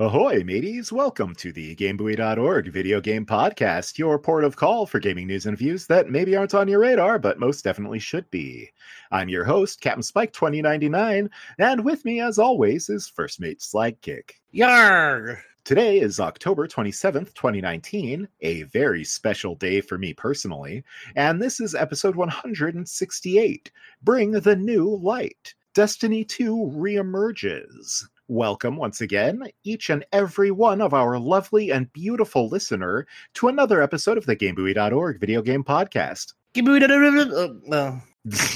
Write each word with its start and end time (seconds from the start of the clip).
Ahoy, 0.00 0.42
mateys! 0.44 0.90
Welcome 0.90 1.34
to 1.34 1.52
the 1.52 1.76
GameBuoy.org 1.76 2.72
video 2.72 3.02
game 3.02 3.26
podcast, 3.26 3.98
your 3.98 4.18
port 4.18 4.44
of 4.44 4.56
call 4.56 4.86
for 4.86 4.98
gaming 4.98 5.26
news 5.26 5.44
and 5.44 5.58
views 5.58 5.86
that 5.88 6.08
maybe 6.08 6.34
aren't 6.34 6.54
on 6.54 6.68
your 6.68 6.80
radar, 6.80 7.18
but 7.18 7.38
most 7.38 7.64
definitely 7.64 7.98
should 7.98 8.30
be. 8.30 8.70
I'm 9.10 9.28
your 9.28 9.44
host, 9.44 9.82
Captain 9.82 10.02
Spike 10.02 10.32
2099, 10.32 11.28
and 11.58 11.84
with 11.84 12.02
me, 12.06 12.18
as 12.18 12.38
always, 12.38 12.88
is 12.88 13.08
First 13.08 13.40
Mate 13.40 13.58
Slagkick. 13.58 14.36
Yarg! 14.54 15.36
Today 15.64 16.00
is 16.00 16.18
October 16.18 16.66
27th, 16.66 17.34
2019, 17.34 18.26
a 18.40 18.62
very 18.62 19.04
special 19.04 19.54
day 19.54 19.82
for 19.82 19.98
me 19.98 20.14
personally, 20.14 20.82
and 21.14 21.42
this 21.42 21.60
is 21.60 21.74
episode 21.74 22.16
168 22.16 23.70
Bring 24.02 24.30
the 24.30 24.56
New 24.56 24.96
Light. 24.96 25.54
Destiny 25.74 26.24
2 26.24 26.72
reemerges. 26.74 28.06
Welcome 28.34 28.76
once 28.76 29.00
again, 29.00 29.42
each 29.64 29.90
and 29.90 30.04
every 30.12 30.52
one 30.52 30.80
of 30.80 30.94
our 30.94 31.18
lovely 31.18 31.72
and 31.72 31.92
beautiful 31.92 32.46
listener, 32.46 33.08
to 33.34 33.48
another 33.48 33.82
episode 33.82 34.16
of 34.16 34.24
the 34.26 34.36
GameBuoy.org 34.36 35.18
video 35.18 35.42
game 35.42 35.64
podcast. 35.64 36.34
Well, 36.56 37.60
uh, 37.72 37.98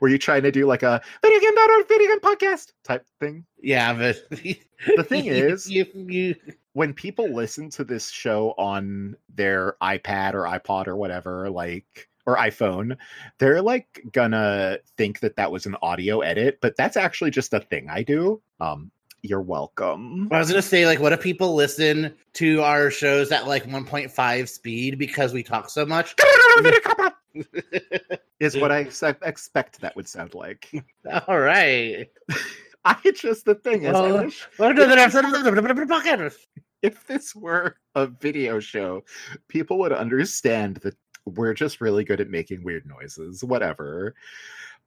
Were 0.00 0.08
you 0.08 0.18
trying 0.18 0.42
to 0.42 0.50
do 0.50 0.66
like 0.66 0.82
a 0.82 1.00
video 1.22 1.38
game.org 1.38 1.86
video 1.86 2.08
game 2.08 2.18
podcast 2.18 2.72
type 2.82 3.06
thing? 3.20 3.44
yeah, 3.62 3.92
but 3.94 4.16
The 4.96 5.04
thing 5.04 5.26
is- 5.26 5.70
you, 5.70 5.86
you, 5.94 6.34
When 6.72 6.92
people 6.92 7.32
listen 7.32 7.70
to 7.70 7.84
this 7.84 8.10
show 8.10 8.52
on 8.58 9.14
their 9.32 9.76
iPad 9.80 10.34
or 10.34 10.42
iPod 10.42 10.88
or 10.88 10.96
whatever, 10.96 11.48
like, 11.50 12.08
or 12.26 12.36
iPhone, 12.36 12.96
they're 13.38 13.62
like 13.62 14.02
gonna 14.12 14.78
think 14.96 15.20
that 15.20 15.36
that 15.36 15.50
was 15.50 15.66
an 15.66 15.76
audio 15.82 16.20
edit, 16.20 16.58
but 16.60 16.76
that's 16.76 16.96
actually 16.96 17.30
just 17.30 17.52
a 17.52 17.60
thing 17.60 17.88
I 17.90 18.02
do. 18.02 18.40
Um, 18.60 18.90
you're 19.22 19.40
welcome. 19.40 20.28
I 20.32 20.38
was 20.38 20.48
gonna 20.48 20.62
say, 20.62 20.84
like, 20.86 21.00
what 21.00 21.12
if 21.12 21.20
people 21.20 21.54
listen 21.54 22.14
to 22.34 22.62
our 22.62 22.90
shows 22.90 23.30
at 23.30 23.46
like 23.46 23.64
1.5 23.64 24.48
speed 24.48 24.98
because 24.98 25.32
we 25.32 25.42
talk 25.42 25.70
so 25.70 25.86
much? 25.86 26.14
is 28.40 28.56
what 28.56 28.72
I 28.72 28.80
ex- 28.80 29.02
expect 29.02 29.80
that 29.80 29.94
would 29.96 30.08
sound 30.08 30.34
like. 30.34 30.70
All 31.28 31.38
right. 31.40 32.08
I 32.84 33.12
just 33.14 33.44
the 33.44 33.54
thing 33.54 33.84
is, 33.84 33.94
I 33.94 34.10
Well, 34.10 34.24
wish 34.24 34.48
if 36.82 37.06
this 37.06 37.34
were 37.34 37.76
a 37.94 38.08
video 38.08 38.58
show, 38.58 39.04
people 39.48 39.78
would 39.78 39.92
understand 39.92 40.78
that 40.78 40.96
we're 41.26 41.54
just 41.54 41.80
really 41.80 42.04
good 42.04 42.20
at 42.20 42.30
making 42.30 42.64
weird 42.64 42.86
noises. 42.86 43.44
Whatever. 43.44 44.14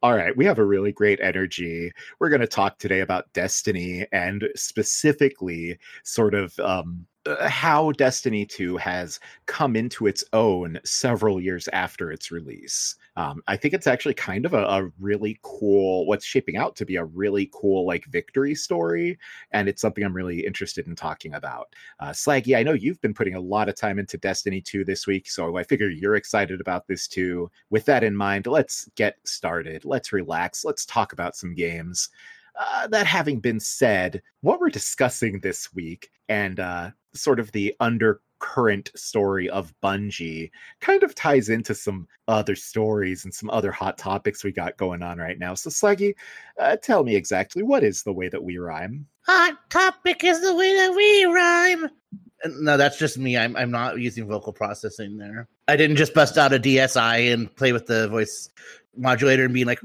All 0.03 0.15
right, 0.15 0.35
we 0.35 0.45
have 0.45 0.59
a 0.59 0.65
really 0.65 0.91
great 0.91 1.19
energy. 1.21 1.91
We're 2.19 2.29
going 2.29 2.41
to 2.41 2.47
talk 2.47 2.77
today 2.77 2.99
about 2.99 3.31
Destiny 3.33 4.05
and 4.11 4.47
specifically 4.55 5.79
sort 6.03 6.35
of 6.35 6.57
um, 6.59 7.07
how 7.41 7.91
Destiny 7.93 8.45
2 8.45 8.77
has 8.77 9.19
come 9.45 9.75
into 9.75 10.07
its 10.07 10.23
own 10.33 10.79
several 10.83 11.41
years 11.41 11.67
after 11.69 12.11
its 12.11 12.31
release. 12.31 12.95
Um, 13.17 13.41
I 13.47 13.55
think 13.57 13.73
it's 13.73 13.87
actually 13.87 14.13
kind 14.13 14.45
of 14.45 14.53
a, 14.53 14.63
a 14.63 14.91
really 14.99 15.39
cool, 15.41 16.05
what's 16.05 16.25
shaping 16.25 16.57
out 16.57 16.75
to 16.77 16.85
be 16.85 16.97
a 16.97 17.05
really 17.05 17.49
cool, 17.53 17.85
like, 17.85 18.05
victory 18.05 18.55
story. 18.55 19.17
And 19.51 19.69
it's 19.69 19.81
something 19.81 20.03
I'm 20.03 20.15
really 20.15 20.45
interested 20.45 20.87
in 20.87 20.95
talking 20.95 21.33
about. 21.33 21.73
Uh, 21.99 22.09
Slaggy, 22.09 22.57
I 22.57 22.63
know 22.63 22.73
you've 22.73 23.01
been 23.01 23.13
putting 23.13 23.35
a 23.35 23.39
lot 23.39 23.69
of 23.69 23.75
time 23.75 23.99
into 23.99 24.17
Destiny 24.17 24.61
2 24.61 24.83
this 24.85 25.07
week, 25.07 25.29
so 25.29 25.57
I 25.57 25.63
figure 25.63 25.89
you're 25.89 26.15
excited 26.15 26.61
about 26.61 26.87
this 26.87 27.07
too. 27.07 27.49
With 27.69 27.85
that 27.85 28.03
in 28.03 28.15
mind, 28.15 28.47
let's 28.47 28.89
get 28.95 29.17
started. 29.25 29.85
Let's 29.85 30.13
relax. 30.13 30.65
Let's 30.65 30.85
talk 30.85 31.13
about 31.13 31.35
some 31.35 31.55
games. 31.55 32.09
Uh, 32.57 32.87
that 32.87 33.05
having 33.05 33.39
been 33.39 33.59
said, 33.59 34.21
what 34.41 34.61
we're 34.61 34.69
discussing 34.69 35.39
this 35.39 35.73
week 35.73 36.09
and 36.29 36.59
uh, 36.59 36.89
sort 37.13 37.39
of 37.39 37.51
the 37.51 37.75
undercurrent 37.79 38.91
story 38.95 39.49
of 39.49 39.73
Bungie 39.83 40.51
kind 40.79 41.03
of 41.03 41.15
ties 41.15 41.49
into 41.49 41.75
some 41.75 42.07
other 42.27 42.55
stories 42.55 43.25
and 43.25 43.33
some 43.33 43.49
other 43.49 43.71
hot 43.71 43.97
topics 43.97 44.43
we 44.43 44.51
got 44.51 44.77
going 44.77 45.01
on 45.03 45.17
right 45.17 45.37
now. 45.37 45.53
So, 45.53 45.69
Slaggy, 45.69 46.15
uh, 46.59 46.77
tell 46.77 47.03
me 47.03 47.15
exactly 47.15 47.63
what 47.63 47.83
is 47.83 48.03
the 48.03 48.13
way 48.13 48.29
that 48.29 48.43
we 48.43 48.57
rhyme? 48.57 49.05
Hot 49.25 49.57
topic 49.69 50.23
is 50.23 50.41
the 50.41 50.55
way 50.55 50.73
that 50.75 50.95
we 50.95 51.25
rhyme. 51.25 51.89
No, 52.61 52.77
that's 52.77 52.99
just 52.99 53.17
me. 53.17 53.37
I'm 53.37 53.55
I'm 53.55 53.71
not 53.71 53.99
using 53.99 54.27
vocal 54.27 54.53
processing 54.53 55.17
there. 55.17 55.47
I 55.67 55.75
didn't 55.75 55.95
just 55.95 56.13
bust 56.13 56.37
out 56.37 56.53
a 56.53 56.59
DSI 56.59 57.33
and 57.33 57.53
play 57.55 57.73
with 57.73 57.87
the 57.87 58.07
voice 58.07 58.49
modulator 58.95 59.45
and 59.45 59.53
being 59.53 59.65
like, 59.65 59.79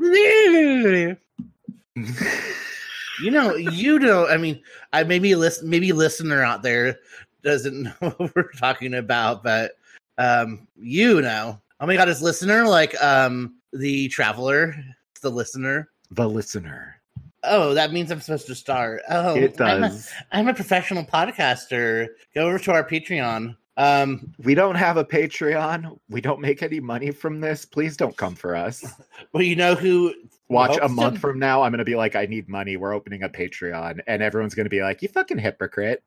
you 3.23 3.31
know, 3.31 3.55
you 3.57 3.99
know. 3.99 4.27
I 4.27 4.37
mean, 4.37 4.63
I 4.93 5.05
maybe 5.05 5.35
listen, 5.35 5.69
maybe 5.69 5.93
listener 5.93 6.43
out 6.43 6.63
there 6.63 6.99
doesn't 7.43 7.83
know 7.83 7.93
what 8.01 8.35
we're 8.35 8.53
talking 8.53 8.95
about, 8.95 9.43
but 9.43 9.73
um, 10.19 10.67
you 10.77 11.21
know. 11.21 11.61
Oh 11.81 11.87
my 11.87 11.97
god, 11.97 12.09
is 12.09 12.23
listener 12.23 12.67
like 12.67 13.01
um 13.03 13.57
the 13.73 14.09
traveler, 14.09 14.75
the 15.23 15.31
listener? 15.31 15.89
the 16.13 16.29
listener. 16.29 16.97
Oh, 17.45 17.73
that 17.73 17.93
means 17.93 18.11
I'm 18.11 18.21
supposed 18.21 18.47
to 18.49 18.55
start. 18.55 19.01
Oh, 19.09 19.37
it 19.37 19.59
I'm 19.61 19.85
a- 19.85 19.89
does. 19.89 20.11
I'm 20.33 20.49
a 20.49 20.55
professional 20.55 21.05
podcaster. 21.05 22.09
Go 22.35 22.47
over 22.49 22.59
to 22.59 22.73
our 22.73 22.87
Patreon. 22.87 23.57
Um, 23.81 24.35
We 24.45 24.55
don't 24.55 24.75
have 24.75 24.99
a 24.99 25.05
Patreon. 25.05 25.99
We 26.11 26.21
don't 26.21 26.41
make 26.41 26.63
any 26.63 26.81
money 26.81 27.11
from 27.11 27.41
this. 27.41 27.65
Please 27.65 27.97
don't 27.97 28.17
come 28.17 28.35
for 28.35 28.55
us. 28.55 28.85
well, 29.33 29.43
you 29.43 29.57
know 29.57 29.75
who? 29.75 30.15
Watch 30.49 30.79
a 30.83 30.89
month 30.89 31.15
to- 31.15 31.21
from 31.21 31.39
now, 31.39 31.63
I'm 31.63 31.71
going 31.73 31.79
to 31.79 31.85
be 31.85 31.95
like, 31.95 32.15
I 32.15 32.27
need 32.27 32.49
money. 32.49 32.77
We're 32.77 32.93
opening 32.93 33.23
a 33.23 33.29
Patreon. 33.29 34.01
And 34.07 34.23
everyone's 34.23 34.55
going 34.55 34.67
to 34.67 34.71
be 34.71 34.83
like, 34.83 35.01
you 35.01 35.09
fucking 35.09 35.39
hypocrite. 35.39 36.03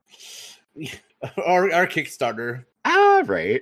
Our, 1.45 1.71
our 1.71 1.87
Kickstarter. 1.87 2.65
Ah, 2.83 3.23
right. 3.25 3.61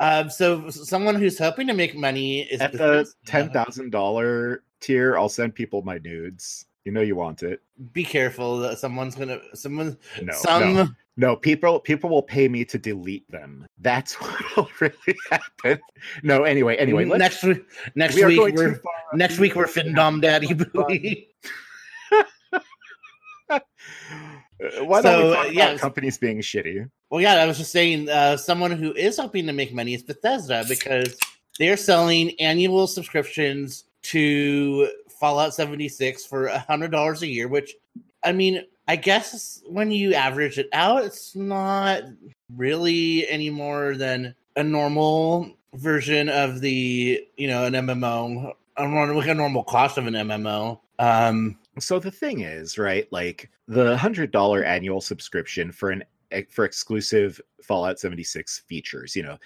Um, 0.00 0.28
so 0.30 0.68
someone 0.68 1.14
who's 1.14 1.38
hoping 1.38 1.68
to 1.68 1.74
make 1.74 1.94
money 1.94 2.40
is 2.40 2.60
At 2.60 2.72
the 2.72 3.08
$10,000 3.26 4.58
tier, 4.80 5.16
I'll 5.16 5.28
send 5.28 5.54
people 5.54 5.82
my 5.82 5.98
nudes. 5.98 6.66
You 6.88 6.94
know 6.94 7.02
you 7.02 7.16
want 7.16 7.42
it. 7.42 7.60
Be 7.92 8.02
careful 8.02 8.56
that 8.60 8.78
someone's 8.78 9.14
gonna 9.14 9.40
someone 9.52 9.98
No, 10.22 10.32
some 10.32 10.72
no, 10.72 10.88
no. 11.18 11.36
People, 11.36 11.80
people 11.80 12.08
will 12.08 12.22
pay 12.22 12.48
me 12.48 12.64
to 12.64 12.78
delete 12.78 13.30
them. 13.30 13.66
That's 13.76 14.14
what 14.22 14.56
will 14.56 14.70
really 14.80 15.18
happen. 15.30 15.78
No, 16.22 16.44
anyway, 16.44 16.76
anyway. 16.76 17.04
Next 17.04 17.42
week 17.42 17.62
next 17.94 18.14
we 18.14 18.24
week 18.24 18.54
we're 18.56 18.80
next 19.12 19.38
week 19.38 19.54
we're 19.54 19.66
Findom 19.66 20.22
Daddy 20.22 20.46
Booey. 20.46 21.26
Why 23.50 23.60
don't 24.58 24.88
we 24.88 25.02
So, 25.02 25.34
talk 25.34 25.44
about 25.44 25.52
yeah. 25.52 25.76
companies 25.76 26.16
being 26.16 26.38
shitty? 26.38 26.90
Well, 27.10 27.20
yeah, 27.20 27.34
I 27.34 27.44
was 27.44 27.58
just 27.58 27.70
saying, 27.70 28.08
uh, 28.08 28.38
someone 28.38 28.70
who 28.70 28.94
is 28.94 29.18
hoping 29.18 29.46
to 29.46 29.52
make 29.52 29.74
money 29.74 29.92
is 29.92 30.02
Bethesda 30.02 30.64
because 30.66 31.18
they're 31.58 31.76
selling 31.76 32.30
annual 32.40 32.86
subscriptions 32.86 33.84
to 34.04 34.90
Fallout 35.18 35.54
76 35.54 36.24
for 36.26 36.46
a 36.46 36.58
hundred 36.58 36.90
dollars 36.90 37.22
a 37.22 37.26
year. 37.26 37.48
Which, 37.48 37.74
I 38.24 38.32
mean, 38.32 38.62
I 38.86 38.96
guess 38.96 39.62
when 39.66 39.90
you 39.90 40.14
average 40.14 40.58
it 40.58 40.68
out, 40.72 41.04
it's 41.04 41.34
not 41.36 42.02
really 42.54 43.28
any 43.28 43.50
more 43.50 43.96
than 43.96 44.34
a 44.56 44.62
normal 44.62 45.56
version 45.74 46.28
of 46.28 46.60
the, 46.60 47.22
you 47.36 47.48
know, 47.48 47.64
an 47.64 47.74
MMO, 47.74 48.52
like 48.78 49.28
a 49.28 49.34
normal 49.34 49.64
cost 49.64 49.98
of 49.98 50.06
an 50.06 50.14
MMO. 50.14 50.80
Um, 50.98 51.58
So 51.78 51.98
the 51.98 52.10
thing 52.10 52.40
is, 52.40 52.78
right? 52.78 53.06
Like 53.12 53.50
the 53.66 53.96
hundred 53.96 54.30
dollar 54.30 54.64
annual 54.64 55.00
subscription 55.00 55.70
for 55.70 55.90
an 55.90 56.02
for 56.50 56.64
exclusive 56.64 57.40
Fallout 57.62 57.98
76 57.98 58.60
features, 58.60 59.14
you 59.16 59.22
know, 59.22 59.38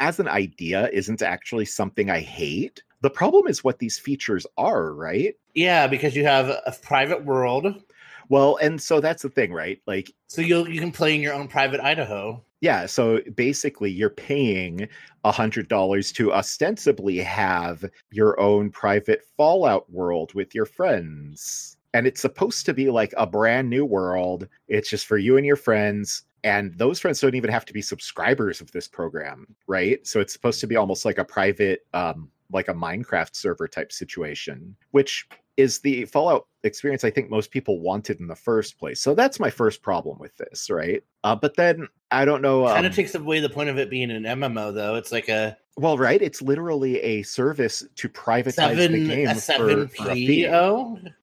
as 0.00 0.20
an 0.20 0.28
idea, 0.28 0.88
isn't 0.92 1.22
actually 1.22 1.64
something 1.64 2.10
I 2.10 2.20
hate. 2.20 2.82
The 3.02 3.10
problem 3.10 3.46
is 3.48 3.62
what 3.62 3.78
these 3.78 3.98
features 3.98 4.46
are, 4.56 4.92
right? 4.94 5.34
yeah, 5.54 5.86
because 5.86 6.16
you 6.16 6.24
have 6.24 6.48
a 6.48 6.72
private 6.82 7.24
world, 7.24 7.82
Well, 8.28 8.56
and 8.62 8.80
so 8.80 9.00
that's 9.00 9.22
the 9.22 9.28
thing, 9.28 9.52
right? 9.52 9.80
Like 9.86 10.10
so 10.28 10.40
you 10.40 10.66
you 10.66 10.80
can 10.80 10.92
play 10.92 11.14
in 11.14 11.20
your 11.20 11.34
own 11.34 11.48
private 11.48 11.80
Idaho. 11.80 12.42
Yeah, 12.60 12.86
so 12.86 13.20
basically 13.34 13.90
you're 13.90 14.08
paying 14.08 14.88
a 15.24 15.32
hundred 15.32 15.66
dollars 15.68 16.12
to 16.12 16.32
ostensibly 16.32 17.18
have 17.18 17.84
your 18.12 18.38
own 18.40 18.70
private 18.70 19.22
Fallout 19.36 19.90
world 19.90 20.32
with 20.34 20.54
your 20.54 20.64
friends. 20.64 21.76
And 21.92 22.06
it's 22.06 22.22
supposed 22.22 22.64
to 22.66 22.72
be 22.72 22.88
like 22.88 23.12
a 23.18 23.26
brand 23.26 23.68
new 23.68 23.84
world. 23.84 24.48
It's 24.68 24.88
just 24.88 25.06
for 25.06 25.18
you 25.18 25.36
and 25.36 25.44
your 25.44 25.56
friends. 25.56 26.22
And 26.44 26.72
those 26.78 27.00
friends 27.00 27.20
don't 27.20 27.34
even 27.34 27.50
have 27.50 27.64
to 27.66 27.72
be 27.72 27.82
subscribers 27.82 28.60
of 28.60 28.70
this 28.72 28.88
program, 28.88 29.54
right? 29.66 30.04
So 30.06 30.20
it's 30.20 30.32
supposed 30.32 30.60
to 30.60 30.66
be 30.66 30.76
almost 30.76 31.04
like 31.04 31.18
a 31.18 31.24
private, 31.24 31.80
um, 31.92 32.30
like 32.52 32.68
a 32.68 32.74
Minecraft 32.74 33.34
server 33.34 33.68
type 33.68 33.92
situation, 33.92 34.76
which 34.90 35.28
is 35.56 35.80
the 35.80 36.04
Fallout 36.06 36.46
experience 36.64 37.04
I 37.04 37.10
think 37.10 37.28
most 37.28 37.50
people 37.50 37.80
wanted 37.80 38.20
in 38.20 38.26
the 38.26 38.36
first 38.36 38.78
place. 38.78 39.00
So 39.00 39.14
that's 39.14 39.40
my 39.40 39.50
first 39.50 39.82
problem 39.82 40.18
with 40.18 40.36
this, 40.36 40.70
right? 40.70 41.02
Uh, 41.24 41.34
but 41.34 41.56
then 41.56 41.88
I 42.10 42.24
don't 42.24 42.42
know. 42.42 42.66
kind 42.66 42.80
um, 42.80 42.84
of 42.86 42.94
takes 42.94 43.14
away 43.14 43.40
the 43.40 43.50
point 43.50 43.68
of 43.68 43.78
it 43.78 43.90
being 43.90 44.10
an 44.10 44.22
MMO, 44.22 44.74
though. 44.74 44.94
It's 44.94 45.12
like 45.12 45.28
a 45.28 45.56
well, 45.76 45.96
right? 45.96 46.20
It's 46.20 46.42
literally 46.42 47.00
a 47.00 47.22
service 47.22 47.84
to 47.96 48.08
private 48.08 48.56
the 48.56 48.68
seven 48.68 49.06
game 49.06 49.28
a 49.28 49.34
for- 49.34 49.40
seven 49.40 49.88
for 49.88 50.10
a 50.10 50.14
fee. 50.14 50.46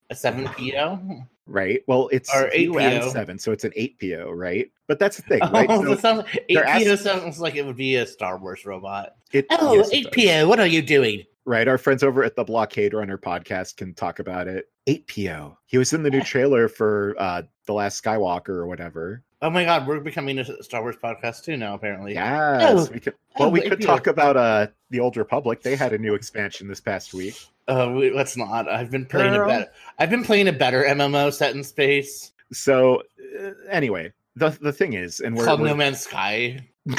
PO. 0.09 0.13
a 0.13 0.15
seven 0.15 0.45
PO. 0.47 1.00
right? 1.47 1.81
Well, 1.88 2.09
it's 2.11 2.33
Or 2.35 2.50
8PO. 2.50 3.11
seven, 3.11 3.39
so 3.39 3.51
it's 3.51 3.63
an 3.63 3.71
eight 3.75 4.00
PO, 4.00 4.31
right? 4.31 4.69
But 4.88 5.00
that's 5.00 5.17
the 5.17 5.23
thing, 5.23 5.39
right? 5.51 5.67
Oh, 5.69 5.83
So 5.83 5.95
sounds, 5.97 6.23
eight 6.50 6.57
PO 6.57 6.63
ask- 6.63 7.03
sounds 7.03 7.39
like 7.39 7.56
it 7.56 7.65
would 7.65 7.77
be 7.77 7.95
a 7.95 8.06
Star 8.06 8.38
Wars 8.38 8.65
robot. 8.65 9.15
it, 9.31 9.45
Oh, 9.51 9.73
yes, 9.75 9.89
8 9.91 10.11
does. 10.11 10.25
PO, 10.25 10.47
what 10.47 10.59
are 10.59 10.67
you 10.67 10.81
doing? 10.81 11.23
Right, 11.45 11.67
our 11.67 11.77
friends 11.79 12.03
over 12.03 12.23
at 12.23 12.35
the 12.35 12.44
Blockade 12.44 12.94
Runner 12.94 13.17
podcast 13.17 13.77
can 13.77 13.94
talk 13.95 14.19
about 14.19 14.47
it. 14.47 14.69
8PO. 14.88 15.56
He 15.65 15.77
was 15.79 15.94
in 15.94 16.03
the 16.03 16.09
new 16.11 16.21
trailer 16.23 16.67
for 16.67 17.15
uh 17.17 17.44
The 17.65 17.73
Last 17.73 18.03
Skywalker 18.03 18.50
or 18.50 18.67
whatever. 18.67 19.23
Oh 19.41 19.50
my 19.50 19.63
god, 19.63 19.88
we're 19.88 20.00
becoming 20.01 20.38
a 20.39 20.63
Star 20.63 20.81
Wars 20.81 20.97
podcast 21.01 21.44
too 21.44 21.56
now, 21.57 21.73
apparently. 21.73 22.13
Yes. 22.13 22.89
Oh, 22.89 22.91
we 22.94 23.00
could, 23.00 23.13
well, 23.39 23.47
oh, 23.47 23.51
we 23.51 23.61
could 23.61 23.81
talk 23.81 24.07
about 24.07 24.35
uh 24.38 24.67
the 24.91 25.00
Old 25.00 25.17
Republic. 25.17 25.61
They 25.63 25.75
had 25.75 25.94
a 25.94 25.97
new 25.97 26.13
expansion 26.13 26.67
this 26.67 26.81
past 26.81 27.13
week. 27.13 27.35
Uh, 27.69 27.92
we, 27.92 28.12
let's 28.12 28.36
not. 28.36 28.68
I've 28.68 28.89
been 28.89 29.06
playing 29.06 29.33
Girl. 29.33 29.50
a 29.50 29.54
better. 29.54 29.71
I've 30.00 30.10
been 30.10 30.24
playing 30.24 30.48
a 30.48 30.54
better 30.54 30.83
MMO 30.83 31.31
set 31.31 31.56
in 31.56 31.63
space 31.63 32.31
So 32.51 33.04
uh, 33.39 33.51
anyway, 33.69 34.12
the 34.36 34.50
the 34.62 34.74
thing 34.74 34.94
is, 34.94 35.19
and 35.19 35.36
we're, 35.36 35.45
called 35.45 35.60
we're- 35.62 35.71
No 35.71 35.77
Man's 35.77 36.00
Sky. 36.01 36.60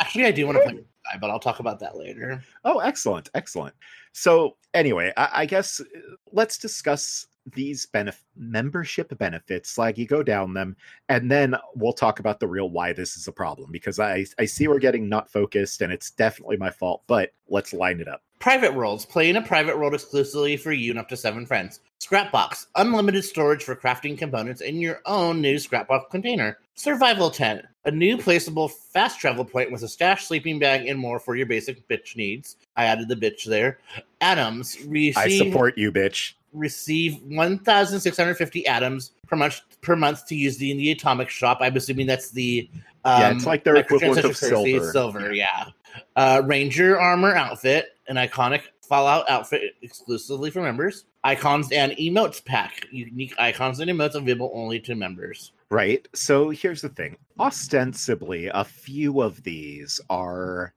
Actually, 0.00 0.26
I 0.26 0.30
do 0.30 0.46
want 0.46 0.58
to 0.58 0.64
play 0.64 0.74
Sky, 0.74 1.18
but 1.20 1.30
I'll 1.30 1.38
talk 1.40 1.60
about 1.60 1.80
that 1.80 1.96
later. 1.96 2.44
Oh, 2.64 2.80
excellent, 2.80 3.30
excellent. 3.34 3.74
So, 4.12 4.56
anyway, 4.74 5.12
I, 5.16 5.28
I 5.32 5.46
guess 5.46 5.80
uh, 5.80 5.84
let's 6.32 6.58
discuss 6.58 7.26
these 7.54 7.86
benef- 7.92 8.22
membership 8.36 9.16
benefits. 9.18 9.78
like 9.78 9.96
you 9.98 10.06
go 10.06 10.22
down 10.22 10.52
them, 10.52 10.76
and 11.08 11.30
then 11.30 11.56
we'll 11.74 11.92
talk 11.94 12.18
about 12.20 12.38
the 12.38 12.46
real 12.46 12.68
why 12.68 12.92
this 12.92 13.16
is 13.16 13.26
a 13.28 13.32
problem. 13.32 13.70
Because 13.72 13.98
I 13.98 14.26
I 14.38 14.44
see 14.44 14.68
we're 14.68 14.78
getting 14.78 15.08
not 15.08 15.30
focused, 15.30 15.80
and 15.80 15.90
it's 15.92 16.10
definitely 16.10 16.58
my 16.58 16.70
fault. 16.70 17.02
But 17.06 17.32
let's 17.48 17.72
line 17.72 18.00
it 18.00 18.08
up. 18.08 18.22
Private 18.42 18.74
worlds. 18.74 19.06
Play 19.06 19.30
in 19.30 19.36
a 19.36 19.42
private 19.42 19.78
world 19.78 19.94
exclusively 19.94 20.56
for 20.56 20.72
you 20.72 20.90
and 20.90 20.98
up 20.98 21.08
to 21.10 21.16
seven 21.16 21.46
friends. 21.46 21.78
Scrapbox. 22.00 22.66
Unlimited 22.74 23.24
storage 23.24 23.62
for 23.62 23.76
crafting 23.76 24.18
components 24.18 24.60
in 24.60 24.80
your 24.80 25.00
own 25.06 25.40
new 25.40 25.54
Scrapbox 25.58 26.10
container. 26.10 26.58
Survival 26.74 27.30
tent. 27.30 27.64
A 27.84 27.92
new 27.92 28.16
placeable 28.16 28.68
fast 28.68 29.20
travel 29.20 29.44
point 29.44 29.70
with 29.70 29.84
a 29.84 29.88
stash, 29.88 30.24
sleeping 30.26 30.58
bag, 30.58 30.88
and 30.88 30.98
more 30.98 31.20
for 31.20 31.36
your 31.36 31.46
basic 31.46 31.86
bitch 31.86 32.16
needs. 32.16 32.56
I 32.76 32.86
added 32.86 33.06
the 33.06 33.14
bitch 33.14 33.44
there. 33.44 33.78
Atoms. 34.20 34.76
Receive, 34.86 35.16
I 35.16 35.28
support 35.28 35.78
you, 35.78 35.92
bitch. 35.92 36.32
receive 36.52 37.22
1,650 37.22 38.66
atoms 38.66 39.12
per 39.28 39.36
month 39.36 39.60
per 39.82 39.94
month 39.94 40.26
to 40.26 40.34
use 40.34 40.56
the 40.56 40.72
in 40.72 40.78
the 40.78 40.90
atomic 40.90 41.30
shop. 41.30 41.58
I'm 41.60 41.76
assuming 41.76 42.08
that's 42.08 42.32
the 42.32 42.68
um, 43.04 43.20
Yeah, 43.20 43.30
it's 43.30 43.46
like 43.46 43.62
their 43.62 43.76
equivalent 43.76 44.24
of 44.24 44.36
silver. 44.36 44.90
Silver, 44.90 45.32
yeah. 45.32 45.68
Uh, 46.16 46.42
Ranger 46.44 46.98
armor 46.98 47.34
outfit, 47.34 47.91
an 48.12 48.28
iconic 48.28 48.62
Fallout 48.82 49.28
outfit 49.30 49.74
exclusively 49.80 50.50
for 50.50 50.60
members. 50.60 51.06
Icons 51.24 51.72
and 51.72 51.92
emotes 51.92 52.44
pack, 52.44 52.86
unique 52.90 53.34
icons 53.38 53.80
and 53.80 53.90
emotes 53.90 54.14
available 54.16 54.50
only 54.52 54.80
to 54.80 54.94
members. 54.94 55.52
Right. 55.70 56.06
So 56.14 56.50
here's 56.50 56.82
the 56.82 56.90
thing. 56.90 57.16
Ostensibly, 57.40 58.48
a 58.48 58.64
few 58.64 59.22
of 59.22 59.42
these 59.44 59.98
are 60.10 60.74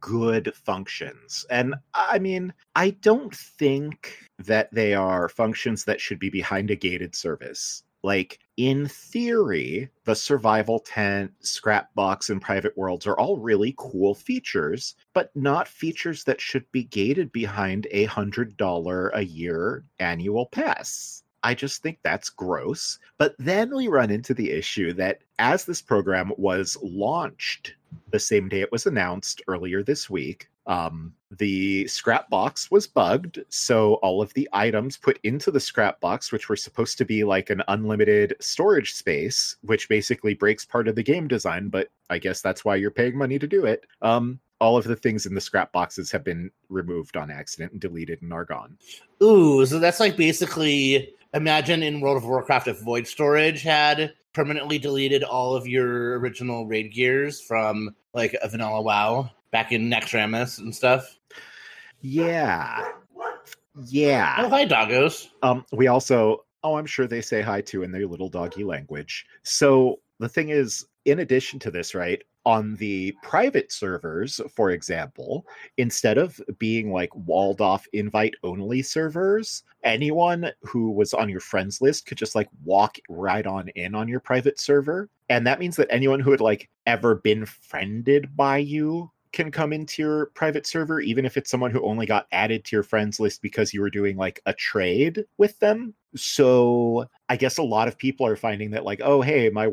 good 0.00 0.52
functions. 0.54 1.46
And 1.48 1.76
I 1.94 2.18
mean, 2.18 2.52
I 2.74 2.90
don't 2.90 3.34
think 3.34 4.18
that 4.38 4.68
they 4.74 4.92
are 4.92 5.30
functions 5.30 5.84
that 5.84 6.00
should 6.00 6.18
be 6.18 6.28
behind 6.28 6.70
a 6.70 6.76
gated 6.76 7.14
service. 7.14 7.84
Like, 8.02 8.38
in 8.56 8.88
theory, 8.88 9.90
the 10.04 10.14
survival 10.14 10.78
tent, 10.78 11.32
scrap 11.40 11.94
box, 11.94 12.30
and 12.30 12.40
private 12.40 12.76
worlds 12.76 13.06
are 13.06 13.18
all 13.18 13.38
really 13.38 13.74
cool 13.76 14.14
features, 14.14 14.94
but 15.12 15.30
not 15.36 15.68
features 15.68 16.24
that 16.24 16.40
should 16.40 16.70
be 16.72 16.84
gated 16.84 17.30
behind 17.32 17.86
a 17.90 18.06
$100 18.06 19.10
a 19.12 19.24
year 19.24 19.84
annual 19.98 20.46
pass. 20.46 21.22
I 21.42 21.54
just 21.54 21.82
think 21.82 21.98
that's 22.02 22.30
gross. 22.30 22.98
But 23.18 23.36
then 23.38 23.74
we 23.74 23.88
run 23.88 24.10
into 24.10 24.34
the 24.34 24.50
issue 24.50 24.92
that 24.94 25.20
as 25.38 25.64
this 25.64 25.82
program 25.82 26.32
was 26.36 26.76
launched 26.82 27.74
the 28.10 28.18
same 28.18 28.48
day 28.48 28.60
it 28.60 28.72
was 28.72 28.86
announced 28.86 29.42
earlier 29.48 29.82
this 29.82 30.10
week, 30.10 30.48
um, 30.66 31.12
the 31.30 31.86
scrap 31.86 32.28
box 32.30 32.70
was 32.70 32.86
bugged. 32.86 33.40
So 33.48 33.94
all 33.94 34.22
of 34.22 34.32
the 34.34 34.48
items 34.52 34.96
put 34.96 35.18
into 35.22 35.50
the 35.50 35.60
scrap 35.60 36.00
box, 36.00 36.32
which 36.32 36.48
were 36.48 36.56
supposed 36.56 36.98
to 36.98 37.04
be 37.04 37.24
like 37.24 37.50
an 37.50 37.62
unlimited 37.68 38.34
storage 38.40 38.94
space, 38.94 39.56
which 39.62 39.88
basically 39.88 40.34
breaks 40.34 40.64
part 40.64 40.88
of 40.88 40.94
the 40.94 41.02
game 41.02 41.28
design, 41.28 41.68
but 41.68 41.88
I 42.10 42.18
guess 42.18 42.40
that's 42.40 42.64
why 42.64 42.76
you're 42.76 42.90
paying 42.90 43.16
money 43.16 43.38
to 43.38 43.46
do 43.46 43.64
it. 43.64 43.86
Um, 44.02 44.40
all 44.60 44.76
of 44.76 44.84
the 44.84 44.96
things 44.96 45.26
in 45.26 45.34
the 45.34 45.40
scrap 45.40 45.72
boxes 45.72 46.10
have 46.10 46.24
been 46.24 46.50
removed 46.68 47.16
on 47.16 47.30
accident 47.30 47.72
and 47.72 47.80
deleted 47.80 48.22
and 48.22 48.32
are 48.32 48.44
gone. 48.44 48.78
Ooh, 49.22 49.66
so 49.66 49.78
that's 49.78 50.00
like 50.00 50.16
basically 50.16 51.14
imagine 51.34 51.82
in 51.82 52.00
World 52.00 52.16
of 52.16 52.24
Warcraft 52.24 52.68
if 52.68 52.80
Void 52.80 53.06
Storage 53.06 53.62
had 53.62 54.14
permanently 54.32 54.78
deleted 54.78 55.22
all 55.24 55.54
of 55.54 55.66
your 55.66 56.18
original 56.18 56.66
raid 56.66 56.92
gears 56.92 57.40
from 57.40 57.94
like 58.14 58.36
a 58.42 58.48
vanilla 58.48 58.80
WoW 58.80 59.30
back 59.56 59.72
in 59.72 59.90
Naxxramas 59.90 60.58
and 60.58 60.74
stuff. 60.74 61.18
Yeah. 62.02 62.90
Yeah. 63.86 64.34
Oh, 64.40 64.50
hi, 64.50 64.66
doggos. 64.66 65.28
Um, 65.42 65.64
we 65.72 65.86
also, 65.86 66.44
oh, 66.62 66.74
I'm 66.76 66.84
sure 66.84 67.06
they 67.06 67.22
say 67.22 67.40
hi 67.40 67.62
too 67.62 67.82
in 67.82 67.90
their 67.90 68.06
little 68.06 68.28
doggy 68.28 68.64
language. 68.64 69.24
So 69.44 70.00
the 70.18 70.28
thing 70.28 70.50
is, 70.50 70.84
in 71.06 71.20
addition 71.20 71.58
to 71.60 71.70
this, 71.70 71.94
right, 71.94 72.22
on 72.44 72.74
the 72.74 73.16
private 73.22 73.72
servers, 73.72 74.42
for 74.54 74.72
example, 74.72 75.46
instead 75.78 76.18
of 76.18 76.38
being 76.58 76.92
like 76.92 77.16
walled 77.16 77.62
off 77.62 77.86
invite 77.94 78.34
only 78.44 78.82
servers, 78.82 79.62
anyone 79.84 80.50
who 80.64 80.90
was 80.90 81.14
on 81.14 81.30
your 81.30 81.40
friends 81.40 81.80
list 81.80 82.04
could 82.04 82.18
just 82.18 82.34
like 82.34 82.50
walk 82.62 82.98
right 83.08 83.46
on 83.46 83.68
in 83.70 83.94
on 83.94 84.06
your 84.06 84.20
private 84.20 84.60
server. 84.60 85.08
And 85.30 85.46
that 85.46 85.60
means 85.60 85.76
that 85.76 85.90
anyone 85.90 86.20
who 86.20 86.30
had 86.30 86.42
like 86.42 86.68
ever 86.84 87.14
been 87.14 87.46
friended 87.46 88.36
by 88.36 88.58
you 88.58 89.10
can 89.36 89.50
come 89.50 89.70
into 89.70 90.00
your 90.00 90.26
private 90.34 90.66
server, 90.66 90.98
even 90.98 91.26
if 91.26 91.36
it's 91.36 91.50
someone 91.50 91.70
who 91.70 91.84
only 91.84 92.06
got 92.06 92.26
added 92.32 92.64
to 92.64 92.74
your 92.74 92.82
friends 92.82 93.20
list 93.20 93.42
because 93.42 93.74
you 93.74 93.82
were 93.82 93.90
doing 93.90 94.16
like 94.16 94.40
a 94.46 94.54
trade 94.54 95.26
with 95.36 95.58
them. 95.58 95.92
So 96.16 97.04
I 97.28 97.36
guess 97.36 97.58
a 97.58 97.62
lot 97.62 97.86
of 97.86 97.98
people 97.98 98.26
are 98.26 98.36
finding 98.36 98.70
that, 98.70 98.86
like, 98.86 99.02
oh, 99.04 99.20
hey, 99.20 99.50
my 99.50 99.68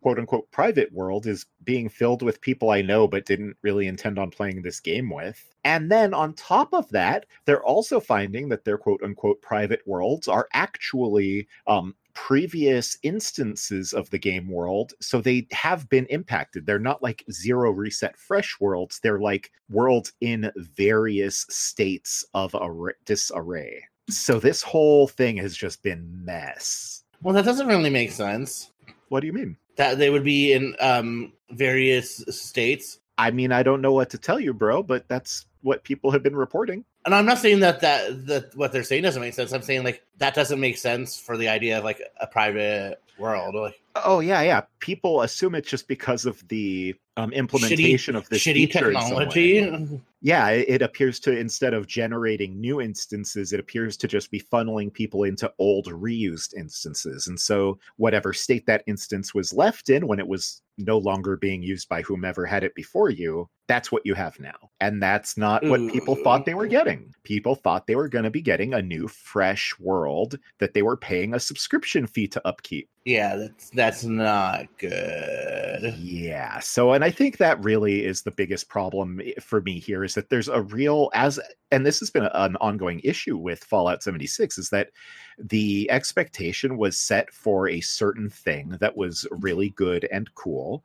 quote 0.00 0.18
unquote 0.18 0.50
private 0.50 0.90
world 0.94 1.26
is 1.26 1.44
being 1.62 1.90
filled 1.90 2.22
with 2.22 2.40
people 2.40 2.70
I 2.70 2.80
know 2.80 3.06
but 3.06 3.26
didn't 3.26 3.56
really 3.60 3.86
intend 3.86 4.18
on 4.18 4.30
playing 4.30 4.62
this 4.62 4.80
game 4.80 5.10
with. 5.10 5.54
And 5.62 5.90
then 5.92 6.14
on 6.14 6.32
top 6.32 6.72
of 6.72 6.88
that, 6.90 7.26
they're 7.44 7.62
also 7.62 8.00
finding 8.00 8.48
that 8.48 8.64
their 8.64 8.78
quote 8.78 9.02
unquote 9.02 9.42
private 9.42 9.82
worlds 9.86 10.26
are 10.26 10.48
actually 10.54 11.48
um, 11.66 11.94
previous 12.14 12.98
instances 13.02 13.92
of 13.92 14.10
the 14.10 14.18
game 14.18 14.48
world. 14.48 14.92
So 15.00 15.20
they 15.20 15.46
have 15.52 15.88
been 15.88 16.06
impacted. 16.06 16.66
They're 16.66 16.78
not 16.78 17.02
like 17.02 17.24
zero 17.30 17.70
reset 17.70 18.16
fresh 18.16 18.56
worlds, 18.60 19.00
they're 19.02 19.20
like 19.20 19.50
worlds 19.70 20.12
in 20.20 20.50
various 20.56 21.46
states 21.48 22.24
of 22.34 22.54
array- 22.60 22.94
disarray. 23.04 23.84
So 24.10 24.38
this 24.38 24.62
whole 24.62 25.08
thing 25.08 25.36
has 25.38 25.56
just 25.56 25.82
been 25.82 26.24
mess. 26.24 27.04
Well, 27.22 27.34
that 27.34 27.44
doesn't 27.44 27.68
really 27.68 27.90
make 27.90 28.10
sense. 28.10 28.72
What 29.08 29.20
do 29.20 29.26
you 29.26 29.32
mean? 29.32 29.56
That 29.76 29.98
they 29.98 30.10
would 30.10 30.24
be 30.24 30.52
in 30.52 30.74
um, 30.80 31.32
various 31.50 32.16
states. 32.28 32.98
I 33.16 33.30
mean, 33.30 33.52
I 33.52 33.62
don't 33.62 33.80
know 33.80 33.92
what 33.92 34.10
to 34.10 34.18
tell 34.18 34.40
you, 34.40 34.52
bro, 34.52 34.82
but 34.82 35.06
that's 35.08 35.46
what 35.62 35.84
people 35.84 36.10
have 36.10 36.22
been 36.22 36.36
reporting. 36.36 36.84
And 37.04 37.14
I'm 37.14 37.26
not 37.26 37.38
saying 37.38 37.60
that, 37.60 37.80
that 37.80 38.26
that 38.26 38.56
what 38.56 38.72
they're 38.72 38.84
saying 38.84 39.02
doesn't 39.02 39.20
make 39.20 39.34
sense. 39.34 39.52
I'm 39.52 39.62
saying 39.62 39.84
like 39.84 40.02
that 40.18 40.34
doesn't 40.34 40.60
make 40.60 40.76
sense 40.76 41.18
for 41.18 41.36
the 41.36 41.48
idea 41.48 41.78
of 41.78 41.84
like 41.84 42.00
a 42.20 42.26
private 42.26 43.02
world. 43.18 43.54
Like 43.54 43.82
Oh 43.96 44.20
yeah, 44.20 44.42
yeah. 44.42 44.62
People 44.78 45.22
assume 45.22 45.54
it's 45.54 45.68
just 45.68 45.86
because 45.86 46.24
of 46.24 46.46
the 46.48 46.94
um, 47.16 47.32
implementation 47.32 48.16
of 48.16 48.28
this 48.28 48.42
shitty 48.42 48.72
feature 48.72 48.90
in 48.90 49.00
some 49.00 49.14
way. 49.14 49.28
technology. 49.28 50.00
Yeah, 50.22 50.48
it, 50.50 50.66
it 50.68 50.82
appears 50.82 51.20
to 51.20 51.36
instead 51.36 51.74
of 51.74 51.86
generating 51.86 52.60
new 52.60 52.80
instances, 52.80 53.52
it 53.52 53.60
appears 53.60 53.96
to 53.98 54.08
just 54.08 54.30
be 54.30 54.40
funneling 54.40 54.92
people 54.92 55.24
into 55.24 55.52
old 55.58 55.86
reused 55.86 56.54
instances. 56.54 57.26
And 57.26 57.38
so 57.38 57.78
whatever 57.96 58.32
state 58.32 58.64
that 58.66 58.84
instance 58.86 59.34
was 59.34 59.52
left 59.52 59.90
in 59.90 60.06
when 60.06 60.20
it 60.20 60.28
was 60.28 60.62
no 60.84 60.98
longer 60.98 61.36
being 61.36 61.62
used 61.62 61.88
by 61.88 62.02
whomever 62.02 62.46
had 62.46 62.64
it 62.64 62.74
before 62.74 63.10
you, 63.10 63.48
that's 63.68 63.90
what 63.90 64.04
you 64.04 64.14
have 64.14 64.38
now. 64.38 64.70
And 64.80 65.02
that's 65.02 65.38
not 65.38 65.64
what 65.64 65.90
people 65.92 66.16
thought 66.16 66.44
they 66.44 66.54
were 66.54 66.66
getting. 66.66 67.12
People 67.22 67.54
thought 67.54 67.86
they 67.86 67.96
were 67.96 68.08
going 68.08 68.24
to 68.24 68.30
be 68.30 68.42
getting 68.42 68.74
a 68.74 68.82
new 68.82 69.08
fresh 69.08 69.72
world 69.78 70.38
that 70.58 70.74
they 70.74 70.82
were 70.82 70.96
paying 70.96 71.32
a 71.34 71.40
subscription 71.40 72.06
fee 72.06 72.28
to 72.28 72.46
upkeep. 72.46 72.88
Yeah, 73.04 73.36
that's 73.36 73.70
that's 73.70 74.04
not 74.04 74.66
good. 74.78 75.94
Yeah. 75.98 76.60
So, 76.60 76.92
and 76.92 77.02
I 77.04 77.10
think 77.10 77.38
that 77.38 77.64
really 77.64 78.04
is 78.04 78.22
the 78.22 78.30
biggest 78.30 78.68
problem 78.68 79.20
for 79.40 79.60
me 79.62 79.80
here 79.80 80.04
is 80.04 80.14
that 80.14 80.28
there's 80.28 80.48
a 80.48 80.62
real, 80.62 81.10
as, 81.14 81.40
and 81.70 81.86
this 81.86 81.98
has 82.00 82.10
been 82.10 82.28
an 82.32 82.56
ongoing 82.56 83.00
issue 83.02 83.36
with 83.36 83.64
Fallout 83.64 84.02
76, 84.02 84.58
is 84.58 84.70
that 84.70 84.90
the 85.38 85.90
expectation 85.90 86.76
was 86.76 86.98
set 86.98 87.32
for 87.32 87.68
a 87.68 87.80
certain 87.80 88.28
thing 88.30 88.76
that 88.80 88.96
was 88.96 89.26
really 89.30 89.70
good 89.70 90.08
and 90.12 90.32
cool. 90.34 90.84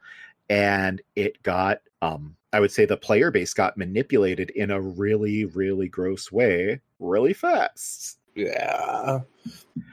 And 0.50 1.02
it 1.16 1.42
got, 1.44 1.82
um, 2.02 2.36
I 2.54 2.60
would 2.60 2.72
say 2.72 2.86
the 2.86 2.98
player 2.98 3.32
base 3.32 3.54
got 3.54 3.78
manipulated 3.78 4.50
in 4.52 4.72
a 4.72 4.80
really, 4.82 5.46
really 5.46 5.88
gross 5.90 6.32
way 6.32 6.80
really 7.00 7.34
fast. 7.34 8.20
Yeah, 8.36 9.20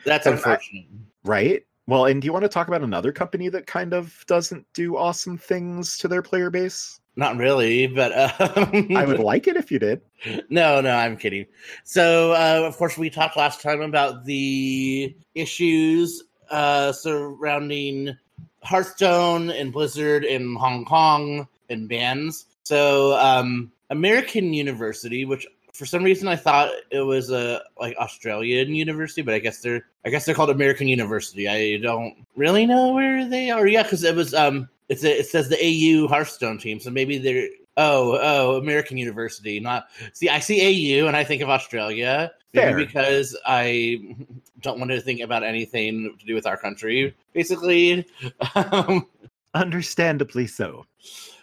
that's 0.04 0.26
And 0.26 0.34
I- 0.34 0.36
unfortunate. 0.36 0.86
Right? 1.24 1.64
Well, 1.86 2.06
and 2.06 2.20
do 2.22 2.26
you 2.26 2.32
want 2.32 2.44
to 2.44 2.48
talk 2.48 2.68
about 2.68 2.82
another 2.82 3.12
company 3.12 3.48
that 3.50 3.66
kind 3.66 3.92
of 3.92 4.24
doesn't 4.26 4.66
do 4.72 4.96
awesome 4.96 5.36
things 5.36 5.98
to 5.98 6.08
their 6.08 6.22
player 6.22 6.50
base? 6.50 7.00
Not 7.16 7.36
really, 7.36 7.86
but 7.86 8.12
um, 8.12 8.88
I 8.96 9.04
would 9.04 9.18
like 9.20 9.46
it 9.46 9.56
if 9.56 9.70
you 9.70 9.78
did. 9.78 10.00
no, 10.48 10.80
no, 10.80 10.90
I'm 10.90 11.16
kidding. 11.16 11.46
So, 11.84 12.32
uh, 12.32 12.66
of 12.66 12.76
course, 12.76 12.98
we 12.98 13.08
talked 13.08 13.36
last 13.36 13.60
time 13.60 13.80
about 13.80 14.24
the 14.24 15.14
issues 15.34 16.24
uh, 16.50 16.92
surrounding 16.92 18.16
Hearthstone 18.62 19.50
and 19.50 19.72
Blizzard 19.72 20.24
in 20.24 20.56
Hong 20.56 20.84
Kong 20.84 21.46
and 21.70 21.88
bans. 21.88 22.46
So, 22.64 23.16
um, 23.18 23.70
American 23.90 24.52
University, 24.52 25.24
which 25.24 25.46
for 25.74 25.86
some 25.86 26.04
reason 26.04 26.28
I 26.28 26.36
thought 26.36 26.70
it 26.90 27.00
was 27.00 27.30
a 27.30 27.62
like 27.78 27.96
Australian 27.96 28.74
university, 28.74 29.22
but 29.22 29.34
I 29.34 29.40
guess 29.40 29.60
they're 29.60 29.84
I 30.04 30.10
guess 30.10 30.24
they're 30.24 30.34
called 30.34 30.50
American 30.50 30.88
University. 30.88 31.48
I 31.48 31.78
don't 31.78 32.26
really 32.36 32.64
know 32.64 32.92
where 32.92 33.28
they 33.28 33.50
are. 33.50 33.66
Yeah, 33.66 33.82
because 33.82 34.04
it 34.04 34.14
was 34.14 34.34
um, 34.34 34.68
it's 34.88 35.04
a, 35.04 35.18
it 35.20 35.26
says 35.26 35.48
the 35.48 35.56
AU 35.56 36.08
Hearthstone 36.08 36.58
team, 36.58 36.80
so 36.80 36.90
maybe 36.90 37.18
they're 37.18 37.48
oh 37.76 38.18
oh 38.20 38.56
American 38.56 38.96
University. 38.96 39.60
Not 39.60 39.88
see, 40.12 40.28
I 40.28 40.40
see 40.40 41.00
AU 41.02 41.06
and 41.06 41.16
I 41.16 41.24
think 41.24 41.42
of 41.42 41.50
Australia. 41.50 42.32
Because 42.52 43.36
I 43.44 43.98
don't 44.60 44.78
want 44.78 44.92
to 44.92 45.00
think 45.00 45.20
about 45.20 45.42
anything 45.42 46.16
to 46.20 46.26
do 46.26 46.34
with 46.36 46.46
our 46.46 46.56
country, 46.56 47.14
basically. 47.32 48.06
Um, 48.54 49.06
Understandably 49.54 50.46
so. 50.46 50.86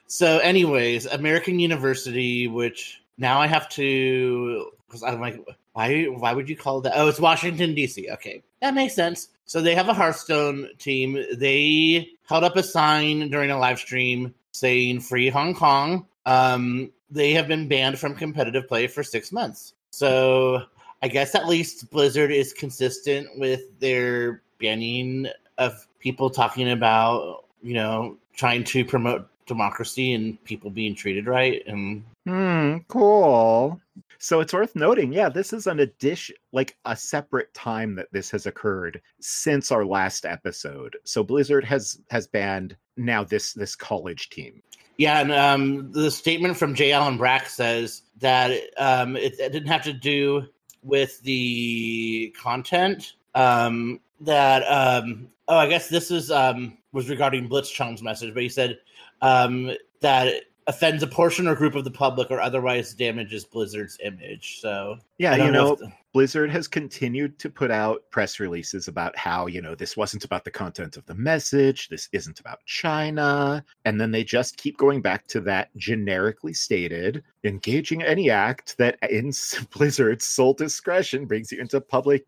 so, 0.08 0.40
anyways, 0.40 1.06
American 1.06 1.60
University, 1.60 2.48
which 2.48 3.02
now 3.18 3.42
I 3.42 3.48
have 3.48 3.70
to 3.70 4.72
because 4.88 5.04
I'm 5.04 5.22
like, 5.22 5.40
why? 5.74 6.04
Why 6.06 6.34
would 6.34 6.50
you 6.50 6.58
call 6.58 6.82
that? 6.82 6.94
Oh, 6.96 7.08
it's 7.08 7.20
Washington 7.20 7.74
D.C. 7.74 8.10
Okay, 8.12 8.44
that 8.62 8.74
makes 8.74 8.94
sense. 8.94 9.30
So 9.46 9.62
they 9.62 9.76
have 9.76 9.88
a 9.90 9.94
Hearthstone 9.94 10.70
team. 10.78 11.24
They 11.34 12.10
held 12.32 12.46
up 12.46 12.56
a 12.56 12.64
sign 12.64 13.30
during 13.30 13.52
a 13.52 13.60
live 13.60 13.78
stream 13.78 14.34
saying 14.54 15.02
"Free 15.02 15.28
Hong 15.28 15.54
Kong." 15.54 16.08
Um, 16.26 16.92
they 17.10 17.34
have 17.34 17.48
been 17.48 17.68
banned 17.68 18.00
from 18.00 18.16
competitive 18.16 18.70
play 18.70 18.88
for 18.88 19.04
six 19.04 19.34
months. 19.34 19.74
So 19.92 20.64
I 21.02 21.10
guess 21.10 21.36
at 21.36 21.48
least 21.48 21.90
Blizzard 21.92 22.32
is 22.32 22.54
consistent 22.54 23.28
with 23.38 23.78
their 23.80 24.42
banning 24.60 25.28
of 25.58 25.86
people 26.00 26.30
talking 26.30 26.72
about, 26.72 27.46
you 27.62 27.74
know, 27.74 28.18
trying 28.34 28.64
to 28.64 28.86
promote 28.86 29.28
democracy 29.46 30.14
and 30.14 30.42
people 30.46 30.70
being 30.70 30.96
treated 30.96 31.28
right. 31.28 31.62
And 31.68 32.04
Hmm, 32.28 32.78
cool. 32.88 33.82
So 34.20 34.40
it's 34.42 34.54
worth 34.54 34.75
noting, 34.75 35.12
yeah, 35.12 35.30
this 35.30 35.51
is 35.54 35.66
an 35.66 35.80
addition, 35.80 36.36
like 36.51 36.78
a 36.86 36.96
separate 36.96 37.51
time 37.56 37.96
that 37.96 38.12
this 38.12 38.30
has 38.30 38.46
occurred 38.46 39.01
since 39.20 39.72
our 39.72 39.84
last 39.84 40.25
episode. 40.25 40.96
So 41.04 41.24
Blizzard 41.24 41.66
has 41.66 42.00
has 42.12 42.28
banned 42.28 42.75
now 42.98 43.24
this 43.24 43.54
this 43.54 43.75
college 43.75 44.30
team. 44.30 44.62
yeah, 44.98 45.20
and 45.22 45.32
um, 45.32 45.92
the 45.92 46.12
statement 46.12 46.58
from 46.58 46.75
J. 46.75 46.92
Allen 46.92 47.18
Brack 47.18 47.50
says 47.50 48.04
that 48.20 48.51
um, 48.78 49.16
it, 49.16 49.40
it 49.40 49.51
didn't 49.51 49.70
have 49.70 49.84
to 49.84 49.94
do 49.94 50.44
with 50.84 51.20
the 51.24 52.36
content. 52.40 53.13
Um, 53.34 54.00
that 54.20 54.62
um, 54.63 55.30
oh, 55.48 55.58
I 55.58 55.68
guess 55.68 55.90
this 55.90 56.12
is 56.12 56.30
um, 56.30 56.78
was 56.94 57.10
regarding 57.10 57.50
Blitzchung's 57.50 58.04
message, 58.04 58.36
but 58.36 58.44
he 58.44 58.50
said 58.50 58.78
um, 59.24 59.72
that 60.01 60.28
it 60.28 60.50
offends 60.72 61.04
a 61.04 61.08
portion 61.08 61.48
or 61.48 61.54
group 61.56 61.75
of 61.75 61.84
the 61.84 61.92
public 61.92 62.32
or 62.32 62.40
otherwise 62.40 62.94
damages 62.94 63.44
Blizzard's 63.46 63.98
image. 64.04 64.60
So 64.62 64.98
Yeah, 65.18 65.34
I 65.34 65.38
don't 65.38 65.48
you 65.48 65.51
know, 65.51 65.74
if 65.74 65.80
the- 65.80 65.92
Blizzard 66.13 66.51
has 66.51 66.68
continued 66.68 67.39
to 67.39 67.50
put 67.50 67.72
out 67.72 68.03
press 68.12 68.39
releases 68.39 68.88
about 68.88 69.15
how, 69.18 69.48
you 69.48 69.62
know, 69.62 69.75
this 69.75 69.96
wasn't 69.96 70.25
about 70.25 70.44
the 70.44 70.51
content 70.51 70.98
of 70.98 71.06
the 71.06 71.15
message, 71.15 71.88
this 71.88 72.10
isn't 72.12 72.39
about 72.39 72.60
China. 72.65 73.63
And 73.86 74.00
then 74.00 74.12
they 74.12 74.24
just 74.24 74.58
keep 74.58 74.77
going 74.77 75.01
back 75.01 75.27
to 75.27 75.39
that 75.41 75.75
generically 75.77 76.53
stated 76.53 77.24
engaging 77.44 78.03
any 78.03 78.30
act 78.30 78.77
that 78.77 78.98
in 79.10 79.32
Blizzard's 79.75 80.25
sole 80.25 80.53
discretion 80.53 81.25
brings 81.25 81.51
you 81.51 81.60
into 81.60 81.80
public 81.80 82.27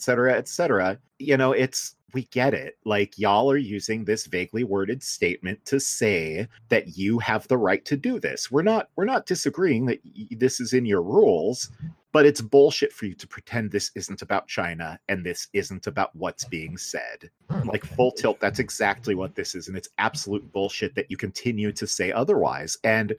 cetera, 0.00 0.34
et 0.34 0.48
cetera. 0.48 0.98
You 1.18 1.36
know, 1.36 1.52
it's 1.52 1.96
we 2.14 2.24
get 2.24 2.54
it. 2.54 2.76
Like 2.84 3.18
y'all 3.18 3.50
are 3.50 3.56
using 3.56 4.04
this 4.04 4.26
vaguely 4.26 4.64
worded 4.64 5.02
statement 5.02 5.64
to 5.66 5.80
say 5.80 6.46
that 6.68 6.96
you 6.96 7.18
have 7.18 7.48
the 7.48 7.58
right 7.58 7.84
to 7.86 7.96
do 7.96 8.20
this. 8.20 8.50
We're 8.50 8.62
not 8.62 8.88
we're 8.96 9.04
not 9.04 9.26
disagreeing 9.26 9.86
that 9.86 10.00
y- 10.04 10.26
this 10.30 10.60
is 10.60 10.72
in 10.72 10.84
your 10.84 11.02
rules, 11.02 11.70
but 12.12 12.26
it's 12.26 12.40
bullshit 12.40 12.92
for 12.92 13.06
you 13.06 13.14
to 13.14 13.26
pretend 13.26 13.70
this 13.70 13.90
isn't 13.94 14.22
about 14.22 14.46
China 14.46 15.00
and 15.08 15.24
this 15.24 15.48
isn't 15.54 15.86
about 15.86 16.14
what's 16.14 16.44
being 16.44 16.76
said. 16.76 17.30
Like 17.64 17.84
full 17.84 18.12
tilt, 18.12 18.38
that's 18.38 18.58
exactly 18.58 19.14
what 19.14 19.34
this 19.34 19.54
is, 19.54 19.68
and 19.68 19.76
it's 19.76 19.88
absolute 19.98 20.52
bullshit 20.52 20.94
that 20.94 21.10
you 21.10 21.16
continue 21.16 21.72
to 21.72 21.86
say 21.86 22.12
otherwise. 22.12 22.76
And 22.84 23.14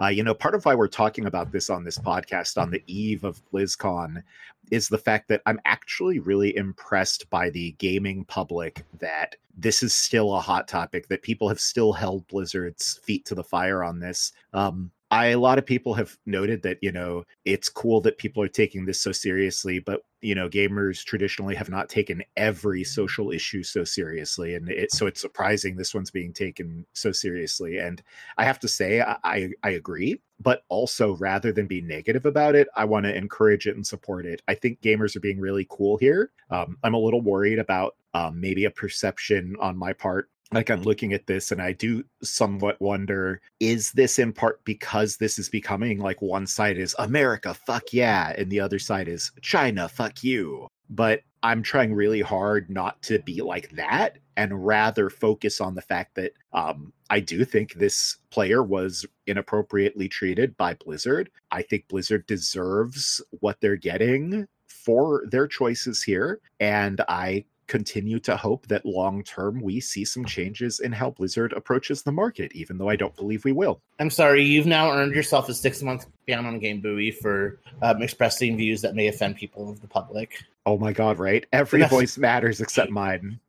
uh, 0.00 0.08
you 0.08 0.22
know, 0.22 0.34
part 0.34 0.54
of 0.54 0.64
why 0.64 0.74
we're 0.74 0.88
talking 0.88 1.26
about 1.26 1.52
this 1.52 1.70
on 1.70 1.82
this 1.82 1.98
podcast 1.98 2.60
on 2.60 2.70
the 2.70 2.82
eve 2.86 3.24
of 3.24 3.40
BlizzCon 3.50 4.22
is 4.70 4.88
the 4.88 4.98
fact 4.98 5.28
that 5.28 5.42
I'm 5.46 5.60
actually 5.64 6.18
really 6.18 6.54
impressed 6.56 7.30
by 7.30 7.50
the 7.50 7.72
gaming 7.72 8.24
public 8.24 8.84
that 8.98 9.36
this 9.56 9.82
is 9.82 9.94
still 9.94 10.34
a 10.34 10.40
hot 10.40 10.68
topic, 10.68 11.08
that 11.08 11.22
people 11.22 11.48
have 11.48 11.60
still 11.60 11.92
held 11.92 12.26
Blizzard's 12.28 13.00
feet 13.04 13.24
to 13.26 13.34
the 13.34 13.44
fire 13.44 13.82
on 13.82 14.00
this. 14.00 14.32
Um, 14.52 14.90
I 15.10 15.26
a 15.26 15.38
lot 15.38 15.58
of 15.58 15.66
people 15.66 15.94
have 15.94 16.16
noted 16.26 16.62
that 16.62 16.78
you 16.82 16.90
know 16.90 17.24
it's 17.44 17.68
cool 17.68 18.00
that 18.00 18.18
people 18.18 18.42
are 18.42 18.48
taking 18.48 18.86
this 18.86 19.00
so 19.00 19.12
seriously, 19.12 19.78
but 19.78 20.00
you 20.20 20.34
know 20.34 20.48
gamers 20.48 21.04
traditionally 21.04 21.54
have 21.54 21.68
not 21.68 21.88
taken 21.88 22.24
every 22.36 22.82
social 22.82 23.30
issue 23.30 23.62
so 23.62 23.84
seriously, 23.84 24.56
and 24.56 24.68
it, 24.68 24.92
so 24.92 25.06
it's 25.06 25.20
surprising 25.20 25.76
this 25.76 25.94
one's 25.94 26.10
being 26.10 26.32
taken 26.32 26.84
so 26.92 27.12
seriously. 27.12 27.78
And 27.78 28.02
I 28.36 28.44
have 28.44 28.58
to 28.60 28.68
say, 28.68 29.00
I 29.00 29.50
I, 29.62 29.70
agree, 29.70 30.20
but 30.40 30.62
also 30.68 31.16
rather 31.16 31.52
than 31.52 31.66
be 31.66 31.80
negative 31.80 32.26
about 32.26 32.56
it, 32.56 32.66
I 32.74 32.84
want 32.84 33.04
to 33.04 33.16
encourage 33.16 33.68
it 33.68 33.76
and 33.76 33.86
support 33.86 34.26
it. 34.26 34.42
I 34.48 34.54
think 34.54 34.80
gamers 34.80 35.14
are 35.14 35.20
being 35.20 35.38
really 35.40 35.66
cool 35.70 35.98
here. 35.98 36.32
Um, 36.50 36.78
I'm 36.82 36.94
a 36.94 36.98
little 36.98 37.20
worried 37.20 37.60
about 37.60 37.94
um, 38.14 38.40
maybe 38.40 38.64
a 38.64 38.70
perception 38.70 39.56
on 39.60 39.76
my 39.76 39.92
part 39.92 40.30
like 40.52 40.70
I'm 40.70 40.82
looking 40.82 41.12
at 41.12 41.26
this 41.26 41.50
and 41.50 41.60
I 41.60 41.72
do 41.72 42.04
somewhat 42.22 42.80
wonder 42.80 43.40
is 43.60 43.92
this 43.92 44.18
in 44.18 44.32
part 44.32 44.64
because 44.64 45.16
this 45.16 45.38
is 45.38 45.48
becoming 45.48 45.98
like 45.98 46.22
one 46.22 46.46
side 46.46 46.78
is 46.78 46.94
America, 46.98 47.54
fuck 47.54 47.92
yeah, 47.92 48.32
and 48.38 48.50
the 48.50 48.60
other 48.60 48.78
side 48.78 49.08
is 49.08 49.32
China, 49.42 49.88
fuck 49.88 50.22
you. 50.22 50.68
But 50.88 51.22
I'm 51.42 51.62
trying 51.62 51.94
really 51.94 52.20
hard 52.20 52.70
not 52.70 53.02
to 53.02 53.18
be 53.20 53.42
like 53.42 53.70
that 53.72 54.18
and 54.36 54.66
rather 54.66 55.10
focus 55.10 55.60
on 55.60 55.74
the 55.74 55.82
fact 55.82 56.14
that 56.14 56.32
um, 56.52 56.92
I 57.10 57.20
do 57.20 57.44
think 57.44 57.74
this 57.74 58.18
player 58.30 58.62
was 58.62 59.06
inappropriately 59.26 60.08
treated 60.08 60.56
by 60.56 60.74
Blizzard. 60.74 61.30
I 61.50 61.62
think 61.62 61.88
Blizzard 61.88 62.26
deserves 62.26 63.22
what 63.40 63.60
they're 63.60 63.76
getting 63.76 64.46
for 64.66 65.24
their 65.30 65.48
choices 65.48 66.02
here. 66.02 66.40
And 66.60 67.00
I 67.08 67.44
continue 67.66 68.18
to 68.20 68.36
hope 68.36 68.66
that 68.68 68.86
long 68.86 69.22
term 69.22 69.60
we 69.60 69.80
see 69.80 70.04
some 70.04 70.24
changes 70.24 70.80
in 70.80 70.92
how 70.92 71.10
Blizzard 71.10 71.52
approaches 71.52 72.02
the 72.02 72.12
market, 72.12 72.52
even 72.54 72.78
though 72.78 72.88
I 72.88 72.96
don't 72.96 73.14
believe 73.16 73.44
we 73.44 73.52
will. 73.52 73.80
I'm 73.98 74.10
sorry, 74.10 74.44
you've 74.44 74.66
now 74.66 74.90
earned 74.90 75.14
yourself 75.14 75.48
a 75.48 75.54
six 75.54 75.82
month 75.82 76.06
ban 76.26 76.46
on 76.46 76.58
Game 76.58 76.80
Buoy 76.80 77.10
for 77.10 77.58
um, 77.82 78.02
expressing 78.02 78.56
views 78.56 78.80
that 78.82 78.94
may 78.94 79.08
offend 79.08 79.36
people 79.36 79.70
of 79.70 79.80
the 79.80 79.88
public. 79.88 80.42
Oh 80.64 80.78
my 80.78 80.92
god, 80.92 81.18
right? 81.18 81.46
Every 81.52 81.82
voice 81.84 82.18
matters 82.18 82.60
except 82.60 82.90
mine. 82.90 83.40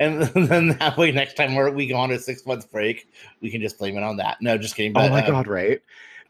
And 0.00 0.22
then 0.22 0.76
that 0.78 0.96
way, 0.96 1.10
next 1.10 1.34
time 1.34 1.54
we're, 1.54 1.70
we 1.70 1.86
go 1.86 1.96
on 1.96 2.12
a 2.12 2.18
six 2.18 2.46
month 2.46 2.70
break, 2.70 3.08
we 3.40 3.50
can 3.50 3.60
just 3.60 3.78
blame 3.78 3.96
it 3.96 4.02
on 4.02 4.16
that. 4.18 4.36
No, 4.40 4.56
just 4.58 4.76
kidding. 4.76 4.92
Oh 4.96 5.08
my 5.08 5.24
uh, 5.24 5.26
god, 5.26 5.46
right? 5.48 5.80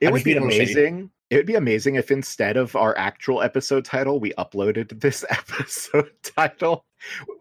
It 0.00 0.06
I'm 0.06 0.12
would 0.12 0.24
be 0.24 0.36
amazing. 0.36 1.10
It 1.30 1.36
would 1.36 1.46
be 1.46 1.56
amazing 1.56 1.96
if 1.96 2.10
instead 2.10 2.56
of 2.56 2.74
our 2.74 2.96
actual 2.96 3.42
episode 3.42 3.84
title, 3.84 4.18
we 4.18 4.32
uploaded 4.38 5.00
this 5.00 5.24
episode 5.28 6.10
title 6.22 6.84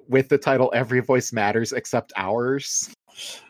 with 0.10 0.30
the 0.30 0.38
title 0.38 0.72
Every 0.74 1.00
Voice 1.00 1.32
Matters 1.32 1.72
Except 1.72 2.12
Ours. 2.18 2.94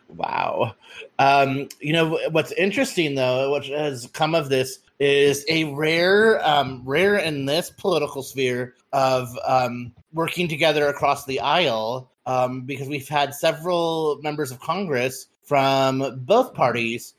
Wow. 0.09 0.75
Um, 1.19 1.67
you 1.81 1.91
know 1.91 2.19
what's 2.31 2.51
interesting 2.53 3.15
though, 3.15 3.51
what 3.51 3.65
has 3.65 4.07
come 4.13 4.35
of 4.35 4.49
this 4.49 4.79
is 4.99 5.45
a 5.49 5.65
rare, 5.75 6.43
um, 6.47 6.81
rare 6.85 7.17
in 7.17 7.45
this 7.45 7.69
political 7.69 8.23
sphere 8.23 8.75
of 8.93 9.27
um, 9.45 9.91
working 10.13 10.47
together 10.47 10.87
across 10.87 11.25
the 11.25 11.39
aisle. 11.39 12.11
Um, 12.25 12.61
because 12.61 12.89
we've 12.89 13.07
had 13.07 13.33
several 13.33 14.19
members 14.21 14.51
of 14.51 14.59
Congress 14.59 15.27
from 15.43 16.19
both 16.25 16.53
parties, 16.53 17.13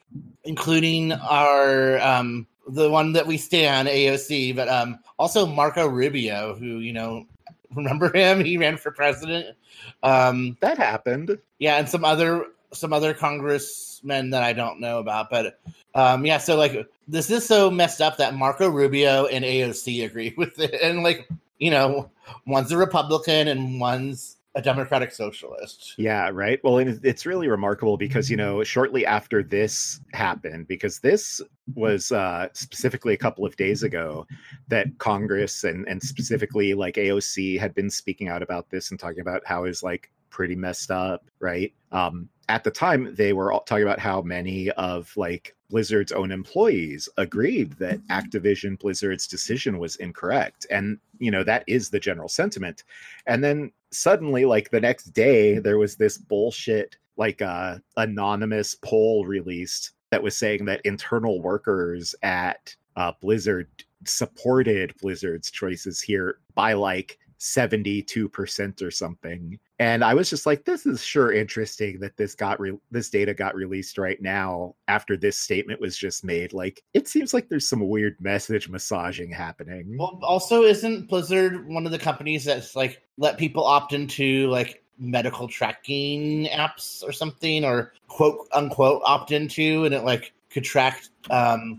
including 0.45 1.13
our 1.13 1.99
um, 2.01 2.47
the 2.69 2.91
one 2.91 3.13
that 3.15 3.27
we 3.27 3.37
stand 3.37 3.89
AOC, 3.89 4.55
but 4.57 4.69
um, 4.69 4.99
also 5.19 5.47
Marco 5.47 5.87
Rubio, 5.87 6.55
who 6.55 6.79
you 6.79 6.93
know 6.93 7.27
remember 7.75 8.15
him? 8.17 8.45
He 8.45 8.57
ran 8.59 8.77
for 8.77 8.91
president. 8.91 9.57
Um, 10.03 10.57
That 10.61 10.79
happened. 10.79 11.39
yeah, 11.59 11.77
and 11.77 11.89
some 11.89 12.05
other 12.05 12.47
some 12.73 12.93
other 12.93 13.15
congressmen 13.15 14.31
that 14.31 14.43
I 14.43 14.53
don't 14.53 14.81
know 14.81 14.99
about, 14.99 15.31
but 15.31 15.59
um, 15.95 16.25
yeah. 16.27 16.39
So 16.39 16.57
like, 16.57 16.87
this 17.07 17.31
is 17.31 17.47
so 17.47 17.71
messed 17.71 18.01
up 18.01 18.17
that 18.19 18.35
Marco 18.35 18.69
Rubio 18.69 19.27
and 19.27 19.45
AOC 19.45 20.05
agree 20.05 20.35
with 20.37 20.59
it, 20.59 20.75
and 20.83 21.03
like, 21.03 21.29
you 21.59 21.71
know, 21.71 22.11
one's 22.47 22.73
a 22.73 22.77
Republican 22.77 23.49
and 23.49 23.81
one's 23.81 24.37
a 24.59 24.61
democratic 24.61 25.13
socialist. 25.13 25.95
Yeah, 25.99 26.31
right. 26.33 26.59
Well, 26.65 26.79
and 26.79 27.01
it's 27.05 27.25
really 27.25 27.47
remarkable 27.47 27.97
because 27.97 28.29
you 28.29 28.37
know, 28.37 28.65
shortly 28.65 29.07
after 29.07 29.41
this 29.41 30.01
happened, 30.13 30.67
because 30.67 30.99
this 30.99 31.41
was 31.77 32.11
uh, 32.11 32.49
specifically 32.55 33.15
a 33.15 33.17
couple 33.17 33.47
of 33.47 33.57
days 33.57 33.85
ago 33.85 34.27
that 34.67 34.99
Congress 34.99 35.63
and 35.63 35.87
and 35.87 36.03
specifically 36.03 36.75
like 36.75 36.97
AOC 36.97 37.57
had 37.61 37.73
been 37.73 37.89
speaking 37.89 38.27
out 38.27 38.43
about 38.43 38.69
this 38.71 38.91
and 38.91 38.99
talking 38.99 39.21
about 39.21 39.47
how 39.47 39.63
is 39.63 39.85
like 39.85 40.11
pretty 40.29 40.57
messed 40.57 40.91
up, 40.91 41.31
right? 41.39 41.73
Um, 41.93 42.29
at 42.49 42.65
the 42.65 42.71
time, 42.71 43.15
they 43.15 43.33
were 43.33 43.53
all 43.53 43.61
talking 43.61 43.85
about 43.85 43.99
how 43.99 44.23
many 44.23 44.71
of 44.73 45.15
like 45.17 45.55
Blizzard's 45.71 46.13
own 46.13 46.33
employees 46.33 47.09
agreed 47.19 47.75
that 47.75 48.01
Activision 48.09 48.79
Blizzard's 48.79 49.27
decision 49.27 49.79
was 49.79 49.97
incorrect, 49.97 50.67
and 50.71 50.99
you 51.19 51.31
know 51.31 51.45
that 51.45 51.65
is 51.67 51.91
the 51.91 52.01
general 52.01 52.29
sentiment. 52.29 52.85
And 53.27 53.45
then 53.45 53.73
suddenly, 53.91 54.45
like 54.45 54.71
the 54.71 54.81
next 54.81 55.07
day, 55.07 55.59
there 55.59 55.79
was 55.79 55.97
this 55.97 56.17
bullshit 56.17 56.97
like 57.17 57.43
uh, 57.43 57.79
anonymous 57.97 58.77
poll 58.77 59.27
released 59.27 59.93
that 60.11 60.23
was 60.23 60.37
saying 60.37 60.65
that 60.65 60.81
internal 60.85 61.43
workers 61.43 62.15
at 62.23 62.75
uh, 62.97 63.13
Blizzard 63.21 63.69
supported 64.05 64.95
Blizzard's 65.03 65.51
choices 65.51 66.01
here 66.01 66.39
by 66.55 66.73
like 66.73 67.19
72% 67.39 68.83
or 68.83 68.91
something. 68.91 69.59
And 69.79 70.03
I 70.03 70.15
was 70.15 70.29
just 70.29 70.45
like, 70.45 70.65
this 70.65 70.87
is 70.87 71.03
sure 71.03 71.33
interesting 71.33 72.01
that 72.01 72.17
this 72.17 72.35
got 72.35 72.59
re- 72.59 72.79
this 72.91 73.11
data 73.11 73.33
got 73.33 73.55
released 73.55 73.97
right 73.97 74.21
now 74.21 74.75
after 74.89 75.17
this 75.17 75.39
statement 75.39 75.81
was 75.81 75.97
just 75.97 76.25
made. 76.25 76.53
Like, 76.53 76.83
it 76.95 77.07
seems 77.07 77.33
like 77.33 77.49
there's 77.49 77.69
some 77.69 77.89
weird 77.89 78.17
message 78.21 78.69
massaging 78.69 79.31
happening. 79.31 79.97
Well, 79.99 80.19
also, 80.23 80.63
isn't 80.63 81.09
Blizzard 81.09 81.69
one 81.69 81.87
of 81.87 81.93
the 81.93 81.99
companies 81.99 82.45
that's 82.45 82.75
like 82.75 83.03
let 83.19 83.39
people 83.39 83.65
opt 83.65 83.93
into 83.93 84.49
like 84.49 84.83
medical 84.99 85.47
tracking 85.47 86.47
apps 86.47 87.05
or 87.05 87.13
something, 87.13 87.65
or 87.65 87.93
quote 88.09 88.49
unquote 88.53 89.03
opt 89.05 89.31
into, 89.31 89.85
and 89.85 89.95
it 89.95 90.03
like 90.03 90.33
could 90.51 90.65
track 90.65 91.05
um, 91.31 91.79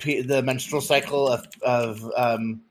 the 0.00 0.42
menstrual 0.44 0.80
cycle 0.80 1.28
of 1.28 1.46
of 1.62 2.10
um, 2.16 2.62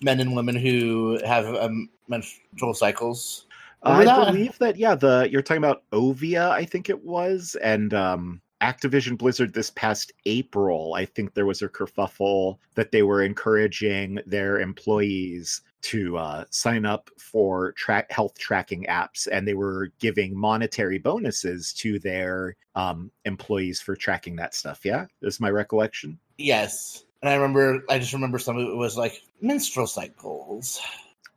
men 0.00 0.20
and 0.20 0.34
women 0.34 0.56
who 0.56 1.18
have 1.24 1.46
um, 1.54 1.88
menstrual 2.08 2.74
cycles. 2.74 3.46
I 3.82 4.04
believe 4.04 4.58
that 4.58 4.76
yeah, 4.76 4.96
the 4.96 5.28
you're 5.30 5.42
talking 5.42 5.62
about 5.62 5.84
Ovia, 5.92 6.50
I 6.50 6.64
think 6.64 6.90
it 6.90 7.04
was, 7.04 7.56
and 7.62 7.94
um 7.94 8.40
Activision 8.60 9.16
Blizzard 9.16 9.54
this 9.54 9.70
past 9.70 10.12
April, 10.26 10.94
I 10.94 11.04
think 11.04 11.34
there 11.34 11.46
was 11.46 11.62
a 11.62 11.68
kerfuffle 11.68 12.58
that 12.74 12.90
they 12.90 13.02
were 13.02 13.22
encouraging 13.22 14.18
their 14.26 14.60
employees 14.60 15.62
to 15.82 16.16
uh, 16.16 16.44
sign 16.50 16.84
up 16.84 17.08
for 17.18 17.72
track 17.72 18.10
health 18.10 18.36
tracking 18.36 18.84
apps, 18.88 19.28
and 19.30 19.46
they 19.46 19.54
were 19.54 19.92
giving 20.00 20.36
monetary 20.36 20.98
bonuses 20.98 21.72
to 21.74 22.00
their 22.00 22.56
um, 22.74 23.12
employees 23.24 23.80
for 23.80 23.94
tracking 23.94 24.34
that 24.36 24.54
stuff. 24.54 24.84
Yeah, 24.84 25.06
is 25.22 25.38
my 25.38 25.50
recollection. 25.50 26.18
Yes, 26.36 27.04
and 27.22 27.28
I 27.28 27.34
remember, 27.34 27.82
I 27.88 27.98
just 27.98 28.12
remember 28.12 28.38
some 28.38 28.56
of 28.56 28.68
it 28.68 28.76
was 28.76 28.96
like 28.96 29.22
menstrual 29.40 29.86
cycles. 29.86 30.80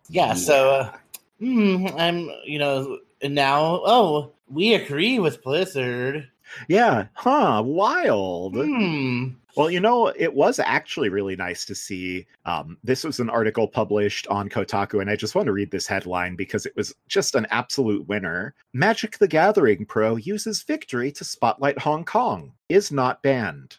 Yeah, 0.10 0.28
yeah. 0.28 0.34
so 0.34 0.72
uh, 0.72 0.94
mm, 1.42 2.00
I'm, 2.00 2.30
you 2.46 2.60
know, 2.60 3.00
and 3.22 3.36
now, 3.36 3.82
oh, 3.86 4.32
we 4.50 4.74
agree 4.74 5.20
with 5.20 5.44
Blizzard. 5.44 6.30
Yeah, 6.68 7.08
huh? 7.14 7.64
Wild. 7.66 8.56
Hmm. 8.56 9.30
Well, 9.58 9.70
you 9.70 9.82
know, 9.82 10.08
it 10.08 10.34
was 10.34 10.60
actually 10.60 11.10
really 11.10 11.36
nice 11.36 11.66
to 11.66 11.76
see. 11.76 12.26
Um, 12.46 12.78
this 12.84 13.04
was 13.04 13.20
an 13.20 13.30
article 13.30 13.68
published 13.68 14.26
on 14.28 14.48
Kotaku, 14.48 15.02
and 15.02 15.10
I 15.10 15.18
just 15.18 15.36
want 15.36 15.48
to 15.48 15.52
read 15.52 15.72
this 15.72 15.88
headline 15.88 16.36
because 16.36 16.66
it 16.66 16.76
was 16.76 16.94
just 17.10 17.36
an 17.36 17.48
absolute 17.50 18.08
winner. 18.08 18.54
Magic 18.74 19.18
the 19.18 19.28
Gathering 19.28 19.86
Pro 19.86 20.16
uses 20.16 20.64
victory 20.64 21.12
to 21.14 21.26
spotlight 21.26 21.80
Hong 21.80 22.06
Kong, 22.06 22.54
is 22.70 22.92
not 22.92 23.22
banned 23.24 23.78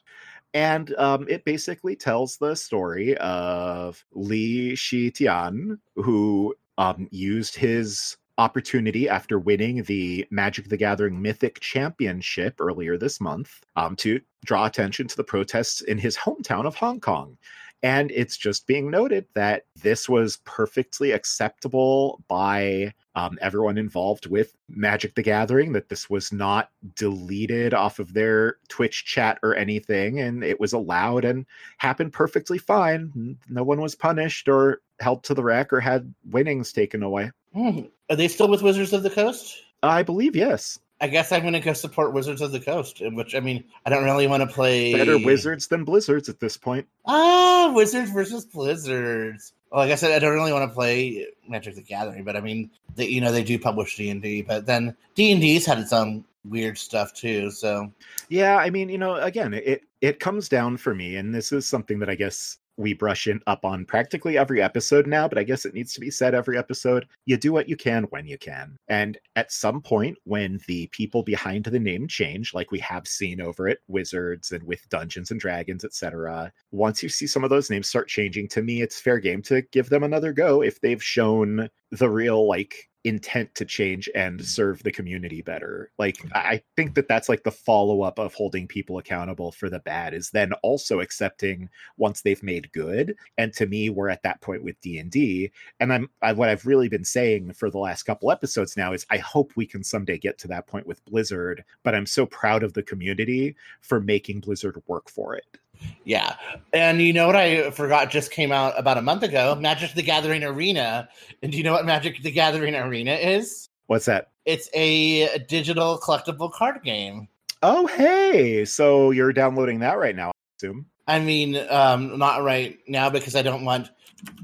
and 0.54 0.94
um, 0.96 1.26
it 1.28 1.44
basically 1.44 1.96
tells 1.96 2.36
the 2.36 2.54
story 2.54 3.16
of 3.18 4.04
Lee 4.12 4.74
Shi 4.74 5.10
Tian, 5.10 5.80
who 5.96 6.54
um, 6.78 7.08
used 7.10 7.56
his 7.56 8.16
opportunity 8.38 9.08
after 9.08 9.38
winning 9.38 9.82
the 9.84 10.26
Magic 10.30 10.68
the 10.68 10.76
Gathering 10.76 11.20
Mythic 11.20 11.60
Championship 11.60 12.60
earlier 12.60 12.96
this 12.96 13.20
month 13.20 13.60
um, 13.76 13.94
to 13.96 14.20
draw 14.44 14.66
attention 14.66 15.06
to 15.08 15.16
the 15.16 15.24
protests 15.24 15.80
in 15.82 15.98
his 15.98 16.16
hometown 16.16 16.64
of 16.66 16.74
Hong 16.74 17.00
Kong. 17.00 17.36
And 17.82 18.10
it's 18.12 18.36
just 18.36 18.66
being 18.66 18.90
noted 18.90 19.26
that 19.34 19.64
this 19.82 20.08
was 20.08 20.38
perfectly 20.44 21.10
acceptable 21.10 22.22
by 22.28 22.92
um, 23.14 23.38
everyone 23.40 23.79
involved 23.79 24.27
with 24.27 24.57
Magic 24.68 25.14
the 25.14 25.22
Gathering, 25.22 25.72
that 25.72 25.88
this 25.88 26.09
was 26.09 26.33
not 26.33 26.70
deleted 26.96 27.75
off 27.75 27.98
of 27.98 28.14
their 28.14 28.57
Twitch 28.68 29.05
chat 29.05 29.38
or 29.42 29.55
anything, 29.55 30.20
and 30.20 30.42
it 30.42 30.59
was 30.59 30.72
allowed 30.72 31.25
and 31.25 31.44
happened 31.79 32.12
perfectly 32.12 32.59
fine. 32.59 33.37
No 33.48 33.62
one 33.62 33.81
was 33.81 33.94
punished 33.94 34.48
or 34.48 34.81
held 35.01 35.25
to 35.25 35.35
the 35.35 35.42
rack 35.42 35.72
or 35.72 35.81
had 35.81 36.12
winnings 36.31 36.72
taken 36.72 37.03
away. 37.03 37.31
Mm. 37.55 37.90
Are 38.09 38.16
they 38.16 38.29
still 38.29 38.48
with 38.48 38.62
Wizards 38.62 38.92
of 38.92 39.03
the 39.03 39.11
Coast? 39.11 39.62
I 39.83 40.03
believe 40.03 40.37
yes. 40.37 40.79
I 41.03 41.09
guess 41.09 41.33
I'm 41.33 41.40
going 41.40 41.53
to 41.53 41.61
go 41.61 41.72
support 41.72 42.12
Wizards 42.12 42.40
of 42.40 42.53
the 42.53 42.61
Coast, 42.61 43.03
which 43.03 43.35
I 43.35 43.40
mean, 43.40 43.64
I 43.85 43.90
don't 43.90 44.05
really 44.05 44.29
want 44.29 44.42
to 44.42 44.46
play 44.46 44.94
better 44.94 45.18
Wizards 45.18 45.66
than 45.66 45.85
Blizzards 45.85 46.29
at 46.29 46.38
this 46.38 46.57
point. 46.57 46.87
Ah, 47.07 47.72
Wizards 47.75 48.12
versus 48.12 48.46
Blizzards. 48.46 49.53
Like 49.72 49.90
I 49.90 49.94
said, 49.94 50.12
I 50.12 50.18
don't 50.18 50.35
really 50.35 50.52
want 50.52 50.68
to 50.68 50.74
play 50.74 51.26
Magic 51.48 51.74
the 51.74 51.82
Gathering, 51.82 52.24
but 52.24 52.37
I 52.37 52.40
mean, 52.40 52.70
they, 52.94 53.06
you 53.06 53.20
know, 53.20 53.32
they 53.32 53.42
do 53.42 53.58
publish 53.58 53.96
D 53.96 54.11
and 54.11 54.20
D, 54.20 54.42
but 54.42 54.66
then 54.66 54.94
D 55.14 55.32
and 55.32 55.40
D's 55.40 55.64
had 55.64 55.78
its 55.78 55.92
own 55.92 56.24
weird 56.44 56.76
stuff 56.76 57.14
too. 57.14 57.50
So, 57.50 57.90
yeah, 58.28 58.56
I 58.56 58.68
mean, 58.68 58.88
you 58.88 58.98
know, 58.98 59.14
again, 59.16 59.54
it 59.54 59.82
it 60.02 60.20
comes 60.20 60.48
down 60.48 60.76
for 60.76 60.94
me, 60.94 61.16
and 61.16 61.35
this 61.35 61.52
is 61.52 61.66
something 61.66 61.98
that 62.00 62.11
I 62.11 62.14
guess 62.14 62.58
we 62.76 62.94
brush 62.94 63.26
in 63.26 63.40
up 63.46 63.64
on 63.64 63.85
practically 63.85 64.38
every 64.38 64.62
episode 64.62 65.06
now, 65.06 65.28
but 65.28 65.38
I 65.38 65.42
guess 65.42 65.64
it 65.64 65.74
needs 65.74 65.92
to 65.94 66.00
be 66.00 66.11
said 66.11 66.35
every 66.35 66.58
episode. 66.58 67.06
You 67.26 67.37
do 67.37 67.52
what 67.52 67.68
you 67.68 67.76
can 67.76 68.04
when 68.04 68.26
you 68.26 68.38
can. 68.38 68.76
And 68.88 69.18
at 69.37 69.52
some 69.52 69.80
point, 69.80 70.18
when 70.24 70.61
the 70.66 70.88
people 70.88 71.22
behind 71.22 71.64
the 71.64 71.78
name 71.78 72.08
change, 72.08 72.54
like 72.54 72.70
we 72.70 72.78
have 72.80 73.06
seen 73.06 73.40
over 73.40 73.68
at 73.68 73.78
Wizards 73.88 74.52
and 74.52 74.62
with 74.64 74.88
Dungeons 74.88 75.30
and 75.30 75.40
Dragons, 75.40 75.85
etc., 75.85 76.52
once 76.70 77.02
you 77.02 77.08
see 77.08 77.26
some 77.26 77.44
of 77.44 77.50
those 77.50 77.70
names 77.70 77.88
start 77.88 78.08
changing, 78.08 78.48
to 78.48 78.62
me, 78.62 78.82
it's 78.82 79.00
fair 79.00 79.18
game 79.18 79.42
to 79.42 79.62
give 79.72 79.88
them 79.88 80.02
another 80.02 80.32
go 80.32 80.62
if 80.62 80.80
they've 80.80 81.02
shown 81.02 81.68
the 81.90 82.08
real 82.08 82.48
like 82.48 82.88
intent 83.04 83.54
to 83.54 83.64
change 83.64 84.08
and 84.14 84.38
mm-hmm. 84.38 84.44
serve 84.44 84.82
the 84.82 84.92
community 84.92 85.42
better. 85.42 85.90
Like. 85.98 86.16
I 86.34 86.62
think 86.76 86.94
that 86.94 87.08
that's 87.08 87.28
like 87.28 87.44
the 87.44 87.50
follow 87.50 88.02
up 88.02 88.18
of 88.18 88.34
holding 88.34 88.66
people 88.66 88.98
accountable 88.98 89.52
for 89.52 89.68
the 89.70 89.78
bad 89.78 90.14
is 90.14 90.30
then 90.30 90.52
also 90.62 91.00
accepting 91.00 91.68
once 91.96 92.22
they've 92.22 92.42
made 92.42 92.72
good. 92.72 93.14
And 93.38 93.52
to 93.54 93.66
me, 93.66 93.90
we're 93.90 94.08
at 94.08 94.22
that 94.22 94.40
point 94.40 94.62
with 94.62 94.80
D 94.80 94.98
and 94.98 95.10
D. 95.10 95.50
And 95.80 95.92
I'm 95.92 96.10
I, 96.20 96.32
what 96.32 96.48
I've 96.48 96.66
really 96.66 96.88
been 96.88 97.04
saying 97.04 97.52
for 97.52 97.70
the 97.70 97.78
last 97.78 98.04
couple 98.04 98.30
episodes 98.30 98.76
now 98.76 98.92
is 98.92 99.06
I 99.10 99.18
hope 99.18 99.52
we 99.56 99.66
can 99.66 99.84
someday 99.84 100.18
get 100.18 100.38
to 100.38 100.48
that 100.48 100.66
point 100.66 100.86
with 100.86 101.04
Blizzard. 101.04 101.64
But 101.82 101.94
I'm 101.94 102.06
so 102.06 102.26
proud 102.26 102.62
of 102.62 102.72
the 102.72 102.82
community 102.82 103.56
for 103.80 104.00
making 104.00 104.40
Blizzard 104.40 104.82
work 104.86 105.08
for 105.08 105.34
it. 105.34 105.58
Yeah. 106.04 106.37
And 106.72 107.00
you 107.00 107.12
know 107.12 107.26
what 107.26 107.37
I 107.37 107.70
forgot 107.70 108.11
just 108.11 108.30
came 108.30 108.52
out 108.52 108.78
about 108.78 108.98
a 108.98 109.02
month 109.02 109.22
ago? 109.22 109.54
Magic 109.54 109.94
the 109.94 110.02
Gathering 110.02 110.44
Arena. 110.44 111.08
And 111.42 111.52
do 111.52 111.58
you 111.58 111.64
know 111.64 111.72
what 111.72 111.87
Magic 111.87 112.22
the 112.22 112.30
Gathering 112.30 112.74
Arena 112.74 113.12
is? 113.12 113.68
What's 113.87 114.06
that? 114.06 114.30
It's 114.44 114.68
a 114.74 115.38
digital 115.46 115.98
collectible 115.98 116.52
card 116.52 116.82
game. 116.82 117.28
Oh, 117.62 117.87
hey. 117.87 118.64
So 118.64 119.11
you're 119.11 119.32
downloading 119.32 119.80
that 119.80 119.98
right 119.98 120.16
now, 120.16 120.28
I 120.28 120.32
assume. 120.58 120.87
I 121.06 121.20
mean, 121.20 121.56
um, 121.68 122.18
not 122.18 122.42
right 122.42 122.78
now 122.87 123.11
because 123.11 123.37
I 123.37 123.42
don't 123.42 123.64
want 123.64 123.90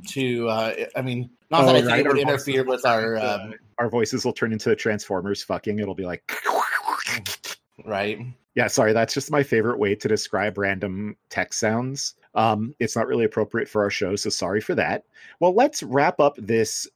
to. 0.09 0.49
Uh, 0.49 0.75
I 0.97 1.03
mean, 1.03 1.31
not 1.51 1.63
oh, 1.63 1.67
that 1.67 1.77
I 1.77 1.83
think 1.83 2.07
it 2.07 2.09
would 2.09 2.19
interfere 2.19 2.65
with 2.65 2.85
our. 2.85 3.17
Um, 3.17 3.55
our 3.79 3.89
voices 3.89 4.25
will 4.25 4.33
turn 4.33 4.53
into 4.53 4.75
Transformers 4.75 5.43
fucking. 5.43 5.79
It'll 5.79 5.95
be 5.95 6.07
like. 6.07 6.31
right 7.85 8.19
yeah, 8.59 8.67
sorry, 8.67 8.93
that's 8.93 9.15
just 9.15 9.31
my 9.31 9.45
favorite 9.45 9.79
way 9.79 9.95
to 9.95 10.09
describe 10.09 10.59
random 10.59 11.17
text 11.31 11.61
sounds. 11.61 12.17
Um, 12.35 12.75
it's 12.81 12.97
not 12.97 13.07
really 13.07 13.25
appropriate 13.25 13.69
for 13.69 13.85
our 13.85 13.91
show, 13.91 14.17
so 14.17 14.31
sorry 14.31 14.61
for 14.61 14.75
that. 14.75 15.05
Well, 15.39 15.55
let's 15.55 15.81
wrap 15.85 16.19
up 16.19 16.35
this 16.39 16.89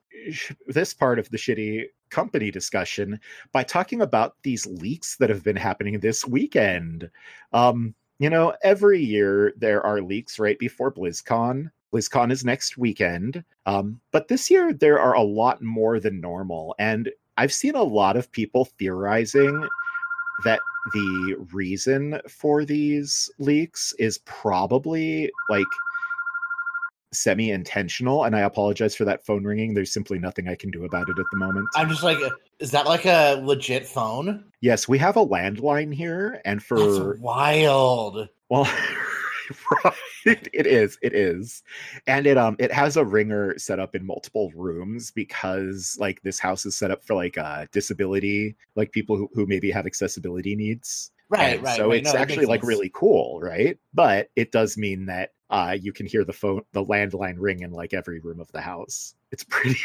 this 0.67 0.93
part 0.93 1.21
of 1.21 1.31
the 1.31 1.37
shitty 1.37 1.85
company 2.11 2.51
discussion 2.51 3.21
by 3.53 3.63
talking 3.63 4.03
about 4.03 4.35
these 4.43 4.67
leaks 4.67 5.17
that 5.19 5.31
have 5.31 5.45
been 5.45 5.55
happening 5.55 6.01
this 6.01 6.27
weekend. 6.27 7.09
Um, 7.53 7.95
you 8.19 8.29
know, 8.29 8.55
every 8.65 9.01
year 9.01 9.53
there 9.57 9.87
are 9.87 10.03
leaks 10.03 10.41
right 10.41 10.59
before 10.59 10.93
BlizzCon. 10.93 11.71
BlizzCon 11.95 12.33
is 12.33 12.45
next 12.45 12.77
weekend. 12.77 13.45
Um, 13.67 14.01
but 14.11 14.27
this 14.27 14.51
year 14.51 14.73
there 14.73 14.99
are 14.99 15.15
a 15.15 15.23
lot 15.23 15.63
more 15.63 16.01
than 16.01 16.21
normal. 16.21 16.75
And 16.81 17.09
I've 17.37 17.53
seen 17.53 17.77
a 17.77 17.83
lot 17.85 18.17
of 18.17 18.33
people 18.33 18.65
theorizing 18.65 19.69
that 20.45 20.61
the 20.93 21.37
reason 21.53 22.21
for 22.29 22.65
these 22.65 23.31
leaks 23.39 23.95
is 23.99 24.19
probably 24.19 25.31
like 25.49 25.67
semi 27.13 27.51
intentional. 27.51 28.25
And 28.25 28.35
I 28.35 28.41
apologize 28.41 28.97
for 28.97 29.05
that 29.05 29.25
phone 29.25 29.45
ringing. 29.45 29.75
There's 29.75 29.93
simply 29.93 30.19
nothing 30.19 30.49
I 30.49 30.55
can 30.55 30.71
do 30.71 30.85
about 30.85 31.09
it 31.09 31.19
at 31.19 31.27
the 31.31 31.39
moment. 31.39 31.69
I'm 31.77 31.89
just 31.89 32.03
like, 32.03 32.19
is 32.59 32.71
that 32.73 32.87
like 32.87 33.05
a 33.05 33.41
legit 33.43 33.87
phone? 33.87 34.45
Yes, 34.61 34.89
we 34.89 34.99
have 34.99 35.17
a 35.17 35.27
landline 35.27 35.95
here. 35.95 36.41
And 36.45 36.63
for. 36.63 36.79
That's 36.79 37.21
wild. 37.21 38.29
Well, 38.49 38.69
right. 39.85 40.49
It 40.53 40.67
is. 40.67 40.99
It 41.03 41.15
is. 41.15 41.63
And 42.07 42.27
it 42.27 42.39
um 42.39 42.57
it 42.59 42.73
has 42.73 42.97
a 42.97 43.05
ringer 43.05 43.59
set 43.59 43.79
up 43.81 43.95
in 43.95 44.07
multiple 44.07 44.51
rooms 44.55 45.11
because 45.11 45.97
like 46.01 46.23
this 46.23 46.39
house 46.39 46.65
is 46.67 46.77
set 46.77 46.91
up 46.91 47.05
for 47.05 47.15
like 47.15 47.39
uh 47.39 47.67
disability, 47.73 48.57
like 48.77 48.93
people 48.93 49.17
who, 49.17 49.29
who 49.35 49.47
maybe 49.47 49.71
have 49.71 49.87
accessibility 49.87 50.55
needs. 50.57 51.11
Right, 51.29 51.61
And 51.61 51.63
right. 51.63 51.77
So 51.77 51.91
right. 51.91 52.01
it's 52.01 52.15
No, 52.15 52.15
actually 52.15 52.47
like 52.47 52.61
sense. 52.61 52.69
really 52.69 52.91
cool, 52.95 53.41
right? 53.41 53.79
But 53.95 54.31
it 54.37 54.53
does 54.53 54.77
mean 54.77 55.07
that 55.07 55.31
uh 55.51 55.77
you 55.81 55.93
can 55.93 56.07
hear 56.07 56.25
the 56.25 56.33
phone 56.33 56.63
the 56.73 56.85
landline 56.85 57.37
ring 57.39 57.61
in 57.63 57.73
like 57.73 57.95
every 57.95 58.21
room 58.21 58.41
of 58.41 58.51
the 58.53 58.61
house. 58.61 59.15
It's 59.31 59.45
pretty 59.49 59.81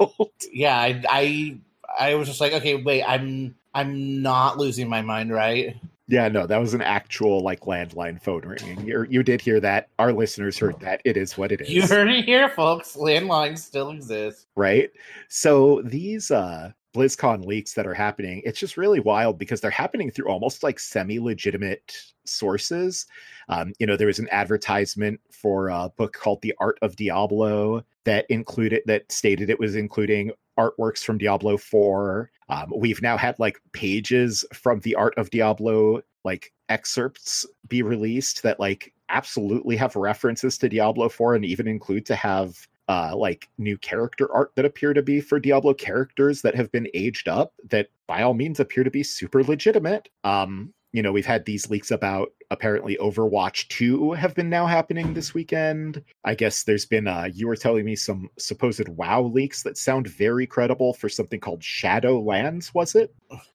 wild. 0.00 0.30
Yeah, 0.52 0.76
I, 0.78 1.02
I, 1.08 1.58
I 1.98 2.14
was 2.14 2.28
just 2.28 2.40
like, 2.40 2.52
okay, 2.54 2.76
wait, 2.82 3.02
I'm, 3.04 3.54
I'm 3.74 4.22
not 4.22 4.58
losing 4.58 4.88
my 4.88 5.02
mind, 5.02 5.32
right? 5.32 5.76
Yeah, 6.12 6.28
no, 6.28 6.46
that 6.46 6.58
was 6.60 6.74
an 6.74 6.82
actual 6.82 7.40
like 7.40 7.60
landline 7.60 8.20
phone 8.20 8.42
ringing. 8.42 8.86
You 8.86 9.06
you 9.08 9.22
did 9.22 9.40
hear 9.40 9.60
that. 9.60 9.88
Our 9.98 10.12
listeners 10.12 10.58
heard 10.58 10.78
that. 10.80 11.00
It 11.06 11.16
is 11.16 11.38
what 11.38 11.50
it 11.52 11.62
is. 11.62 11.70
You 11.70 11.86
heard 11.86 12.10
it 12.10 12.26
here, 12.26 12.50
folks. 12.50 12.96
Landlines 12.96 13.60
still 13.60 13.88
exist. 13.88 14.46
right? 14.54 14.90
So 15.28 15.80
these 15.86 16.30
uh 16.30 16.72
BlizzCon 16.94 17.46
leaks 17.46 17.72
that 17.72 17.86
are 17.86 17.94
happening, 17.94 18.42
it's 18.44 18.60
just 18.60 18.76
really 18.76 19.00
wild 19.00 19.38
because 19.38 19.62
they're 19.62 19.70
happening 19.70 20.10
through 20.10 20.28
almost 20.28 20.62
like 20.62 20.78
semi-legitimate 20.78 21.96
sources. 22.26 23.06
Um, 23.48 23.72
you 23.78 23.86
know, 23.86 23.96
there 23.96 24.08
was 24.08 24.18
an 24.18 24.28
advertisement 24.30 25.18
for 25.30 25.68
a 25.68 25.90
book 25.96 26.12
called 26.12 26.42
The 26.42 26.52
Art 26.60 26.78
of 26.82 26.94
Diablo 26.96 27.86
that 28.04 28.26
included 28.28 28.82
that 28.84 29.10
stated 29.10 29.48
it 29.48 29.58
was 29.58 29.76
including 29.76 30.32
artworks 30.58 31.04
from 31.04 31.18
Diablo 31.18 31.56
4. 31.56 32.30
Um, 32.48 32.72
we've 32.76 33.02
now 33.02 33.16
had 33.16 33.38
like 33.38 33.60
pages 33.72 34.44
from 34.52 34.80
The 34.80 34.94
Art 34.94 35.14
of 35.16 35.30
Diablo, 35.30 36.02
like 36.24 36.52
excerpts 36.68 37.46
be 37.68 37.82
released 37.82 38.42
that 38.42 38.60
like 38.60 38.92
absolutely 39.08 39.76
have 39.76 39.96
references 39.96 40.56
to 40.58 40.68
Diablo 40.68 41.08
4 41.08 41.34
and 41.36 41.44
even 41.44 41.68
include 41.68 42.06
to 42.06 42.14
have 42.14 42.66
uh, 42.88 43.14
like 43.16 43.48
new 43.58 43.78
character 43.78 44.32
art 44.32 44.52
that 44.56 44.64
appear 44.64 44.92
to 44.92 45.02
be 45.02 45.20
for 45.20 45.38
Diablo 45.38 45.72
characters 45.72 46.42
that 46.42 46.54
have 46.54 46.70
been 46.72 46.88
aged 46.94 47.28
up 47.28 47.52
that 47.70 47.88
by 48.06 48.22
all 48.22 48.34
means 48.34 48.60
appear 48.60 48.84
to 48.84 48.90
be 48.90 49.02
super 49.02 49.42
legitimate. 49.44 50.08
Um, 50.24 50.74
you 50.92 51.02
know, 51.02 51.12
we've 51.12 51.26
had 51.26 51.44
these 51.44 51.70
leaks 51.70 51.90
about 51.90 52.32
apparently 52.50 52.96
Overwatch 52.98 53.68
2 53.68 54.12
have 54.12 54.34
been 54.34 54.50
now 54.50 54.66
happening 54.66 55.14
this 55.14 55.32
weekend. 55.32 56.02
I 56.24 56.34
guess 56.34 56.64
there's 56.64 56.84
been 56.84 57.08
uh 57.08 57.28
you 57.32 57.46
were 57.46 57.56
telling 57.56 57.84
me 57.84 57.96
some 57.96 58.28
supposed 58.38 58.88
WoW 58.88 59.22
leaks 59.22 59.62
that 59.62 59.78
sound 59.78 60.06
very 60.06 60.46
credible 60.46 60.92
for 60.92 61.08
something 61.08 61.40
called 61.40 61.60
Shadowlands, 61.60 62.74
was 62.74 62.94
it? 62.94 63.14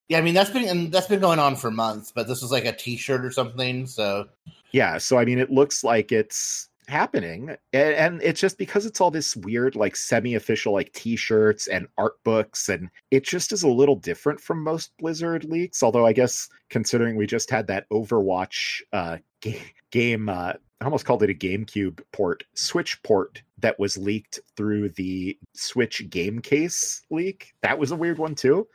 Yeah, 0.10 0.17
I 0.17 0.21
mean 0.21 0.34
that's 0.34 0.50
been 0.50 0.67
and 0.67 0.91
that's 0.91 1.08
been 1.08 1.19
going 1.19 1.39
on 1.39 1.56
for 1.56 1.69
months, 1.69 2.12
but 2.12 2.28
this 2.28 2.41
was 2.41 2.52
like 2.52 2.65
a 2.65 2.73
T-shirt 2.73 3.23
or 3.23 3.32
something. 3.32 3.86
So 3.86 4.28
Yeah, 4.71 4.97
so 4.97 5.17
I 5.17 5.26
mean, 5.26 5.39
it 5.39 5.52
looks 5.52 5.84
like 5.84 6.12
it's 6.12 6.66
happening, 6.88 7.50
and, 7.73 7.93
and 7.93 8.21
it's 8.21 8.39
just 8.39 8.58
because 8.58 8.86
it's 8.86 9.02
all 9.02 9.12
this 9.12 9.36
weird, 9.36 9.76
like 9.76 9.95
semi-official, 9.95 10.73
like 10.73 10.93
T-shirts 10.93 11.67
and 11.67 11.88
art 11.97 12.21
books, 12.23 12.69
and 12.69 12.89
it 13.12 13.23
just 13.23 13.52
is 13.52 13.63
a 13.63 13.67
little 13.67 13.95
different 13.95 14.39
from 14.39 14.63
most 14.63 14.91
Blizzard 14.97 15.43
leaks. 15.45 15.84
Although 15.84 16.06
I 16.06 16.13
guess 16.13 16.50
considering 16.69 17.15
we 17.15 17.28
just 17.28 17.50
had 17.50 17.67
that 17.67 17.89
Overwatch 17.89 18.82
uh, 18.93 19.17
ga- 19.41 19.62
game, 19.91 20.30
uh, 20.30 20.54
I 20.80 20.86
almost 20.86 21.06
called 21.06 21.23
it 21.23 21.30
a 21.30 21.34
GameCube 21.34 22.02
port, 22.13 22.43
Switch 22.54 23.02
port 23.04 23.41
that 23.60 23.80
was 23.80 23.97
leaked 23.97 24.39
through 24.56 24.89
the 24.89 25.38
Switch 25.54 26.08
game 26.10 26.39
case 26.39 27.02
leak. 27.10 27.54
That 27.62 27.80
was 27.80 27.91
a 27.91 27.95
weird 27.95 28.19
one 28.19 28.36
too. 28.36 28.67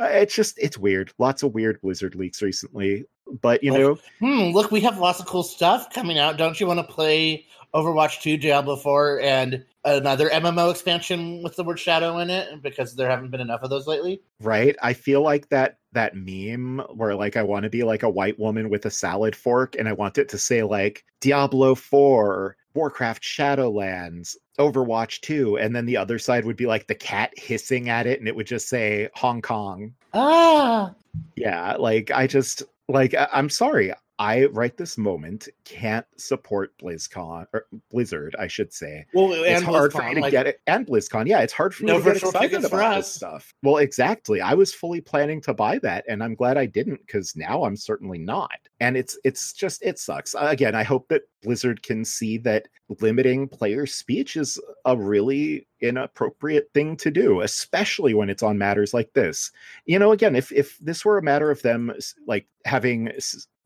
Uh, 0.00 0.04
it's 0.04 0.34
just 0.34 0.58
it's 0.58 0.78
weird. 0.78 1.12
Lots 1.18 1.42
of 1.42 1.52
weird 1.52 1.80
Blizzard 1.82 2.14
leaks 2.14 2.40
recently, 2.40 3.04
but 3.40 3.62
you 3.62 3.72
Like- 3.72 3.80
know. 3.80 3.98
hmm, 4.20 4.54
look, 4.54 4.70
we 4.70 4.80
have 4.82 4.98
lots 4.98 5.20
of 5.20 5.26
cool 5.26 5.42
stuff 5.42 5.92
coming 5.92 6.18
out. 6.18 6.36
Don't 6.36 6.58
you 6.60 6.66
want 6.66 6.78
to 6.80 6.84
play 6.92 7.46
Overwatch 7.74 8.20
2, 8.20 8.36
Diablo 8.36 8.76
4, 8.76 9.20
and 9.20 9.64
another 9.84 10.28
MMO 10.28 10.70
expansion 10.70 11.42
with 11.42 11.56
the 11.56 11.64
word 11.64 11.78
shadow 11.78 12.18
in 12.18 12.28
it? 12.30 12.62
Because 12.62 12.94
there 12.94 13.08
haven't 13.08 13.30
been 13.30 13.40
enough 13.40 13.62
of 13.62 13.70
those 13.70 13.86
lately. 13.86 14.20
right 14.40 14.76
i 14.82 14.92
feel 14.92 15.22
like 15.22 15.48
that 15.50 15.78
that 15.92 16.14
meme 16.16 16.80
where 16.94 17.14
like 17.14 17.36
i 17.36 17.42
want 17.42 17.62
to 17.62 17.70
be 17.70 17.82
like 17.84 18.02
a 18.02 18.10
white 18.10 18.36
woman 18.40 18.68
with 18.68 18.84
a 18.86 18.90
salad 18.90 19.36
fork 19.36 19.76
and 19.78 19.88
i 19.88 19.92
want 19.92 20.18
it 20.18 20.28
to 20.28 20.36
say 20.38 20.62
like 20.64 21.04
diablo 21.20 21.74
4 21.76 22.56
warcraft 22.74 23.22
shadowlands 23.22 24.34
overwatch 24.58 25.20
2 25.20 25.58
and 25.58 25.74
then 25.76 25.86
the 25.86 25.96
other 25.96 26.18
side 26.18 26.44
would 26.44 26.56
be 26.56 26.66
like 26.66 26.86
the 26.88 26.94
cat 26.94 27.30
hissing 27.36 27.88
at 27.88 28.06
it 28.06 28.18
and 28.18 28.26
it 28.28 28.34
would 28.34 28.46
just 28.48 28.68
say 28.68 29.08
hong 29.14 29.40
kong 29.40 29.92
Ah, 30.12 30.92
yeah 31.36 31.76
like 31.78 32.10
i 32.10 32.26
just 32.26 32.62
like 32.88 33.14
I- 33.14 33.28
i'm 33.32 33.48
sorry 33.48 33.92
i 34.18 34.46
right 34.46 34.76
this 34.76 34.96
moment 34.96 35.48
can't 35.64 36.06
support 36.16 36.76
blizzcon 36.78 37.46
or 37.52 37.66
blizzard 37.90 38.34
i 38.38 38.46
should 38.46 38.72
say 38.72 39.04
well, 39.14 39.32
it's 39.32 39.60
and 39.60 39.64
hard 39.64 39.92
for 39.92 40.02
me 40.02 40.14
to 40.14 40.20
like, 40.20 40.30
get 40.30 40.46
it 40.46 40.60
and 40.66 40.86
BlizzCon. 40.86 41.26
Yeah, 41.26 41.40
it's 41.40 41.52
hard 41.52 41.74
for 41.74 41.84
me 41.84 41.92
No 41.92 41.98
to 41.98 42.04
get 42.04 42.16
excited 42.16 42.64
about 42.64 42.96
this 42.96 43.12
stuff. 43.12 43.54
Well, 43.62 43.78
exactly. 43.78 44.40
I 44.40 44.54
was 44.54 44.74
fully 44.74 45.00
planning 45.00 45.40
to 45.42 45.54
buy 45.54 45.78
that, 45.78 46.04
and 46.08 46.22
I'm 46.22 46.34
glad 46.34 46.56
I 46.56 46.66
didn't 46.66 47.00
because 47.06 47.34
now 47.36 47.64
I'm 47.64 47.76
certainly 47.76 48.18
not. 48.18 48.58
And 48.80 48.96
it's 48.96 49.18
it's 49.24 49.52
just 49.52 49.82
it 49.82 49.98
sucks. 49.98 50.34
Again, 50.38 50.74
I 50.74 50.82
hope 50.82 51.08
that 51.08 51.22
Blizzard 51.42 51.82
can 51.82 52.04
see 52.04 52.38
that 52.38 52.68
limiting 53.00 53.48
player 53.48 53.86
speech 53.86 54.36
is 54.36 54.60
a 54.84 54.96
really 54.96 55.66
inappropriate 55.80 56.70
thing 56.74 56.96
to 56.98 57.10
do, 57.10 57.40
especially 57.40 58.14
when 58.14 58.30
it's 58.30 58.42
on 58.42 58.58
matters 58.58 58.94
like 58.94 59.12
this. 59.14 59.50
You 59.86 59.98
know, 59.98 60.12
again, 60.12 60.36
if 60.36 60.52
if 60.52 60.78
this 60.78 61.04
were 61.04 61.18
a 61.18 61.22
matter 61.22 61.50
of 61.50 61.62
them 61.62 61.92
like 62.26 62.46
having 62.64 63.10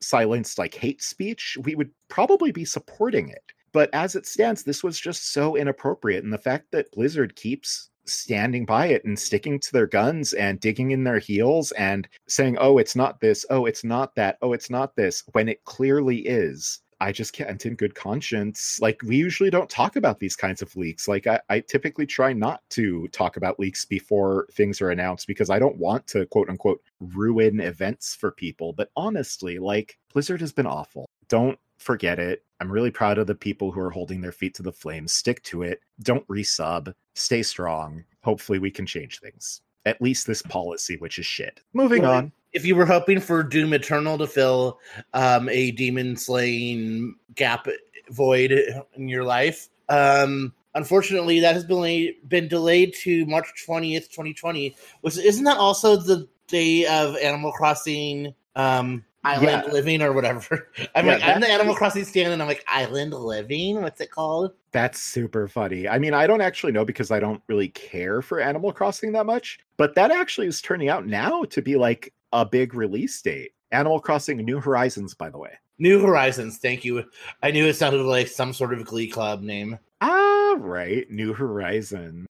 silenced 0.06 0.58
like 0.58 0.74
hate 0.74 1.02
speech, 1.02 1.56
we 1.62 1.74
would 1.74 1.90
probably 2.08 2.52
be 2.52 2.64
supporting 2.64 3.28
it. 3.28 3.42
But 3.72 3.90
as 3.92 4.14
it 4.16 4.26
stands, 4.26 4.62
this 4.62 4.82
was 4.82 4.98
just 4.98 5.32
so 5.32 5.56
inappropriate. 5.56 6.24
And 6.24 6.32
the 6.32 6.38
fact 6.38 6.70
that 6.72 6.90
Blizzard 6.92 7.36
keeps 7.36 7.90
standing 8.06 8.64
by 8.64 8.86
it 8.86 9.04
and 9.04 9.18
sticking 9.18 9.58
to 9.60 9.72
their 9.72 9.86
guns 9.86 10.32
and 10.32 10.60
digging 10.60 10.92
in 10.92 11.04
their 11.04 11.18
heels 11.18 11.72
and 11.72 12.08
saying, 12.28 12.56
oh, 12.58 12.78
it's 12.78 12.96
not 12.96 13.20
this, 13.20 13.44
oh, 13.50 13.66
it's 13.66 13.84
not 13.84 14.14
that, 14.14 14.38
oh, 14.42 14.52
it's 14.52 14.70
not 14.70 14.96
this, 14.96 15.22
when 15.32 15.48
it 15.48 15.64
clearly 15.64 16.18
is. 16.18 16.80
I 17.00 17.12
just 17.12 17.32
can't, 17.32 17.64
in 17.64 17.74
good 17.74 17.94
conscience. 17.94 18.78
Like, 18.80 19.00
we 19.02 19.16
usually 19.16 19.50
don't 19.50 19.68
talk 19.68 19.96
about 19.96 20.18
these 20.18 20.36
kinds 20.36 20.62
of 20.62 20.74
leaks. 20.76 21.06
Like, 21.06 21.26
I, 21.26 21.40
I 21.48 21.60
typically 21.60 22.06
try 22.06 22.32
not 22.32 22.62
to 22.70 23.08
talk 23.08 23.36
about 23.36 23.60
leaks 23.60 23.84
before 23.84 24.46
things 24.52 24.80
are 24.80 24.90
announced 24.90 25.26
because 25.26 25.50
I 25.50 25.58
don't 25.58 25.76
want 25.76 26.06
to, 26.08 26.26
quote 26.26 26.48
unquote, 26.48 26.82
ruin 27.00 27.60
events 27.60 28.14
for 28.14 28.30
people. 28.30 28.72
But 28.72 28.90
honestly, 28.96 29.58
like, 29.58 29.98
Blizzard 30.12 30.40
has 30.40 30.52
been 30.52 30.66
awful. 30.66 31.08
Don't 31.28 31.58
forget 31.78 32.18
it. 32.18 32.44
I'm 32.60 32.72
really 32.72 32.90
proud 32.90 33.18
of 33.18 33.26
the 33.26 33.34
people 33.34 33.70
who 33.70 33.80
are 33.80 33.90
holding 33.90 34.20
their 34.22 34.32
feet 34.32 34.54
to 34.54 34.62
the 34.62 34.72
flames. 34.72 35.12
Stick 35.12 35.42
to 35.44 35.62
it. 35.62 35.80
Don't 36.02 36.26
resub. 36.28 36.94
Stay 37.14 37.42
strong. 37.42 38.04
Hopefully, 38.22 38.58
we 38.58 38.70
can 38.70 38.86
change 38.86 39.20
things. 39.20 39.60
At 39.84 40.00
least 40.00 40.26
this 40.26 40.42
policy, 40.42 40.96
which 40.96 41.18
is 41.18 41.26
shit. 41.26 41.60
Moving 41.74 42.04
on. 42.04 42.32
If 42.52 42.64
you 42.64 42.74
were 42.76 42.86
hoping 42.86 43.20
for 43.20 43.42
Doom 43.42 43.72
Eternal 43.74 44.18
to 44.18 44.26
fill 44.26 44.78
um, 45.14 45.48
a 45.48 45.70
demon 45.72 46.16
slaying 46.16 47.14
gap 47.34 47.66
void 48.10 48.52
in 48.94 49.08
your 49.08 49.24
life, 49.24 49.68
um, 49.88 50.52
unfortunately, 50.74 51.40
that 51.40 51.54
has 51.54 51.64
been 51.64 52.14
been 52.28 52.48
delayed 52.48 52.94
to 53.02 53.26
March 53.26 53.46
twentieth, 53.64 54.12
twenty 54.12 54.32
twenty. 54.34 54.76
Which 55.02 55.18
isn't 55.18 55.44
that 55.44 55.58
also 55.58 55.96
the 55.96 56.28
day 56.48 56.86
of 56.86 57.16
Animal 57.16 57.52
Crossing 57.52 58.34
um, 58.54 59.04
Island 59.24 59.64
Yeah. 59.66 59.72
Living 59.72 60.00
or 60.02 60.12
whatever? 60.12 60.68
I'm 60.94 61.06
Yeah, 61.06 61.14
like, 61.14 61.24
I'm 61.24 61.40
the 61.40 61.48
Animal 61.50 61.74
Crossing 61.74 62.04
stand, 62.04 62.32
and 62.32 62.40
I'm 62.40 62.48
like, 62.48 62.64
Island 62.68 63.12
Living. 63.12 63.82
What's 63.82 64.00
it 64.00 64.10
called? 64.10 64.52
That's 64.72 65.00
super 65.00 65.48
funny. 65.48 65.88
I 65.88 65.98
mean, 65.98 66.14
I 66.14 66.26
don't 66.26 66.40
actually 66.42 66.72
know 66.72 66.84
because 66.84 67.10
I 67.10 67.18
don't 67.18 67.42
really 67.48 67.68
care 67.68 68.22
for 68.22 68.40
Animal 68.40 68.72
Crossing 68.72 69.12
that 69.12 69.26
much, 69.26 69.58
but 69.76 69.94
that 69.94 70.10
actually 70.10 70.46
is 70.46 70.60
turning 70.60 70.88
out 70.88 71.06
now 71.06 71.44
to 71.44 71.62
be 71.62 71.76
like 71.76 72.12
a 72.32 72.44
big 72.44 72.74
release 72.74 73.20
date. 73.20 73.52
Animal 73.72 74.00
Crossing 74.00 74.38
New 74.38 74.60
Horizons, 74.60 75.14
by 75.14 75.30
the 75.30 75.38
way. 75.38 75.52
New 75.78 76.00
Horizons. 76.00 76.58
Thank 76.58 76.84
you. 76.84 77.04
I 77.42 77.50
knew 77.50 77.66
it 77.66 77.74
sounded 77.74 78.02
like 78.02 78.28
some 78.28 78.52
sort 78.52 78.72
of 78.72 78.84
Glee 78.84 79.08
Club 79.08 79.42
name. 79.42 79.78
Ah, 80.00 80.54
right. 80.58 81.10
New 81.10 81.34
Horizon. 81.34 82.26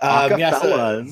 Um, 0.00 0.38
yeah, 0.38 0.60
so- 0.60 1.06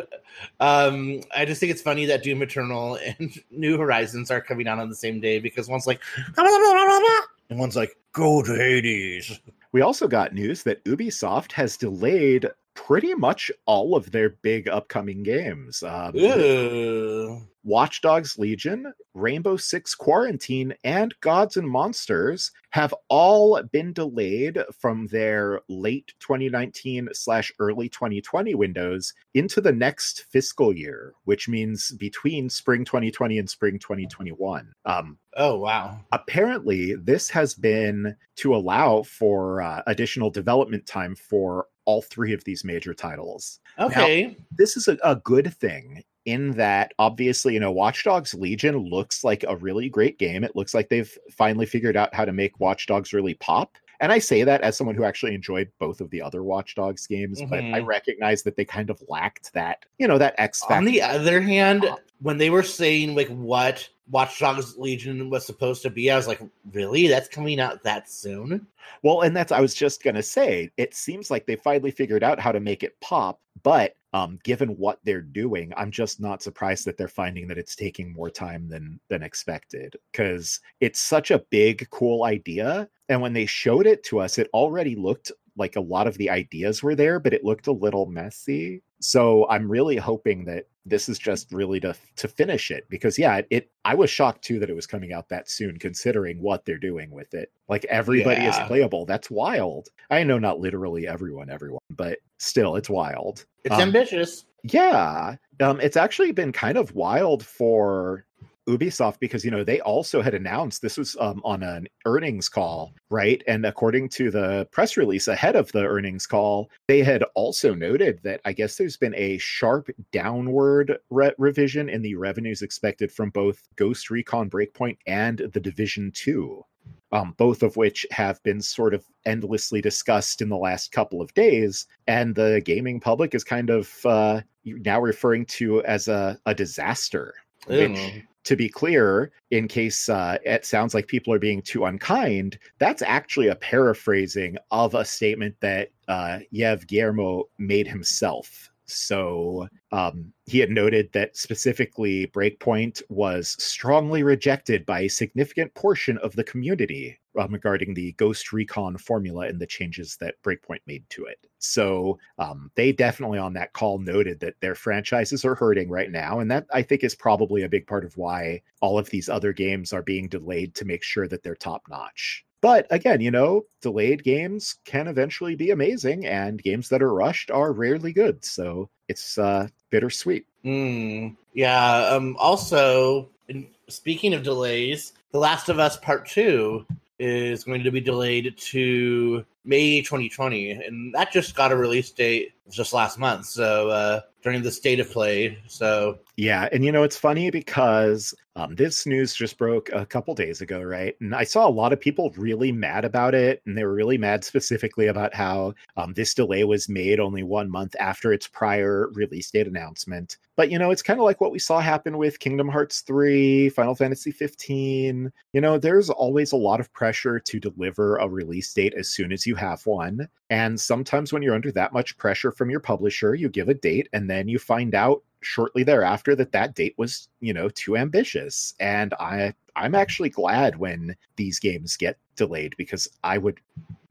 um, 0.60 1.20
I 1.36 1.44
just 1.44 1.60
think 1.60 1.70
it's 1.70 1.82
funny 1.82 2.06
that 2.06 2.22
Doom 2.22 2.42
Eternal 2.42 2.98
and 3.18 3.32
New 3.50 3.76
Horizons 3.76 4.30
are 4.30 4.40
coming 4.40 4.66
out 4.66 4.78
on 4.78 4.88
the 4.88 4.94
same 4.94 5.20
day 5.20 5.38
because 5.38 5.68
one's 5.68 5.86
like, 5.86 6.00
and 6.36 7.58
one's 7.58 7.76
like, 7.76 7.96
go 8.12 8.42
to 8.42 8.54
Hades. 8.54 9.40
We 9.72 9.82
also 9.82 10.08
got 10.08 10.34
news 10.34 10.62
that 10.62 10.82
Ubisoft 10.84 11.52
has 11.52 11.76
delayed 11.76 12.48
pretty 12.86 13.12
much 13.12 13.50
all 13.66 13.96
of 13.96 14.12
their 14.12 14.30
big 14.30 14.68
upcoming 14.68 15.24
games. 15.24 15.82
Um, 15.82 16.12
Ew. 16.14 17.40
Watch 17.64 18.00
Dogs 18.00 18.38
Legion, 18.38 18.94
Rainbow 19.12 19.56
Six 19.56 19.94
Quarantine, 19.94 20.72
and 20.84 21.12
Gods 21.20 21.56
and 21.58 21.68
Monsters 21.68 22.50
have 22.70 22.94
all 23.08 23.60
been 23.62 23.92
delayed 23.92 24.58
from 24.80 25.08
their 25.08 25.60
late 25.68 26.14
2019 26.20 27.08
slash 27.12 27.52
early 27.58 27.88
2020 27.88 28.54
windows 28.54 29.12
into 29.34 29.60
the 29.60 29.72
next 29.72 30.24
fiscal 30.30 30.74
year, 30.74 31.12
which 31.24 31.48
means 31.48 31.90
between 31.92 32.48
spring 32.48 32.84
2020 32.86 33.38
and 33.38 33.50
spring 33.50 33.78
2021. 33.78 34.72
Um, 34.86 35.18
Oh 35.36 35.58
wow. 35.58 36.00
apparently 36.12 36.94
this 36.94 37.28
has 37.30 37.54
been 37.54 38.16
to 38.36 38.54
allow 38.56 39.02
for 39.02 39.60
uh, 39.60 39.82
additional 39.86 40.30
development 40.30 40.86
time 40.86 41.14
for 41.14 41.66
all 41.88 42.02
three 42.02 42.32
of 42.34 42.44
these 42.44 42.64
major 42.64 42.92
titles 42.92 43.60
Okay. 43.78 44.36
this 44.60 44.76
is 44.76 44.88
a, 44.88 44.98
a 45.02 45.16
good 45.16 45.48
thing 45.54 46.02
in 46.26 46.50
that 46.52 46.92
obviously 46.98 47.54
you 47.54 47.60
know 47.60 47.72
watch 47.72 48.04
dogs 48.04 48.34
legion 48.34 48.76
looks 48.76 49.24
like 49.24 49.42
a 49.48 49.56
really 49.56 49.88
great 49.88 50.18
game 50.18 50.44
it 50.44 50.54
looks 50.54 50.74
like 50.74 50.88
they've 50.90 51.16
finally 51.32 51.64
figured 51.64 51.96
out 51.96 52.14
how 52.14 52.24
to 52.26 52.32
make 52.32 52.60
watch 52.60 52.86
dogs 52.86 53.14
really 53.14 53.34
pop 53.34 53.76
and 54.00 54.12
i 54.12 54.18
say 54.18 54.44
that 54.44 54.60
as 54.60 54.76
someone 54.76 54.94
who 54.96 55.04
actually 55.04 55.34
enjoyed 55.34 55.68
both 55.78 56.02
of 56.02 56.10
the 56.10 56.20
other 56.20 56.42
watch 56.42 56.74
dogs 56.74 57.06
games 57.06 57.40
but 57.48 57.64
i 57.72 57.80
Mhm. 57.80 57.86
recognize 57.86 58.42
that 58.42 58.56
they 58.56 58.64
kind 58.66 58.90
of 58.90 59.02
lacked 59.08 59.50
that 59.54 59.78
you 59.98 60.06
know 60.06 60.18
that 60.18 60.34
x 60.36 60.60
factor. 60.60 60.74
On 60.74 60.84
the 60.84 61.00
other 61.00 61.40
hand, 61.40 61.86
when 62.20 62.36
they 62.36 62.50
were 62.50 62.62
saying 62.62 63.14
like 63.14 63.28
what 63.28 63.88
Watch 64.10 64.38
Dogs 64.38 64.76
Legion 64.78 65.30
was 65.30 65.44
supposed 65.44 65.82
to 65.82 65.90
be, 65.90 66.10
I 66.10 66.16
was 66.16 66.26
like, 66.26 66.40
really? 66.72 67.08
That's 67.08 67.28
coming 67.28 67.60
out 67.60 67.82
that 67.82 68.10
soon? 68.10 68.66
Well, 69.02 69.22
and 69.22 69.36
that's 69.36 69.52
I 69.52 69.60
was 69.60 69.74
just 69.74 70.02
gonna 70.02 70.22
say. 70.22 70.70
It 70.76 70.94
seems 70.94 71.30
like 71.30 71.46
they 71.46 71.56
finally 71.56 71.90
figured 71.90 72.24
out 72.24 72.40
how 72.40 72.52
to 72.52 72.60
make 72.60 72.82
it 72.82 72.98
pop, 73.00 73.40
but 73.62 73.96
um, 74.14 74.38
given 74.42 74.70
what 74.70 75.00
they're 75.04 75.20
doing, 75.20 75.72
I'm 75.76 75.90
just 75.90 76.20
not 76.20 76.42
surprised 76.42 76.86
that 76.86 76.96
they're 76.96 77.08
finding 77.08 77.46
that 77.48 77.58
it's 77.58 77.76
taking 77.76 78.12
more 78.12 78.30
time 78.30 78.68
than 78.68 78.98
than 79.08 79.22
expected. 79.22 79.96
Because 80.10 80.60
it's 80.80 81.00
such 81.00 81.30
a 81.30 81.44
big, 81.50 81.88
cool 81.90 82.24
idea, 82.24 82.88
and 83.08 83.20
when 83.20 83.32
they 83.34 83.46
showed 83.46 83.86
it 83.86 84.02
to 84.04 84.20
us, 84.20 84.38
it 84.38 84.48
already 84.54 84.96
looked 84.96 85.32
like 85.56 85.76
a 85.76 85.80
lot 85.80 86.06
of 86.06 86.16
the 86.18 86.30
ideas 86.30 86.82
were 86.82 86.94
there, 86.94 87.18
but 87.18 87.34
it 87.34 87.44
looked 87.44 87.66
a 87.66 87.72
little 87.72 88.06
messy. 88.06 88.80
So 89.00 89.46
I'm 89.48 89.70
really 89.70 89.96
hoping 89.96 90.44
that 90.46 90.66
this 90.88 91.08
is 91.08 91.18
just 91.18 91.52
really 91.52 91.80
to 91.80 91.94
to 92.16 92.28
finish 92.28 92.70
it 92.70 92.86
because 92.88 93.18
yeah, 93.18 93.36
it, 93.36 93.46
it 93.50 93.70
I 93.84 93.94
was 93.94 94.10
shocked 94.10 94.42
too 94.42 94.58
that 94.60 94.70
it 94.70 94.74
was 94.74 94.86
coming 94.86 95.12
out 95.12 95.28
that 95.28 95.48
soon 95.50 95.78
considering 95.78 96.40
what 96.42 96.64
they're 96.64 96.78
doing 96.78 97.10
with 97.10 97.34
it. 97.34 97.52
Like 97.68 97.84
everybody 97.86 98.44
is 98.44 98.56
playable. 98.66 99.06
That's 99.06 99.30
wild. 99.30 99.88
I 100.10 100.22
know 100.24 100.38
not 100.38 100.60
literally 100.60 101.06
everyone 101.06 101.50
everyone, 101.50 101.80
but 101.90 102.18
still 102.38 102.76
it's 102.76 102.90
wild. 102.90 103.44
It's 103.64 103.74
Um, 103.74 103.80
ambitious. 103.82 104.44
yeah. 104.64 105.36
Um, 105.60 105.80
it's 105.80 105.96
actually 105.96 106.32
been 106.32 106.52
kind 106.52 106.78
of 106.78 106.94
wild 106.94 107.44
for 107.44 108.24
Ubisoft 108.68 109.18
because 109.18 109.44
you 109.44 109.50
know 109.50 109.64
they 109.64 109.80
also 109.80 110.20
had 110.20 110.34
announced 110.34 110.82
this 110.82 110.98
was 110.98 111.16
um, 111.18 111.40
on 111.44 111.62
an 111.62 111.88
earnings 112.04 112.48
call, 112.48 112.94
right? 113.10 113.42
And 113.46 113.64
according 113.64 114.10
to 114.10 114.30
the 114.30 114.68
press 114.70 114.96
release 114.96 115.26
ahead 115.26 115.56
of 115.56 115.72
the 115.72 115.84
earnings 115.84 116.26
call, 116.26 116.70
they 116.86 117.02
had 117.02 117.24
also 117.34 117.74
noted 117.74 118.20
that 118.22 118.40
I 118.44 118.52
guess 118.52 118.76
there's 118.76 118.96
been 118.96 119.14
a 119.16 119.38
sharp 119.38 119.88
downward 120.12 120.98
re- 121.10 121.32
revision 121.38 121.88
in 121.88 122.02
the 122.02 122.14
revenues 122.14 122.62
expected 122.62 123.10
from 123.10 123.30
both 123.30 123.66
Ghost 123.76 124.10
Recon 124.10 124.50
Breakpoint 124.50 124.98
and 125.06 125.38
The 125.38 125.60
Division 125.60 126.12
Two. 126.14 126.64
Um, 127.10 127.34
both 127.38 127.62
of 127.62 127.78
which 127.78 128.04
have 128.10 128.42
been 128.42 128.60
sort 128.60 128.92
of 128.92 129.02
endlessly 129.24 129.80
discussed 129.80 130.42
in 130.42 130.50
the 130.50 130.58
last 130.58 130.92
couple 130.92 131.22
of 131.22 131.32
days, 131.32 131.86
and 132.06 132.34
the 132.34 132.60
gaming 132.62 133.00
public 133.00 133.34
is 133.34 133.44
kind 133.44 133.70
of 133.70 133.90
uh, 134.04 134.42
now 134.64 135.00
referring 135.00 135.46
to 135.46 135.82
as 135.84 136.08
a, 136.08 136.38
a 136.44 136.54
disaster. 136.54 137.34
Which. 137.66 138.24
To 138.48 138.56
be 138.56 138.70
clear, 138.70 139.30
in 139.50 139.68
case 139.68 140.08
uh, 140.08 140.38
it 140.42 140.64
sounds 140.64 140.94
like 140.94 141.06
people 141.06 141.34
are 141.34 141.38
being 141.38 141.60
too 141.60 141.84
unkind, 141.84 142.58
that's 142.78 143.02
actually 143.02 143.48
a 143.48 143.54
paraphrasing 143.54 144.56
of 144.70 144.94
a 144.94 145.04
statement 145.04 145.54
that 145.60 145.90
uh, 146.08 146.38
Yves 146.50 146.86
Guillemot 146.86 147.44
made 147.58 147.86
himself. 147.86 148.70
So 148.86 149.68
um, 149.92 150.32
he 150.46 150.60
had 150.60 150.70
noted 150.70 151.12
that 151.12 151.36
specifically 151.36 152.28
Breakpoint 152.28 153.02
was 153.10 153.54
strongly 153.62 154.22
rejected 154.22 154.86
by 154.86 155.00
a 155.00 155.08
significant 155.08 155.74
portion 155.74 156.16
of 156.16 156.34
the 156.34 156.44
community 156.44 157.18
um, 157.38 157.52
regarding 157.52 157.94
the 157.94 158.12
Ghost 158.12 158.52
Recon 158.52 158.96
formula 158.98 159.46
and 159.46 159.60
the 159.60 159.66
changes 159.66 160.16
that 160.16 160.40
Breakpoint 160.42 160.80
made 160.86 161.08
to 161.10 161.24
it. 161.24 161.38
So 161.58 162.18
um, 162.38 162.70
they 162.74 162.92
definitely 162.92 163.38
on 163.38 163.52
that 163.54 163.72
call 163.72 163.98
noted 163.98 164.40
that 164.40 164.60
their 164.60 164.74
franchises 164.74 165.44
are 165.44 165.54
hurting 165.54 165.88
right 165.88 166.10
now. 166.10 166.40
And 166.40 166.50
that 166.50 166.66
I 166.72 166.82
think 166.82 167.04
is 167.04 167.14
probably 167.14 167.62
a 167.62 167.68
big 167.68 167.86
part 167.86 168.04
of 168.04 168.16
why 168.16 168.62
all 168.80 168.98
of 168.98 169.10
these 169.10 169.28
other 169.28 169.52
games 169.52 169.92
are 169.92 170.02
being 170.02 170.28
delayed 170.28 170.74
to 170.76 170.84
make 170.84 171.02
sure 171.02 171.28
that 171.28 171.42
they're 171.42 171.54
top 171.54 171.82
notch. 171.88 172.44
But 172.60 172.86
again, 172.90 173.20
you 173.20 173.30
know, 173.30 173.66
delayed 173.82 174.24
games 174.24 174.76
can 174.84 175.06
eventually 175.06 175.54
be 175.54 175.70
amazing, 175.70 176.26
and 176.26 176.60
games 176.60 176.88
that 176.88 177.02
are 177.02 177.14
rushed 177.14 177.52
are 177.52 177.72
rarely 177.72 178.12
good. 178.12 178.44
So 178.44 178.90
it's 179.06 179.38
uh, 179.38 179.68
bittersweet. 179.90 180.44
Mm, 180.64 181.36
yeah. 181.54 182.08
Um. 182.08 182.36
Also, 182.36 183.28
in, 183.46 183.68
speaking 183.88 184.34
of 184.34 184.42
delays, 184.42 185.12
The 185.30 185.38
Last 185.38 185.68
of 185.68 185.78
Us 185.78 185.98
Part 185.98 186.28
Two 186.28 186.84
is 187.18 187.64
going 187.64 187.82
to 187.82 187.90
be 187.90 188.00
delayed 188.00 188.56
to 188.56 189.44
May 189.64 190.00
2020, 190.00 190.70
and 190.70 191.14
that 191.14 191.32
just 191.32 191.54
got 191.54 191.72
a 191.72 191.76
release 191.76 192.10
date 192.10 192.52
just 192.70 192.92
last 192.92 193.18
month. 193.18 193.46
So 193.46 193.88
uh, 193.88 194.20
during 194.42 194.62
the 194.62 194.70
state 194.70 195.00
of 195.00 195.10
play. 195.10 195.58
So 195.66 196.18
Yeah, 196.38 196.68
and 196.70 196.84
you 196.84 196.92
know 196.92 197.02
it's 197.02 197.16
funny 197.16 197.50
because 197.50 198.32
um, 198.54 198.76
this 198.76 199.06
news 199.06 199.34
just 199.34 199.58
broke 199.58 199.90
a 199.92 200.06
couple 200.06 200.36
days 200.36 200.60
ago, 200.60 200.80
right? 200.80 201.16
And 201.20 201.34
I 201.34 201.42
saw 201.42 201.66
a 201.66 201.68
lot 201.68 201.92
of 201.92 202.00
people 202.00 202.32
really 202.36 202.70
mad 202.70 203.04
about 203.04 203.34
it, 203.34 203.60
and 203.66 203.76
they 203.76 203.82
were 203.82 203.92
really 203.92 204.18
mad 204.18 204.44
specifically 204.44 205.08
about 205.08 205.34
how 205.34 205.74
um, 205.96 206.14
this 206.14 206.34
delay 206.34 206.62
was 206.62 206.88
made 206.88 207.18
only 207.18 207.42
one 207.42 207.68
month 207.68 207.96
after 207.98 208.32
its 208.32 208.46
prior 208.46 209.08
release 209.14 209.50
date 209.50 209.66
announcement. 209.66 210.36
But 210.54 210.70
you 210.70 210.78
know, 210.78 210.92
it's 210.92 211.02
kind 211.02 211.18
of 211.18 211.24
like 211.24 211.40
what 211.40 211.50
we 211.50 211.58
saw 211.58 211.80
happen 211.80 212.18
with 212.18 212.38
Kingdom 212.38 212.68
Hearts 212.68 213.00
3, 213.00 213.70
Final 213.70 213.96
Fantasy 213.96 214.30
15. 214.30 215.32
You 215.52 215.60
know, 215.60 215.76
there's 215.76 216.08
always 216.08 216.52
a 216.52 216.56
lot 216.56 216.78
of 216.78 216.92
pressure 216.92 217.40
to 217.40 217.58
deliver 217.58 218.16
a 218.18 218.28
release 218.28 218.72
date 218.72 218.94
as 218.96 219.10
soon 219.10 219.32
as 219.32 219.44
you 219.44 219.56
have 219.56 219.84
one. 219.86 220.28
And 220.50 220.80
sometimes 220.80 221.32
when 221.32 221.42
you're 221.42 221.54
under 221.56 221.72
that 221.72 221.92
much 221.92 222.16
pressure 222.16 222.52
from 222.52 222.70
your 222.70 222.80
publisher, 222.80 223.34
you 223.34 223.48
give 223.48 223.68
a 223.68 223.74
date 223.74 224.08
and 224.12 224.30
then 224.30 224.46
you 224.46 224.60
find 224.60 224.94
out 224.94 225.22
shortly 225.40 225.82
thereafter 225.82 226.34
that 226.36 226.52
that 226.52 226.74
date 226.74 226.94
was, 226.96 227.28
you 227.40 227.52
know, 227.52 227.68
too 227.68 227.96
ambitious. 227.96 228.74
And 228.80 229.14
I 229.14 229.54
I'm 229.76 229.94
actually 229.94 230.30
glad 230.30 230.78
when 230.78 231.16
these 231.36 231.58
games 231.58 231.96
get 231.96 232.18
delayed 232.36 232.74
because 232.76 233.08
I 233.22 233.38
would 233.38 233.60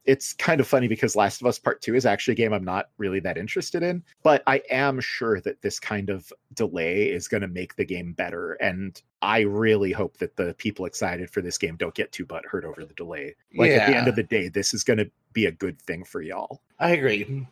it's 0.07 0.31
kind 0.33 0.61
of 0.61 0.67
funny 0.67 0.87
because 0.87 1.17
Last 1.17 1.41
of 1.41 1.47
Us 1.47 1.59
Part 1.59 1.81
2 1.81 1.93
is 1.93 2.05
actually 2.05 2.31
a 2.31 2.37
game 2.37 2.53
I'm 2.53 2.63
not 2.63 2.89
really 2.97 3.19
that 3.19 3.37
interested 3.37 3.83
in, 3.83 4.01
but 4.23 4.41
I 4.47 4.61
am 4.71 5.01
sure 5.01 5.41
that 5.41 5.61
this 5.61 5.81
kind 5.81 6.09
of 6.09 6.31
delay 6.53 7.09
is 7.09 7.27
going 7.27 7.41
to 7.41 7.47
make 7.47 7.75
the 7.75 7.83
game 7.83 8.13
better. 8.13 8.53
And 8.53 8.99
I 9.21 9.41
really 9.41 9.91
hope 9.91 10.17
that 10.17 10.37
the 10.37 10.55
people 10.57 10.85
excited 10.85 11.29
for 11.29 11.41
this 11.41 11.57
game 11.57 11.75
don't 11.75 11.93
get 11.93 12.13
too 12.13 12.25
butthurt 12.25 12.63
over 12.63 12.85
the 12.85 12.93
delay. 12.93 13.35
Like 13.53 13.71
at 13.71 13.87
the 13.87 13.97
end 13.97 14.07
of 14.07 14.15
the 14.15 14.23
day, 14.23 14.47
this 14.47 14.73
is 14.73 14.85
going 14.85 14.99
to 14.99 15.11
be 15.33 15.45
a 15.45 15.51
good 15.51 15.79
thing 15.81 16.05
for 16.05 16.21
y'all. 16.21 16.61
I 16.79 16.91
agree. 16.91 17.45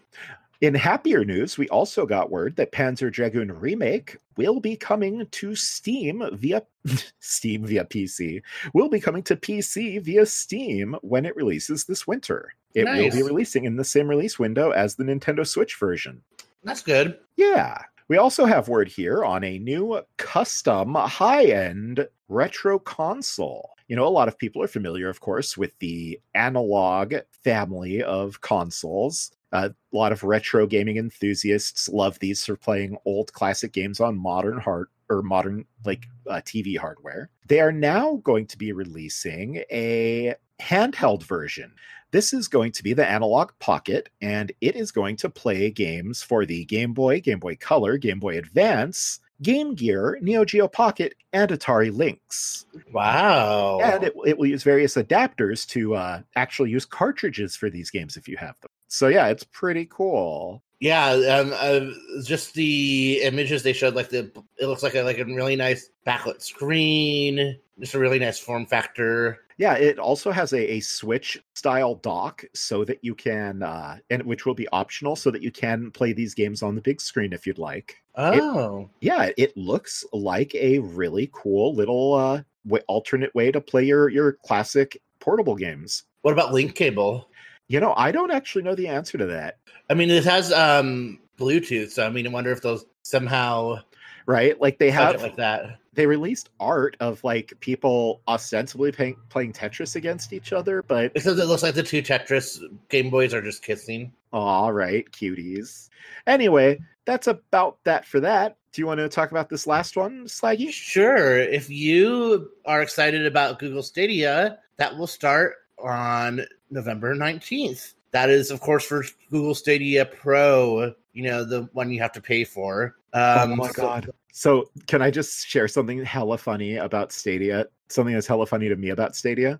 In 0.62 0.74
happier 0.74 1.26
news, 1.26 1.58
we 1.58 1.68
also 1.70 2.06
got 2.06 2.32
word 2.32 2.56
that 2.56 2.72
Panzer 2.72 3.12
Dragoon 3.12 3.52
Remake 3.52 4.18
will 4.38 4.60
be 4.60 4.76
coming 4.76 5.28
to 5.32 5.56
Steam 5.56 6.24
via 6.34 6.64
Steam 7.20 7.66
via 7.66 7.86
PC. 7.86 8.42
Will 8.74 8.90
be 8.90 9.02
coming 9.02 9.24
to 9.24 9.36
PC 9.36 10.02
via 10.02 10.26
Steam 10.26 10.96
when 11.02 11.26
it 11.26 11.36
releases 11.36 11.86
this 11.86 12.08
winter. 12.08 12.54
It 12.74 12.86
will 12.86 13.12
be 13.12 13.24
releasing 13.24 13.66
in 13.66 13.78
the 13.78 13.84
same 13.84 14.08
release 14.08 14.38
window 14.38 14.72
as 14.72 14.96
the 14.96 15.04
Nintendo 15.04 15.48
Switch 15.48 15.78
version. 15.78 16.22
That's 16.64 16.82
good. 16.82 17.18
Yeah. 17.38 17.78
We 18.08 18.18
also 18.18 18.46
have 18.46 18.68
word 18.68 18.88
here 18.88 19.24
on 19.24 19.44
a 19.44 19.60
new 19.60 20.02
custom 20.18 20.94
high 20.94 21.46
end 21.46 22.08
retro 22.28 22.80
console. 22.80 23.72
You 23.88 23.96
know, 23.96 24.08
a 24.08 24.10
lot 24.10 24.28
of 24.28 24.38
people 24.38 24.62
are 24.64 24.68
familiar, 24.68 25.10
of 25.10 25.22
course, 25.22 25.58
with 25.58 25.78
the 25.80 26.20
analog 26.34 27.16
family 27.44 28.02
of 28.04 28.42
consoles. 28.42 29.32
A 29.52 29.74
lot 29.92 30.12
of 30.12 30.24
retro 30.24 30.68
gaming 30.68 30.98
enthusiasts 30.98 31.88
love 31.88 32.20
these 32.20 32.46
for 32.46 32.56
playing 32.56 32.98
old 33.06 33.32
classic 33.34 33.72
games 33.72 34.00
on 34.00 34.18
modern 34.18 34.60
hard 34.60 34.88
or 35.10 35.22
modern 35.22 35.66
like 35.86 36.08
uh, 36.30 36.42
TV 36.46 36.78
hardware. 36.78 37.30
They 37.48 37.60
are 37.60 37.72
now 37.72 38.22
going 38.24 38.48
to 38.48 38.58
be 38.58 38.72
releasing 38.72 39.64
a 39.72 40.36
handheld 40.62 41.24
version. 41.24 41.74
This 42.12 42.34
is 42.34 42.48
going 42.48 42.72
to 42.74 42.84
be 42.84 42.94
the 42.94 43.08
Analog 43.08 43.52
Pocket, 43.60 44.10
and 44.22 44.52
it 44.62 44.76
is 44.76 44.92
going 44.92 45.18
to 45.18 45.30
play 45.30 45.70
games 45.70 46.24
for 46.24 46.46
the 46.46 46.66
Game 46.66 46.94
Boy, 46.94 47.20
Game 47.20 47.40
Boy 47.40 47.56
Color, 47.58 47.98
Game 47.98 48.20
Boy 48.20 48.38
Advance, 48.38 49.20
Game 49.42 49.76
Gear, 49.76 50.18
Neo 50.22 50.46
Geo 50.46 50.68
Pocket, 50.68 51.14
and 51.34 51.52
Atari 51.52 51.94
Lynx. 51.94 52.66
Wow. 52.94 53.80
And 53.84 54.04
it, 54.06 54.14
it 54.26 54.38
will 54.38 54.46
use 54.48 54.64
various 54.64 54.96
adapters 54.96 55.68
to 55.70 55.96
uh, 55.96 56.22
actually 56.36 56.70
use 56.70 56.86
cartridges 56.86 57.56
for 57.56 57.70
these 57.70 57.90
games 57.90 58.16
if 58.16 58.28
you 58.28 58.38
have 58.38 58.60
them. 58.62 58.70
So 58.88 59.08
yeah, 59.08 59.28
it's 59.28 59.44
pretty 59.44 59.88
cool. 59.90 60.62
Yeah, 60.80 61.12
um, 61.12 61.54
uh, 61.56 62.22
just 62.24 62.54
the 62.54 63.22
images 63.24 63.64
they 63.64 63.74
showed, 63.74 63.96
like 63.96 64.10
the 64.10 64.32
it 64.58 64.68
looks 64.68 64.84
like 64.84 64.96
a 64.96 65.02
like 65.02 65.20
a 65.20 65.26
really 65.26 65.56
nice 65.56 65.90
backlit 66.06 66.42
screen, 66.42 67.58
just 67.80 67.94
a 67.94 68.00
really 68.00 68.20
nice 68.20 68.40
form 68.40 68.66
factor. 68.66 69.40
Yeah, 69.58 69.76
it 69.76 70.00
also 70.00 70.32
has 70.32 70.52
a, 70.52 70.74
a 70.74 70.80
Switch 70.82 71.42
style 71.54 71.96
dock 71.96 72.44
so 72.54 72.84
that 72.84 73.00
you 73.02 73.16
can, 73.16 73.64
uh, 73.64 73.98
and 74.10 74.22
which 74.24 74.46
will 74.46 74.54
be 74.54 74.68
optional, 74.74 75.16
so 75.16 75.32
that 75.32 75.42
you 75.42 75.50
can 75.50 75.92
play 75.92 76.12
these 76.12 76.34
games 76.34 76.62
on 76.62 76.76
the 76.76 76.82
big 76.82 77.00
screen 77.00 77.32
if 77.32 77.48
you'd 77.48 77.58
like. 77.58 77.96
Oh, 78.16 78.90
Yeah, 79.00 79.30
it 79.38 79.56
looks 79.56 80.04
like 80.12 80.54
a 80.56 80.80
really 80.80 81.30
cool 81.32 81.74
little 81.74 82.16
uh, 82.16 82.42
w- 82.68 82.84
alternate 82.90 83.34
way 83.34 83.50
to 83.52 83.62
play 83.62 83.86
your 83.86 84.10
your 84.10 84.34
classic 84.34 85.02
portable 85.22 85.56
games. 85.56 86.04
what 86.22 86.34
about 86.34 86.54
link 86.54 86.76
cable? 86.76 87.30
You 87.68 87.80
know, 87.80 87.94
I 87.98 88.12
don't 88.12 88.32
actually 88.32 88.64
know 88.64 88.76
the 88.76 88.88
answer 88.88 89.18
to 89.18 89.26
that. 89.28 89.58
I 89.90 89.94
mean, 89.94 90.10
it 90.10 90.24
has 90.26 90.52
um 90.54 91.20
Bluetooth, 91.38 91.92
so 91.92 92.06
I 92.06 92.10
mean, 92.10 92.28
I 92.28 92.30
wonder 92.30 92.52
if 92.52 92.62
those 92.62 92.86
somehow 93.04 93.80
Right? 94.28 94.60
Like 94.60 94.80
they 94.80 94.90
have 94.90 95.22
like 95.22 95.36
that. 95.36 95.78
they 95.94 96.08
released 96.08 96.50
art 96.60 96.98
of 97.00 97.24
like 97.24 97.54
people 97.60 98.22
ostensibly 98.28 98.92
playing 98.92 99.18
playing 99.30 99.54
Tetris 99.54 99.96
against 99.96 100.34
each 100.34 100.52
other, 100.52 100.82
but 100.82 101.14
Because 101.14 101.38
it 101.38 101.46
looks 101.46 101.62
like 101.62 101.76
the 101.76 101.84
two 101.84 102.02
Tetris 102.02 102.60
Game 102.90 103.12
Boys 103.12 103.34
are 103.36 103.42
just 103.42 103.64
kissing. 103.64 104.12
all 104.34 104.74
right, 104.74 105.06
cuties. 105.12 105.90
Anyway, 106.26 106.80
that's 107.06 107.28
about 107.28 107.78
that 107.84 108.06
for 108.06 108.20
that. 108.22 108.58
Do 108.74 108.82
you 108.82 108.88
want 108.88 108.98
to 109.00 109.08
talk 109.10 109.30
about 109.30 109.48
this 109.48 109.68
last 109.68 109.96
one, 109.96 110.26
Slaggy? 110.26 110.72
Sure. 110.72 111.38
If 111.38 111.70
you 111.70 112.50
are 112.66 112.82
excited 112.82 113.26
about 113.28 113.60
Google 113.60 113.84
Stadia, 113.84 114.58
that 114.78 114.98
will 114.98 115.08
start 115.08 115.54
on 115.78 116.42
November 116.70 117.16
19th. 117.16 117.94
That 118.12 118.30
is, 118.30 118.50
of 118.52 118.62
course, 118.62 118.86
for 118.86 119.04
Google 119.30 119.56
Stadia 119.56 120.06
Pro, 120.06 120.94
you 121.14 121.24
know, 121.24 121.44
the 121.44 121.70
one 121.74 121.92
you 121.92 122.00
have 122.02 122.14
to 122.14 122.22
pay 122.22 122.44
for. 122.44 122.96
Um, 123.14 123.54
oh 123.54 123.56
my 123.56 123.68
so- 123.72 123.82
god. 123.82 124.10
So, 124.32 124.70
can 124.88 125.02
I 125.02 125.12
just 125.12 125.48
share 125.48 125.70
something 125.70 126.04
hella 126.04 126.38
funny 126.38 126.76
about 126.76 127.14
Stadia? 127.14 127.68
Something 127.88 128.14
that's 128.14 128.28
hella 128.28 128.46
funny 128.46 128.68
to 128.68 128.76
me 128.76 128.90
about 128.90 129.16
Stadia? 129.16 129.60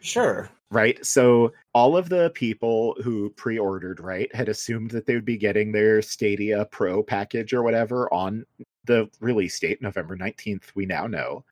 Sure. 0.00 0.50
right? 0.70 1.04
So 1.04 1.52
all 1.74 1.96
of 1.96 2.08
the 2.08 2.30
people 2.30 2.96
who 3.02 3.30
pre-ordered, 3.30 4.00
right, 4.00 4.32
had 4.34 4.48
assumed 4.48 4.90
that 4.90 5.06
they 5.06 5.14
would 5.14 5.24
be 5.24 5.36
getting 5.36 5.72
their 5.72 6.02
Stadia 6.02 6.64
Pro 6.66 7.02
package 7.02 7.52
or 7.52 7.62
whatever 7.62 8.12
on 8.12 8.44
the 8.84 9.08
release 9.20 9.58
date, 9.58 9.82
November 9.82 10.16
19th, 10.16 10.64
we 10.74 10.86
now 10.86 11.06
know. 11.06 11.44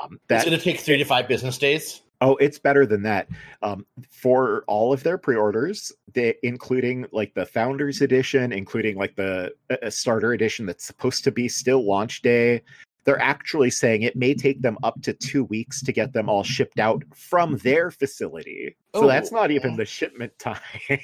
Um, 0.00 0.20
it's 0.28 0.44
going 0.44 0.56
to 0.56 0.62
take 0.62 0.80
three 0.80 0.96
to 0.98 1.04
five 1.04 1.28
business 1.28 1.58
days. 1.58 2.02
Oh, 2.20 2.36
it's 2.36 2.58
better 2.58 2.84
than 2.86 3.02
that. 3.02 3.28
Um, 3.62 3.86
for 4.10 4.64
all 4.66 4.92
of 4.92 5.02
their 5.02 5.18
pre-orders, 5.18 5.92
they 6.12 6.34
including 6.42 7.06
like 7.12 7.34
the 7.34 7.46
Founders 7.46 8.00
Edition, 8.00 8.52
including 8.52 8.96
like 8.96 9.14
the 9.16 9.52
uh, 9.70 9.90
Starter 9.90 10.32
Edition 10.32 10.66
that's 10.66 10.84
supposed 10.84 11.24
to 11.24 11.30
be 11.32 11.48
still 11.48 11.86
launch 11.86 12.22
day. 12.22 12.62
They're 13.04 13.22
actually 13.22 13.70
saying 13.70 14.02
it 14.02 14.16
may 14.16 14.34
take 14.34 14.60
them 14.60 14.76
up 14.82 15.00
to 15.02 15.14
two 15.14 15.44
weeks 15.44 15.82
to 15.84 15.92
get 15.92 16.12
them 16.12 16.28
all 16.28 16.42
shipped 16.42 16.78
out 16.78 17.02
from 17.14 17.56
their 17.58 17.90
facility. 17.90 18.76
So 18.94 19.06
that's 19.06 19.32
Oh. 19.32 19.36
not 19.36 19.50
even 19.50 19.76
the 19.76 19.86
shipment 19.86 20.38
time. 20.38 20.60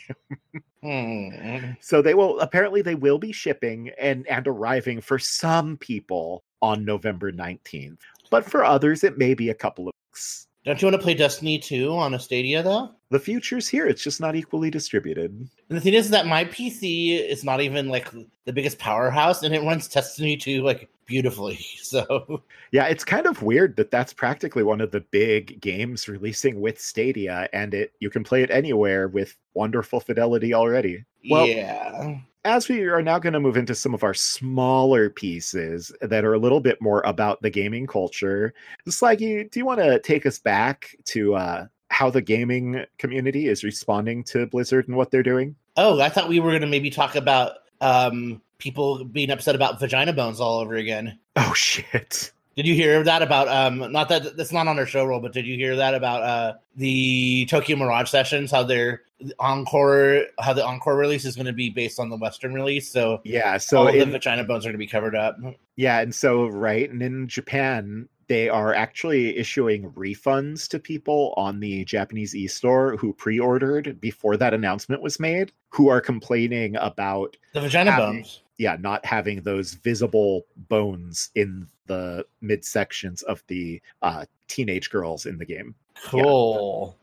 Hmm. 0.83 1.71
so 1.81 2.03
they 2.03 2.13
will 2.13 2.39
apparently 2.41 2.83
they 2.83 2.95
will 2.95 3.17
be 3.19 3.33
shipping 3.33 3.91
and 3.99 4.27
and 4.27 4.47
arriving 4.47 5.01
for 5.01 5.19
some 5.19 5.79
people 5.79 6.45
on 6.61 6.85
November 6.85 7.33
19th. 7.33 8.01
But 8.29 8.45
for 8.45 8.65
others 8.67 9.03
it 9.03 9.17
may 9.17 9.33
be 9.33 9.49
a 9.49 9.55
couple 9.55 9.89
of 9.89 9.95
weeks. 10.11 10.47
Don't 10.65 10.81
you 10.81 10.87
want 10.87 10.95
to 10.95 11.03
play 11.03 11.13
Destiny 11.13 11.59
2 11.59 11.93
on 11.93 12.15
a 12.15 12.19
Stadia, 12.19 12.63
though? 12.63 12.91
The 13.11 13.19
future's 13.19 13.69
here, 13.69 13.87
it's 13.87 14.03
just 14.03 14.19
not 14.19 14.35
equally 14.35 14.71
distributed. 14.71 15.31
And 15.31 15.77
the 15.77 15.81
thing 15.81 15.93
is 15.93 16.09
that 16.09 16.27
my 16.27 16.47
PC 16.47 17.21
is 17.21 17.45
not 17.45 17.61
even 17.61 17.89
like 17.89 18.11
the 18.47 18.53
biggest 18.53 18.79
powerhouse, 18.79 19.43
and 19.43 19.55
it 19.55 19.63
runs 19.63 19.89
Destiny 19.89 20.39
2 20.39 20.63
like 20.63 20.89
beautifully. 21.07 21.59
So 21.85 22.43
Yeah, 22.73 22.87
it's 22.87 23.05
kind 23.05 23.27
of 23.27 23.43
weird 23.43 23.77
that 23.77 23.91
that's 23.91 24.13
practically 24.13 24.65
one 24.65 24.81
of 24.81 24.91
the 24.91 25.01
big 25.01 25.61
games 25.61 26.09
releasing 26.09 26.61
with 26.61 26.81
Stadia 26.81 27.49
and 27.53 27.73
it 27.73 27.93
you 28.01 28.11
can 28.11 28.25
play 28.25 28.43
it 28.43 28.51
anywhere 28.51 29.07
with 29.07 29.37
wonderful 29.53 30.01
fidelity 30.01 30.55
already. 30.55 31.05
Well, 31.31 31.47
yeah, 31.47 32.19
as 32.45 32.69
we 32.69 32.83
are 32.83 33.03
now 33.03 33.19
going 33.19 33.33
to 33.33 33.41
move 33.41 33.57
into 33.57 33.75
some 33.75 33.95
of 33.95 34.05
our 34.05 34.15
smaller 34.15 35.09
pieces 35.09 35.91
that 36.01 36.25
are 36.25 36.35
a 36.35 36.39
little 36.39 36.61
bit 36.61 36.81
more 36.81 37.03
about 37.07 37.41
the 37.43 37.51
gaming 37.51 37.87
culture, 37.87 38.53
Slaggy, 38.87 39.51
do 39.51 39.59
you 39.59 39.65
want 39.65 39.81
to 39.81 39.99
take 40.01 40.27
us 40.27 40.39
back 40.39 40.97
to 41.07 41.35
uh, 41.35 41.67
how 41.89 42.11
the 42.11 42.21
gaming 42.21 42.85
community 42.99 43.49
is 43.49 43.65
responding 43.65 44.25
to 44.25 44.47
Blizzard 44.47 44.89
and 44.89 44.97
what 44.97 45.11
they're 45.11 45.23
doing? 45.23 45.57
Oh, 45.77 46.01
I 46.01 46.09
thought 46.09 46.29
we 46.29 46.41
were 46.41 46.51
going 46.51 46.63
to 46.63 46.67
maybe 46.67 46.91
talk 46.91 47.17
about 47.17 47.57
um, 47.81 48.43
people 48.59 49.05
being 49.05 49.31
upset 49.31 49.55
about 49.55 49.81
vagina 49.81 50.13
bones 50.13 50.41
all 50.41 50.61
over 50.61 50.75
again. 50.75 51.19
Oh 51.37 51.55
shit! 51.55 52.33
Did 52.57 52.67
you 52.67 52.75
hear 52.75 53.03
that 53.03 53.23
about 53.23 53.49
um 53.49 53.91
not 53.93 54.09
that 54.11 54.37
that's 54.37 54.53
not 54.53 54.69
on 54.69 54.79
our 54.79 54.87
show 54.87 55.05
roll, 55.05 55.21
but 55.21 55.33
did 55.33 55.47
you 55.47 55.57
hear 55.57 55.77
that 55.77 55.95
about 55.95 56.23
uh 56.23 56.53
the 56.77 57.47
Tokyo 57.47 57.77
Mirage 57.77 58.09
sessions, 58.11 58.51
how 58.51 58.63
their 58.63 59.03
encore 59.41 60.23
how 60.39 60.53
the 60.53 60.65
encore 60.65 60.97
release 60.97 61.25
is 61.25 61.35
going 61.37 61.47
to 61.47 61.53
be 61.53 61.71
based 61.71 61.99
on 61.99 62.11
the 62.11 62.17
Western 62.17 62.55
release? 62.55 62.91
So 62.91 63.21
Yeah, 63.25 63.57
so 63.59 63.79
all 63.79 63.89
of 63.89 63.95
the 63.95 64.01
in, 64.03 64.11
vagina 64.11 64.45
bones 64.45 64.65
are 64.65 64.69
going 64.69 64.75
to 64.75 64.79
be 64.79 64.87
covered 64.87 65.15
up. 65.17 65.37
yeah, 65.77 66.01
and 66.01 66.15
so 66.15 66.47
right, 66.47 66.89
and 66.91 67.03
in 67.03 67.27
Japan, 67.29 68.09
they 68.29 68.49
are 68.49 68.73
actually 68.73 69.37
issuing 69.37 69.91
refunds 69.93 70.69
to 70.69 70.79
people 70.79 71.35
on 71.37 71.61
the 71.61 71.85
Japanese 71.85 72.35
e-store 72.35 72.97
who 72.97 73.13
pre-ordered 73.13 74.01
before 74.01 74.37
that 74.39 74.55
announcement 74.55 75.03
was 75.03 75.21
made, 75.21 75.53
who 75.69 75.89
are 75.89 76.01
complaining 76.01 76.77
about 76.77 77.37
The 77.53 77.61
vagina 77.61 77.91
Happy. 77.93 78.03
bones. 78.03 78.43
yeah, 78.59 78.77
not 78.81 79.05
having 79.05 79.43
those 79.43 79.75
visible 79.75 80.47
bones 80.57 81.31
in 81.35 81.67
the 81.87 82.25
midsections 82.43 83.23
of 83.25 83.43
the 83.47 83.81
uh, 84.03 84.25
teenage 84.49 84.91
girls 84.91 85.27
in 85.27 85.39
the 85.39 85.47
game. 85.47 85.75
Cool. 86.05 86.99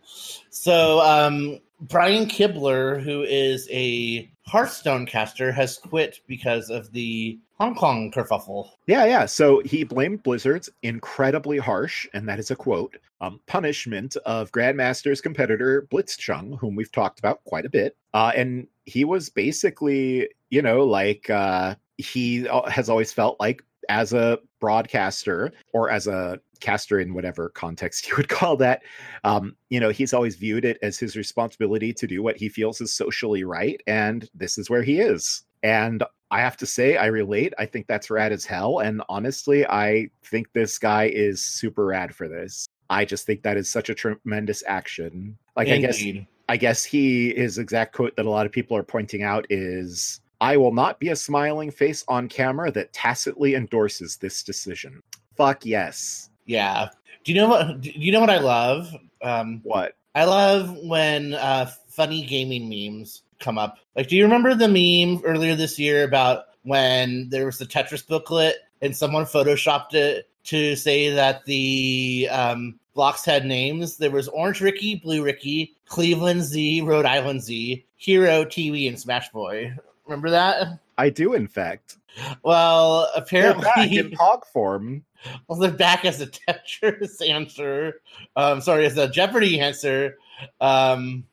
So, 0.50 1.00
um, 1.02 1.60
Brian 1.80 2.28
Kibler, 2.28 3.02
who 3.02 3.24
is 3.24 3.67
a 3.72 4.32
Hearthstone 4.46 5.06
caster, 5.06 5.52
has 5.52 5.78
quit 5.78 6.20
because 6.28 6.70
of 6.70 6.91
the 6.91 7.39
Hong 7.56 7.76
Kong 7.76 8.12
kerfuffle. 8.12 8.70
Yeah, 8.88 9.06
yeah. 9.06 9.26
So 9.26 9.62
he 9.63 9.84
blamed 9.84 10.24
Blizzard's 10.24 10.70
incredibly 10.84 11.58
harsh, 11.58 12.08
and 12.13 12.28
that 12.28 12.39
is 12.39 12.52
a 12.52 12.56
quote, 12.56 12.98
um, 13.22 13.39
punishment 13.46 14.15
of 14.26 14.52
Grandmaster's 14.52 15.22
competitor 15.22 15.88
Blitzchung, 15.91 16.58
whom 16.60 16.76
we've 16.76 16.91
talked 16.91 17.20
about 17.20 17.44
quite 17.46 17.65
a 17.65 17.70
bit. 17.70 17.96
Uh, 18.13 18.32
and 18.36 18.67
he 18.86 19.06
was 19.06 19.30
basically, 19.30 20.30
you 20.50 20.62
know, 20.62 20.84
like 20.84 21.30
uh, 21.30 21.76
he 21.98 22.48
has 22.67 22.89
always 22.89 23.13
felt 23.13 23.39
like 23.39 23.63
as 23.91 24.13
a 24.13 24.39
broadcaster 24.62 25.51
or 25.73 25.91
as 25.91 26.08
a 26.08 26.39
caster 26.62 27.01
in 27.01 27.13
whatever 27.13 27.49
context 27.49 28.08
you 28.10 28.15
would 28.15 28.30
call 28.30 28.56
that, 28.56 28.82
um, 29.25 29.54
you 29.69 29.82
know, 29.82 29.89
he's 29.89 30.13
always 30.13 30.38
viewed 30.38 30.63
it 30.63 30.77
as 30.82 30.97
his 30.97 31.17
responsibility 31.17 31.91
to 31.91 32.08
do 32.08 32.23
what 32.23 32.38
he 32.38 32.47
feels 32.47 32.80
is 32.80 32.93
socially 32.93 33.43
right. 33.43 33.82
And 33.88 34.30
this 34.34 34.58
is 34.58 34.69
where 34.69 34.82
he 34.82 35.01
is. 35.01 35.43
And 35.62 36.04
I 36.32 36.39
have 36.39 36.56
to 36.58 36.65
say, 36.65 36.95
I 36.95 37.08
relate. 37.08 37.54
I 37.60 37.65
think 37.65 37.88
that's 37.88 38.10
rad 38.10 38.32
as 38.32 38.45
hell. 38.45 38.80
And 38.80 39.04
honestly, 39.10 39.67
I 39.67 40.10
think 40.23 40.47
this 40.54 40.77
guy 40.77 41.12
is 41.13 41.43
super 41.43 41.86
rad 41.86 42.15
for 42.15 42.30
this. 42.30 42.65
I 42.89 43.04
just 43.04 43.25
think 43.25 43.43
that 43.43 43.58
is 43.58 43.69
such 43.69 43.89
a 43.89 43.93
tremendous 43.93 44.63
action. 44.65 45.38
Like, 45.58 45.67
I 45.67 45.77
guess 45.77 46.01
I 46.47 46.58
guess 46.58 46.84
he 46.84 47.34
his 47.34 47.58
exact 47.58 47.93
quote 47.93 48.15
that 48.15 48.25
a 48.25 48.30
lot 48.30 48.45
of 48.45 48.51
people 48.51 48.75
are 48.77 48.84
pointing 48.84 49.23
out 49.23 49.45
is 49.49 50.20
I 50.41 50.58
will 50.58 50.73
not 50.73 50.99
be 50.99 51.10
a 51.10 51.15
smiling 51.15 51.69
face 51.69 52.04
on 52.08 52.27
camera 52.27 52.71
that 52.71 52.91
tacitly 52.93 53.54
endorses 53.54 54.17
this 54.17 54.42
decision. 54.42 55.04
Fuck 55.37 55.65
yes. 55.65 56.31
Yeah. 56.48 56.89
Do 57.23 57.31
you 57.31 57.39
know 57.39 57.48
what? 57.48 57.81
Do 57.81 57.92
you 57.92 58.12
know 58.12 58.19
what 58.19 58.31
I 58.31 58.39
love? 58.39 58.94
Um, 59.21 59.62
What? 59.63 59.94
I 60.15 60.25
love 60.25 60.75
when 60.83 61.35
uh, 61.35 61.69
funny 61.87 62.25
gaming 62.25 62.67
memes 62.67 63.21
come 63.39 63.58
up. 63.58 63.77
Like, 63.96 64.08
do 64.08 64.17
you 64.17 64.23
remember 64.23 64.56
the 64.56 64.67
meme 64.67 65.23
earlier 65.23 65.56
this 65.56 65.77
year 65.77 66.04
about 66.04 66.46
when 66.63 67.29
there 67.29 67.46
was 67.46 67.60
the 67.60 67.65
Tetris 67.65 68.06
booklet 68.06 68.56
and 68.81 68.98
someone 68.98 69.25
photoshopped 69.25 69.94
it 69.94 70.27
to 70.46 70.75
say 70.75 71.12
that 71.12 71.46
the 71.46 72.27
um, 72.31 72.79
blocks 72.94 73.23
had 73.23 73.46
names? 73.46 73.98
There 73.98 74.12
was 74.12 74.27
Orange 74.27 74.60
Ricky, 74.60 74.96
Blue 74.96 75.23
Ricky, 75.23 75.75
Cleveland 75.85 76.44
Z, 76.44 76.81
Rhode 76.81 77.06
Island 77.06 77.42
Z, 77.44 77.85
Hero, 77.96 78.44
Teewee, 78.44 78.87
and 78.87 79.00
Smash 79.00 79.29
Boy. 79.29 79.73
Remember 80.06 80.29
that? 80.31 80.79
I 80.97 81.10
do, 81.10 81.33
in 81.33 81.47
fact. 81.47 81.97
Well, 82.43 83.08
They're 83.31 83.54
back 83.54 83.62
apparently, 83.67 83.97
in 83.97 84.12
hog 84.19 84.45
form. 84.45 85.04
well, 85.47 85.58
they're 85.60 85.71
back 85.71 86.04
as 86.06 86.21
a 86.21 86.27
Tetris 86.27 87.27
answer. 87.27 88.02
Um, 88.35 88.62
sorry, 88.62 88.85
as 88.85 88.97
a 88.97 89.08
Jeopardy 89.08 89.60
answer. 89.60 90.17
Um, 90.60 91.23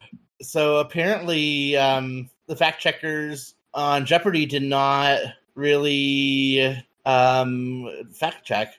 so 0.40 0.76
apparently, 0.78 1.76
um, 1.76 2.30
the 2.46 2.56
fact 2.56 2.80
checkers 2.80 3.54
on 3.74 4.06
Jeopardy 4.06 4.46
did 4.46 4.62
not 4.62 5.18
really 5.54 6.76
um, 7.04 7.88
fact 8.12 8.46
check. 8.46 8.74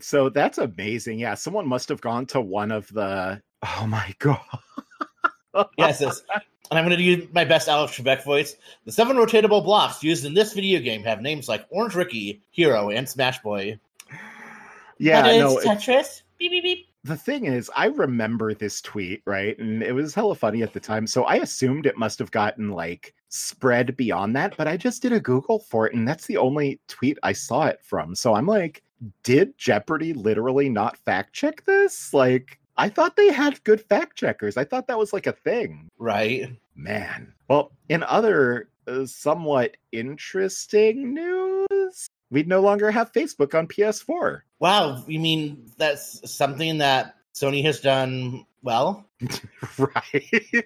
So 0.00 0.28
that's 0.28 0.58
amazing. 0.58 1.18
Yeah, 1.18 1.34
someone 1.34 1.66
must 1.66 1.88
have 1.88 2.00
gone 2.00 2.26
to 2.26 2.40
one 2.40 2.70
of 2.70 2.92
the. 2.92 3.40
Oh 3.62 3.86
my 3.88 4.14
god. 4.18 4.40
Yes, 5.76 6.22
and 6.70 6.78
I'm 6.78 6.84
going 6.84 6.96
to 6.96 7.02
use 7.02 7.28
my 7.32 7.44
best 7.44 7.68
Alex 7.68 7.96
Trebek 7.96 8.24
voice. 8.24 8.56
The 8.84 8.92
seven 8.92 9.16
rotatable 9.16 9.64
blocks 9.64 10.02
used 10.02 10.24
in 10.24 10.34
this 10.34 10.52
video 10.52 10.80
game 10.80 11.02
have 11.04 11.20
names 11.20 11.48
like 11.48 11.66
Orange 11.70 11.94
Ricky, 11.94 12.42
Hero, 12.50 12.90
and 12.90 13.08
Smash 13.08 13.40
Boy. 13.42 13.78
Yeah, 14.98 15.22
That 15.22 15.34
is 15.34 15.40
no. 15.40 15.56
Tetris. 15.58 16.22
Beep 16.38 16.50
beep 16.52 16.62
beep. 16.62 16.86
the 17.04 17.16
thing 17.16 17.46
is, 17.46 17.70
I 17.74 17.86
remember 17.86 18.54
this 18.54 18.80
tweet, 18.80 19.22
right? 19.24 19.58
And 19.58 19.82
it 19.82 19.92
was 19.92 20.14
hella 20.14 20.34
funny 20.34 20.62
at 20.62 20.72
the 20.72 20.80
time. 20.80 21.06
So 21.06 21.24
I 21.24 21.36
assumed 21.36 21.86
it 21.86 21.96
must 21.96 22.18
have 22.18 22.30
gotten 22.30 22.70
like 22.70 23.14
spread 23.28 23.96
beyond 23.96 24.36
that, 24.36 24.56
but 24.56 24.68
I 24.68 24.76
just 24.76 25.02
did 25.02 25.12
a 25.12 25.20
Google 25.20 25.58
for 25.58 25.86
it, 25.86 25.94
and 25.94 26.06
that's 26.06 26.26
the 26.26 26.36
only 26.36 26.80
tweet 26.88 27.18
I 27.22 27.32
saw 27.32 27.66
it 27.66 27.80
from. 27.82 28.14
So 28.14 28.34
I'm 28.34 28.46
like, 28.46 28.82
did 29.22 29.56
Jeopardy 29.58 30.12
literally 30.12 30.68
not 30.68 30.96
fact 30.96 31.32
check 31.32 31.64
this? 31.64 32.12
Like, 32.14 32.58
I 32.78 32.88
thought 32.88 33.16
they 33.16 33.32
had 33.32 33.62
good 33.64 33.80
fact 33.80 34.16
checkers. 34.16 34.56
I 34.56 34.64
thought 34.64 34.86
that 34.86 34.98
was 34.98 35.12
like 35.12 35.26
a 35.26 35.32
thing. 35.32 35.88
Right. 35.98 36.56
Man. 36.76 37.34
Well, 37.48 37.72
in 37.88 38.02
other 38.04 38.68
uh, 38.86 39.04
somewhat 39.04 39.76
interesting 39.92 41.12
news, 41.14 42.08
we'd 42.30 42.48
no 42.48 42.60
longer 42.60 42.90
have 42.90 43.12
Facebook 43.12 43.54
on 43.58 43.66
PS4. 43.66 44.40
Wow. 44.60 45.02
You 45.06 45.18
mean 45.20 45.66
that's 45.76 46.30
something 46.30 46.78
that 46.78 47.16
Sony 47.34 47.62
has 47.64 47.80
done 47.80 48.46
well? 48.62 49.04
right. 49.78 50.64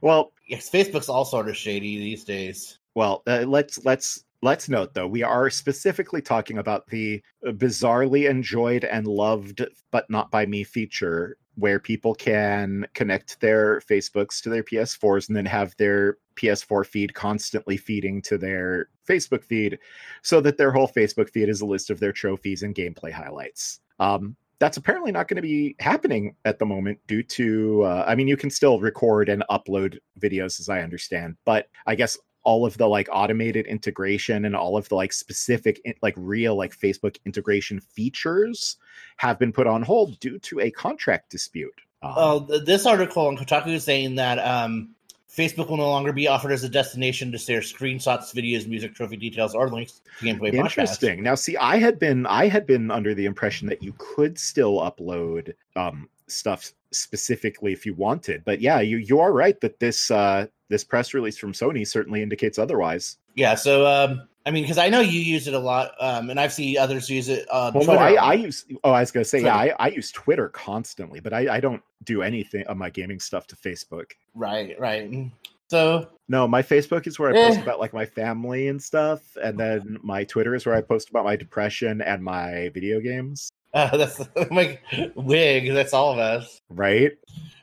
Well, 0.00 0.32
Yes, 0.46 0.70
Facebook's 0.70 1.10
all 1.10 1.26
sort 1.26 1.48
of 1.50 1.56
shady 1.58 1.98
these 1.98 2.24
days. 2.24 2.78
well, 2.94 3.22
uh, 3.26 3.44
let's 3.46 3.84
let's 3.84 4.24
let's 4.42 4.68
note 4.68 4.94
though 4.94 5.06
we 5.06 5.22
are 5.22 5.50
specifically 5.50 6.22
talking 6.22 6.58
about 6.58 6.86
the 6.88 7.22
bizarrely 7.44 8.28
enjoyed 8.28 8.84
and 8.84 9.06
loved 9.06 9.64
but 9.90 10.08
not 10.08 10.30
by 10.30 10.46
me 10.46 10.62
feature 10.64 11.36
where 11.58 11.80
people 11.80 12.14
can 12.14 12.86
connect 12.94 13.40
their 13.40 13.80
Facebooks 13.80 14.40
to 14.40 14.48
their 14.48 14.62
PS4s 14.62 15.26
and 15.26 15.36
then 15.36 15.44
have 15.44 15.74
their 15.76 16.18
PS4 16.36 16.86
feed 16.86 17.14
constantly 17.14 17.76
feeding 17.76 18.22
to 18.22 18.38
their 18.38 18.88
Facebook 19.08 19.42
feed 19.42 19.78
so 20.22 20.40
that 20.40 20.56
their 20.56 20.70
whole 20.70 20.86
Facebook 20.86 21.28
feed 21.30 21.48
is 21.48 21.60
a 21.60 21.66
list 21.66 21.90
of 21.90 21.98
their 21.98 22.12
trophies 22.12 22.62
and 22.62 22.76
gameplay 22.76 23.10
highlights. 23.10 23.80
Um, 23.98 24.36
that's 24.60 24.76
apparently 24.76 25.10
not 25.10 25.26
going 25.26 25.36
to 25.36 25.42
be 25.42 25.74
happening 25.80 26.34
at 26.44 26.60
the 26.60 26.66
moment 26.66 26.98
due 27.08 27.22
to, 27.24 27.82
uh, 27.82 28.04
I 28.06 28.14
mean, 28.14 28.28
you 28.28 28.36
can 28.36 28.50
still 28.50 28.80
record 28.80 29.28
and 29.28 29.44
upload 29.50 29.98
videos 30.20 30.60
as 30.60 30.68
I 30.68 30.82
understand, 30.82 31.36
but 31.44 31.68
I 31.86 31.96
guess 31.96 32.16
all 32.48 32.64
of 32.64 32.78
the 32.78 32.88
like 32.88 33.08
automated 33.12 33.66
integration 33.66 34.46
and 34.46 34.56
all 34.56 34.74
of 34.78 34.88
the 34.88 34.94
like 34.94 35.12
specific 35.12 35.74
like 36.00 36.14
real 36.16 36.54
like 36.56 36.74
facebook 36.84 37.16
integration 37.26 37.78
features 37.80 38.76
have 39.18 39.38
been 39.38 39.52
put 39.52 39.66
on 39.66 39.82
hold 39.82 40.18
due 40.20 40.38
to 40.38 40.58
a 40.60 40.70
contract 40.70 41.30
dispute 41.30 41.78
Um, 42.02 42.14
Well, 42.16 42.40
this 42.70 42.86
article 42.86 43.26
on 43.26 43.36
Kotaku 43.36 43.72
is 43.74 43.84
saying 43.84 44.14
that 44.14 44.38
um, 44.38 44.94
Facebook 45.38 45.68
will 45.68 45.76
no 45.76 45.90
longer 45.96 46.12
be 46.12 46.26
offered 46.26 46.52
as 46.52 46.64
a 46.64 46.68
destination 46.68 47.30
to 47.32 47.38
share 47.38 47.60
screenshots, 47.60 48.32
videos, 48.34 48.66
music, 48.66 48.94
trophy 48.94 49.16
details, 49.16 49.54
or 49.54 49.68
links 49.68 50.00
to 50.18 50.24
gameplay 50.24 50.50
podcasts. 50.52 50.58
interesting 50.58 51.22
now 51.22 51.34
see 51.34 51.56
i 51.58 51.76
had 51.76 51.98
been 51.98 52.24
i 52.26 52.48
had 52.48 52.66
been 52.66 52.90
under 52.90 53.12
the 53.14 53.26
impression 53.26 53.68
that 53.68 53.82
you 53.82 53.92
could 53.98 54.38
still 54.38 54.74
upload 54.88 55.52
um 55.76 56.08
stuff 56.28 56.72
specifically 56.92 57.72
if 57.72 57.84
you 57.86 57.94
wanted 57.94 58.42
but 58.44 58.60
yeah 58.60 58.80
you 58.80 58.96
you 58.96 59.20
are 59.20 59.32
right 59.32 59.60
that 59.60 59.78
this 59.80 60.10
uh 60.10 60.46
this 60.68 60.84
press 60.84 61.14
release 61.14 61.36
from 61.38 61.52
sony 61.52 61.86
certainly 61.86 62.22
indicates 62.22 62.58
otherwise 62.58 63.18
Yeah, 63.34 63.54
so 63.54 63.86
um, 63.86 64.28
I 64.46 64.50
mean, 64.50 64.62
because 64.64 64.78
I 64.78 64.88
know 64.88 65.00
you 65.00 65.20
use 65.20 65.46
it 65.46 65.52
a 65.54 65.58
lot, 65.58 65.92
um, 66.00 66.30
and 66.30 66.40
I've 66.40 66.52
seen 66.54 66.78
others 66.78 67.10
use 67.10 67.28
it. 67.28 67.46
Uh, 67.50 67.70
well 67.74 67.84
no 67.86 67.92
I, 67.94 68.14
I 68.14 68.32
use 68.34 68.64
oh 68.84 68.92
i 68.92 69.00
was 69.00 69.10
gonna 69.10 69.24
say 69.24 69.42
yeah 69.42 69.54
I, 69.56 69.74
I 69.78 69.88
use 69.88 70.10
twitter 70.12 70.48
constantly 70.48 71.20
but 71.20 71.32
I, 71.32 71.56
I 71.56 71.60
don't 71.60 71.82
do 72.04 72.22
anything 72.22 72.66
of 72.66 72.76
my 72.76 72.90
gaming 72.90 73.20
stuff 73.20 73.46
to 73.48 73.56
facebook 73.56 74.12
right, 74.34 74.78
right. 74.80 75.30
So 75.70 76.08
No, 76.28 76.48
my 76.48 76.62
Facebook 76.62 77.06
is 77.06 77.18
where 77.18 77.28
I 77.30 77.34
post 77.34 77.58
Eh. 77.58 77.62
about 77.62 77.78
like 77.78 77.92
my 77.92 78.06
family 78.06 78.68
and 78.68 78.82
stuff, 78.82 79.20
and 79.42 79.58
then 79.58 79.98
my 80.02 80.24
Twitter 80.24 80.54
is 80.54 80.64
where 80.64 80.74
I 80.74 80.80
post 80.80 81.10
about 81.10 81.24
my 81.26 81.36
depression 81.36 82.00
and 82.00 82.22
my 82.24 82.70
video 82.72 83.00
games. 83.00 83.50
uh, 83.74 83.94
that's 83.98 84.18
like 84.50 84.82
wig. 85.14 85.74
That's 85.74 85.92
all 85.92 86.12
of 86.12 86.18
us. 86.18 86.62
Right? 86.70 87.12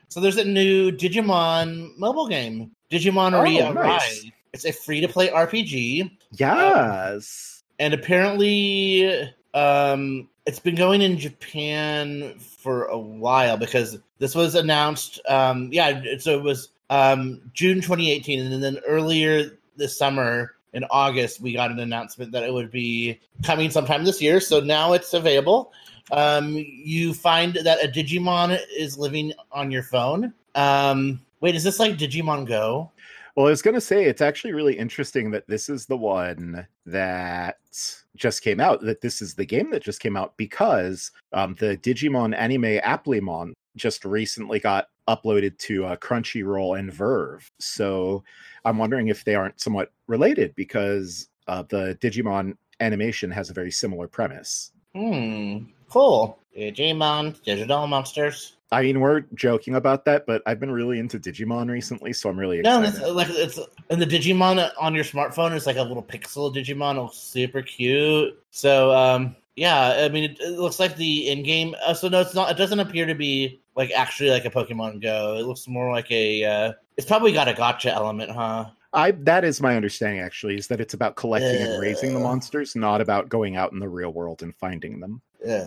So 0.08 0.20
there's 0.20 0.36
a 0.36 0.44
new 0.44 0.92
Digimon 0.92 1.98
mobile 1.98 2.28
game, 2.28 2.70
Digimon 2.90 3.34
Oh, 3.34 3.42
nice. 3.72 3.74
Rise. 3.74 4.30
It's 4.52 4.64
a 4.64 4.72
free 4.72 5.00
to 5.02 5.08
play 5.08 5.28
RPG. 5.28 6.10
Yes. 6.32 7.62
and 7.78 7.92
apparently 7.94 9.30
um 9.54 10.28
it's 10.46 10.58
been 10.58 10.74
going 10.74 11.00
in 11.02 11.18
japan 11.18 12.38
for 12.38 12.84
a 12.86 12.98
while 12.98 13.56
because 13.56 13.98
this 14.18 14.34
was 14.34 14.54
announced 14.54 15.20
um 15.28 15.68
yeah 15.72 16.02
so 16.18 16.36
it 16.38 16.42
was 16.42 16.68
um 16.90 17.40
june 17.54 17.80
2018 17.80 18.52
and 18.52 18.62
then 18.62 18.78
earlier 18.86 19.58
this 19.76 19.96
summer 19.96 20.54
in 20.72 20.84
august 20.90 21.40
we 21.40 21.52
got 21.54 21.70
an 21.70 21.78
announcement 21.78 22.32
that 22.32 22.42
it 22.44 22.52
would 22.52 22.70
be 22.70 23.18
coming 23.44 23.70
sometime 23.70 24.04
this 24.04 24.20
year 24.20 24.40
so 24.40 24.60
now 24.60 24.92
it's 24.92 25.14
available 25.14 25.72
um 26.12 26.54
you 26.56 27.14
find 27.14 27.54
that 27.54 27.82
a 27.84 27.88
digimon 27.88 28.58
is 28.76 28.98
living 28.98 29.32
on 29.52 29.70
your 29.70 29.82
phone 29.82 30.32
um 30.54 31.20
wait 31.40 31.54
is 31.54 31.64
this 31.64 31.78
like 31.78 31.96
digimon 31.96 32.46
go 32.46 32.90
Well, 33.36 33.46
I 33.46 33.50
was 33.50 33.62
going 33.62 33.74
to 33.74 33.80
say 33.82 34.04
it's 34.04 34.22
actually 34.22 34.54
really 34.54 34.78
interesting 34.78 35.30
that 35.32 35.46
this 35.46 35.68
is 35.68 35.84
the 35.84 35.96
one 35.96 36.66
that 36.86 37.58
just 38.16 38.42
came 38.42 38.60
out. 38.60 38.80
That 38.80 39.02
this 39.02 39.20
is 39.20 39.34
the 39.34 39.44
game 39.44 39.70
that 39.72 39.82
just 39.82 40.00
came 40.00 40.16
out 40.16 40.34
because 40.38 41.10
um, 41.34 41.54
the 41.60 41.76
Digimon 41.76 42.34
anime 42.34 42.80
Appmon 42.80 43.52
just 43.76 44.06
recently 44.06 44.58
got 44.58 44.88
uploaded 45.06 45.58
to 45.58 45.84
uh, 45.84 45.96
Crunchyroll 45.96 46.78
and 46.78 46.90
VRV. 46.90 47.50
So 47.60 48.24
I'm 48.64 48.78
wondering 48.78 49.08
if 49.08 49.22
they 49.24 49.34
aren't 49.34 49.60
somewhat 49.60 49.92
related 50.06 50.54
because 50.54 51.28
uh, 51.46 51.62
the 51.68 51.98
Digimon 52.00 52.56
animation 52.80 53.30
has 53.30 53.50
a 53.50 53.54
very 53.54 53.70
similar 53.70 54.08
premise. 54.08 54.72
hmm 54.94 55.58
cool 55.88 56.38
digimon 56.56 57.40
digital 57.44 57.86
monsters 57.86 58.55
I 58.72 58.82
mean, 58.82 59.00
we're 59.00 59.20
joking 59.34 59.76
about 59.76 60.04
that, 60.06 60.26
but 60.26 60.42
I've 60.44 60.58
been 60.58 60.72
really 60.72 60.98
into 60.98 61.18
Digimon 61.20 61.70
recently, 61.70 62.12
so 62.12 62.28
I'm 62.28 62.38
really 62.38 62.60
No, 62.62 62.82
excited. 62.82 63.00
it's 63.00 63.14
like 63.14 63.28
it's 63.30 63.58
and 63.90 64.02
the 64.02 64.06
Digimon 64.06 64.70
on 64.80 64.94
your 64.94 65.04
smartphone 65.04 65.54
is 65.54 65.66
like 65.66 65.76
a 65.76 65.82
little 65.82 66.02
pixel 66.02 66.52
Digimon, 66.54 66.96
looks 66.96 67.16
super 67.16 67.62
cute. 67.62 68.36
So 68.50 68.92
um 68.92 69.36
yeah, 69.54 70.04
I 70.04 70.08
mean 70.08 70.24
it, 70.32 70.40
it 70.40 70.58
looks 70.58 70.80
like 70.80 70.96
the 70.96 71.28
in 71.30 71.42
game. 71.44 71.74
Uh, 71.84 71.94
so 71.94 72.08
no, 72.08 72.20
it's 72.20 72.34
not. 72.34 72.50
It 72.50 72.56
doesn't 72.58 72.80
appear 72.80 73.06
to 73.06 73.14
be 73.14 73.60
like 73.76 73.90
actually 73.92 74.30
like 74.30 74.44
a 74.44 74.50
Pokemon 74.50 75.00
Go. 75.00 75.36
It 75.38 75.46
looks 75.46 75.66
more 75.68 75.90
like 75.92 76.10
a. 76.10 76.44
Uh, 76.44 76.72
it's 76.96 77.06
probably 77.06 77.32
got 77.32 77.48
a 77.48 77.54
gotcha 77.54 77.92
element, 77.92 78.30
huh? 78.32 78.66
I 78.92 79.12
that 79.12 79.44
is 79.44 79.60
my 79.60 79.76
understanding 79.76 80.20
actually 80.20 80.56
is 80.56 80.66
that 80.68 80.80
it's 80.80 80.94
about 80.94 81.16
collecting 81.16 81.62
and 81.62 81.80
raising 81.80 82.14
the 82.14 82.20
monsters, 82.20 82.74
not 82.74 83.00
about 83.00 83.28
going 83.28 83.56
out 83.56 83.72
in 83.72 83.78
the 83.78 83.88
real 83.88 84.12
world 84.12 84.42
and 84.42 84.54
finding 84.56 85.00
them. 85.00 85.20
Yeah. 85.44 85.66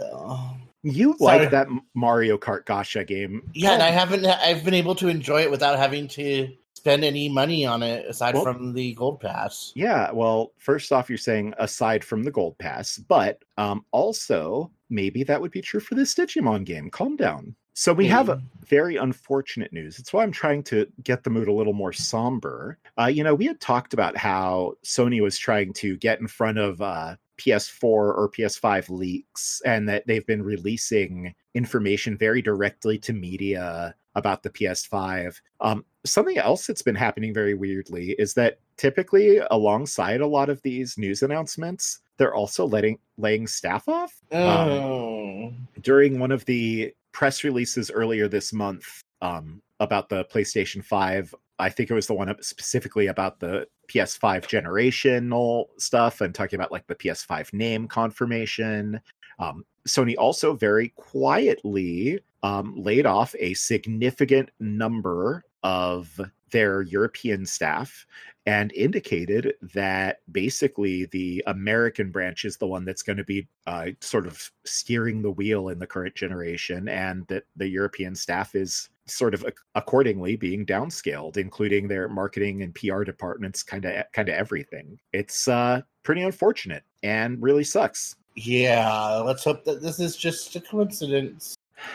You 0.83 1.15
Sorry. 1.19 1.39
like 1.39 1.51
that 1.51 1.67
Mario 1.93 2.37
Kart 2.37 2.65
Gacha 2.65 3.05
game? 3.05 3.49
Yeah, 3.53 3.73
and 3.73 3.83
I 3.83 3.89
haven't. 3.89 4.25
I've 4.25 4.63
been 4.63 4.73
able 4.73 4.95
to 4.95 5.07
enjoy 5.09 5.41
it 5.41 5.51
without 5.51 5.77
having 5.77 6.07
to 6.09 6.49
spend 6.73 7.03
any 7.03 7.27
money 7.27 7.65
on 7.65 7.83
it 7.83 8.05
aside 8.07 8.35
Well- 8.35 8.43
from 8.43 8.73
the 8.73 8.93
gold 8.93 9.19
pass. 9.19 9.73
Yeah, 9.75 10.11
well, 10.11 10.53
first 10.57 10.93
off, 10.93 11.09
you're 11.09 11.17
saying 11.17 11.53
aside 11.57 12.03
from 12.05 12.23
the 12.23 12.31
gold 12.31 12.57
pass, 12.57 12.97
but 12.97 13.43
um, 13.57 13.83
also 13.91 14.71
maybe 14.89 15.23
that 15.25 15.41
would 15.41 15.51
be 15.51 15.61
true 15.61 15.81
for 15.81 15.95
this 15.95 16.15
Digimon 16.15 16.63
game. 16.65 16.89
Calm 16.89 17.17
down. 17.17 17.53
So 17.73 17.93
we 17.93 18.07
have 18.07 18.27
Hmm. 18.27 18.39
very 18.65 18.95
unfortunate 18.95 19.71
news. 19.73 19.97
That's 19.97 20.11
why 20.13 20.23
I'm 20.23 20.31
trying 20.31 20.63
to 20.63 20.87
get 21.03 21.23
the 21.23 21.29
mood 21.29 21.47
a 21.49 21.53
little 21.53 21.73
more 21.73 21.93
somber. 21.93 22.77
Uh, 22.99 23.05
you 23.05 23.23
know, 23.23 23.35
we 23.35 23.45
had 23.45 23.59
talked 23.61 23.93
about 23.93 24.15
how 24.17 24.73
Sony 24.85 25.21
was 25.21 25.37
trying 25.37 25.73
to 25.73 25.95
get 25.97 26.19
in 26.21 26.27
front 26.27 26.57
of 26.57 26.81
uh, 26.81 27.15
PS4 27.39 27.83
or 27.83 28.29
PS5 28.29 28.89
leaks, 28.89 29.61
and 29.65 29.87
that 29.89 30.05
they've 30.05 30.25
been 30.27 30.43
releasing 30.43 31.33
information 31.55 32.17
very 32.17 32.41
directly 32.41 32.97
to 32.99 33.13
media 33.13 33.95
about 34.15 34.43
the 34.43 34.49
PS5. 34.49 35.35
Um, 35.61 35.85
something 36.05 36.37
else 36.37 36.67
that's 36.67 36.81
been 36.81 36.95
happening 36.95 37.33
very 37.33 37.53
weirdly 37.53 38.15
is 38.19 38.33
that 38.35 38.59
typically, 38.77 39.39
alongside 39.51 40.21
a 40.21 40.27
lot 40.27 40.49
of 40.49 40.61
these 40.61 40.97
news 40.97 41.23
announcements, 41.23 41.99
they're 42.17 42.35
also 42.35 42.65
letting 42.65 42.99
laying 43.17 43.47
staff 43.47 43.87
off 43.87 44.13
Oh. 44.31 45.53
during 45.81 46.19
one 46.19 46.31
of 46.31 46.43
the 46.45 46.93
press 47.13 47.43
releases 47.43 47.89
earlier 47.89 48.27
this 48.27 48.51
month 48.53 49.03
um, 49.21 49.61
about 49.79 50.09
the 50.09 50.25
PlayStation 50.25 50.83
5. 50.83 51.33
I 51.59 51.69
think 51.69 51.89
it 51.89 51.93
was 51.93 52.07
the 52.07 52.13
one 52.13 52.33
specifically 52.41 53.07
about 53.07 53.39
the 53.39 53.67
PS5 53.89 54.45
generational 54.47 55.65
stuff 55.77 56.21
and 56.21 56.33
talking 56.33 56.57
about 56.57 56.71
like 56.71 56.87
the 56.87 56.95
PS5 56.95 57.53
name 57.53 57.87
confirmation. 57.87 59.01
Um, 59.39 59.65
Sony 59.87 60.15
also 60.17 60.53
very 60.53 60.89
quietly 60.89 62.19
um, 62.43 62.75
laid 62.75 63.05
off 63.05 63.35
a 63.39 63.53
significant 63.53 64.51
number 64.59 65.43
of 65.63 66.19
their 66.51 66.81
European 66.81 67.45
staff 67.45 68.05
and 68.45 68.71
indicated 68.73 69.53
that 69.61 70.21
basically 70.31 71.05
the 71.05 71.43
American 71.45 72.09
branch 72.09 72.45
is 72.45 72.57
the 72.57 72.65
one 72.65 72.85
that's 72.85 73.03
going 73.03 73.17
to 73.17 73.23
be 73.23 73.47
uh, 73.67 73.87
sort 74.01 74.25
of 74.25 74.51
steering 74.65 75.21
the 75.21 75.31
wheel 75.31 75.69
in 75.69 75.77
the 75.77 75.85
current 75.85 76.15
generation, 76.15 76.87
and 76.87 77.27
that 77.27 77.43
the 77.55 77.67
European 77.67 78.15
staff 78.15 78.55
is 78.55 78.89
sort 79.09 79.33
of 79.33 79.45
accordingly 79.75 80.35
being 80.35 80.65
downscaled, 80.65 81.37
including 81.37 81.87
their 81.87 82.07
marketing 82.09 82.61
and 82.63 82.73
PR 82.75 83.03
departments, 83.03 83.63
kind 83.63 83.85
of 83.85 84.05
kind 84.13 84.29
of 84.29 84.35
everything. 84.35 84.99
It's 85.13 85.47
uh, 85.47 85.81
pretty 86.03 86.21
unfortunate 86.21 86.83
and 87.03 87.41
really 87.41 87.63
sucks. 87.63 88.15
Yeah, 88.35 89.17
let's 89.25 89.43
hope 89.43 89.63
that 89.65 89.81
this 89.81 89.99
is 89.99 90.15
just 90.15 90.55
a 90.55 90.61
coincidence. 90.61 91.55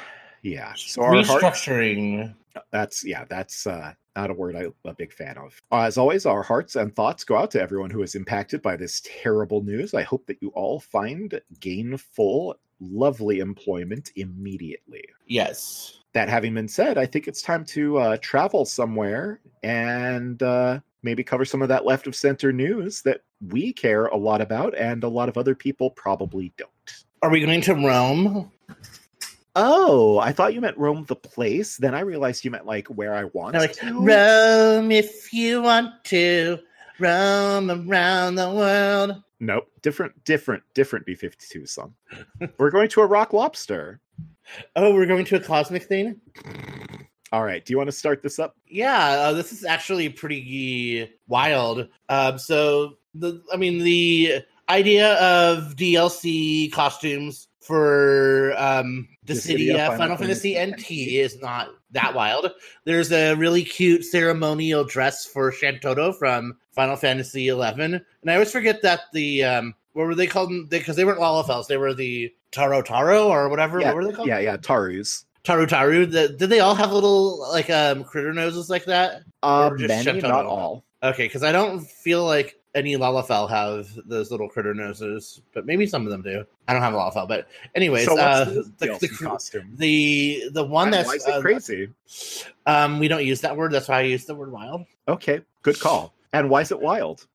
Yeah. 0.42 0.74
So 0.76 1.00
our 1.00 1.22
heart, 1.22 1.42
Restructuring. 1.42 2.34
that's 2.70 3.02
yeah, 3.02 3.24
that's 3.30 3.66
uh, 3.66 3.94
not 4.14 4.30
a 4.30 4.34
word 4.34 4.54
I'm 4.56 4.74
a 4.84 4.92
big 4.92 5.10
fan 5.10 5.38
of. 5.38 5.60
As 5.72 5.96
always, 5.96 6.26
our 6.26 6.42
hearts 6.42 6.76
and 6.76 6.94
thoughts 6.94 7.24
go 7.24 7.36
out 7.36 7.50
to 7.52 7.62
everyone 7.62 7.88
who 7.88 8.02
is 8.02 8.14
impacted 8.14 8.60
by 8.60 8.76
this 8.76 9.02
terrible 9.22 9.62
news. 9.62 9.94
I 9.94 10.02
hope 10.02 10.26
that 10.26 10.42
you 10.42 10.50
all 10.50 10.80
find 10.80 11.40
gainful, 11.60 12.56
lovely 12.80 13.40
employment 13.40 14.12
immediately. 14.16 15.04
Yes. 15.26 16.00
That 16.14 16.28
having 16.28 16.54
been 16.54 16.68
said, 16.68 16.96
I 16.96 17.06
think 17.06 17.28
it's 17.28 17.42
time 17.42 17.64
to 17.66 17.98
uh, 17.98 18.16
travel 18.20 18.64
somewhere 18.64 19.40
and 19.62 20.42
uh, 20.42 20.80
maybe 21.02 21.22
cover 21.22 21.44
some 21.44 21.60
of 21.60 21.68
that 21.68 21.84
left 21.84 22.06
of 22.06 22.16
center 22.16 22.52
news 22.52 23.02
that 23.02 23.22
we 23.48 23.72
care 23.72 24.06
a 24.06 24.16
lot 24.16 24.40
about 24.40 24.74
and 24.76 25.04
a 25.04 25.08
lot 25.08 25.28
of 25.28 25.36
other 25.36 25.54
people 25.54 25.90
probably 25.90 26.52
don't. 26.56 26.70
Are 27.22 27.30
we 27.30 27.40
going 27.40 27.60
to 27.62 27.74
Rome? 27.74 28.50
Oh, 29.56 30.18
I 30.18 30.32
thought 30.32 30.54
you 30.54 30.60
meant 30.60 30.78
Rome 30.78 31.04
the 31.06 31.16
place. 31.16 31.76
Then 31.76 31.94
I 31.94 32.00
realized 32.00 32.44
you 32.44 32.50
meant 32.50 32.66
like 32.66 32.88
where 32.88 33.14
I 33.14 33.24
want 33.24 33.54
like, 33.54 33.72
to. 33.74 33.92
Rome, 34.00 34.90
if 34.90 35.32
you 35.32 35.62
want 35.62 36.04
to 36.04 36.58
roam 36.98 37.70
around 37.70 38.36
the 38.36 38.50
world. 38.50 39.22
Nope, 39.40 39.68
different, 39.82 40.24
different, 40.24 40.62
different 40.74 41.06
B52 41.06 41.68
song. 41.68 41.94
We're 42.58 42.70
going 42.70 42.88
to 42.90 43.00
a 43.00 43.06
rock 43.06 43.32
lobster. 43.32 44.00
Oh, 44.76 44.94
we're 44.94 45.06
going 45.06 45.24
to 45.26 45.36
a 45.36 45.40
cosmic 45.40 45.84
thing? 45.84 46.20
All 47.32 47.42
right, 47.42 47.64
do 47.64 47.72
you 47.72 47.76
want 47.76 47.88
to 47.88 47.92
start 47.92 48.22
this 48.22 48.38
up? 48.38 48.56
Yeah, 48.68 49.08
uh, 49.08 49.32
this 49.32 49.52
is 49.52 49.64
actually 49.64 50.08
pretty 50.08 51.10
wild. 51.26 51.88
Um, 52.08 52.38
so 52.38 52.98
the, 53.14 53.42
I 53.52 53.56
mean, 53.56 53.78
the 53.78 54.42
idea 54.68 55.14
of 55.14 55.74
DLC 55.76 56.70
costumes 56.72 57.48
for 57.60 58.54
um, 58.56 59.08
Dissidia, 59.26 59.96
Final, 59.96 60.16
Fantasy 60.16 60.58
NT 60.58 60.90
is 60.90 61.40
not 61.40 61.70
that 61.92 62.14
wild. 62.14 62.50
There's 62.84 63.10
a 63.10 63.34
really 63.34 63.64
cute 63.64 64.04
ceremonial 64.04 64.84
dress 64.84 65.26
for 65.26 65.50
Shantoto 65.50 66.14
from 66.14 66.58
Final 66.72 66.96
Fantasy 66.96 67.46
XI, 67.46 67.52
and 67.52 68.04
I 68.26 68.34
always 68.34 68.52
forget 68.52 68.82
that 68.82 69.00
the 69.12 69.44
um, 69.44 69.74
what 69.94 70.06
were 70.06 70.14
they 70.14 70.26
called? 70.26 70.52
Because 70.68 70.96
they, 70.96 71.04
weren't 71.04 71.20
Lalafels, 71.20 71.66
they 71.68 71.76
were 71.76 71.94
the 71.94 72.32
Taru 72.52 72.84
Taru 72.84 73.26
or 73.26 73.48
whatever. 73.48 73.80
Yeah, 73.80 73.88
what 73.88 73.96
were 73.96 74.06
they 74.06 74.12
called? 74.12 74.28
Yeah, 74.28 74.40
yeah, 74.40 74.56
Tarus. 74.56 75.24
Taru 75.44 75.66
Taru. 75.66 76.10
The, 76.10 76.28
did 76.28 76.50
they 76.50 76.60
all 76.60 76.74
have 76.74 76.92
little 76.92 77.40
like 77.50 77.70
um 77.70 78.04
critter 78.04 78.32
noses 78.32 78.68
like 78.68 78.84
that? 78.86 79.22
Uh, 79.42 79.70
many, 79.76 80.20
not 80.20 80.46
all. 80.46 80.84
Okay, 81.02 81.26
because 81.26 81.42
I 81.42 81.52
don't 81.52 81.80
feel 81.80 82.24
like 82.24 82.58
any 82.74 82.96
Lalafell 82.96 83.48
have 83.50 83.88
those 84.06 84.30
little 84.30 84.48
critter 84.48 84.74
noses, 84.74 85.42
but 85.52 85.66
maybe 85.66 85.86
some 85.86 86.04
of 86.06 86.10
them 86.10 86.22
do. 86.22 86.44
I 86.66 86.72
don't 86.72 86.82
have 86.82 86.94
a 86.94 86.96
Lalafell, 86.96 87.28
but 87.28 87.46
anyways, 87.74 88.06
so 88.06 88.14
what's 88.14 88.22
uh, 88.22 88.44
this 88.46 88.68
the, 88.78 89.06
the, 89.06 89.08
costume? 89.08 89.74
the 89.76 90.48
the 90.52 90.64
one 90.64 90.90
that's 90.90 91.08
why 91.08 91.14
is 91.14 91.26
it 91.26 91.34
uh, 91.34 91.40
crazy? 91.40 91.90
um 92.66 92.98
we 92.98 93.06
don't 93.06 93.24
use 93.24 93.42
that 93.42 93.56
word. 93.56 93.70
That's 93.72 93.88
why 93.88 93.98
I 93.98 94.02
use 94.02 94.24
the 94.24 94.34
word 94.34 94.50
wild. 94.50 94.86
Okay, 95.06 95.42
good 95.62 95.78
call. 95.78 96.13
And 96.34 96.50
why 96.50 96.62
is 96.62 96.72
it 96.72 96.80
wild? 96.80 97.26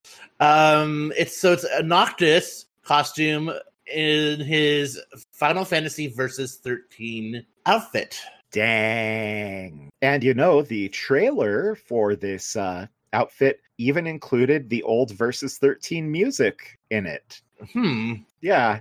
Um, 0.42 1.14
it's 1.18 1.36
so 1.36 1.54
it's 1.54 1.64
a 1.64 1.82
Noctis 1.82 2.66
costume 2.84 3.52
in 3.88 4.42
his 4.42 5.00
Final 5.32 5.64
Fantasy 5.66 6.08
Versus 6.08 6.58
thirteen 6.58 7.46
outfit. 7.66 8.20
Dang. 8.52 9.90
And 10.02 10.24
you 10.24 10.34
know, 10.34 10.62
the 10.62 10.90
trailer 10.90 11.76
for 11.76 12.16
this 12.16 12.56
uh, 12.56 12.88
outfit 13.14 13.62
even 13.78 14.06
included 14.06 14.70
the 14.70 14.84
old 14.84 15.12
Versus 15.12 15.58
13 15.58 16.12
music 16.12 16.78
in 16.90 17.06
it. 17.06 17.42
Hmm. 17.74 18.16
Yeah, 18.42 18.80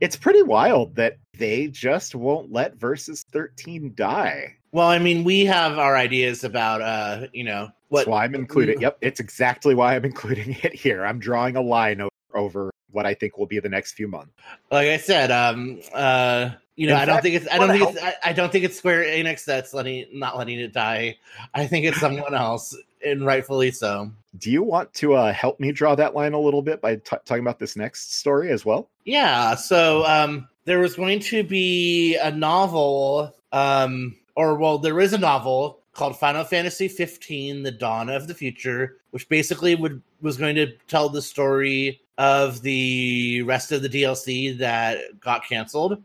it's 0.00 0.16
pretty 0.16 0.42
wild 0.42 0.96
that 0.96 1.18
they 1.38 1.68
just 1.68 2.14
won't 2.14 2.50
let 2.50 2.76
Versus 2.76 3.24
13 3.30 3.92
die. 3.94 4.56
Well, 4.72 4.88
I 4.88 4.98
mean, 4.98 5.24
we 5.24 5.44
have 5.46 5.78
our 5.78 5.96
ideas 5.96 6.44
about 6.44 6.80
uh, 6.80 7.26
you 7.32 7.44
know, 7.44 7.70
what 7.90 8.00
That's 8.00 8.08
why 8.08 8.24
I'm 8.24 8.34
including. 8.34 8.80
Yep, 8.80 8.98
it's 9.00 9.20
exactly 9.20 9.74
why 9.74 9.94
I'm 9.96 10.04
including 10.04 10.56
it 10.62 10.74
here. 10.74 11.04
I'm 11.04 11.18
drawing 11.18 11.56
a 11.56 11.60
line 11.60 12.00
o- 12.00 12.08
over 12.34 12.70
what 12.92 13.04
I 13.06 13.14
think 13.14 13.36
will 13.36 13.46
be 13.46 13.60
the 13.60 13.68
next 13.68 13.92
few 13.92 14.08
months. 14.08 14.32
like 14.70 14.88
I 14.88 14.96
said, 14.96 15.30
um, 15.30 15.80
uh, 15.92 16.50
you 16.76 16.86
know, 16.86 16.94
In 16.94 17.00
I 17.00 17.04
don't 17.04 17.22
think 17.22 17.34
it's, 17.34 17.48
I 17.50 17.58
don't 17.58 17.70
think 17.70 17.90
it's, 17.90 18.02
I, 18.02 18.14
I 18.24 18.32
don't 18.32 18.50
think 18.50 18.64
it's 18.64 18.78
Square 18.78 19.04
Enix 19.04 19.44
that's 19.44 19.74
letting, 19.74 20.06
not 20.12 20.38
letting 20.38 20.58
it 20.58 20.72
die. 20.72 21.18
I 21.54 21.66
think 21.66 21.84
it's 21.84 22.00
someone 22.00 22.34
else, 22.34 22.76
and 23.04 23.26
rightfully 23.26 23.70
so. 23.70 24.10
Do 24.38 24.50
you 24.50 24.62
want 24.62 24.92
to 24.94 25.14
uh, 25.14 25.32
help 25.32 25.60
me 25.60 25.72
draw 25.72 25.94
that 25.96 26.14
line 26.14 26.32
a 26.32 26.38
little 26.40 26.62
bit 26.62 26.80
by 26.80 26.96
t- 26.96 27.16
talking 27.24 27.42
about 27.42 27.58
this 27.58 27.76
next 27.76 28.14
story 28.18 28.50
as 28.50 28.64
well? 28.64 28.88
Yeah. 29.04 29.56
So, 29.56 30.06
um, 30.06 30.48
there 30.64 30.78
was 30.78 30.94
going 30.94 31.18
to 31.20 31.42
be 31.42 32.16
a 32.16 32.30
novel, 32.30 33.34
um, 33.52 34.16
or 34.36 34.54
well, 34.56 34.78
there 34.78 35.00
is 35.00 35.12
a 35.12 35.18
novel 35.18 35.79
called 36.00 36.18
Final 36.18 36.44
Fantasy 36.44 36.88
15: 36.88 37.62
The 37.62 37.70
Dawn 37.70 38.08
of 38.08 38.26
the 38.26 38.32
Future, 38.32 38.96
which 39.10 39.28
basically 39.28 39.74
would 39.74 40.00
was 40.22 40.38
going 40.38 40.56
to 40.56 40.72
tell 40.88 41.10
the 41.10 41.20
story 41.20 42.00
of 42.16 42.62
the 42.62 43.42
rest 43.42 43.70
of 43.70 43.82
the 43.82 43.88
DLC 43.88 44.56
that 44.58 44.98
got 45.20 45.46
canceled. 45.46 46.02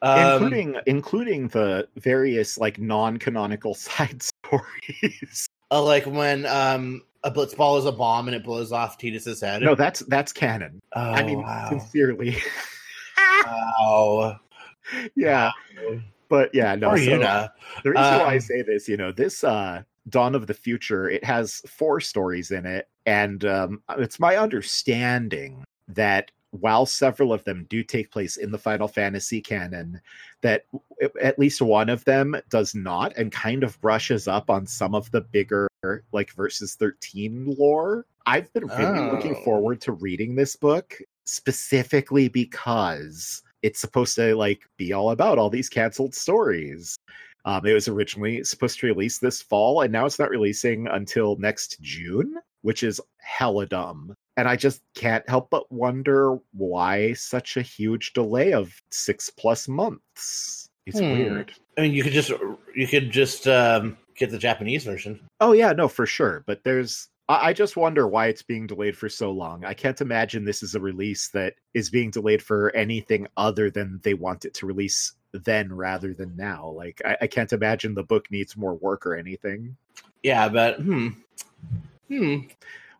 Um, 0.00 0.32
including 0.32 0.76
including 0.86 1.48
the 1.48 1.86
various 1.96 2.56
like 2.56 2.78
non-canonical 2.78 3.74
side 3.74 4.22
stories. 4.22 5.46
Uh, 5.70 5.82
like 5.82 6.06
when 6.06 6.46
um 6.46 7.02
a 7.22 7.30
blitzball 7.30 7.78
is 7.78 7.84
a 7.84 7.92
bomb 7.92 8.28
and 8.28 8.34
it 8.34 8.44
blows 8.44 8.72
off 8.72 8.96
Tidus's 8.96 9.42
head. 9.42 9.60
no, 9.60 9.74
that's 9.74 10.00
that's 10.00 10.32
canon. 10.32 10.80
oh, 10.94 11.00
I 11.00 11.22
mean, 11.22 11.42
wow. 11.42 11.68
sincerely, 11.68 12.38
wow. 13.46 14.40
yeah. 15.14 15.50
But 16.28 16.54
yeah, 16.54 16.74
no. 16.74 16.90
Or 16.90 16.98
so 16.98 17.04
Yuna. 17.04 17.50
the 17.82 17.90
reason 17.90 18.02
why 18.04 18.24
I 18.24 18.34
Um, 18.34 18.40
say 18.40 18.62
this, 18.62 18.88
you 18.88 18.96
know, 18.96 19.12
this 19.12 19.44
uh 19.44 19.82
Dawn 20.08 20.34
of 20.34 20.46
the 20.46 20.54
Future, 20.54 21.08
it 21.08 21.24
has 21.24 21.60
four 21.68 22.00
stories 22.00 22.50
in 22.50 22.66
it, 22.66 22.88
and 23.06 23.44
um, 23.46 23.82
it's 23.98 24.20
my 24.20 24.36
understanding 24.36 25.64
that 25.88 26.30
while 26.50 26.86
several 26.86 27.32
of 27.32 27.42
them 27.44 27.66
do 27.68 27.82
take 27.82 28.10
place 28.12 28.36
in 28.36 28.52
the 28.52 28.58
Final 28.58 28.86
Fantasy 28.86 29.40
canon, 29.40 30.00
that 30.42 30.64
w- 30.72 31.12
at 31.22 31.38
least 31.38 31.60
one 31.62 31.88
of 31.88 32.04
them 32.04 32.36
does 32.50 32.74
not, 32.74 33.16
and 33.16 33.32
kind 33.32 33.64
of 33.64 33.80
brushes 33.80 34.28
up 34.28 34.50
on 34.50 34.66
some 34.66 34.94
of 34.94 35.10
the 35.10 35.20
bigger 35.22 35.68
like 36.12 36.30
versus 36.32 36.74
13 36.76 37.56
lore. 37.58 38.06
I've 38.26 38.52
been 38.52 38.66
really 38.66 39.10
looking 39.10 39.34
Oh. 39.36 39.42
forward 39.42 39.80
to 39.82 39.92
reading 39.92 40.34
this 40.34 40.54
book 40.54 40.96
specifically 41.24 42.28
because 42.28 43.42
it's 43.64 43.80
supposed 43.80 44.14
to 44.16 44.36
like 44.36 44.60
be 44.76 44.92
all 44.92 45.10
about 45.10 45.38
all 45.38 45.48
these 45.48 45.70
canceled 45.70 46.14
stories. 46.14 46.96
Um, 47.46 47.66
it 47.66 47.72
was 47.72 47.88
originally 47.88 48.44
supposed 48.44 48.78
to 48.80 48.86
release 48.86 49.18
this 49.18 49.40
fall, 49.42 49.80
and 49.80 49.90
now 49.92 50.04
it's 50.06 50.18
not 50.18 50.30
releasing 50.30 50.86
until 50.88 51.36
next 51.36 51.80
June, 51.80 52.36
which 52.62 52.82
is 52.82 53.00
hella 53.18 53.66
dumb. 53.66 54.14
And 54.36 54.48
I 54.48 54.56
just 54.56 54.82
can't 54.94 55.26
help 55.28 55.48
but 55.50 55.70
wonder 55.72 56.38
why 56.52 57.14
such 57.14 57.56
a 57.56 57.62
huge 57.62 58.12
delay 58.12 58.52
of 58.52 58.74
six 58.90 59.30
plus 59.30 59.66
months. 59.66 60.66
It's 60.86 61.00
Hmm. 61.00 61.12
weird. 61.12 61.52
I 61.78 61.82
mean, 61.82 61.92
you 61.94 62.02
could 62.02 62.12
just 62.12 62.32
you 62.74 62.86
could 62.86 63.10
just 63.10 63.46
um 63.48 63.96
get 64.16 64.30
the 64.30 64.38
Japanese 64.38 64.84
version. 64.84 65.20
Oh 65.40 65.52
yeah, 65.52 65.72
no, 65.72 65.88
for 65.88 66.06
sure. 66.06 66.44
But 66.46 66.64
there's 66.64 67.08
I 67.28 67.48
I 67.48 67.52
just 67.52 67.76
wonder 67.76 68.06
why 68.06 68.26
it's 68.26 68.42
being 68.42 68.66
delayed 68.66 68.96
for 68.96 69.08
so 69.08 69.30
long. 69.30 69.64
I 69.64 69.74
can't 69.74 70.00
imagine 70.00 70.44
this 70.44 70.62
is 70.62 70.74
a 70.74 70.80
release 70.80 71.28
that 71.28 71.54
is 71.72 71.90
being 71.90 72.10
delayed 72.10 72.42
for 72.42 72.74
anything 72.74 73.26
other 73.36 73.70
than 73.70 74.00
they 74.02 74.14
want 74.14 74.44
it 74.44 74.54
to 74.54 74.66
release 74.66 75.12
then 75.32 75.72
rather 75.72 76.14
than 76.14 76.36
now. 76.36 76.68
Like 76.68 77.00
I, 77.04 77.16
I 77.22 77.26
can't 77.26 77.52
imagine 77.52 77.94
the 77.94 78.02
book 78.02 78.30
needs 78.30 78.56
more 78.56 78.74
work 78.74 79.06
or 79.06 79.14
anything. 79.14 79.76
Yeah, 80.22 80.48
but 80.48 80.80
hmm. 80.80 81.08
Hmm. 82.08 82.40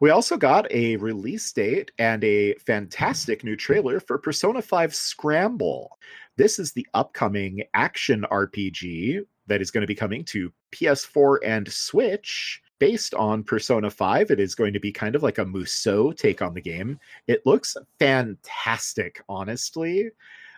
We 0.01 0.11
also 0.11 0.37
got 0.37 0.71
a 0.71 0.97
release 0.97 1.51
date 1.53 1.93
and 1.99 2.23
a 2.25 2.55
fantastic 2.67 3.45
new 3.45 3.57
trailer 3.57 4.01
for 4.01 4.19
Persona 4.19 4.61
5 4.61 4.95
Scramble. 4.95 5.97
This 6.37 6.59
is 6.59 6.73
the 6.73 6.87
upcoming 6.95 7.63
action 7.75 8.27
RPG 8.31 9.25
that 9.47 9.63
is 9.63 9.71
going 9.71 9.83
to 9.83 9.87
be 9.87 9.95
coming 9.95 10.25
to 10.25 10.53
PS4 10.73 11.39
and 11.45 11.73
Switch. 11.73 12.61
Based 12.79 13.15
on 13.15 13.45
Persona 13.45 13.91
5, 13.91 14.31
it 14.31 14.41
is 14.41 14.55
going 14.55 14.73
to 14.73 14.81
be 14.81 14.93
kind 14.93 15.15
of 15.15 15.23
like 15.23 15.39
a 15.39 15.45
Musou 15.45 16.17
take 16.17 16.43
on 16.43 16.55
the 16.55 16.61
game. 16.61 16.99
It 17.27 17.47
looks 17.47 17.77
fantastic, 17.99 19.23
honestly. 19.29 20.11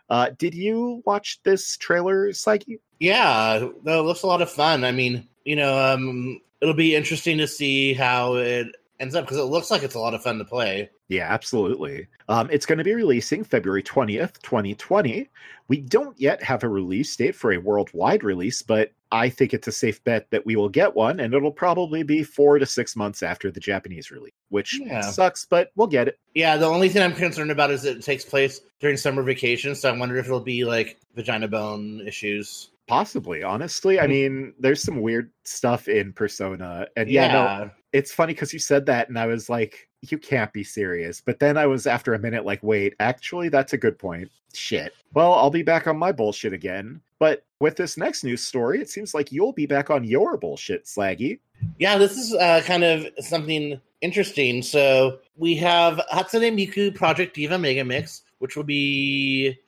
Uh, 0.09 0.31
did 0.39 0.55
you 0.55 1.03
watch 1.05 1.41
this 1.43 1.77
trailer, 1.77 2.33
Psyche? 2.33 2.81
Yeah, 3.01 3.57
it 3.57 3.85
looks 3.85 4.23
a 4.23 4.27
lot 4.27 4.43
of 4.43 4.51
fun. 4.51 4.85
I 4.85 4.93
mean, 4.93 5.29
you 5.45 5.57
know, 5.57 5.79
um, 5.79 6.41
it'll 6.61 6.75
be 6.75 6.95
interesting 6.95 7.39
to 7.39 7.47
see 7.47 7.93
how 7.93 8.35
it 8.37 8.69
ends 8.99 9.15
up 9.15 9.25
because 9.25 9.39
it 9.39 9.45
looks 9.45 9.71
like 9.71 9.83
it's 9.83 9.95
a 9.95 10.01
lot 10.01 10.15
of 10.15 10.23
fun 10.23 10.39
to 10.39 10.45
play. 10.45 10.91
Yeah, 11.09 11.27
absolutely. 11.33 12.09
Um, 12.29 12.49
it's 12.51 12.67
going 12.67 12.79
to 12.79 12.85
be 12.85 12.95
releasing 12.95 13.45
February 13.45 13.83
20th, 13.83 14.41
2020. 14.43 15.29
We 15.69 15.81
don't 15.81 16.19
yet 16.19 16.43
have 16.43 16.65
a 16.65 16.69
release 16.69 17.15
date 17.15 17.35
for 17.35 17.53
a 17.53 17.59
worldwide 17.59 18.25
release, 18.25 18.63
but 18.63 18.93
I 19.13 19.29
think 19.29 19.55
it's 19.55 19.69
a 19.69 19.73
safe 19.73 20.03
bet 20.05 20.31
that 20.31 20.45
we 20.45 20.57
will 20.57 20.69
get 20.69 20.95
one, 20.97 21.21
and 21.21 21.33
it'll 21.33 21.53
probably 21.53 22.03
be 22.03 22.23
four 22.23 22.59
to 22.59 22.67
six 22.67 22.97
months 22.97 23.23
after 23.23 23.51
the 23.51 23.61
Japanese 23.61 24.11
release, 24.11 24.33
which 24.49 24.81
Yeah. 24.81 25.01
sucks, 25.01 25.45
but 25.45 25.71
we'll 25.77 25.87
get 25.87 26.09
it. 26.09 26.19
Yeah, 26.35 26.57
the 26.57 26.67
only 26.67 26.89
thing 26.89 27.03
I'm 27.03 27.15
concerned 27.15 27.51
about 27.51 27.71
is 27.71 27.83
that 27.83 27.97
it 27.99 28.03
takes 28.03 28.25
place 28.25 28.61
during 28.81 28.97
summer 28.97 29.23
vacation, 29.23 29.75
so 29.75 29.89
I 29.89 29.97
wonder 29.97 30.17
if 30.19 30.27
it'll 30.27 30.41
be 30.41 30.65
like 30.65 30.99
vagina 31.15 31.49
bone 31.49 32.03
issues. 32.07 32.71
Possibly, 32.89 33.43
honestly. 33.43 33.99
I 33.99 34.07
Mhm. 34.07 34.09
mean, 34.09 34.55
there's 34.61 34.83
some 34.83 35.01
weird 35.01 35.31
stuff 35.45 35.89
in 35.89 36.13
Persona. 36.13 36.87
And 36.97 37.11
yeah, 37.11 37.33
no, 37.33 37.71
it's 37.93 38.13
funny 38.13 38.33
because 38.33 38.53
you 38.53 38.61
said 38.61 38.87
that, 38.87 39.09
and 39.09 39.19
I 39.19 39.27
was 39.27 39.49
like, 39.49 39.89
you 40.03 40.19
can't 40.19 40.53
be 40.53 40.63
serious. 40.63 41.21
But 41.21 41.41
then 41.41 41.57
I 41.57 41.67
was, 41.67 41.89
after 41.89 42.15
a 42.15 42.19
minute, 42.19 42.45
like, 42.45 42.63
wait, 42.63 42.95
actually, 43.01 43.49
that's 43.49 43.73
a 43.73 43.79
good 43.79 43.99
point. 43.99 44.31
Shit. 44.55 44.93
Well, 45.15 45.33
I'll 45.33 45.51
be 45.51 45.65
back 45.65 45.89
on 45.89 45.97
my 45.97 46.13
bullshit 46.13 46.53
again. 46.53 47.01
But 47.19 47.45
with 47.61 47.77
this 47.77 47.97
next 47.97 48.25
news 48.25 48.45
story, 48.45 48.81
it 48.81 48.91
seems 48.91 49.15
like 49.15 49.33
you'll 49.33 49.53
be 49.53 49.67
back 49.67 49.91
on 49.91 50.05
your 50.05 50.37
bullshit, 50.37 50.85
Slaggy. 50.85 51.41
Yeah, 51.79 51.97
this 51.97 52.17
is 52.17 52.35
uh, 52.35 52.63
kind 52.65 52.85
of 52.85 53.07
something 53.21 53.81
interesting. 54.03 54.63
So 54.63 55.19
we 55.37 55.57
have 55.57 56.01
Hatsune 56.13 56.55
Miku 56.55 56.95
Project 56.95 57.35
Diva 57.35 57.59
Mega 57.59 57.85
Mix, 57.85 58.23
which 58.39 58.57
will 58.57 58.65
be 58.65 59.59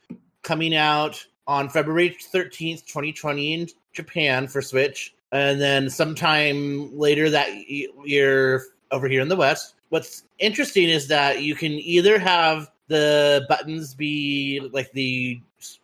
coming 0.42 0.74
out 0.74 1.24
on 1.46 1.68
February 1.70 2.10
13th, 2.10 2.84
2020 2.84 3.54
in 3.54 3.68
Japan 3.92 4.46
for 4.46 4.60
Switch. 4.60 5.14
And 5.32 5.60
then 5.60 5.88
sometime 5.88 6.96
later 6.96 7.30
that 7.30 7.50
year 7.68 8.64
over 8.90 9.08
here 9.08 9.20
in 9.20 9.28
the 9.28 9.36
West. 9.36 9.74
What's 9.90 10.24
interesting 10.38 10.88
is 10.88 11.08
that 11.08 11.42
you 11.42 11.54
can 11.54 11.72
either 11.72 12.18
have 12.18 12.70
the 12.88 13.44
buttons 13.48 13.94
be 13.94 14.60
like 14.72 14.92
the 14.92 15.40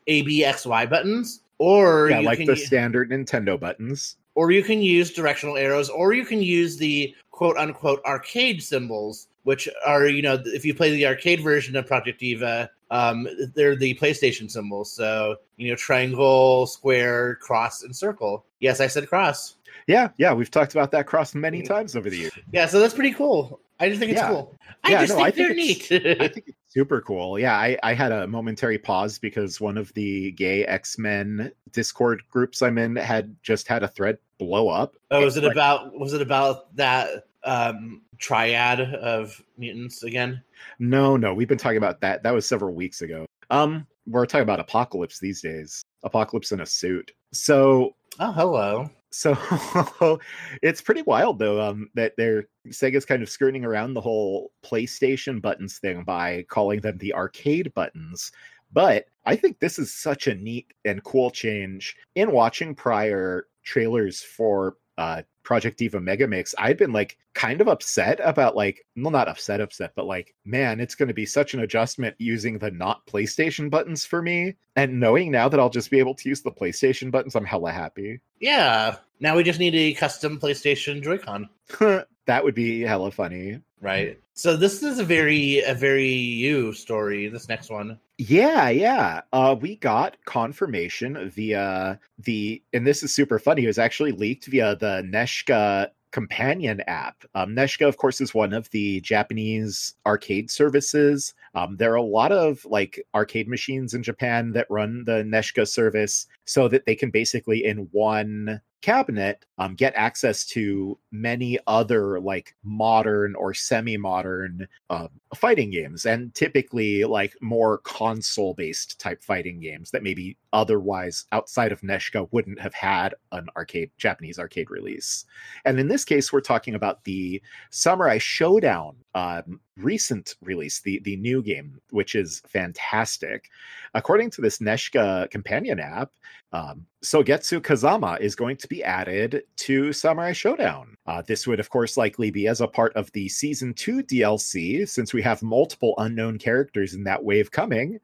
A, 0.07 0.23
B, 0.23 0.45
X, 0.45 0.67
Y 0.67 0.87
buttons, 0.87 1.43
or 1.65 2.11
yeah, 2.11 2.21
you 2.21 2.27
like 2.27 2.39
can 2.39 2.47
the 2.47 2.53
u- 2.57 2.67
standard 2.67 3.11
Nintendo 3.11 3.59
buttons. 3.59 4.17
or 4.35 4.51
you 4.51 4.62
can 4.62 4.81
use 4.83 5.12
directional 5.12 5.57
arrows, 5.57 5.89
or 5.89 6.12
you 6.12 6.25
can 6.25 6.43
use 6.43 6.77
the 6.77 7.15
quote 7.31 7.57
unquote 7.57 8.01
arcade 8.05 8.62
symbols, 8.62 9.29
which 9.45 9.69
are, 9.87 10.07
you 10.07 10.23
know, 10.23 10.37
if 10.47 10.65
you 10.65 10.75
play 10.75 10.91
the 10.91 11.07
arcade 11.07 11.41
version 11.41 11.75
of 11.77 11.87
Project 11.87 12.21
Diva, 12.21 12.71
um, 12.91 13.27
they're 13.55 13.77
the 13.77 13.95
PlayStation 13.95 14.51
symbols. 14.51 14.93
So, 14.93 15.37
you 15.57 15.69
know, 15.71 15.77
triangle, 15.77 16.67
square, 16.67 17.37
cross, 17.37 17.83
and 17.83 17.95
circle. 17.95 18.45
Yes, 18.61 18.81
I 18.81 18.87
said 18.87 19.09
cross. 19.09 19.57
Yeah, 19.87 20.09
yeah, 20.17 20.33
we've 20.33 20.51
talked 20.51 20.73
about 20.73 20.91
that 20.93 21.07
cross 21.07 21.35
many 21.35 21.61
Mm. 21.62 21.67
times 21.69 21.97
over 21.97 22.09
the 22.11 22.17
years. 22.19 22.33
Yeah, 22.53 22.67
so 22.67 22.79
that's 22.81 22.95
pretty 22.95 23.12
cool. 23.12 23.61
I 23.81 23.89
just 23.89 23.99
think 24.01 24.12
it's 24.12 24.21
Yeah. 24.21 24.29
cool. 24.29 24.55
I 24.85 24.91
Yeah, 24.93 25.01
just 25.07 25.11
no, 25.11 25.17
think 25.25 25.27
I 25.27 25.31
they're 25.33 25.55
think 25.55 25.91
neat. 25.91 26.21
I 26.21 26.29
think 26.29 26.55
super 26.75 27.01
cool. 27.01 27.39
Yeah, 27.39 27.57
I, 27.57 27.79
I 27.83 27.95
had 27.95 28.11
a 28.12 28.27
momentary 28.27 28.79
pause 28.79 29.18
because 29.18 29.61
one 29.61 29.79
of 29.79 29.93
the 29.95 30.33
gay 30.33 30.64
X 30.66 30.99
Men 30.99 31.53
Discord 31.72 32.22
groups 32.31 32.61
I'm 32.62 32.77
in 32.79 32.97
had 32.97 33.35
just 33.43 33.68
had 33.68 33.83
a 33.83 33.89
thread 33.89 34.18
blow 34.39 34.68
up. 34.68 34.97
oh, 35.12 35.25
was 35.25 35.37
it 35.37 35.45
Like- 35.45 35.53
about 35.53 35.99
was 35.99 36.12
it 36.12 36.20
about 36.20 36.75
that 36.77 37.27
um 37.45 38.03
triad 38.18 38.81
of 38.81 39.41
mutants 39.57 40.03
again? 40.03 40.43
No, 40.79 41.16
no, 41.16 41.33
we've 41.33 41.49
been 41.49 41.59
talking 41.59 41.79
about 41.79 42.01
that. 42.01 42.22
That 42.22 42.33
was 42.35 42.47
several 42.47 42.75
weeks 42.75 43.03
ago. 43.03 43.27
Um, 43.51 43.87
we're 44.07 44.27
talking 44.27 44.43
about 44.43 44.61
Apocalypse 44.61 45.18
these 45.18 45.41
days. 45.41 45.83
Apocalypse 46.03 46.53
in 46.53 46.61
a 46.61 46.66
suit. 46.66 47.12
So 47.33 47.95
Oh, 48.20 48.33
hello. 48.33 48.91
So 49.15 50.19
it's 50.62 50.83
pretty 50.83 51.03
wild 51.03 51.39
though 51.39 51.61
um 51.61 51.89
that 51.95 52.12
they're 52.17 52.49
sega's 52.69 53.05
kind 53.05 53.23
of 53.23 53.29
skirting 53.29 53.65
around 53.65 53.95
the 53.95 54.01
whole 54.01 54.51
playstation 54.65 55.41
buttons 55.41 55.79
thing 55.79 56.03
by 56.05 56.45
calling 56.49 56.81
them 56.81 56.99
the 56.99 57.15
arcade 57.15 57.73
buttons. 57.75 58.33
But 58.73 59.07
i 59.25 59.37
think 59.37 59.59
this 59.61 59.79
is 59.79 59.95
such 59.95 60.27
a 60.27 60.35
neat 60.35 60.67
and 60.85 61.03
cool 61.05 61.31
change 61.31 61.97
in 62.15 62.33
watching 62.33 62.75
prior 62.75 63.47
trailers 63.62 64.21
for 64.23 64.77
uh 64.99 65.23
project 65.43 65.79
diva 65.79 66.01
Mega 66.01 66.27
Mix, 66.27 66.55
i'd 66.59 66.79
been 66.79 66.93
like 66.93 67.19
kind 67.35 67.61
of 67.61 67.69
upset 67.69 68.21
about 68.23 68.57
like 68.57 68.87
well 68.97 69.11
not 69.11 69.29
upset 69.29 69.61
upset 69.61 69.93
but 69.97 70.07
like 70.07 70.35
man 70.45 70.81
it's 70.81 70.95
going 70.95 71.09
to 71.09 71.15
be 71.15 71.27
such 71.27 71.53
an 71.53 71.61
adjustment 71.61 72.15
using 72.19 72.59
the 72.59 72.71
not 72.71 73.05
playstation 73.07 73.69
buttons 73.69 74.05
for 74.05 74.23
me 74.23 74.55
and 74.77 75.01
knowing 75.01 75.31
now 75.33 75.49
that 75.49 75.59
i'll 75.61 75.69
just 75.69 75.91
be 75.91 75.99
able 75.99 76.15
to 76.15 76.29
use 76.29 76.43
the 76.43 76.51
playstation 76.51 77.11
buttons 77.11 77.35
i'm 77.35 77.45
hella 77.45 77.73
happy 77.73 78.21
Yeah. 78.41 78.97
Now 79.21 79.37
we 79.37 79.43
just 79.43 79.59
need 79.59 79.75
a 79.75 79.95
custom 79.95 80.39
PlayStation 80.39 81.03
Joy-Con. 81.03 81.49
that 82.27 82.45
would 82.45 82.55
be 82.55 82.83
hella 82.83 83.11
funny. 83.11 83.61
Right. 83.85 84.18
So 84.32 84.57
this 84.57 84.82
is 84.82 84.99
a 84.99 85.05
very 85.05 85.61
a 85.61 85.74
very 85.74 86.09
you 86.09 86.72
story, 86.72 87.28
this 87.28 87.51
next 87.51 87.70
one. 87.70 88.01
Yeah, 88.16 88.70
yeah. 88.70 89.20
Uh, 89.30 89.57
we 89.61 89.76
got 89.76 90.16
confirmation 90.24 91.30
via 91.30 92.01
the, 92.18 92.62
and 92.72 92.87
this 92.87 93.03
is 93.03 93.14
super 93.14 93.39
funny. 93.39 93.64
It 93.64 93.66
was 93.66 93.78
actually 93.78 94.12
leaked 94.12 94.47
via 94.47 94.76
the 94.76 95.03
NESiCA 95.05 95.91
companion 96.12 96.80
app. 96.87 97.24
Um, 97.35 97.57
NESiCA, 97.57 97.89
of 97.89 97.97
course, 97.97 98.20
is 98.20 98.32
one 98.32 98.53
of 98.53 98.70
the 98.70 99.01
Japanese 99.01 99.95
arcade 100.07 100.49
services. 100.51 101.35
Um, 101.55 101.76
there 101.76 101.93
are 101.93 101.97
a 101.97 102.03
lot 102.03 102.32
of 102.32 102.64
like 102.64 103.05
arcade 103.14 103.49
machines 103.49 103.93
in 103.93 104.03
Japan 104.03 104.53
that 104.53 104.68
run 104.70 105.05
the 105.05 105.24
NESiCA 105.24 105.68
service 105.68 106.26
so 106.45 106.69
that 106.69 106.87
they 106.87 106.95
can 106.95 107.11
basically 107.11 107.65
in 107.65 107.89
one 107.93 108.61
cabinet 108.85 109.47
um, 109.57 109.75
get 109.75 109.95
access 109.97 110.45
to 110.45 110.99
many 111.11 111.59
other 111.67 112.21
like 112.21 112.55
modern 112.63 113.35
or 113.35 113.55
semi-modern 113.55 114.69
um, 114.91 115.09
fighting 115.35 115.71
games 115.71 116.05
and 116.05 116.35
typically 116.35 117.03
like 117.03 117.35
more 117.41 117.79
console 117.79 118.53
based 118.53 119.01
type 119.01 119.23
fighting 119.23 119.59
games 119.59 119.91
that 119.91 120.03
maybe 120.03 120.37
otherwise 120.53 121.25
outside 121.33 121.73
of 121.73 121.81
NESiCA 121.81 122.29
wouldn't 122.31 122.61
have 122.61 122.75
had 122.75 123.15
an 123.33 123.47
arcade 123.57 123.91
Japanese 123.97 124.39
arcade 124.39 124.71
release. 124.71 125.25
And 125.65 125.81
in 125.81 125.89
this 125.89 126.05
case, 126.05 126.31
we're 126.31 126.43
talking 126.43 126.75
about 126.75 127.05
the 127.05 127.41
Samurai 127.71 128.19
Shodown 128.19 128.97
um, 129.15 129.61
recent 129.77 130.35
release, 130.43 130.81
the 130.81 131.01
the 131.05 131.17
new 131.17 131.43
game, 131.43 131.81
which 131.91 132.15
is 132.15 132.43
fantastic. 132.49 133.49
According 133.95 134.31
to 134.33 134.43
this 134.43 134.59
NESiCA 134.59 135.31
companion 135.31 135.81
app, 135.81 136.11
um, 136.55 136.87
Sogetsu 137.03 137.61
Kazama 137.61 138.19
is 138.21 138.37
going 138.37 138.57
to 138.59 138.69
be 138.69 138.83
added 138.85 139.43
to 139.57 139.93
Samurai 139.93 140.31
Shodown. 140.33 140.95
Uh, 141.05 141.21
this 141.27 141.47
would, 141.47 141.59
of 141.59 141.69
course, 141.69 141.97
likely 141.97 142.31
be 142.31 142.47
as 142.47 142.61
a 142.61 142.69
part 142.69 142.95
of 142.95 143.11
the 143.13 143.29
season 143.29 143.75
two 143.75 144.03
DLC, 144.05 144.89
since 144.89 145.13
we 145.13 145.21
have 145.21 145.43
multiple 145.43 145.95
unknown 145.99 146.39
characters 146.39 146.95
in 146.95 147.05
that 147.05 147.25
wave 147.25 147.51
coming. 147.51 147.99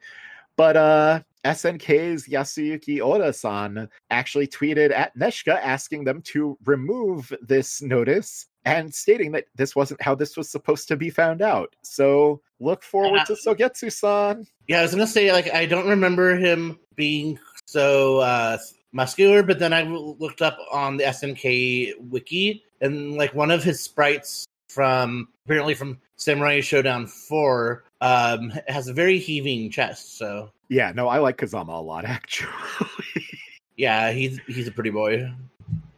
But 0.56 0.76
uh, 0.76 1.20
SNK's 1.44 2.26
Yasuyuki 2.28 3.00
Oda-san 3.00 3.88
actually 4.10 4.48
tweeted 4.48 4.90
at 4.92 5.16
NESiCA 5.16 5.58
asking 5.62 6.04
them 6.04 6.20
to 6.22 6.58
remove 6.64 7.32
this 7.40 7.80
notice 7.80 8.46
and 8.66 8.92
stating 8.94 9.32
that 9.32 9.46
this 9.54 9.74
wasn't 9.74 10.02
how 10.02 10.14
this 10.14 10.36
was 10.36 10.50
supposed 10.50 10.88
to 10.88 10.96
be 10.96 11.08
found 11.08 11.40
out. 11.40 11.74
So 11.82 12.42
look 12.58 12.82
forward 12.82 13.20
Uh, 13.20 13.24
to 13.26 13.32
Sogetsu-san. 13.34 14.46
Yeah, 14.66 14.80
I 14.80 14.82
was 14.82 14.90
gonna 14.90 15.06
say 15.06 15.32
like 15.32 15.52
I 15.54 15.64
don't 15.64 15.88
remember 15.88 16.36
him 16.36 16.78
being 16.94 17.38
so 17.70 18.18
uh 18.18 18.58
muscular, 18.92 19.44
but 19.44 19.60
then 19.60 19.72
I 19.72 19.82
looked 19.84 20.42
up 20.42 20.58
on 20.72 20.96
the 20.96 21.04
SNK 21.04 21.92
wiki 22.10 22.64
and 22.80 23.14
like 23.14 23.32
one 23.34 23.52
of 23.52 23.62
his 23.62 23.80
sprites 23.80 24.44
from 24.68 25.28
apparently 25.44 25.74
from 25.74 26.00
Samurai 26.16 26.58
Shodown 26.60 27.08
4 27.08 27.84
um 28.00 28.52
has 28.66 28.88
a 28.88 28.92
very 28.92 29.18
heaving 29.18 29.70
chest. 29.70 30.18
So 30.18 30.50
Yeah, 30.68 30.90
no, 30.92 31.06
I 31.06 31.18
like 31.18 31.36
Kazama 31.38 31.78
a 31.78 31.80
lot 31.80 32.04
actually. 32.16 32.50
yeah, 33.76 34.10
he's 34.10 34.40
he's 34.48 34.66
a 34.66 34.72
pretty 34.72 34.90
boy. 34.90 35.32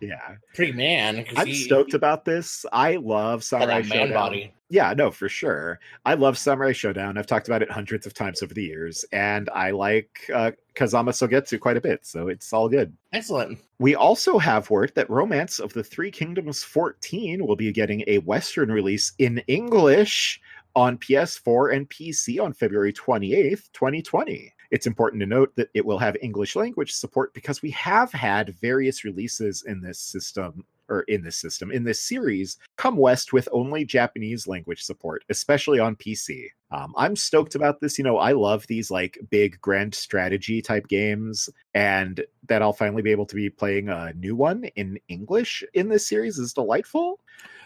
Yeah. 0.03 0.37
Pretty 0.55 0.73
man. 0.73 1.25
I'm 1.37 1.47
he- 1.47 1.55
stoked 1.55 1.95
about 1.95 2.25
this. 2.25 2.67
I 2.73 2.97
love 2.97 3.45
Samurai 3.45 3.83
Shodown. 3.83 4.13
body. 4.13 4.53
Yeah, 4.69 4.95
no, 4.95 5.11
for 5.11 5.29
sure. 5.29 5.79
I 6.05 6.15
love 6.15 6.37
Samurai 6.39 6.73
Shodown. 6.73 7.19
I've 7.19 7.27
talked 7.27 7.47
about 7.47 7.63
it 7.63 7.71
hundreds 7.71 8.07
of 8.07 8.15
times 8.15 8.43
over 8.43 8.55
the 8.55 8.65
years, 8.65 9.05
and 9.13 9.51
I 9.55 9.71
like 9.71 10.31
uh, 10.35 10.53
Kazama 10.75 11.11
Sogetsu 11.11 11.61
quite 11.61 11.77
a 11.77 11.81
bit, 11.81 12.07
so 12.07 12.29
it's 12.29 12.53
all 12.53 12.69
good. 12.69 12.97
Excellent. 13.13 13.59
We 13.79 13.95
also 13.95 14.39
have 14.39 14.71
word 14.71 14.93
that 14.95 15.11
Romance 15.11 15.59
of 15.59 15.75
the 15.75 15.85
Three 15.85 16.11
Kingdoms 16.11 16.65
14 16.65 17.47
will 17.47 17.57
be 17.57 17.71
getting 17.71 18.03
a 18.07 18.19
Western 18.19 18.73
release 18.73 19.13
in 19.19 19.43
English 19.47 20.41
on 20.75 20.97
PS4 20.97 21.77
and 21.77 21.91
PC 21.91 22.43
on 22.43 22.55
February 22.55 22.95
28th, 22.95 23.71
2020. 23.73 24.55
It's 24.73 24.87
important 24.87 25.21
to 25.21 25.27
note 25.27 25.55
that 25.57 25.69
it 25.75 25.85
will 25.85 25.99
have 25.99 26.17
English 26.23 26.57
language 26.57 26.93
support 26.93 27.35
because 27.35 27.61
we 27.61 27.71
have 27.73 28.11
had 28.11 28.55
various 28.59 29.05
releases 29.05 29.63
in 29.65 29.83
this 29.83 29.99
system 29.99 30.65
or 30.89 31.03
in 31.03 31.23
this 31.23 31.37
system 31.37 31.71
in 31.71 31.85
this 31.85 32.01
series 32.01 32.59
come 32.77 32.97
west 32.97 33.33
with 33.33 33.49
only 33.53 33.85
Japanese 33.85 34.47
language 34.49 34.83
support, 34.83 35.25
especially 35.29 35.79
on 35.79 35.95
PC. 35.97 36.47
Um, 36.71 36.95
I'm 36.97 37.17
stoked 37.17 37.55
about 37.55 37.81
this. 37.81 37.99
You 37.99 38.05
know, 38.05 38.17
I 38.17 38.33
love 38.33 38.67
these 38.67 38.91
like 38.91 39.19
big 39.31 39.61
grand 39.61 39.95
strategy 39.95 40.63
type 40.63 40.89
games, 40.89 41.51
and 41.75 42.25
that 42.49 42.63
I'll 42.63 42.73
finally 42.73 43.03
be 43.03 43.11
able 43.13 43.27
to 43.27 43.35
be 43.37 43.51
playing 43.51 43.91
a 43.91 44.15
new 44.15 44.35
one 44.35 44.65
in 44.77 44.99
English 45.09 45.63
in 45.75 45.89
this 45.91 46.07
series 46.07 46.39
is 46.39 46.55
delightful. 46.55 47.21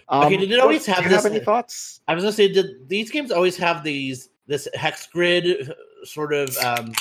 Um, 0.09 0.24
Okay, 0.24 0.36
did 0.38 0.50
it 0.50 0.59
always 0.61 0.86
have 0.86 0.98
do 0.98 1.02
you 1.04 1.09
this- 1.11 1.22
have 1.22 1.32
any 1.32 1.42
thoughts? 1.44 2.00
I 2.09 2.14
was 2.14 2.24
gonna 2.24 2.32
say, 2.32 2.52
did 2.52 2.88
these 2.88 3.12
games 3.12 3.30
always 3.30 3.57
have 3.59 3.84
these 3.84 4.30
this 4.48 4.68
hex 4.74 5.07
grid 5.07 5.72
sort 6.07 6.32
of 6.32 6.57
um, 6.59 6.92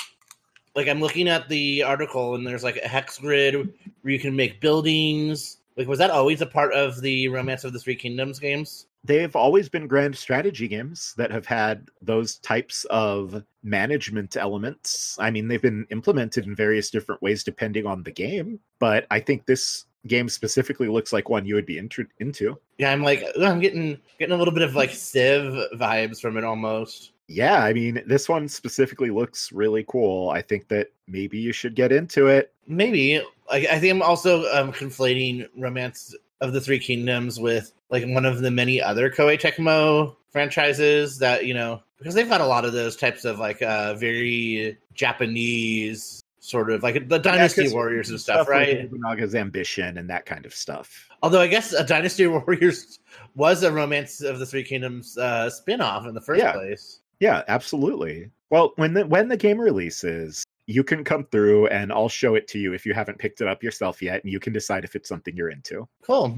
like 0.76 0.88
I'm 0.88 1.00
looking 1.00 1.28
at 1.28 1.48
the 1.50 1.84
article 1.84 2.36
and 2.36 2.46
there's 2.46 2.64
like 2.64 2.78
a 2.78 2.88
hex 2.88 3.18
grid 3.18 3.56
where 4.02 4.12
you 4.14 4.20
can 4.20 4.36
make 4.36 4.62
buildings. 4.62 5.58
Like, 5.78 5.88
was 5.88 6.00
that 6.00 6.10
always 6.10 6.42
a 6.42 6.46
part 6.46 6.74
of 6.74 7.02
the 7.02 7.28
Romance 7.28 7.64
of 7.64 7.74
the 7.74 7.80
Three 7.80 7.96
Kingdoms 7.96 8.40
games? 8.40 8.88
they've 9.06 9.36
always 9.36 9.70
been 9.70 9.88
grand 9.88 10.18
strategy 10.18 10.68
games 10.68 11.14
that 11.18 11.32
have 11.32 11.46
had 11.46 11.90
those 12.02 12.38
types 12.40 12.86
of 12.86 13.44
management 13.64 14.36
elements. 14.36 15.18
I 15.20 15.32
mean, 15.32 15.48
they've 15.48 15.62
been 15.62 15.86
implemented 15.92 16.46
in 16.46 16.56
various 16.56 16.90
different 16.90 17.22
ways 17.22 17.44
depending 17.44 17.86
on 17.86 18.04
the 18.04 18.12
game, 18.12 18.60
but 18.80 19.06
I 19.12 19.20
think 19.20 19.46
this 19.46 19.86
game 20.08 20.30
specifically 20.30 20.88
looks 20.88 21.14
like 21.14 21.30
one 21.30 21.46
you 21.46 21.56
would 21.56 21.66
be 21.66 21.78
inter- 21.78 22.08
into. 22.20 22.58
Yeah, 22.78 22.92
I'm 22.92 23.04
like 23.04 23.24
I'm 23.40 23.60
getting 23.60 24.00
getting 24.20 24.36
a 24.36 24.38
little 24.38 24.54
bit 24.54 24.64
of 24.64 24.76
like 24.76 24.92
Civ 24.92 25.54
vibes 25.76 26.20
from 26.20 26.38
it 26.38 26.44
almost. 26.44 27.12
Yeah, 27.28 27.64
I 27.64 27.74
mean, 27.74 28.04
this 28.06 28.30
one 28.30 28.48
specifically 28.48 29.10
looks 29.10 29.52
really 29.52 29.84
cool. 29.88 30.30
I 30.30 30.42
think 30.42 30.68
that 30.68 30.92
maybe 31.08 31.40
you 31.40 31.52
should 31.52 31.76
get 31.76 31.92
into 31.92 32.28
it. 32.28 32.54
Maybe 32.68 33.22
like 33.50 33.66
I 33.66 33.80
think 33.80 33.92
I'm 33.94 34.02
also 34.02 34.42
um, 34.54 34.72
conflating 34.72 35.48
Romance 35.58 36.16
of 36.42 36.54
the 36.54 36.62
Three 36.62 36.80
Kingdoms 36.80 37.40
with 37.40 37.72
like 37.90 38.04
one 38.08 38.26
of 38.26 38.42
the 38.42 38.52
many 38.52 38.82
other 38.82 39.10
Koei 39.10 39.40
Tecmo 39.40 40.16
franchises 40.30 41.18
that 41.20 41.46
you 41.46 41.54
know 41.54 41.82
because 41.98 42.14
they've 42.14 42.30
got 42.30 42.42
a 42.42 42.46
lot 42.46 42.66
of 42.66 42.74
those 42.74 42.96
types 42.98 43.24
of 43.26 43.40
like 43.40 43.62
uh 43.62 43.94
very 43.94 44.78
Japanese 44.94 46.22
sort 46.40 46.70
of 46.70 46.84
like 46.84 47.08
the 47.08 47.18
Dynasty 47.18 47.66
Yeah, 47.66 47.74
Warriors 47.74 48.10
and 48.10 48.20
stuff, 48.20 48.48
right? 48.48 48.88
Naga's 48.92 49.34
ambition 49.34 49.98
and 49.98 50.08
that 50.10 50.26
kind 50.28 50.46
of 50.46 50.54
stuff. 50.54 51.10
Although 51.24 51.42
I 51.42 51.48
guess 51.48 51.74
a 51.74 51.84
Dynasty 51.84 52.28
Warriors 52.28 53.00
was 53.36 53.64
a 53.64 53.72
Romance 53.72 54.22
of 54.22 54.38
the 54.38 54.46
Three 54.46 54.64
Kingdoms 54.64 55.18
uh, 55.18 55.50
spin-off 55.50 56.06
in 56.06 56.14
the 56.14 56.22
first 56.22 56.42
Yeah. 56.42 56.52
place. 56.52 57.00
Yeah, 57.20 57.44
absolutely. 57.48 58.32
Well, 58.50 58.74
when 58.76 58.94
the 58.94 59.06
when 59.06 59.28
the 59.28 59.38
game 59.38 59.60
releases, 59.60 60.44
you 60.68 60.84
can 60.84 61.04
come 61.04 61.26
through 61.26 61.68
and 61.68 61.92
I'll 61.92 62.10
show 62.10 62.36
it 62.36 62.48
to 62.50 62.60
you 62.60 62.74
if 62.74 62.86
you 62.86 62.94
haven't 62.94 63.20
picked 63.20 63.42
it 63.42 63.48
up 63.48 63.64
yourself 63.64 64.02
yet, 64.02 64.24
and 64.24 64.32
you 64.32 64.40
can 64.40 64.54
decide 64.54 64.84
if 64.84 64.96
it's 64.96 65.10
something 65.10 65.36
you're 65.36 65.50
into. 65.50 65.88
Cool. 66.02 66.38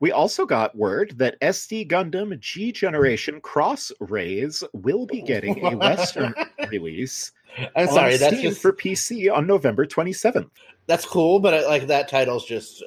We 0.00 0.12
also 0.12 0.44
got 0.44 0.76
word 0.76 1.14
that 1.18 1.40
SD 1.40 1.88
Gundam 1.88 2.38
G 2.40 2.72
Generation 2.72 3.40
Cross 3.40 3.92
Rays 4.00 4.62
will 4.72 5.06
be 5.06 5.22
getting 5.26 5.64
a 5.64 5.76
Western 5.76 6.34
release 6.68 7.32
I'm 7.76 7.88
sorry, 7.88 8.16
that's 8.16 8.40
just 8.40 8.60
for 8.60 8.72
PC 8.72 9.32
on 9.32 9.46
November 9.46 9.86
27th. 9.86 10.50
that's 10.86 11.04
cool, 11.04 11.40
but 11.40 11.54
I, 11.54 11.66
like 11.66 11.86
that 11.86 12.08
title's 12.08 12.44
just 12.44 12.82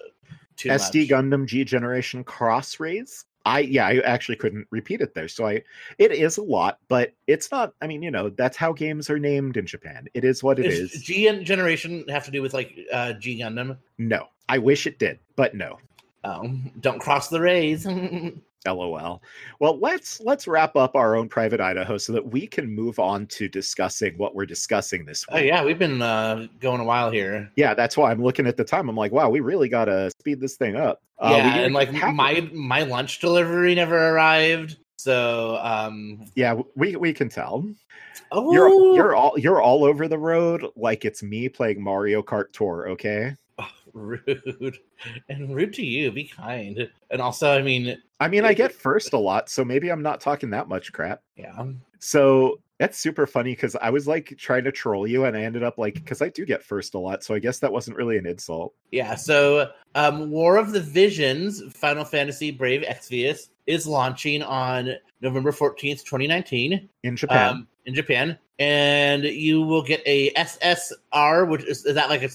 too 0.55 0.69
SD 0.69 1.09
much. 1.09 1.09
Gundam 1.09 1.45
G 1.45 1.63
Generation 1.63 2.23
Cross 2.23 2.79
Rays. 2.79 3.25
I 3.47 3.59
yeah, 3.59 3.87
I 3.87 3.99
actually 3.99 4.35
couldn't 4.35 4.67
repeat 4.71 4.99
it 4.99 5.15
there. 5.15 5.29
So 5.29 5.47
I 5.47 5.63
it 5.97 6.11
is 6.11 6.37
a 6.37 6.43
lot, 6.43 6.79
but 6.89 7.13
it's 7.27 7.49
not 7.49 7.73
I 7.81 7.87
mean, 7.87 8.03
you 8.03 8.11
know, 8.11 8.29
that's 8.29 8.57
how 8.57 8.73
games 8.73 9.09
are 9.09 9.17
named 9.17 9.55
in 9.55 9.65
Japan. 9.65 10.07
It 10.13 10.25
is 10.25 10.43
what 10.43 10.59
it 10.59 10.63
Does 10.63 10.79
is. 10.79 11.03
G 11.03 11.27
and 11.27 11.45
generation 11.45 12.03
have 12.09 12.25
to 12.25 12.31
do 12.31 12.41
with 12.41 12.53
like 12.53 12.77
uh, 12.91 13.13
G 13.13 13.39
Gundam? 13.39 13.77
No. 13.97 14.27
I 14.49 14.57
wish 14.57 14.85
it 14.85 14.99
did, 14.99 15.19
but 15.35 15.55
no. 15.55 15.79
Um, 16.23 16.71
don't 16.81 16.99
cross 16.99 17.29
the 17.29 17.39
rays. 17.39 17.85
LOL. 18.65 19.21
Well, 19.59 19.79
let's 19.79 20.19
let's 20.21 20.47
wrap 20.47 20.75
up 20.75 20.95
our 20.95 21.15
own 21.15 21.29
private 21.29 21.61
Idaho 21.61 21.97
so 21.97 22.13
that 22.13 22.31
we 22.31 22.47
can 22.47 22.69
move 22.69 22.99
on 22.99 23.25
to 23.27 23.47
discussing 23.47 24.17
what 24.17 24.35
we're 24.35 24.45
discussing 24.45 25.05
this 25.05 25.25
week. 25.27 25.37
oh 25.37 25.43
yeah, 25.43 25.63
we've 25.63 25.79
been 25.79 26.01
uh, 26.01 26.47
going 26.59 26.81
a 26.81 26.83
while 26.83 27.09
here. 27.11 27.51
Yeah, 27.55 27.73
that's 27.73 27.95
why 27.97 28.11
I'm 28.11 28.23
looking 28.23 28.47
at 28.47 28.57
the 28.57 28.63
time. 28.63 28.89
I'm 28.89 28.95
like, 28.95 29.11
wow, 29.11 29.29
we 29.29 29.39
really 29.39 29.69
gotta 29.69 30.11
speed 30.19 30.39
this 30.39 30.55
thing 30.55 30.75
up. 30.75 31.01
Uh, 31.19 31.33
yeah, 31.37 31.55
and 31.57 31.73
like 31.73 31.91
have- 31.93 32.13
my 32.13 32.49
my 32.53 32.83
lunch 32.83 33.19
delivery 33.19 33.75
never 33.75 34.09
arrived. 34.09 34.77
So 34.97 35.57
um 35.61 36.25
yeah, 36.35 36.55
we 36.75 36.95
we 36.95 37.13
can 37.13 37.29
tell. 37.29 37.67
oh 38.31 38.51
You're 38.53 38.95
you're 38.95 39.15
all 39.15 39.37
you're 39.37 39.61
all 39.61 39.83
over 39.85 40.07
the 40.07 40.17
road 40.17 40.65
like 40.75 41.05
it's 41.05 41.21
me 41.21 41.47
playing 41.49 41.81
Mario 41.81 42.21
Kart 42.21 42.51
Tour. 42.51 42.89
Okay. 42.89 43.35
Rude 43.93 44.79
and 45.29 45.55
rude 45.55 45.73
to 45.73 45.85
you. 45.85 46.11
Be 46.11 46.25
kind. 46.25 46.89
And 47.11 47.21
also, 47.21 47.51
I 47.51 47.61
mean, 47.61 47.97
I 48.19 48.27
mean, 48.27 48.45
I 48.45 48.53
get 48.53 48.73
first 48.73 49.13
a 49.13 49.17
lot, 49.17 49.49
so 49.49 49.63
maybe 49.63 49.89
I'm 49.89 50.01
not 50.01 50.21
talking 50.21 50.49
that 50.51 50.67
much 50.67 50.91
crap. 50.91 51.21
yeah, 51.35 51.65
So 51.99 52.59
that's 52.79 52.97
super 52.97 53.25
funny 53.25 53.53
because 53.53 53.75
I 53.75 53.89
was 53.89 54.07
like 54.07 54.35
trying 54.37 54.63
to 54.65 54.71
troll 54.71 55.07
you, 55.07 55.25
and 55.25 55.35
I 55.35 55.41
ended 55.41 55.63
up 55.63 55.77
like 55.77 55.95
because 55.95 56.21
I 56.21 56.29
do 56.29 56.45
get 56.45 56.63
first 56.63 56.93
a 56.93 56.99
lot, 56.99 57.23
so 57.23 57.33
I 57.33 57.39
guess 57.39 57.59
that 57.59 57.71
wasn't 57.71 57.97
really 57.97 58.17
an 58.17 58.25
insult. 58.25 58.73
yeah. 58.91 59.15
So, 59.15 59.71
um, 59.95 60.29
War 60.29 60.57
of 60.57 60.71
the 60.73 60.81
Visions, 60.81 61.61
Final 61.73 62.05
Fantasy 62.05 62.51
Brave 62.51 62.81
Exvius 62.81 63.49
is 63.67 63.85
launching 63.85 64.41
on 64.41 64.95
November 65.21 65.51
fourteenth, 65.51 66.03
twenty 66.05 66.27
nineteen. 66.27 66.89
In 67.03 67.15
Japan, 67.15 67.49
um, 67.49 67.67
in 67.85 67.93
Japan, 67.93 68.37
and 68.59 69.23
you 69.23 69.61
will 69.61 69.83
get 69.83 70.01
a 70.05 70.31
SSR, 70.33 71.47
which 71.47 71.63
is, 71.63 71.85
is 71.85 71.95
that 71.95 72.09
like 72.09 72.23
a 72.23 72.29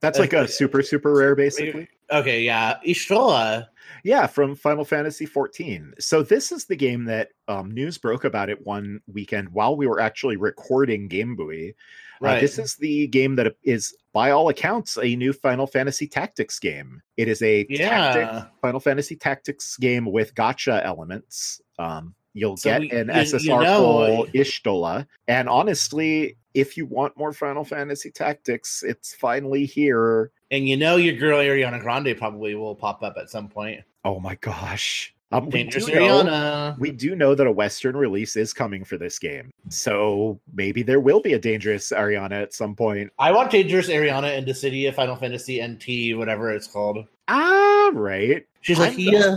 that's 0.00 0.18
like 0.18 0.32
a 0.32 0.48
super 0.48 0.82
super 0.82 1.14
rare, 1.14 1.34
basically. 1.34 1.88
okay, 2.10 2.42
yeah, 2.42 2.78
Y'shtola. 2.86 3.66
Yeah, 4.04 4.26
from 4.26 4.54
Final 4.54 4.84
Fantasy 4.84 5.26
14. 5.26 5.94
So 5.98 6.22
this 6.22 6.52
is 6.52 6.66
the 6.66 6.76
game 6.76 7.04
that 7.06 7.30
um, 7.48 7.70
news 7.70 7.98
broke 7.98 8.24
about 8.24 8.48
it 8.48 8.64
one 8.64 9.00
weekend 9.12 9.48
while 9.48 9.76
we 9.76 9.86
were 9.86 10.00
actually 10.00 10.36
recording 10.36 11.08
Game 11.08 11.34
Buoy. 11.36 11.70
Uh, 11.70 11.72
Right. 12.20 12.40
this 12.40 12.58
is 12.58 12.74
the 12.76 13.06
game 13.08 13.36
that 13.36 13.54
is, 13.62 13.96
by 14.18 14.32
all 14.32 14.48
accounts, 14.48 14.98
a 15.00 15.14
new 15.14 15.32
Final 15.32 15.64
Fantasy 15.64 16.08
Tactics 16.08 16.58
game. 16.58 17.00
It 17.16 17.28
is 17.28 17.40
a 17.40 17.64
yeah. 17.70 17.88
tactic, 17.88 18.50
Final 18.60 18.80
Fantasy 18.80 19.14
Tactics 19.14 19.76
game 19.76 20.06
with 20.10 20.34
gotcha 20.34 20.84
elements. 20.84 21.60
Um, 21.78 22.16
you'll 22.34 22.56
So 22.56 22.70
get 22.70 22.80
we- 22.80 22.90
an 22.90 23.06
you- 23.06 23.14
you 23.14 23.20
SSR 23.20 23.62
know- 23.62 23.78
full 23.78 24.26
Y'shtola. 24.34 25.06
And 25.28 25.48
honestly, 25.48 26.36
if 26.52 26.76
you 26.76 26.84
want 26.86 27.16
more 27.16 27.32
Final 27.32 27.62
Fantasy 27.62 28.10
Tactics, 28.10 28.82
it's 28.82 29.14
finally 29.14 29.66
here. 29.66 30.32
And 30.50 30.68
you 30.68 30.76
know 30.76 30.96
your 30.96 31.14
girl 31.14 31.38
Ariana 31.38 31.80
Grande 31.80 32.16
probably 32.18 32.56
will 32.56 32.74
pop 32.74 33.04
up 33.04 33.14
at 33.18 33.30
some 33.30 33.48
point. 33.48 33.82
Oh 34.04 34.18
my 34.18 34.34
gosh. 34.34 35.14
Um, 35.30 35.46
we 35.46 35.50
Dangerous 35.50 35.84
do 35.86 35.94
know- 35.94 36.22
Ariana. 36.24 36.78
we 36.78 36.90
do 36.90 37.14
know 37.14 37.34
that 37.34 37.46
a 37.46 37.52
Western 37.52 37.96
release 37.96 38.34
is 38.36 38.54
coming 38.54 38.82
for 38.84 38.96
this 38.96 39.18
game. 39.18 39.50
So 39.68 40.40
maybe 40.54 40.82
there 40.82 41.00
will 41.00 41.20
be 41.20 41.34
a 41.34 41.38
dangerous 41.38 41.92
Ariana 41.92 42.32
at 42.42 42.54
some 42.54 42.74
point. 42.74 43.10
I 43.18 43.30
want 43.32 43.50
Dangerous 43.50 43.88
Ariana 43.88 44.36
in 44.38 44.44
Dissidia 44.46 44.94
Final 44.94 45.16
Fantasy 45.16 45.62
NT, 45.62 46.16
whatever 46.16 46.50
it's 46.52 46.66
called. 46.66 47.04
Ah, 47.28 47.90
right. 47.92 48.46
She's 48.62 48.78
I'm 48.78 48.86
like, 48.86 48.96
the- 48.96 49.02
yeah. 49.02 49.36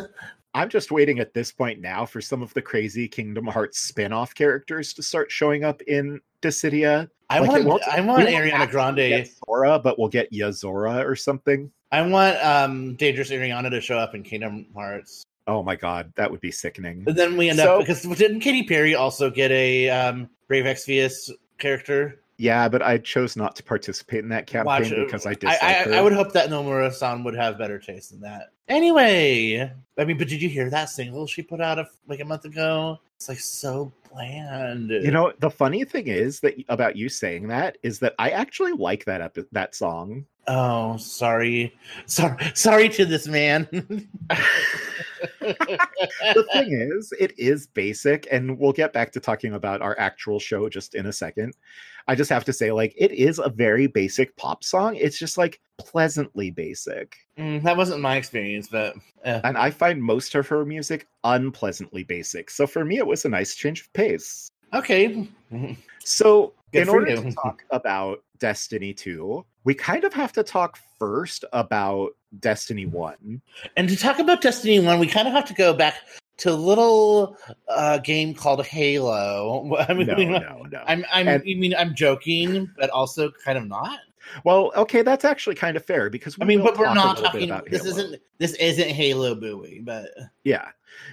I'm 0.54 0.68
just 0.70 0.92
waiting 0.92 1.20
at 1.20 1.34
this 1.34 1.50
point 1.52 1.80
now 1.80 2.06
for 2.06 2.20
some 2.20 2.42
of 2.42 2.54
the 2.54 2.62
crazy 2.62 3.08
Kingdom 3.08 3.48
Hearts 3.48 3.80
spin-off 3.80 4.36
characters 4.36 4.94
to 4.96 5.04
start 5.04 5.32
showing 5.32 5.64
up 5.64 5.82
in 5.84 6.20
Dissidia. 6.42 7.10
I 7.30 7.40
Like, 7.40 7.66
want, 7.66 7.84
I 7.88 8.02
want 8.02 8.28
Ariana 8.28 8.52
actually 8.54 8.72
Grande. 8.72 8.96
Get 8.98 9.30
Sora, 9.46 9.80
but 9.80 9.98
we'll 9.98 10.10
get 10.10 10.30
Yazora 10.32 11.06
or 11.06 11.16
something. 11.16 11.72
I 11.94 12.02
want 12.02 12.38
um, 12.46 12.96
Dangerous 12.96 13.30
Ariana 13.30 13.70
to 13.70 13.80
show 13.80 13.98
up 13.98 14.14
in 14.14 14.24
Kingdom 14.24 14.66
Hearts. 14.74 15.24
Oh 15.48 15.64
my 15.64 15.76
god, 15.76 16.14
that 16.16 16.30
would 16.32 16.42
be 16.42 16.52
sickening. 16.52 17.04
But 17.04 17.16
then 17.16 17.38
we 17.38 17.50
end 17.50 17.60
So- 17.60 17.76
up 17.76 17.80
because 17.82 18.04
didn't 18.04 18.42
Katy 18.42 18.64
Perry 18.64 18.96
also 18.96 19.30
get 19.30 19.52
a 19.52 19.90
um, 19.90 20.30
Brave 20.48 20.66
Exvius 20.66 21.30
character? 21.58 22.20
Yeah, 22.38 22.68
but 22.70 22.82
I 22.82 22.98
chose 22.98 23.36
not 23.36 23.56
to 23.58 23.64
participate 23.64 24.24
in 24.24 24.30
that 24.30 24.48
campaign 24.48 24.66
Watch 24.66 24.90
because 24.90 25.28
I 25.28 25.32
I, 25.32 25.34
dislike 25.36 25.62
I, 25.62 25.74
her. 25.84 25.94
I 25.94 26.02
would 26.02 26.14
hope 26.14 26.32
that 26.34 26.50
Nomura-san 26.50 27.24
would 27.24 27.36
have 27.36 27.60
better 27.60 27.78
taste 27.78 28.10
than 28.12 28.22
that. 28.22 28.50
Anyway, 28.68 29.72
I 29.98 30.06
mean, 30.06 30.18
but 30.18 30.28
did 30.28 30.42
you 30.42 30.50
hear 30.50 30.68
that 30.72 30.90
single 30.90 31.28
she 31.28 31.44
put 31.44 31.62
out 31.62 31.78
a, 31.78 31.88
like 32.08 32.20
a 32.20 32.26
month 32.26 32.46
ago? 32.46 33.00
It's 33.18 33.30
like 33.30 33.40
so 33.40 33.92
bland. 34.12 34.90
You 34.90 35.12
know, 35.12 35.34
the 35.38 35.52
funny 35.52 35.84
thing 35.84 36.08
is 36.08 36.40
that 36.40 36.56
about 36.68 36.96
you 36.96 37.10
saying 37.10 37.50
that 37.50 37.78
is 37.84 38.00
that 38.00 38.16
I 38.18 38.32
actually 38.32 38.72
like 38.72 39.06
that 39.06 39.22
epi- 39.22 39.46
that 39.52 39.76
song. 39.76 40.26
Oh, 40.48 40.98
sorry, 40.98 41.76
sorry, 42.08 42.38
sorry 42.56 42.90
to 42.90 43.06
this 43.06 43.28
man. 43.28 43.68
the 45.42 46.48
thing 46.54 46.72
is, 46.72 47.14
it 47.20 47.38
is 47.38 47.68
basic, 47.68 48.28
and 48.32 48.58
we'll 48.60 48.72
get 48.74 48.94
back 48.94 49.12
to 49.14 49.20
talking 49.20 49.54
about 49.54 49.82
our 49.82 49.98
actual 50.00 50.40
show 50.40 50.70
just 50.70 50.96
in 50.96 51.08
a 51.08 51.14
second. 51.14 51.54
I 52.08 52.16
just 52.16 52.30
have 52.30 52.46
to 52.46 52.54
say, 52.54 52.72
like, 52.72 52.94
it 52.98 53.12
is 53.12 53.40
a 53.40 53.50
very 53.50 53.88
basic 53.88 54.36
pop 54.38 54.64
song. 54.64 54.96
It's 54.96 55.18
just 55.20 55.38
like 55.38 55.60
pleasantly 55.78 56.52
basic. 56.52 57.18
Mm, 57.38 57.62
that 57.64 57.78
wasn't 57.78 58.02
my 58.02 58.16
experience, 58.16 58.68
but 58.68 58.96
eh. 59.24 59.42
And 59.44 59.58
I 59.58 59.70
find 59.72 60.02
most 60.02 60.34
of 60.36 60.48
her 60.48 60.66
music 60.66 61.08
unpleasantly 61.24 62.04
basic. 62.04 62.50
So 62.50 62.66
for 62.68 62.84
me, 62.86 62.98
it 62.98 63.06
was 63.06 63.26
a 63.26 63.30
nice 63.30 63.56
change 63.56 63.82
of 63.82 63.94
pace. 63.94 64.50
okay. 64.74 65.28
So, 66.04 66.54
Good 66.74 66.84
in 66.84 66.90
order 66.90 67.12
you. 67.12 67.22
to 67.24 67.32
talk 67.34 67.64
about 67.70 68.24
Destiny 68.40 68.94
2, 68.94 69.46
we 69.66 69.74
kind 69.76 70.04
of 70.04 70.14
have 70.14 70.34
to 70.34 70.44
talk 70.44 70.80
first 70.98 71.46
about 71.54 72.12
Destiny 72.40 72.86
1. 72.86 73.42
And 73.78 73.90
to 73.90 73.96
talk 73.96 74.20
about 74.20 74.42
Destiny 74.42 74.80
One, 74.80 75.00
we 75.00 75.08
kind 75.08 75.28
of 75.28 75.34
have 75.34 75.46
to 75.46 75.54
go 75.54 75.74
back 75.74 75.96
to 76.38 76.52
a 76.52 76.54
little 76.56 77.38
uh, 77.68 77.98
game 78.00 78.34
called 78.34 78.66
Halo. 78.66 79.76
I 79.90 79.94
mean, 79.94 80.08
No, 80.08 80.16
no, 80.16 80.66
no. 80.72 80.84
I'm, 80.88 81.06
I'm, 81.12 81.28
And- 81.28 81.42
I 81.42 81.46
mean, 81.46 81.76
I'm 81.76 81.94
joking, 81.96 82.70
but 82.78 82.90
also 82.90 83.32
kind 83.44 83.58
of 83.58 83.68
not. 83.68 84.00
Well, 84.46 84.72
okay, 84.76 85.02
that's 85.02 85.26
actually 85.26 85.56
kind 85.56 85.76
of 85.76 85.84
fair 85.84 86.10
because 86.10 86.38
I 86.40 86.46
mean, 86.46 86.62
but 86.62 86.78
we're 86.78 86.94
not 86.94 87.18
talking. 87.18 87.50
about 87.50 87.70
This 87.70 87.82
Halo. 87.84 87.96
isn't 87.98 88.22
this 88.38 88.54
isn't 88.54 88.88
Halo 88.90 89.34
buoy, 89.36 89.82
but 89.84 90.10
Yeah. 90.44 90.70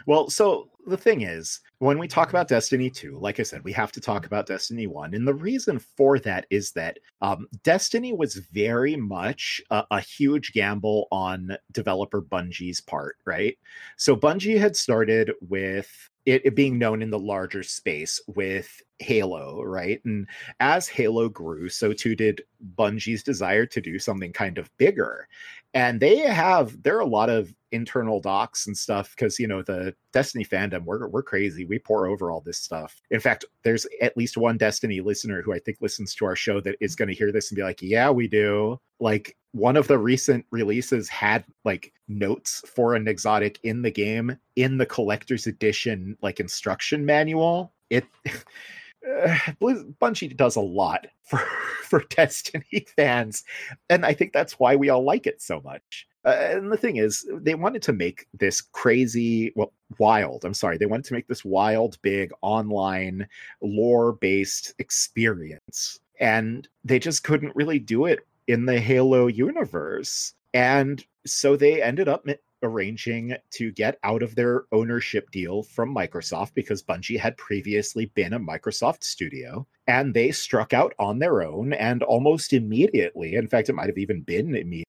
Well, 0.07 0.29
so 0.31 0.69
the 0.87 0.97
thing 0.99 1.23
is, 1.23 1.61
when 1.81 1.99
we 1.99 2.09
talk 2.09 2.31
about 2.31 2.49
Destiny 2.49 2.91
2, 2.91 3.18
like 3.20 3.39
I 3.39 3.45
said, 3.45 3.62
we 3.62 3.72
have 3.72 3.93
to 3.93 4.01
talk 4.01 4.26
about 4.26 4.47
Destiny 4.47 4.89
1. 4.89 5.14
And 5.14 5.26
the 5.26 5.35
reason 5.35 5.79
for 5.79 6.18
that 6.20 6.47
is 6.51 6.72
that 6.72 6.99
um, 7.22 7.47
Destiny 7.62 8.12
was 8.12 8.35
very 8.35 8.97
much 8.97 9.62
a, 9.70 9.85
a 9.93 10.01
huge 10.01 10.53
gamble 10.53 11.07
on 11.12 11.57
developer 11.70 12.20
Bungie's 12.20 12.81
part, 12.81 13.16
right? 13.24 13.57
So 13.97 14.16
Bungie 14.16 14.59
had 14.59 14.76
started 14.76 15.33
with 15.41 16.11
it, 16.26 16.43
it 16.45 16.57
being 16.57 16.79
known 16.79 17.01
in 17.01 17.11
the 17.11 17.18
larger 17.18 17.62
space 17.62 18.20
with 18.26 18.83
Halo, 18.99 19.62
right? 19.62 20.01
And 20.05 20.26
as 20.59 20.89
Halo 20.89 21.29
grew, 21.29 21.68
so 21.68 21.93
too 21.93 22.16
did 22.16 22.43
Bungie's 22.76 23.22
desire 23.22 23.66
to 23.66 23.81
do 23.81 24.01
something 24.01 24.33
kind 24.33 24.59
of 24.59 24.68
bigger 24.79 25.29
and 25.74 26.01
they 26.01 26.18
have 26.18 26.83
there 26.83 26.97
are 26.97 27.01
a 27.01 27.07
lot 27.07 27.29
of 27.29 27.55
internal 27.73 28.21
docs 28.21 28.66
and 28.66 28.77
stuff 28.77 29.14
because 29.16 29.39
you 29.39 29.47
know 29.47 29.62
the 29.62 29.95
destiny 30.12 30.45
fandom 30.45 30.85
we're, 30.85 31.09
we're 31.09 31.23
crazy. 31.23 31.64
We 31.64 31.79
pour 31.79 32.07
over 32.07 32.31
all 32.31 32.41
this 32.41 32.59
stuff. 32.59 33.01
In 33.11 33.21
fact 33.21 33.45
there's 33.62 33.87
at 34.01 34.16
least 34.16 34.37
one 34.37 34.57
destiny 34.57 35.01
listener 35.01 35.43
who 35.43 35.53
i 35.53 35.59
think 35.59 35.79
listens 35.81 36.14
to 36.14 36.25
our 36.25 36.37
show 36.37 36.61
that 36.61 36.77
is 36.81 36.97
going 36.97 37.09
to 37.09 37.14
hear 37.14 37.33
this 37.33 37.51
and 37.51 37.57
be 37.57 37.62
like 37.62 37.83
yeah 37.83 38.11
we 38.11 38.29
do. 38.29 38.79
Like 39.01 39.37
one 39.53 39.77
of 39.77 39.89
the 39.89 39.99
recent 39.99 40.45
releases 40.51 41.09
had 41.09 41.45
like 41.64 41.93
notes 42.09 42.62
for 42.75 42.95
an 42.95 43.09
exotic 43.09 43.59
in 43.62 43.83
the 43.83 43.91
game 43.91 44.37
in 44.57 44.79
the 44.79 44.87
collector's 44.87 45.47
edition 45.47 46.16
like 46.23 46.41
instruction 46.41 47.05
manual. 47.05 47.73
It 47.91 48.05
uh, 48.27 49.37
Bungie 49.61 50.37
does 50.37 50.57
a 50.57 50.61
lot 50.61 51.07
for 51.23 51.41
for 51.83 52.05
Destiny 52.11 52.87
fans, 52.97 53.45
and 53.89 54.05
I 54.05 54.12
think 54.12 54.33
that's 54.33 54.59
why 54.59 54.77
we 54.77 54.91
all 54.91 55.05
like 55.05 55.27
it 55.27 55.41
so 55.41 55.61
much. 55.64 56.07
Uh, 56.29 56.57
and 56.57 56.70
the 56.70 56.76
thing 56.76 56.97
is, 56.97 57.26
they 57.41 57.55
wanted 57.55 57.81
to 57.81 57.91
make 57.91 58.26
this 58.35 58.61
crazy, 58.61 59.51
well, 59.57 59.72
wild. 59.99 60.45
I'm 60.45 60.53
sorry, 60.53 60.76
they 60.76 60.85
wanted 60.85 61.07
to 61.07 61.14
make 61.14 61.26
this 61.26 61.43
wild, 61.43 61.97
big 62.03 62.33
online 62.43 63.26
lore-based 63.62 64.74
experience, 64.79 65.99
and 66.20 66.68
they 66.85 66.99
just 66.99 67.24
couldn't 67.24 67.57
really 67.57 67.79
do 67.79 68.05
it 68.05 68.26
in 68.47 68.66
the 68.66 68.79
Halo 68.79 69.26
universe. 69.26 70.35
And 70.53 71.03
so 71.24 71.57
they 71.57 71.81
ended 71.81 72.09
up 72.09 72.26
arranging 72.62 73.35
to 73.53 73.72
get 73.72 73.99
out 74.03 74.22
of 74.22 74.35
their 74.35 74.64
ownership 74.70 75.31
deal 75.31 75.62
from 75.62 75.95
Microsoft 75.95 76.53
because 76.53 76.83
Bungie 76.83 77.18
had 77.18 77.39
previously 77.39 78.07
been 78.14 78.35
a 78.35 78.41
Microsoft 78.41 79.03
studio 79.03 79.66
and 79.87 80.12
they 80.12 80.31
struck 80.31 80.74
out 80.74 80.93
on 80.99 81.20
their 81.20 81.41
own 81.41 81.72
and 81.72 82.03
almost 82.03 82.53
immediately 82.53 83.37
in 83.37 83.47
fact 83.47 83.68
it 83.68 83.74
might 83.74 83.87
have 83.87 83.97
even 83.97 84.22
been 84.22 84.57
immediately 84.57 84.85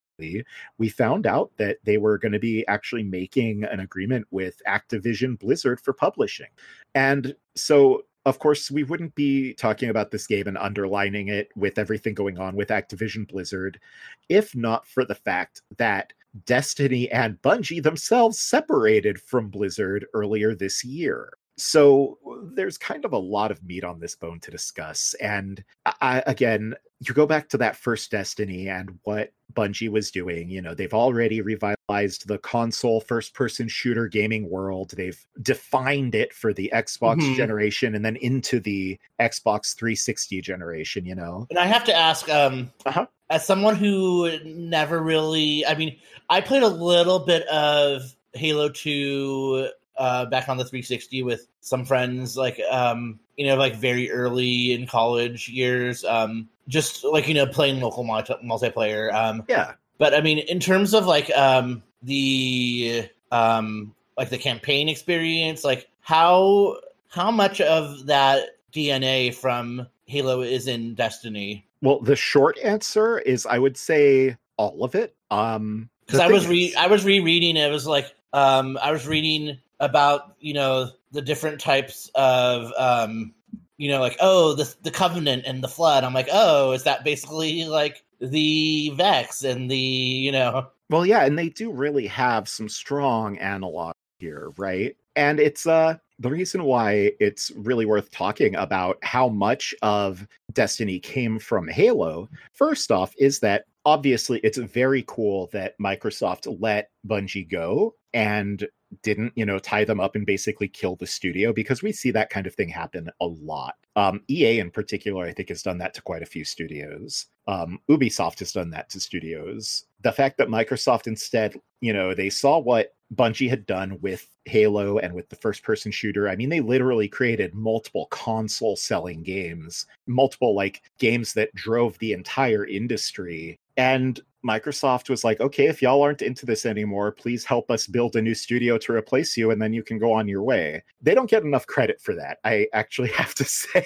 we 0.78 0.90
found 0.90 1.26
out 1.26 1.52
that 1.58 1.78
they 1.84 1.98
were 1.98 2.18
going 2.18 2.32
to 2.32 2.40
be 2.40 2.68
actually 2.68 3.04
making 3.04 3.64
an 3.64 3.80
agreement 3.80 4.28
with 4.32 4.62
Activision 4.68 5.40
Blizzard 5.40 5.80
for 5.82 5.94
publishing 5.94 6.50
and 6.96 7.36
so 7.56 8.04
of 8.26 8.38
course, 8.38 8.70
we 8.70 8.84
wouldn't 8.84 9.16
be 9.16 9.54
talking 9.54 9.90
about 9.90 10.12
this 10.12 10.28
game 10.28 10.46
and 10.46 10.58
underlining 10.58 11.30
it 11.30 11.50
with 11.56 11.80
everything 11.80 12.14
going 12.14 12.38
on 12.38 12.56
with 12.56 12.68
Activision 12.68 13.28
Blizzard 13.28 13.80
if 14.28 14.56
not 14.56 14.86
for 14.86 15.06
the 15.06 15.16
fact 15.16 15.62
that 15.78 16.14
Destiny 16.46 17.10
and 17.12 17.42
Bungie 17.42 17.82
themselves 17.82 18.40
separated 18.40 19.20
from 19.20 19.50
Blizzard 19.50 20.06
earlier 20.14 20.54
this 20.54 20.84
year. 20.84 21.34
So 21.60 22.18
there's 22.54 22.78
kind 22.78 23.06
of 23.06 23.14
a 23.14 23.18
lot 23.18 23.52
of 23.52 23.64
meat 23.64 23.84
on 23.84 24.00
this 24.00 24.16
bone 24.16 24.40
to 24.42 24.52
discuss. 24.52 25.14
And 25.16 25.64
I, 26.02 26.24
again, 26.26 26.74
you 27.02 27.14
go 27.14 27.26
back 27.26 27.50
to 27.50 27.58
that 27.58 27.76
first 27.76 28.12
Destiny 28.12 28.68
and 28.70 28.98
what 29.04 29.32
Bungie 29.54 29.90
was 29.90 30.12
doing. 30.12 30.50
You 30.50 30.62
know, 30.62 30.74
they've 30.74 30.94
already 30.94 31.42
revitalized 31.42 32.28
the 32.28 32.38
console 32.40 33.02
first 33.02 33.34
person 33.34 33.68
shooter 33.68 34.08
gaming 34.08 34.50
world. 34.50 34.92
They've 34.92 35.20
defined 35.42 36.16
it 36.16 36.34
for 36.34 36.54
the 36.54 36.70
Xbox 36.74 37.18
Mhm. 37.18 37.36
generation 37.36 37.96
and 37.96 38.04
then 38.06 38.16
into 38.18 38.60
the 38.60 38.98
Xbox 39.20 39.76
360 39.76 40.42
generation, 40.42 41.06
you 41.06 41.16
know? 41.16 41.46
And 41.50 41.60
I 41.60 41.66
have 41.68 41.84
to 41.86 41.96
ask, 41.96 42.30
um, 42.30 42.72
Uh-huh. 42.86 43.06
as 43.30 43.46
someone 43.46 43.76
who 43.76 44.40
never 44.44 45.02
really, 45.02 45.66
I 45.66 45.76
mean, 45.76 45.98
I 46.30 46.42
played 46.42 46.64
a 46.64 46.68
little 46.68 47.20
bit 47.20 47.48
of 47.48 48.16
Halo 48.34 48.70
2 48.70 49.70
uh, 50.00 50.26
back 50.26 50.50
on 50.50 50.58
the 50.58 50.64
360 50.66 51.22
with 51.24 51.48
some 51.62 51.86
friends, 51.86 52.36
like, 52.38 52.60
um, 52.72 53.20
you 53.38 53.46
know, 53.46 53.56
like 53.56 53.76
very 53.76 54.10
early 54.10 54.74
in 54.74 54.88
college 54.88 55.48
years, 55.50 56.04
um, 56.06 56.50
just 56.68 57.04
like, 57.04 57.28
you 57.28 57.34
know, 57.36 57.46
playing 57.46 57.80
local 57.82 58.04
multi- 58.04 58.34
multiplayer. 58.44 59.14
Um, 59.14 59.44
Yeah. 59.48 59.74
but 59.98 60.14
I 60.16 60.22
mean, 60.22 60.40
in 60.40 60.60
terms 60.60 60.94
of 60.94 61.06
like 61.06 61.30
um, 61.38 61.84
the 62.04 63.08
um, 63.32 63.94
like 64.18 64.30
the 64.30 64.38
campaign 64.38 64.90
experience, 64.90 65.64
like 65.64 65.88
how 66.02 66.78
how 67.10 67.30
much 67.32 67.60
of 67.62 68.06
that 68.08 68.58
DNA 68.74 69.34
from 69.34 69.86
Halo 70.06 70.42
is 70.42 70.68
in 70.68 70.96
Destiny? 70.96 71.66
Well, 71.82 72.00
the 72.00 72.16
short 72.16 72.58
answer 72.64 73.20
is 73.20 73.46
I 73.46 73.58
would 73.60 73.78
say 73.78 74.38
all 74.58 74.84
of 74.84 74.96
it. 74.96 75.16
Um 75.32 75.90
because 76.06 76.20
I 76.20 76.28
was 76.28 76.48
re 76.48 76.66
is- 76.66 76.76
I 76.76 76.88
was 76.88 77.06
rereading 77.06 77.56
it. 77.58 77.68
It 77.68 77.72
was 77.72 77.86
like 77.88 78.14
um 78.34 78.78
I 78.82 78.92
was 78.92 79.08
reading 79.08 79.58
about 79.80 80.36
you 80.40 80.54
know 80.54 80.90
the 81.12 81.22
different 81.22 81.60
types 81.60 82.10
of 82.16 82.72
um 82.78 83.34
you 83.78 83.90
know 83.90 84.00
like 84.00 84.18
oh 84.20 84.54
the 84.54 84.74
the 84.84 84.92
covenant 84.92 85.44
and 85.46 85.64
the 85.64 85.68
flood. 85.68 86.04
I'm 86.04 86.14
like 86.14 86.30
oh 86.32 86.72
is 86.72 86.84
that 86.84 87.04
basically 87.04 87.66
like 87.66 88.04
the 88.20 88.92
Vex 88.96 89.44
and 89.44 89.70
the 89.72 89.78
you 89.78 90.32
know 90.32 90.68
Well, 90.90 91.06
yeah, 91.06 91.26
and 91.26 91.38
they 91.38 91.50
do 91.50 91.72
really 91.72 92.08
have 92.08 92.50
some 92.50 92.68
strong 92.68 93.38
analog 93.38 93.94
here, 94.20 94.52
right? 94.58 94.96
And 95.16 95.40
it's 95.40 95.66
uh 95.66 95.98
the 96.20 96.30
reason 96.30 96.66
why 96.66 97.14
it's 97.20 97.52
really 97.56 97.86
worth 97.86 98.12
talking 98.12 98.56
about 98.56 98.98
how 99.04 99.30
much 99.30 99.74
of 99.82 100.28
Destiny 100.52 101.00
came 101.00 101.40
from 101.40 101.68
Halo, 101.68 102.28
first 102.54 102.92
off, 102.92 103.14
is 103.18 103.40
that 103.40 103.64
obviously 103.86 104.40
it's 104.44 104.58
very 104.58 105.06
cool 105.08 105.48
that 105.54 105.76
Microsoft 105.80 106.54
let 106.60 106.90
Bungie 107.08 107.50
go 107.50 107.96
and 108.14 108.68
didn't, 109.04 109.34
you 109.36 109.46
know, 109.46 109.60
tie 109.60 109.84
them 109.84 110.00
up 110.00 110.16
and 110.16 110.26
basically 110.26 110.68
kill 110.68 110.96
the 110.96 111.08
studio 111.08 111.54
because 111.54 111.84
we 111.84 111.92
see 111.92 112.12
that 112.12 112.30
kind 112.30 112.48
of 112.48 112.56
thing 112.56 112.70
happen 112.70 113.10
a 113.22 113.26
lot. 113.26 113.76
Um, 113.96 114.22
EA 114.30 114.60
in 114.60 114.72
particular, 114.72 115.26
I 115.26 115.34
think, 115.34 115.50
has 115.50 115.64
done 115.64 115.78
that 115.80 115.94
to 115.96 116.02
quite 116.02 116.24
a 116.24 116.28
few 116.28 116.44
studios. 116.44 117.28
Um, 117.48 117.80
Ubisoft 117.90 118.40
has 118.40 118.52
done 118.52 118.70
that 118.72 118.90
to 118.92 119.00
studios. 119.00 119.86
The 120.02 120.12
fact 120.12 120.38
that 120.38 120.48
Microsoft 120.48 121.08
instead, 121.08 121.56
you 121.82 121.94
know, 121.94 122.14
they 122.14 122.30
saw 122.30 122.60
what 122.60 122.94
Bungie 123.14 123.50
had 123.50 123.66
done 123.66 124.00
with 124.02 124.28
Halo 124.46 125.00
and 125.00 125.14
with 125.14 125.30
the 125.30 125.36
first 125.36 125.64
person 125.64 125.92
shooter. 125.92 126.30
I 126.30 126.36
mean, 126.36 126.50
they 126.50 126.62
literally 126.62 127.08
created 127.08 127.56
multiple 127.56 128.08
console 128.12 128.76
selling 128.76 129.24
games, 129.24 129.86
multiple 130.08 130.56
like 130.56 130.84
games 131.00 131.34
that 131.34 131.54
drove 131.56 131.98
the 131.98 132.14
entire 132.14 132.66
industry. 132.66 133.60
And 133.78 134.20
Microsoft 134.46 135.10
was 135.10 135.24
like, 135.24 135.42
okay, 135.42 135.68
if 135.68 135.82
y'all 135.82 136.02
aren't 136.02 136.22
into 136.22 136.46
this 136.46 136.66
anymore, 136.66 137.12
please 137.12 137.44
help 137.44 137.70
us 137.70 137.88
build 137.88 138.16
a 138.16 138.22
new 138.22 138.34
studio 138.34 138.78
to 138.78 138.94
replace 138.94 139.36
you, 139.36 139.52
and 139.52 139.62
then 139.62 139.74
you 139.74 139.84
can 139.84 140.00
go 140.00 140.14
on 140.14 140.28
your 140.28 140.44
way. 140.44 140.84
They 141.02 141.14
don't 141.14 141.30
get 141.30 141.44
enough 141.44 141.68
credit 141.68 142.00
for 142.02 142.16
that, 142.16 142.40
I 142.44 142.68
actually 142.74 143.10
have 143.14 143.34
to 143.36 143.44
say. 143.44 143.86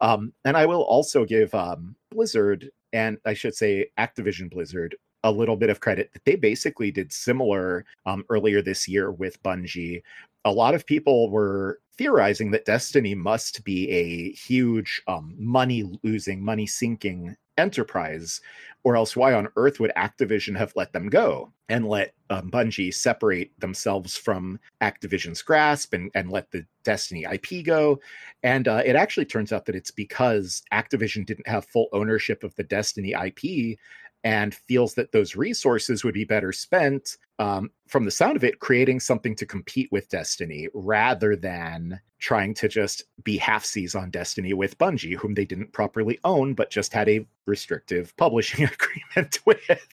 um, 0.00 0.32
and 0.44 0.56
I 0.56 0.66
will 0.66 0.82
also 0.82 1.24
give 1.24 1.54
um, 1.54 1.94
Blizzard, 2.10 2.70
and 2.92 3.18
I 3.26 3.34
should 3.34 3.54
say 3.54 3.90
Activision 3.98 4.50
Blizzard, 4.50 4.96
a 5.24 5.30
little 5.30 5.56
bit 5.56 5.70
of 5.70 5.80
credit 5.80 6.10
that 6.12 6.24
they 6.24 6.36
basically 6.36 6.90
did 6.90 7.12
similar 7.12 7.84
um, 8.06 8.24
earlier 8.30 8.62
this 8.62 8.86
year 8.88 9.10
with 9.10 9.42
Bungie. 9.42 10.02
A 10.44 10.52
lot 10.52 10.74
of 10.74 10.86
people 10.86 11.28
were 11.30 11.80
theorizing 11.98 12.50
that 12.52 12.64
Destiny 12.64 13.14
must 13.14 13.64
be 13.64 13.90
a 13.90 14.30
huge 14.32 15.02
um, 15.08 15.34
money 15.36 15.84
losing, 16.02 16.44
money 16.44 16.66
sinking 16.66 17.36
enterprise, 17.58 18.40
or 18.84 18.96
else 18.96 19.16
why 19.16 19.32
on 19.32 19.48
earth 19.56 19.80
would 19.80 19.92
Activision 19.96 20.56
have 20.56 20.72
let 20.76 20.92
them 20.92 21.08
go 21.08 21.52
and 21.68 21.88
let 21.88 22.14
um, 22.30 22.50
Bungie 22.50 22.94
separate 22.94 23.50
themselves 23.58 24.16
from 24.16 24.60
Activision's 24.80 25.42
grasp 25.42 25.92
and, 25.92 26.10
and 26.14 26.30
let 26.30 26.50
the 26.50 26.64
Destiny 26.84 27.26
IP 27.30 27.64
go? 27.64 27.98
And 28.42 28.68
uh, 28.68 28.82
it 28.84 28.94
actually 28.94 29.26
turns 29.26 29.52
out 29.52 29.64
that 29.66 29.74
it's 29.74 29.90
because 29.90 30.62
Activision 30.72 31.26
didn't 31.26 31.48
have 31.48 31.64
full 31.66 31.88
ownership 31.92 32.44
of 32.44 32.54
the 32.54 32.64
Destiny 32.64 33.12
IP 33.12 33.78
and 34.26 34.56
feels 34.56 34.94
that 34.94 35.12
those 35.12 35.36
resources 35.36 36.02
would 36.02 36.12
be 36.12 36.24
better 36.24 36.50
spent 36.50 37.16
um, 37.38 37.70
from 37.86 38.04
the 38.04 38.10
sound 38.10 38.34
of 38.34 38.42
it 38.42 38.58
creating 38.58 38.98
something 38.98 39.36
to 39.36 39.46
compete 39.46 39.88
with 39.92 40.08
destiny 40.08 40.66
rather 40.74 41.36
than 41.36 42.00
trying 42.18 42.52
to 42.52 42.66
just 42.66 43.04
be 43.22 43.36
half 43.36 43.64
seas 43.64 43.94
on 43.94 44.10
destiny 44.10 44.52
with 44.52 44.76
bungie 44.78 45.14
whom 45.14 45.34
they 45.34 45.44
didn't 45.44 45.72
properly 45.72 46.18
own 46.24 46.54
but 46.54 46.70
just 46.70 46.92
had 46.92 47.08
a 47.08 47.24
restrictive 47.46 48.16
publishing 48.16 48.64
agreement 49.14 49.38
with. 49.46 49.86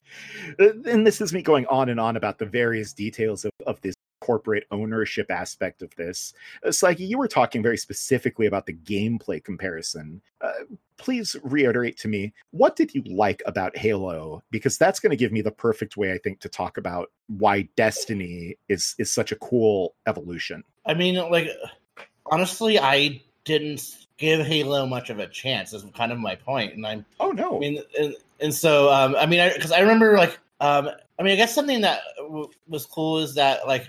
And 0.58 1.06
this 1.06 1.20
is 1.20 1.32
me 1.32 1.40
going 1.40 1.66
on 1.66 1.88
and 1.88 2.00
on 2.00 2.16
about 2.16 2.38
the 2.38 2.46
various 2.46 2.92
details 2.92 3.44
of, 3.44 3.52
of 3.68 3.80
this 3.82 3.93
corporate 4.24 4.64
ownership 4.70 5.30
aspect 5.30 5.82
of 5.82 5.94
this. 5.96 6.32
It's 6.62 6.82
like 6.82 6.98
you 6.98 7.18
were 7.18 7.28
talking 7.28 7.62
very 7.62 7.76
specifically 7.76 8.46
about 8.46 8.64
the 8.64 8.72
gameplay 8.72 9.44
comparison. 9.44 10.22
Uh, 10.40 10.50
please 10.96 11.36
reiterate 11.42 11.98
to 11.98 12.08
me 12.08 12.32
what 12.50 12.74
did 12.74 12.94
you 12.94 13.02
like 13.04 13.42
about 13.44 13.76
Halo? 13.76 14.42
Because 14.50 14.78
that's 14.78 14.98
going 14.98 15.10
to 15.10 15.16
give 15.16 15.30
me 15.30 15.42
the 15.42 15.50
perfect 15.50 15.98
way, 15.98 16.12
I 16.12 16.18
think, 16.18 16.40
to 16.40 16.48
talk 16.48 16.78
about 16.78 17.10
why 17.26 17.68
Destiny 17.76 18.56
is 18.70 18.94
is 18.98 19.12
such 19.12 19.30
a 19.30 19.36
cool 19.36 19.94
evolution. 20.06 20.64
I 20.86 20.94
mean, 20.94 21.16
like 21.30 21.48
honestly, 22.24 22.78
I 22.78 23.20
didn't 23.44 24.06
give 24.16 24.46
Halo 24.46 24.86
much 24.86 25.10
of 25.10 25.18
a 25.18 25.26
chance. 25.26 25.74
Is 25.74 25.84
kind 25.94 26.12
of 26.12 26.18
my 26.18 26.36
point, 26.36 26.74
and 26.74 26.86
I'm. 26.86 27.04
Oh 27.20 27.30
no! 27.30 27.56
I 27.56 27.58
mean, 27.58 27.82
and, 27.98 28.14
and 28.40 28.54
so 28.54 28.90
um, 28.90 29.16
I 29.16 29.26
mean, 29.26 29.52
because 29.52 29.70
I, 29.70 29.78
I, 29.78 29.80
remember 29.80 30.16
like 30.16 30.38
um, 30.60 30.88
I 31.18 31.22
mean, 31.22 31.32
I 31.32 31.36
guess 31.36 31.54
something 31.54 31.82
that 31.82 32.00
w- 32.18 32.50
was 32.68 32.86
cool 32.86 33.18
is 33.18 33.34
that 33.34 33.66
like, 33.66 33.88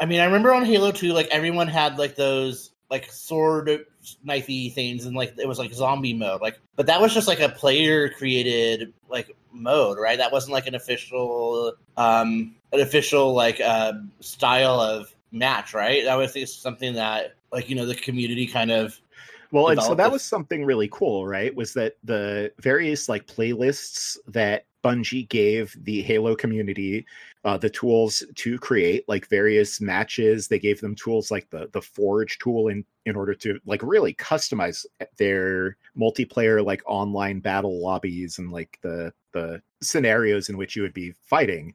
I 0.00 0.06
mean, 0.06 0.20
I 0.20 0.24
remember 0.24 0.52
on 0.52 0.64
Halo 0.64 0.92
Two, 0.92 1.12
like 1.12 1.28
everyone 1.30 1.68
had 1.68 1.98
like 1.98 2.16
those 2.16 2.70
like 2.90 3.10
sword 3.10 3.84
knifey 4.26 4.72
things, 4.72 5.04
and 5.04 5.14
like 5.14 5.34
it 5.38 5.46
was 5.46 5.58
like 5.58 5.72
zombie 5.74 6.14
mode, 6.14 6.40
like, 6.40 6.58
but 6.76 6.86
that 6.86 7.00
was 7.00 7.12
just 7.12 7.28
like 7.28 7.40
a 7.40 7.48
player 7.48 8.08
created 8.08 8.92
like 9.10 9.36
mode, 9.52 9.98
right? 9.98 10.18
That 10.18 10.32
wasn't 10.32 10.52
like 10.52 10.66
an 10.66 10.74
official 10.74 11.74
um 11.96 12.54
an 12.72 12.80
official 12.80 13.34
like 13.34 13.60
uh, 13.60 13.92
style 14.20 14.80
of 14.80 15.14
match, 15.32 15.74
right? 15.74 16.04
That 16.04 16.14
was 16.14 16.52
something 16.54 16.94
that 16.94 17.34
like 17.52 17.68
you 17.68 17.76
know 17.76 17.86
the 17.86 17.94
community 17.94 18.46
kind 18.46 18.70
of 18.70 18.98
well, 19.50 19.68
and 19.68 19.82
so 19.82 19.94
that 19.94 20.12
was 20.12 20.22
something 20.22 20.64
really 20.64 20.88
cool, 20.92 21.26
right? 21.26 21.54
Was 21.54 21.72
that 21.74 21.96
the 22.04 22.52
various 22.60 23.08
like 23.08 23.26
playlists 23.26 24.18
that 24.28 24.66
Bungie 24.84 25.28
gave 25.28 25.76
the 25.82 26.02
Halo 26.02 26.36
community 26.36 27.06
uh, 27.44 27.58
the 27.58 27.70
tools 27.70 28.22
to 28.36 28.58
create 28.58 29.08
like 29.08 29.28
various 29.28 29.80
matches. 29.80 30.48
They 30.48 30.58
gave 30.58 30.80
them 30.80 30.94
tools 30.94 31.30
like 31.30 31.50
the 31.50 31.68
the 31.72 31.82
Forge 31.82 32.38
tool 32.38 32.68
in 32.68 32.84
in 33.08 33.16
order 33.16 33.34
to 33.34 33.58
like 33.66 33.82
really 33.82 34.14
customize 34.14 34.86
their 35.16 35.76
multiplayer 35.98 36.64
like 36.64 36.82
online 36.86 37.40
battle 37.40 37.82
lobbies 37.82 38.38
and 38.38 38.52
like 38.52 38.78
the 38.82 39.12
the 39.32 39.60
scenarios 39.82 40.48
in 40.48 40.56
which 40.56 40.76
you 40.76 40.82
would 40.82 40.94
be 40.94 41.12
fighting. 41.22 41.74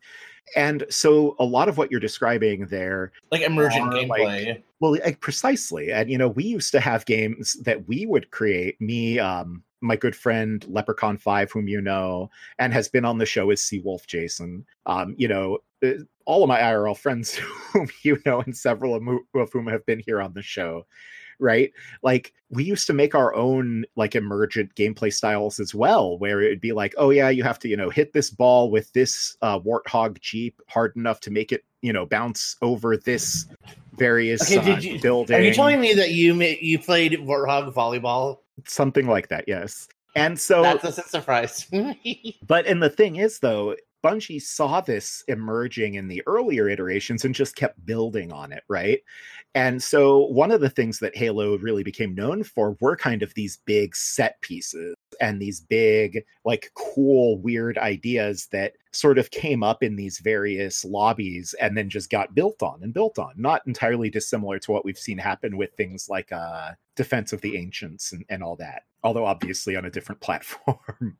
And 0.55 0.83
so 0.89 1.35
a 1.39 1.45
lot 1.45 1.69
of 1.69 1.77
what 1.77 1.89
you're 1.89 1.99
describing 1.99 2.67
there, 2.67 3.11
like 3.31 3.41
emergent 3.41 3.91
gameplay, 3.93 4.47
like, 4.47 4.63
well, 4.79 4.91
like, 4.91 5.19
precisely. 5.21 5.91
And 5.91 6.09
you 6.09 6.17
know, 6.17 6.27
we 6.27 6.43
used 6.43 6.71
to 6.73 6.79
have 6.79 7.05
games 7.05 7.53
that 7.63 7.87
we 7.87 8.05
would 8.05 8.29
create. 8.31 8.79
Me, 8.81 9.19
um, 9.19 9.63
my 9.81 9.95
good 9.95 10.15
friend 10.15 10.65
Leprechaun 10.67 11.17
Five, 11.17 11.51
whom 11.51 11.67
you 11.67 11.81
know, 11.81 12.29
and 12.59 12.73
has 12.73 12.87
been 12.89 13.05
on 13.05 13.17
the 13.17 13.25
show 13.25 13.49
as 13.51 13.61
Seawolf 13.61 14.05
Jason. 14.05 14.65
Um, 14.85 15.15
you 15.17 15.27
know, 15.27 15.59
uh, 15.83 16.03
all 16.25 16.43
of 16.43 16.49
my 16.49 16.59
IRL 16.59 16.97
friends 16.97 17.35
whom 17.73 17.87
you 18.03 18.21
know, 18.25 18.41
and 18.41 18.55
several 18.55 18.95
of 18.95 19.51
whom 19.53 19.67
have 19.67 19.85
been 19.85 19.99
here 20.05 20.21
on 20.21 20.33
the 20.33 20.41
show 20.41 20.85
right? 21.39 21.71
Like 22.01 22.33
we 22.49 22.63
used 22.63 22.87
to 22.87 22.93
make 22.93 23.15
our 23.15 23.33
own 23.33 23.85
like 23.95 24.15
emergent 24.15 24.75
gameplay 24.75 25.13
styles 25.13 25.59
as 25.59 25.73
well, 25.73 26.17
where 26.17 26.41
it'd 26.41 26.61
be 26.61 26.73
like, 26.73 26.93
oh 26.97 27.09
yeah, 27.09 27.29
you 27.29 27.43
have 27.43 27.59
to 27.59 27.67
you 27.67 27.77
know 27.77 27.89
hit 27.89 28.13
this 28.13 28.29
ball 28.29 28.69
with 28.69 28.91
this 28.93 29.37
uh, 29.41 29.59
warthog 29.59 30.19
jeep 30.21 30.61
hard 30.67 30.95
enough 30.95 31.19
to 31.21 31.31
make 31.31 31.51
it 31.51 31.63
you 31.81 31.93
know 31.93 32.05
bounce 32.05 32.55
over 32.61 32.97
this 32.97 33.45
various 33.93 34.55
okay, 34.55 34.73
uh, 34.73 34.79
you, 34.79 34.99
building. 34.99 35.35
Are 35.35 35.41
you 35.41 35.53
telling 35.53 35.79
me 35.79 35.93
that 35.93 36.11
you 36.11 36.35
you 36.41 36.79
played 36.79 37.13
warthog 37.13 37.73
volleyball? 37.73 38.39
Something 38.65 39.07
like 39.07 39.29
that, 39.29 39.45
yes. 39.47 39.87
And 40.15 40.39
so 40.39 40.61
that's 40.61 40.97
a 40.97 41.01
surprise. 41.03 41.67
but 42.47 42.67
and 42.67 42.81
the 42.81 42.89
thing 42.89 43.15
is 43.15 43.39
though, 43.39 43.75
Bungie 44.03 44.41
saw 44.41 44.81
this 44.81 45.23
emerging 45.27 45.95
in 45.95 46.07
the 46.07 46.21
earlier 46.27 46.67
iterations 46.67 47.23
and 47.23 47.33
just 47.33 47.55
kept 47.55 47.85
building 47.85 48.31
on 48.31 48.51
it, 48.51 48.63
right? 48.67 48.99
And 49.55 49.81
so 49.81 50.25
one 50.27 50.51
of 50.51 50.61
the 50.61 50.69
things 50.69 50.99
that 50.99 51.15
Halo 51.15 51.57
really 51.57 51.83
became 51.83 52.13
known 52.13 52.43
for 52.43 52.75
were 52.81 52.95
kind 52.97 53.23
of 53.23 53.33
these 53.33 53.57
big 53.65 53.95
set 53.95 54.41
pieces 54.41 54.95
and 55.21 55.41
these 55.41 55.61
big, 55.61 56.23
like 56.43 56.71
cool, 56.75 57.37
weird 57.39 57.77
ideas 57.77 58.47
that 58.51 58.73
sort 58.93 59.17
of 59.17 59.31
came 59.31 59.63
up 59.63 59.83
in 59.83 59.95
these 59.95 60.19
various 60.19 60.85
lobbies 60.85 61.53
and 61.59 61.75
then 61.75 61.89
just 61.89 62.09
got 62.09 62.35
built 62.35 62.61
on 62.61 62.81
and 62.83 62.93
built 62.93 63.17
on. 63.19 63.33
Not 63.35 63.61
entirely 63.65 64.09
dissimilar 64.09 64.59
to 64.59 64.71
what 64.71 64.85
we've 64.85 64.97
seen 64.97 65.17
happen 65.17 65.57
with 65.57 65.73
things 65.73 66.07
like 66.09 66.31
uh, 66.31 66.71
Defense 66.95 67.33
of 67.33 67.41
the 67.41 67.57
Ancients 67.57 68.13
and, 68.13 68.23
and 68.29 68.43
all 68.43 68.55
that, 68.57 68.83
although 69.03 69.25
obviously 69.25 69.75
on 69.75 69.85
a 69.85 69.91
different 69.91 70.21
platform. 70.21 71.17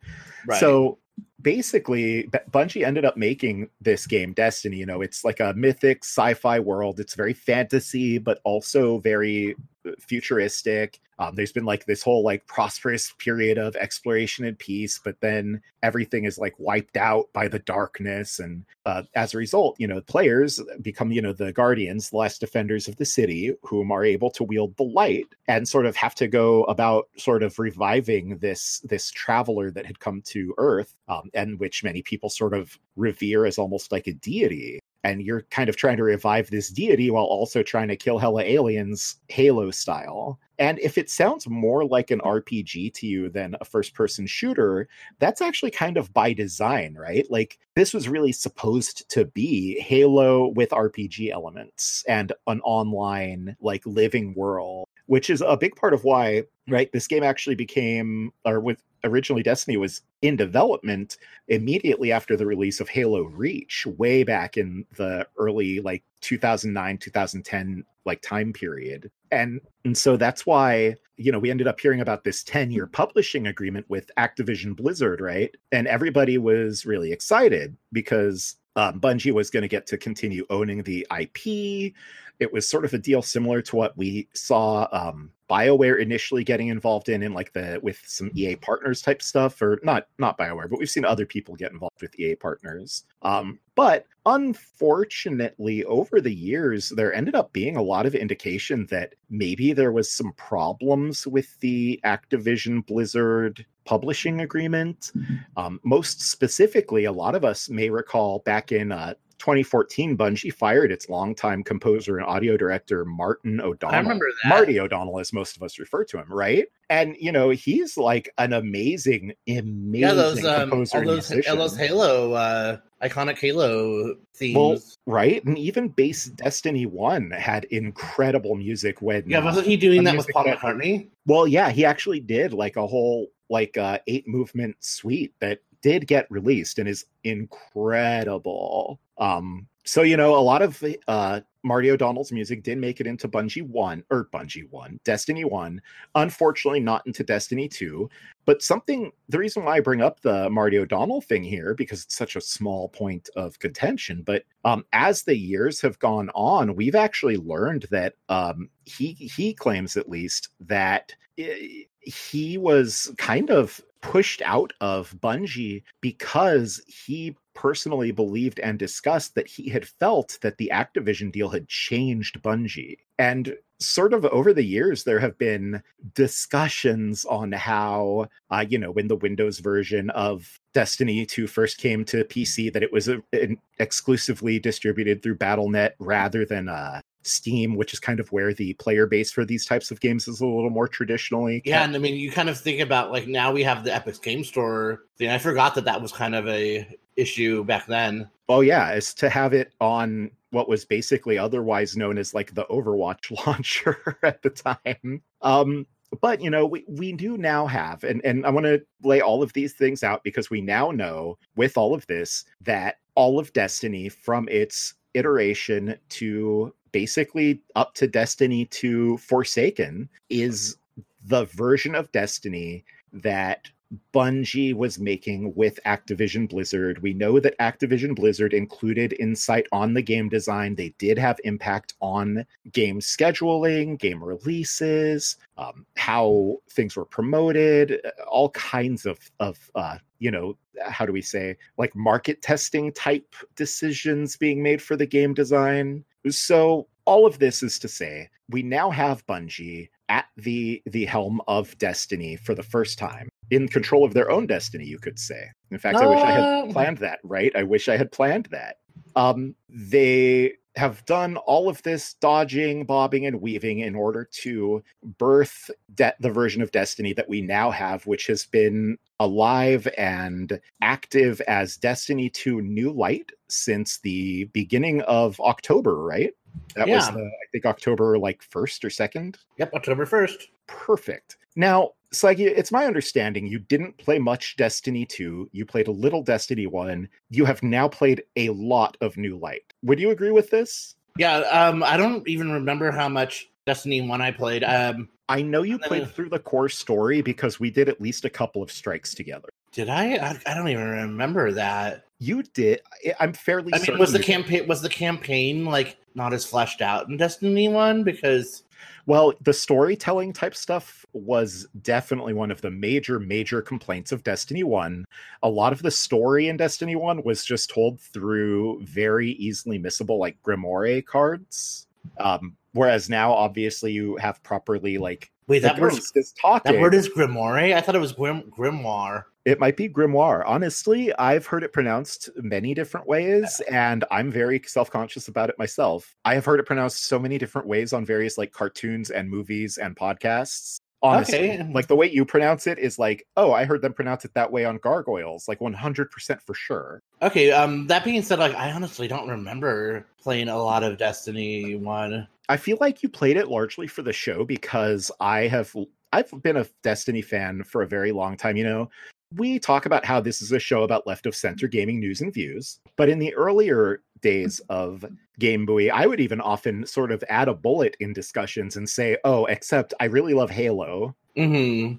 Right. 0.47 0.59
So 0.59 0.99
basically 1.41 2.27
bungie 2.51 2.85
ended 2.85 3.05
up 3.05 3.17
making 3.17 3.69
this 3.81 4.07
game 4.07 4.33
destiny 4.33 4.77
you 4.77 4.85
know 4.85 5.01
it's 5.01 5.23
like 5.23 5.39
a 5.39 5.53
mythic 5.55 6.03
sci-fi 6.03 6.57
world 6.57 6.99
it's 6.99 7.13
very 7.13 7.33
fantasy 7.33 8.17
but 8.17 8.39
also 8.45 8.97
very 8.99 9.55
futuristic 9.99 10.99
um, 11.19 11.35
there's 11.35 11.51
been 11.51 11.65
like 11.65 11.85
this 11.85 12.01
whole 12.01 12.23
like 12.23 12.45
prosperous 12.47 13.13
period 13.19 13.57
of 13.57 13.75
exploration 13.75 14.45
and 14.45 14.57
peace 14.57 14.99
but 15.03 15.19
then 15.21 15.61
everything 15.81 16.25
is 16.25 16.37
like 16.37 16.55
wiped 16.57 16.97
out 16.97 17.25
by 17.33 17.47
the 17.47 17.59
darkness 17.59 18.39
and 18.39 18.65
uh, 18.85 19.03
as 19.15 19.33
a 19.33 19.37
result 19.37 19.75
you 19.79 19.87
know 19.87 20.01
players 20.01 20.61
become 20.81 21.11
you 21.11 21.21
know 21.21 21.33
the 21.33 21.53
guardians 21.53 22.09
the 22.09 22.17
last 22.17 22.39
defenders 22.39 22.87
of 22.87 22.95
the 22.97 23.05
city 23.05 23.53
whom 23.61 23.91
are 23.91 24.05
able 24.05 24.29
to 24.29 24.43
wield 24.43 24.75
the 24.77 24.83
light 24.83 25.27
and 25.47 25.67
sort 25.67 25.85
of 25.85 25.95
have 25.95 26.15
to 26.15 26.27
go 26.27 26.63
about 26.63 27.07
sort 27.17 27.43
of 27.43 27.57
reviving 27.59 28.37
this 28.37 28.79
this 28.79 29.11
traveler 29.11 29.69
that 29.71 29.85
had 29.85 29.99
come 29.99 30.21
to 30.21 30.53
earth 30.57 30.95
um, 31.07 31.29
and 31.33 31.59
which 31.59 31.83
many 31.83 32.01
people 32.01 32.29
sort 32.29 32.53
of 32.53 32.77
revere 32.95 33.45
as 33.45 33.57
almost 33.57 33.91
like 33.91 34.07
a 34.07 34.13
deity. 34.13 34.79
And 35.03 35.21
you're 35.21 35.41
kind 35.49 35.69
of 35.69 35.75
trying 35.75 35.97
to 35.97 36.03
revive 36.03 36.49
this 36.49 36.69
deity 36.69 37.11
while 37.11 37.25
also 37.25 37.61
trying 37.61 37.89
to 37.89 37.95
kill 37.95 38.17
hella 38.17 38.43
aliens, 38.43 39.17
Halo 39.27 39.69
style. 39.71 40.39
And 40.59 40.79
if 40.79 40.97
it 40.97 41.09
sounds 41.09 41.49
more 41.49 41.83
like 41.83 42.11
an 42.11 42.19
RPG 42.19 42.93
to 42.93 43.07
you 43.07 43.29
than 43.29 43.55
a 43.59 43.65
first 43.65 43.93
person 43.93 44.27
shooter, 44.27 44.87
that's 45.19 45.41
actually 45.41 45.71
kind 45.71 45.97
of 45.97 46.13
by 46.13 46.31
design, 46.31 46.95
right? 46.95 47.25
Like, 47.29 47.59
this 47.75 47.93
was 47.93 48.07
really 48.07 48.31
supposed 48.31 49.09
to 49.09 49.25
be 49.25 49.79
Halo 49.79 50.49
with 50.49 50.69
RPG 50.69 51.31
elements 51.31 52.03
and 52.07 52.31
an 52.47 52.61
online, 52.61 53.57
like, 53.61 53.85
living 53.85 54.33
world, 54.35 54.87
which 55.07 55.29
is 55.29 55.41
a 55.41 55.57
big 55.57 55.75
part 55.75 55.93
of 55.93 56.03
why, 56.03 56.43
right, 56.67 56.91
this 56.91 57.07
game 57.07 57.23
actually 57.23 57.55
became, 57.55 58.31
or 58.45 58.59
with 58.59 58.81
originally 59.03 59.43
Destiny 59.43 59.77
was 59.77 60.01
in 60.21 60.35
development 60.35 61.17
immediately 61.49 62.11
after 62.11 62.37
the 62.37 62.45
release 62.45 62.79
of 62.79 62.89
Halo 62.89 63.23
Reach, 63.23 63.85
way 63.85 64.23
back 64.23 64.57
in 64.57 64.85
the 64.95 65.27
early 65.37 65.81
like 65.81 66.03
2009 66.21 66.97
2010 66.97 67.83
like 68.05 68.21
time 68.21 68.53
period. 68.53 69.11
And 69.31 69.59
and 69.83 69.97
so 69.97 70.17
that's 70.17 70.45
why 70.45 70.95
you 71.17 71.31
know 71.31 71.39
we 71.39 71.51
ended 71.51 71.67
up 71.67 71.79
hearing 71.79 72.01
about 72.01 72.23
this 72.23 72.43
10 72.43 72.71
year 72.71 72.87
publishing 72.87 73.47
agreement 73.47 73.89
with 73.89 74.09
Activision 74.17 74.75
Blizzard, 74.75 75.19
right? 75.19 75.53
And 75.71 75.87
everybody 75.87 76.37
was 76.37 76.85
really 76.85 77.11
excited 77.11 77.75
because 77.91 78.55
um, 78.75 78.99
Bungie 78.99 79.31
was 79.31 79.49
going 79.49 79.61
to 79.61 79.67
get 79.67 79.87
to 79.87 79.97
continue 79.97 80.45
owning 80.49 80.83
the 80.83 81.05
IP. 81.19 81.93
It 82.39 82.51
was 82.51 82.67
sort 82.67 82.85
of 82.85 82.93
a 82.93 82.97
deal 82.97 83.21
similar 83.21 83.61
to 83.61 83.75
what 83.75 83.95
we 83.95 84.27
saw 84.33 84.87
um, 84.91 85.31
BioWare 85.49 85.99
initially 85.99 86.43
getting 86.43 86.69
involved 86.69 87.09
in, 87.09 87.21
in 87.21 87.33
like 87.33 87.53
the 87.53 87.79
with 87.83 88.01
some 88.05 88.31
EA 88.33 88.55
partners 88.55 89.01
type 89.01 89.21
stuff, 89.21 89.61
or 89.61 89.79
not 89.83 90.07
not 90.17 90.37
BioWare, 90.37 90.69
but 90.69 90.79
we've 90.79 90.89
seen 90.89 91.05
other 91.05 91.27
people 91.27 91.55
get 91.55 91.71
involved 91.71 92.01
with 92.01 92.19
EA 92.19 92.35
partners. 92.35 93.03
Um, 93.21 93.59
but 93.75 94.07
unfortunately, 94.25 95.83
over 95.85 96.19
the 96.19 96.33
years, 96.33 96.89
there 96.89 97.13
ended 97.13 97.35
up 97.35 97.53
being 97.53 97.77
a 97.77 97.83
lot 97.83 98.07
of 98.07 98.15
indication 98.15 98.87
that 98.89 99.13
maybe 99.29 99.73
there 99.73 99.91
was 99.91 100.11
some 100.11 100.33
problems 100.33 101.27
with 101.27 101.59
the 101.59 101.99
Activision 102.03 102.85
Blizzard 102.85 103.65
publishing 103.85 104.41
agreement. 104.41 105.11
Mm-hmm. 105.15 105.35
Um, 105.57 105.79
most 105.83 106.21
specifically, 106.21 107.05
a 107.05 107.11
lot 107.11 107.35
of 107.35 107.43
us 107.43 107.69
may 107.69 107.89
recall 107.89 108.39
back 108.39 108.71
in 108.71 108.91
uh, 108.91 109.13
2014, 109.43 110.15
Bungie 110.15 110.53
fired 110.53 110.89
its 110.89 111.09
longtime 111.09 111.65
composer 111.65 112.17
and 112.17 112.25
audio 112.25 112.55
director, 112.55 113.03
Martin 113.03 113.59
O'Donnell. 113.59 113.95
I 113.95 113.99
remember 113.99 114.27
that. 114.41 114.47
Marty 114.47 114.79
O'Donnell, 114.79 115.19
as 115.19 115.33
most 115.33 115.57
of 115.57 115.63
us 115.63 115.79
refer 115.79 116.05
to 116.05 116.17
him, 116.17 116.31
right? 116.31 116.65
And, 116.89 117.17
you 117.19 117.29
know, 117.29 117.49
he's 117.49 117.97
like 117.97 118.29
an 118.37 118.53
amazing, 118.53 119.33
amazing 119.49 119.93
yeah, 119.93 120.13
those, 120.13 120.45
um, 120.45 120.69
composer 120.69 120.97
all 120.99 121.03
those, 121.03 121.47
all 121.49 121.57
those 121.57 121.75
Halo, 121.75 122.31
uh, 122.31 122.77
iconic 123.03 123.37
Halo 123.37 124.15
themes. 124.33 124.55
Well, 124.55 125.13
right? 125.13 125.43
And 125.43 125.57
even 125.57 125.89
Base 125.89 126.27
Destiny 126.27 126.85
1 126.85 127.31
had 127.31 127.65
incredible 127.65 128.55
music 128.55 129.01
when. 129.01 129.29
Yeah, 129.29 129.43
wasn't 129.43 129.67
he 129.67 129.75
doing 129.75 130.05
that 130.05 130.15
with 130.15 130.29
Paul 130.29 130.45
McCartney? 130.45 131.09
Well, 131.25 131.47
yeah, 131.47 131.69
he 131.69 131.83
actually 131.83 132.21
did 132.21 132.53
like 132.53 132.77
a 132.77 132.87
whole 132.87 133.27
like 133.49 133.77
uh, 133.77 133.99
eight 134.07 134.27
movement 134.27 134.75
suite 134.79 135.33
that 135.39 135.59
did 135.81 136.07
get 136.07 136.31
released 136.31 136.79
and 136.79 136.87
is 136.87 137.05
incredible. 137.23 138.99
Um, 139.17 139.67
so 139.85 140.01
you 140.01 140.17
know, 140.17 140.35
a 140.35 140.39
lot 140.39 140.61
of 140.61 140.81
uh, 141.07 141.41
Marty 141.63 141.91
O'Donnell's 141.91 142.31
music 142.31 142.63
did 142.63 142.77
make 142.77 142.99
it 142.99 143.07
into 143.07 143.27
Bungie 143.27 143.67
1 143.67 144.03
or 144.09 144.29
Bungie 144.33 144.69
1, 144.69 144.99
Destiny 145.03 145.43
1, 145.43 145.81
unfortunately 146.15 146.79
not 146.79 147.05
into 147.05 147.23
Destiny 147.23 147.67
2. 147.67 148.09
But 148.45 148.61
something 148.61 149.11
the 149.29 149.37
reason 149.37 149.63
why 149.63 149.77
I 149.77 149.79
bring 149.81 150.01
up 150.01 150.21
the 150.21 150.49
Marty 150.49 150.77
O'Donnell 150.77 151.21
thing 151.21 151.43
here 151.43 151.73
because 151.73 152.03
it's 152.03 152.15
such 152.15 152.35
a 152.35 152.41
small 152.41 152.89
point 152.89 153.29
of 153.35 153.59
contention, 153.59 154.23
but 154.25 154.43
um, 154.65 154.85
as 154.93 155.23
the 155.23 155.37
years 155.37 155.79
have 155.81 155.99
gone 155.99 156.29
on, 156.33 156.75
we've 156.75 156.95
actually 156.95 157.37
learned 157.37 157.85
that 157.91 158.15
um, 158.29 158.69
he 158.85 159.13
he 159.13 159.53
claims 159.53 159.95
at 159.95 160.09
least 160.09 160.49
that 160.61 161.13
eh, 161.37 161.83
he 162.05 162.57
was 162.57 163.13
kind 163.17 163.49
of 163.49 163.81
pushed 164.01 164.41
out 164.41 164.73
of 164.81 165.15
Bungie 165.21 165.83
because 166.01 166.81
he 166.87 167.35
personally 167.53 168.11
believed 168.11 168.59
and 168.59 168.77
discussed 168.77 169.35
that 169.35 169.47
he 169.47 169.69
had 169.69 169.87
felt 169.87 170.37
that 170.41 170.57
the 170.57 170.71
Activision 170.73 171.31
deal 171.31 171.49
had 171.49 171.67
changed 171.67 172.41
Bungie. 172.41 172.97
And 173.17 173.55
sort 173.79 174.13
of 174.13 174.25
over 174.25 174.53
the 174.53 174.63
years, 174.63 175.03
there 175.03 175.19
have 175.19 175.37
been 175.37 175.81
discussions 176.13 177.25
on 177.25 177.51
how, 177.51 178.27
uh, 178.49 178.65
you 178.67 178.77
know, 178.77 178.91
when 178.91 179.07
the 179.07 179.15
Windows 179.15 179.59
version 179.59 180.09
of 180.11 180.59
Destiny 180.73 181.25
2 181.25 181.47
first 181.47 181.77
came 181.77 182.03
to 182.05 182.25
PC, 182.25 182.73
that 182.73 182.83
it 182.83 182.91
was 182.91 183.07
a, 183.07 183.21
an 183.31 183.57
exclusively 183.79 184.59
distributed 184.59 185.21
through 185.21 185.35
Battle.net 185.35 185.95
rather 185.99 186.45
than 186.45 186.67
uh, 186.67 187.01
Steam, 187.23 187.75
which 187.75 187.93
is 187.93 187.99
kind 187.99 188.19
of 188.19 188.31
where 188.31 188.53
the 188.53 188.73
player 188.75 189.05
base 189.05 189.31
for 189.31 189.45
these 189.45 189.65
types 189.65 189.91
of 189.91 189.99
games 189.99 190.27
is 190.27 190.41
a 190.41 190.45
little 190.45 190.69
more 190.69 190.87
traditionally. 190.87 191.61
Yeah, 191.65 191.79
kept. 191.79 191.87
and 191.87 191.95
I 191.95 191.99
mean, 191.99 192.15
you 192.15 192.31
kind 192.31 192.49
of 192.49 192.59
think 192.59 192.79
about 192.79 193.11
like 193.11 193.27
now 193.27 193.51
we 193.51 193.63
have 193.63 193.83
the 193.83 193.93
Epic 193.93 194.21
Game 194.21 194.43
Store 194.43 195.03
thing. 195.17 195.29
I 195.29 195.37
forgot 195.37 195.75
that 195.75 195.85
that 195.85 196.01
was 196.01 196.11
kind 196.11 196.35
of 196.35 196.47
a 196.47 196.87
issue 197.15 197.63
back 197.63 197.87
then. 197.87 198.29
Oh 198.49 198.61
yeah, 198.61 198.93
is 198.93 199.13
to 199.15 199.29
have 199.29 199.53
it 199.53 199.73
on 199.79 200.31
what 200.51 200.69
was 200.69 200.85
basically 200.85 201.37
otherwise 201.37 201.97
known 201.97 202.17
as 202.17 202.33
like 202.33 202.53
the 202.53 202.65
Overwatch 202.65 203.31
launcher 203.47 204.17
at 204.23 204.41
the 204.41 204.49
time. 204.49 205.21
Um, 205.41 205.87
but 206.21 206.41
you 206.41 206.49
know, 206.49 206.65
we, 206.65 206.85
we 206.87 207.11
do 207.11 207.37
now 207.37 207.65
have, 207.65 208.03
and, 208.03 208.23
and 208.23 208.45
I 208.45 208.51
want 208.51 208.65
to 208.65 208.83
lay 209.03 209.21
all 209.21 209.41
of 209.41 209.53
these 209.53 209.73
things 209.73 210.03
out 210.03 210.23
because 210.23 210.49
we 210.49 210.61
now 210.61 210.91
know 210.91 211.37
with 211.55 211.77
all 211.77 211.93
of 211.93 212.05
this 212.07 212.45
that 212.61 212.97
all 213.15 213.39
of 213.39 213.51
Destiny 213.53 214.09
from 214.09 214.47
its 214.49 214.93
iteration 215.13 215.97
to 216.09 216.73
basically 216.93 217.61
up 217.75 217.93
to 217.95 218.07
Destiny 218.07 218.65
2 218.65 219.17
Forsaken 219.17 220.07
is 220.29 220.77
the 221.25 221.43
version 221.45 221.95
of 221.95 222.11
Destiny 222.13 222.85
that 223.11 223.69
Bungie 224.13 224.73
was 224.73 224.99
making 224.99 225.53
with 225.55 225.79
Activision 225.85 226.49
Blizzard. 226.49 227.01
We 227.01 227.13
know 227.13 227.39
that 227.39 227.57
Activision 227.59 228.15
Blizzard 228.15 228.53
included 228.53 229.15
insight 229.19 229.67
on 229.71 229.93
the 229.93 230.01
game 230.01 230.29
design. 230.29 230.75
They 230.75 230.93
did 230.97 231.17
have 231.17 231.39
impact 231.43 231.93
on 232.01 232.45
game 232.71 232.99
scheduling, 232.99 233.99
game 233.99 234.23
releases, 234.23 235.37
um, 235.57 235.85
how 235.95 236.57
things 236.69 236.95
were 236.95 237.05
promoted, 237.05 238.01
all 238.27 238.49
kinds 238.51 239.05
of 239.05 239.19
of 239.39 239.59
uh, 239.75 239.97
you 240.19 240.31
know 240.31 240.57
how 240.87 241.05
do 241.05 241.13
we 241.13 241.21
say 241.21 241.55
like 241.77 241.95
market 241.95 242.41
testing 242.41 242.91
type 242.93 243.35
decisions 243.55 244.37
being 244.37 244.63
made 244.63 244.81
for 244.81 244.95
the 244.95 245.05
game 245.05 245.33
design. 245.33 246.03
So 246.29 246.87
all 247.05 247.25
of 247.25 247.39
this 247.39 247.63
is 247.63 247.79
to 247.79 247.87
say 247.87 248.29
we 248.49 248.63
now 248.63 248.89
have 248.89 249.25
Bungie 249.25 249.89
at 250.09 250.25
the 250.37 250.81
the 250.85 251.05
helm 251.05 251.41
of 251.47 251.77
Destiny 251.77 252.35
for 252.35 252.55
the 252.55 252.63
first 252.63 252.97
time 252.97 253.29
in 253.51 253.67
control 253.67 254.03
of 254.03 254.13
their 254.13 254.31
own 254.31 254.47
destiny, 254.47 254.85
you 254.85 254.99
could 254.99 255.19
say. 255.19 255.47
In 255.71 255.77
fact, 255.77 255.97
I 255.97 256.07
wish 256.07 256.19
I 256.19 256.31
had 256.31 256.71
planned 256.71 256.97
that, 256.99 257.19
right? 257.23 257.51
I 257.55 257.63
wish 257.63 257.89
I 257.89 257.97
had 257.97 258.11
planned 258.11 258.47
that. 258.51 258.77
Um, 259.15 259.55
they 259.69 260.53
have 260.75 261.05
done 261.05 261.37
all 261.37 261.69
of 261.69 261.83
this 261.83 262.15
dodging, 262.15 262.83
bobbing, 262.85 263.27
and 263.27 263.41
weaving 263.41 263.79
in 263.79 263.93
order 263.93 264.27
to 264.41 264.83
birth 265.03 265.69
de- 265.93 266.15
the 266.19 266.31
version 266.31 266.63
of 266.63 266.71
Destiny 266.71 267.13
that 267.13 267.29
we 267.29 267.41
now 267.41 267.69
have, 267.69 268.07
which 268.07 268.25
has 268.27 268.45
been 268.45 268.97
alive 269.19 269.87
and 269.97 270.59
active 270.81 271.41
as 271.41 271.77
Destiny 271.77 272.29
2 272.29 272.61
New 272.61 272.91
Light 272.91 273.31
since 273.53 273.99
the 273.99 274.45
beginning 274.45 275.01
of 275.01 275.39
October, 275.39 276.03
right? 276.03 276.31
That 276.75 276.87
yeah. 276.87 276.97
was, 276.97 277.07
the, 277.07 277.21
I 277.21 277.45
think, 277.51 277.65
October 277.65 278.17
like 278.17 278.43
1st 278.49 278.83
or 278.83 278.89
2nd. 278.89 279.35
Yep, 279.57 279.73
October 279.73 280.05
1st. 280.05 280.43
Perfect. 280.67 281.37
Now, 281.55 281.91
Psyche, 282.11 282.45
it's 282.45 282.71
my 282.71 282.85
understanding 282.85 283.47
you 283.47 283.59
didn't 283.59 283.97
play 283.97 284.19
much 284.19 284.55
Destiny 284.55 285.05
2. 285.05 285.49
You 285.51 285.65
played 285.65 285.87
a 285.87 285.91
little 285.91 286.21
Destiny 286.21 286.67
1. 286.67 287.07
You 287.29 287.45
have 287.45 287.61
now 287.63 287.87
played 287.87 288.23
a 288.35 288.49
lot 288.49 288.97
of 289.01 289.17
New 289.17 289.37
Light. 289.37 289.73
Would 289.83 289.99
you 289.99 290.11
agree 290.11 290.31
with 290.31 290.49
this? 290.49 290.95
Yeah, 291.17 291.37
um, 291.39 291.83
I 291.83 291.97
don't 291.97 292.27
even 292.27 292.51
remember 292.51 292.91
how 292.91 293.09
much 293.09 293.49
Destiny 293.65 294.01
1 294.01 294.21
I 294.21 294.31
played. 294.31 294.63
Um, 294.63 295.09
I 295.29 295.41
know 295.41 295.63
you 295.63 295.79
played 295.79 296.11
through 296.11 296.29
the 296.29 296.39
core 296.39 296.69
story 296.69 297.21
because 297.21 297.59
we 297.59 297.69
did 297.71 297.87
at 297.87 298.01
least 298.01 298.25
a 298.25 298.29
couple 298.29 298.61
of 298.61 298.71
strikes 298.71 299.13
together. 299.15 299.49
Did 299.71 299.89
I? 299.89 300.15
I, 300.15 300.39
I 300.45 300.53
don't 300.53 300.67
even 300.67 300.87
remember 300.87 301.51
that. 301.53 302.05
You 302.23 302.43
did. 302.43 302.81
I'm 303.19 303.33
fairly. 303.33 303.73
I 303.73 303.79
mean, 303.79 303.97
was 303.97 304.13
the 304.13 304.19
campaign 304.19 304.67
was 304.67 304.81
the 304.81 304.89
campaign 304.89 305.65
like 305.65 305.97
not 306.15 306.31
as 306.31 306.45
fleshed 306.45 306.81
out 306.81 307.09
in 307.09 307.17
Destiny 307.17 307.67
One 307.67 308.03
because 308.03 308.63
well, 309.05 309.33
the 309.41 309.53
storytelling 309.53 310.31
type 310.31 310.55
stuff 310.55 311.05
was 311.11 311.67
definitely 311.81 312.33
one 312.33 312.51
of 312.51 312.61
the 312.61 312.71
major, 312.71 313.19
major 313.19 313.61
complaints 313.61 314.11
of 314.11 314.23
Destiny 314.23 314.63
1. 314.63 315.05
A 315.43 315.49
lot 315.49 315.73
of 315.73 315.81
the 315.81 315.91
story 315.91 316.47
in 316.47 316.55
Destiny 316.55 316.95
1 316.95 317.23
was 317.23 317.43
just 317.43 317.69
told 317.69 317.99
through 317.99 318.81
very 318.83 319.31
easily 319.31 319.77
missable, 319.77 320.17
like 320.19 320.41
Grimoire 320.41 321.05
cards. 321.05 321.87
Um, 322.17 322.55
whereas 322.71 323.09
now, 323.09 323.33
obviously, 323.33 323.91
you 323.91 324.15
have 324.17 324.41
properly, 324.43 324.97
like, 324.97 325.31
Wait, 325.47 325.59
that 325.59 325.77
word 325.77 325.93
is 325.93 326.33
talking. 326.41 326.71
That 326.71 326.81
word 326.81 326.93
is 326.93 327.09
grimoire. 327.09 327.73
I 327.73 327.81
thought 327.81 327.95
it 327.95 327.99
was 327.99 328.13
grim, 328.13 328.43
grimoire. 328.43 329.25
It 329.45 329.59
might 329.59 329.75
be 329.75 329.89
grimoire. 329.89 330.43
Honestly, 330.45 331.13
I've 331.15 331.45
heard 331.45 331.63
it 331.63 331.73
pronounced 331.73 332.29
many 332.37 332.73
different 332.73 333.07
ways, 333.07 333.61
and 333.69 334.05
I'm 334.09 334.31
very 334.31 334.61
self 334.65 334.89
conscious 334.89 335.27
about 335.27 335.49
it 335.49 335.59
myself. 335.59 336.15
I 336.23 336.35
have 336.35 336.45
heard 336.45 336.61
it 336.61 336.65
pronounced 336.65 337.05
so 337.05 337.19
many 337.19 337.37
different 337.37 337.67
ways 337.67 337.91
on 337.91 338.05
various 338.05 338.37
like 338.37 338.53
cartoons 338.53 339.09
and 339.09 339.29
movies 339.29 339.77
and 339.77 339.95
podcasts. 339.95 340.77
Honestly, 341.01 341.51
okay. 341.51 341.69
like 341.73 341.87
the 341.87 341.97
way 341.97 342.09
you 342.09 342.23
pronounce 342.23 342.65
it 342.65 342.79
is 342.79 342.97
like, 342.97 343.27
oh, 343.35 343.51
I 343.51 343.65
heard 343.65 343.81
them 343.81 343.91
pronounce 343.91 344.23
it 344.23 344.33
that 344.35 344.53
way 344.53 344.63
on 344.63 344.77
Gargoyles, 344.77 345.49
like 345.49 345.59
100% 345.59 346.41
for 346.41 346.53
sure. 346.53 347.01
Okay. 347.21 347.51
Um. 347.51 347.87
That 347.87 348.05
being 348.05 348.21
said, 348.21 348.39
like 348.39 348.55
I 348.55 348.71
honestly 348.71 349.09
don't 349.09 349.27
remember 349.27 350.05
playing 350.21 350.47
a 350.47 350.57
lot 350.57 350.83
of 350.83 350.97
Destiny 350.97 351.75
One. 351.75 352.29
I 352.47 352.55
feel 352.55 352.77
like 352.79 353.03
you 353.03 353.09
played 353.09 353.35
it 353.35 353.49
largely 353.49 353.87
for 353.87 354.01
the 354.01 354.13
show 354.13 354.45
because 354.45 355.11
I 355.19 355.47
have 355.47 355.75
I've 356.13 356.31
been 356.41 356.57
a 356.57 356.67
Destiny 356.83 357.21
fan 357.21 357.63
for 357.63 357.81
a 357.81 357.87
very 357.87 358.13
long 358.13 358.37
time. 358.37 358.55
You 358.55 358.63
know, 358.63 358.89
we 359.35 359.59
talk 359.59 359.85
about 359.85 360.05
how 360.05 360.19
this 360.19 360.41
is 360.41 360.51
a 360.51 360.59
show 360.59 360.83
about 360.83 361.07
left 361.07 361.25
of 361.25 361.35
center 361.35 361.67
gaming 361.67 361.99
news 361.99 362.21
and 362.21 362.33
views, 362.33 362.79
but 362.95 363.09
in 363.09 363.19
the 363.19 363.33
earlier 363.33 364.01
days 364.21 364.59
of 364.69 365.05
Game 365.39 365.65
Buoy, 365.65 365.89
I 365.89 366.05
would 366.05 366.19
even 366.19 366.41
often 366.41 366.85
sort 366.85 367.11
of 367.11 367.23
add 367.29 367.47
a 367.47 367.53
bullet 367.53 367.97
in 367.99 368.13
discussions 368.13 368.77
and 368.77 368.87
say, 368.87 369.17
"Oh, 369.23 369.45
except 369.45 369.93
I 369.99 370.05
really 370.05 370.33
love 370.33 370.49
Halo." 370.49 371.15
Mm-hmm. 371.37 371.95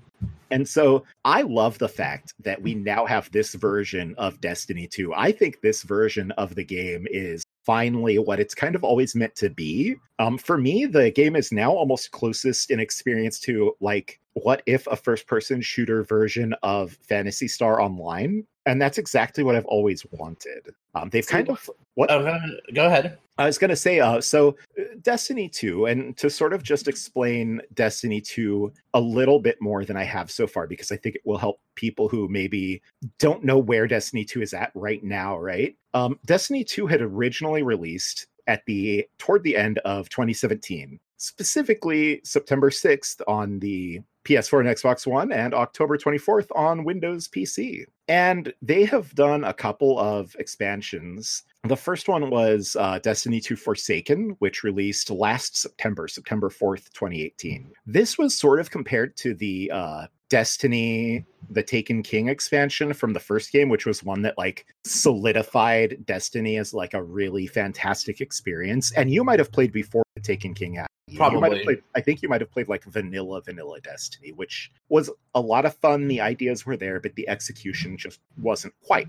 And 0.51 0.68
so 0.68 1.05
I 1.24 1.43
love 1.43 1.78
the 1.78 1.89
fact 1.89 2.35
that 2.41 2.62
we 2.62 2.74
now 2.74 3.07
have 3.07 3.30
this 3.32 3.55
version 3.55 4.14
of 4.18 4.41
Destiny 4.41 4.87
2. 4.87 5.12
I 5.14 5.32
think 5.32 5.61
this 5.61 5.82
version 5.82 6.30
of 6.32 6.55
the 6.55 6.64
game 6.64 7.07
is 7.11 7.43
finally 7.64 8.18
what 8.18 8.39
it's 8.39 8.55
kind 8.55 8.76
of 8.76 8.85
always 8.85 9.16
meant 9.16 9.35
to 9.37 9.51
be. 9.51 9.97
Um, 10.18 10.39
for 10.39 10.56
me, 10.56 10.86
the 10.86 11.11
game 11.11 11.35
is 11.35 11.51
now 11.51 11.73
almost 11.73 12.12
closest 12.12 12.70
in 12.70 12.78
experience 12.78 13.40
to 13.40 13.74
like 13.81 14.20
what 14.35 14.62
if 14.66 14.86
a 14.89 14.97
first 14.97 15.27
person 15.27 15.61
shooter 15.61 16.02
version 16.05 16.55
of 16.62 16.93
Phantasy 17.02 17.48
Star 17.48 17.81
Online? 17.81 18.47
And 18.66 18.81
that's 18.81 18.98
exactly 18.98 19.44
what 19.44 19.56
I've 19.56 19.66
always 19.66 20.05
wanted. 20.11 20.74
Um, 20.94 21.11
they've 21.11 21.27
kind 21.27 21.48
of 21.48 21.69
what? 21.94 22.11
Oh, 22.11 22.40
go 22.73 22.86
ahead. 22.86 23.19
I 23.36 23.47
was 23.47 23.59
going 23.59 23.70
to 23.70 23.77
say, 23.77 23.98
uh, 24.01 24.20
so 24.20 24.56
uh, 24.78 24.85
Destiny 25.02 25.48
2, 25.48 25.86
and 25.86 26.16
to 26.16 26.31
sort 26.31 26.52
of 26.52 26.62
just 26.62 26.86
explain 26.86 27.61
Destiny 27.74 28.20
2 28.20 28.73
a 28.94 29.01
little 29.01 29.40
bit 29.40 29.61
more 29.61 29.85
than 29.85 29.97
I 29.97 30.05
have 30.05 30.31
so 30.31 30.47
far, 30.47 30.66
because 30.66 30.93
I 30.93 30.97
think 30.97 31.16
it 31.16 31.23
will 31.24 31.36
help 31.36 31.61
people 31.74 32.09
who 32.09 32.28
maybe 32.28 32.81
don't 33.19 33.44
know 33.44 33.59
where 33.59 33.89
Destiny 33.89 34.24
2 34.24 34.43
is 34.43 34.55
at 34.55 34.70
right 34.74 35.02
now, 35.02 35.36
right? 35.36 35.77
Um, 35.94 36.19
Destiny 36.27 36.65
2 36.65 36.86
had 36.86 37.02
originally 37.02 37.62
released 37.62 38.27
at 38.47 38.65
the 38.66 39.06
toward 39.19 39.43
the 39.43 39.56
end 39.56 39.78
of 39.78 40.09
2017 40.11 41.01
specifically 41.16 42.20
September 42.24 42.70
6th 42.70 43.20
on 43.27 43.59
the 43.59 44.01
PS4 44.24 44.60
and 44.60 44.68
Xbox 44.68 45.06
One, 45.06 45.32
and 45.32 45.55
October 45.55 45.96
24th 45.96 46.48
on 46.55 46.84
Windows 46.84 47.28
PC. 47.28 47.84
And 48.09 48.52
they 48.60 48.84
have 48.84 49.14
done 49.14 49.44
a 49.44 49.55
couple 49.55 49.98
of 49.98 50.34
expansions. 50.38 51.42
The 51.62 51.76
first 51.76 52.09
one 52.09 52.28
was 52.30 52.76
uh, 52.78 52.98
Destiny 52.98 53.40
2 53.40 53.56
Forsaken, 53.56 54.36
which 54.38 54.62
released 54.62 55.10
last 55.10 55.56
September, 55.56 56.09
September 56.09 56.51
4th, 56.51 56.92
2018. 56.92 57.72
This 57.86 58.18
was 58.18 58.36
sort 58.36 58.60
of 58.60 58.70
compared 58.70 59.16
to 59.18 59.34
the 59.34 59.70
uh, 59.72 60.06
Destiny 60.35 61.24
the 61.48 61.62
Taken 61.62 62.02
King 62.02 62.27
expansion 62.27 62.93
from 62.93 63.12
the 63.12 63.20
first 63.20 63.52
game, 63.52 63.69
which 63.69 63.86
was 63.86 64.02
one 64.02 64.23
that 64.23 64.36
like 64.36 64.66
solidified 64.82 66.05
Destiny 66.06 66.56
as 66.56 66.74
like 66.74 66.93
a 66.93 67.05
really 67.05 67.47
fantastic 67.47 68.20
experience. 68.20 68.90
And 68.94 69.12
you 69.12 69.23
might 69.23 69.39
have 69.39 69.52
played 69.52 69.70
before 69.70 70.02
the 70.16 70.20
Taken 70.20 70.52
King. 70.52 70.74
You. 71.06 71.16
Probably. 71.16 71.36
You 71.36 71.40
might 71.40 71.52
have 71.52 71.62
played, 71.62 71.82
I 71.94 72.01
think 72.01 72.20
you 72.20 72.28
might 72.28 72.40
have 72.40 72.51
played 72.51 72.69
like 72.69 72.82
vanilla, 72.82 73.43
vanilla 73.43 73.81
Destiny, 73.81 74.32
which 74.32 74.73
was 74.89 75.09
a 75.36 75.40
lot 75.40 75.66
of 75.66 75.77
fun. 75.77 76.09
The 76.09 76.20
ideas 76.20 76.66
were 76.66 76.77
there, 76.77 76.98
but 76.98 77.15
the 77.15 77.28
execution 77.28 77.97
just 77.97 78.19
wasn't 78.36 78.74
quite. 78.85 79.06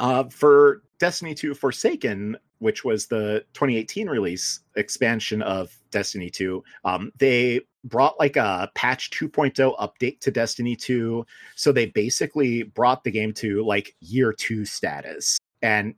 Uh, 0.00 0.24
for 0.30 0.80
Destiny 0.98 1.34
2 1.34 1.52
Forsaken, 1.52 2.38
which 2.60 2.86
was 2.86 3.08
the 3.08 3.44
2018 3.52 4.08
release 4.08 4.60
expansion 4.76 5.42
of 5.42 5.76
Destiny 5.90 6.30
2, 6.30 6.64
um, 6.86 7.12
they 7.18 7.60
brought 7.84 8.18
like 8.18 8.36
a 8.36 8.70
patch 8.74 9.10
2.0 9.10 9.78
update 9.78 10.20
to 10.20 10.30
Destiny 10.30 10.76
2. 10.76 11.24
So 11.54 11.72
they 11.72 11.86
basically 11.86 12.64
brought 12.64 13.04
the 13.04 13.10
game 13.10 13.32
to 13.34 13.64
like 13.64 13.94
year 14.00 14.32
two 14.32 14.64
status 14.64 15.38
and 15.62 15.94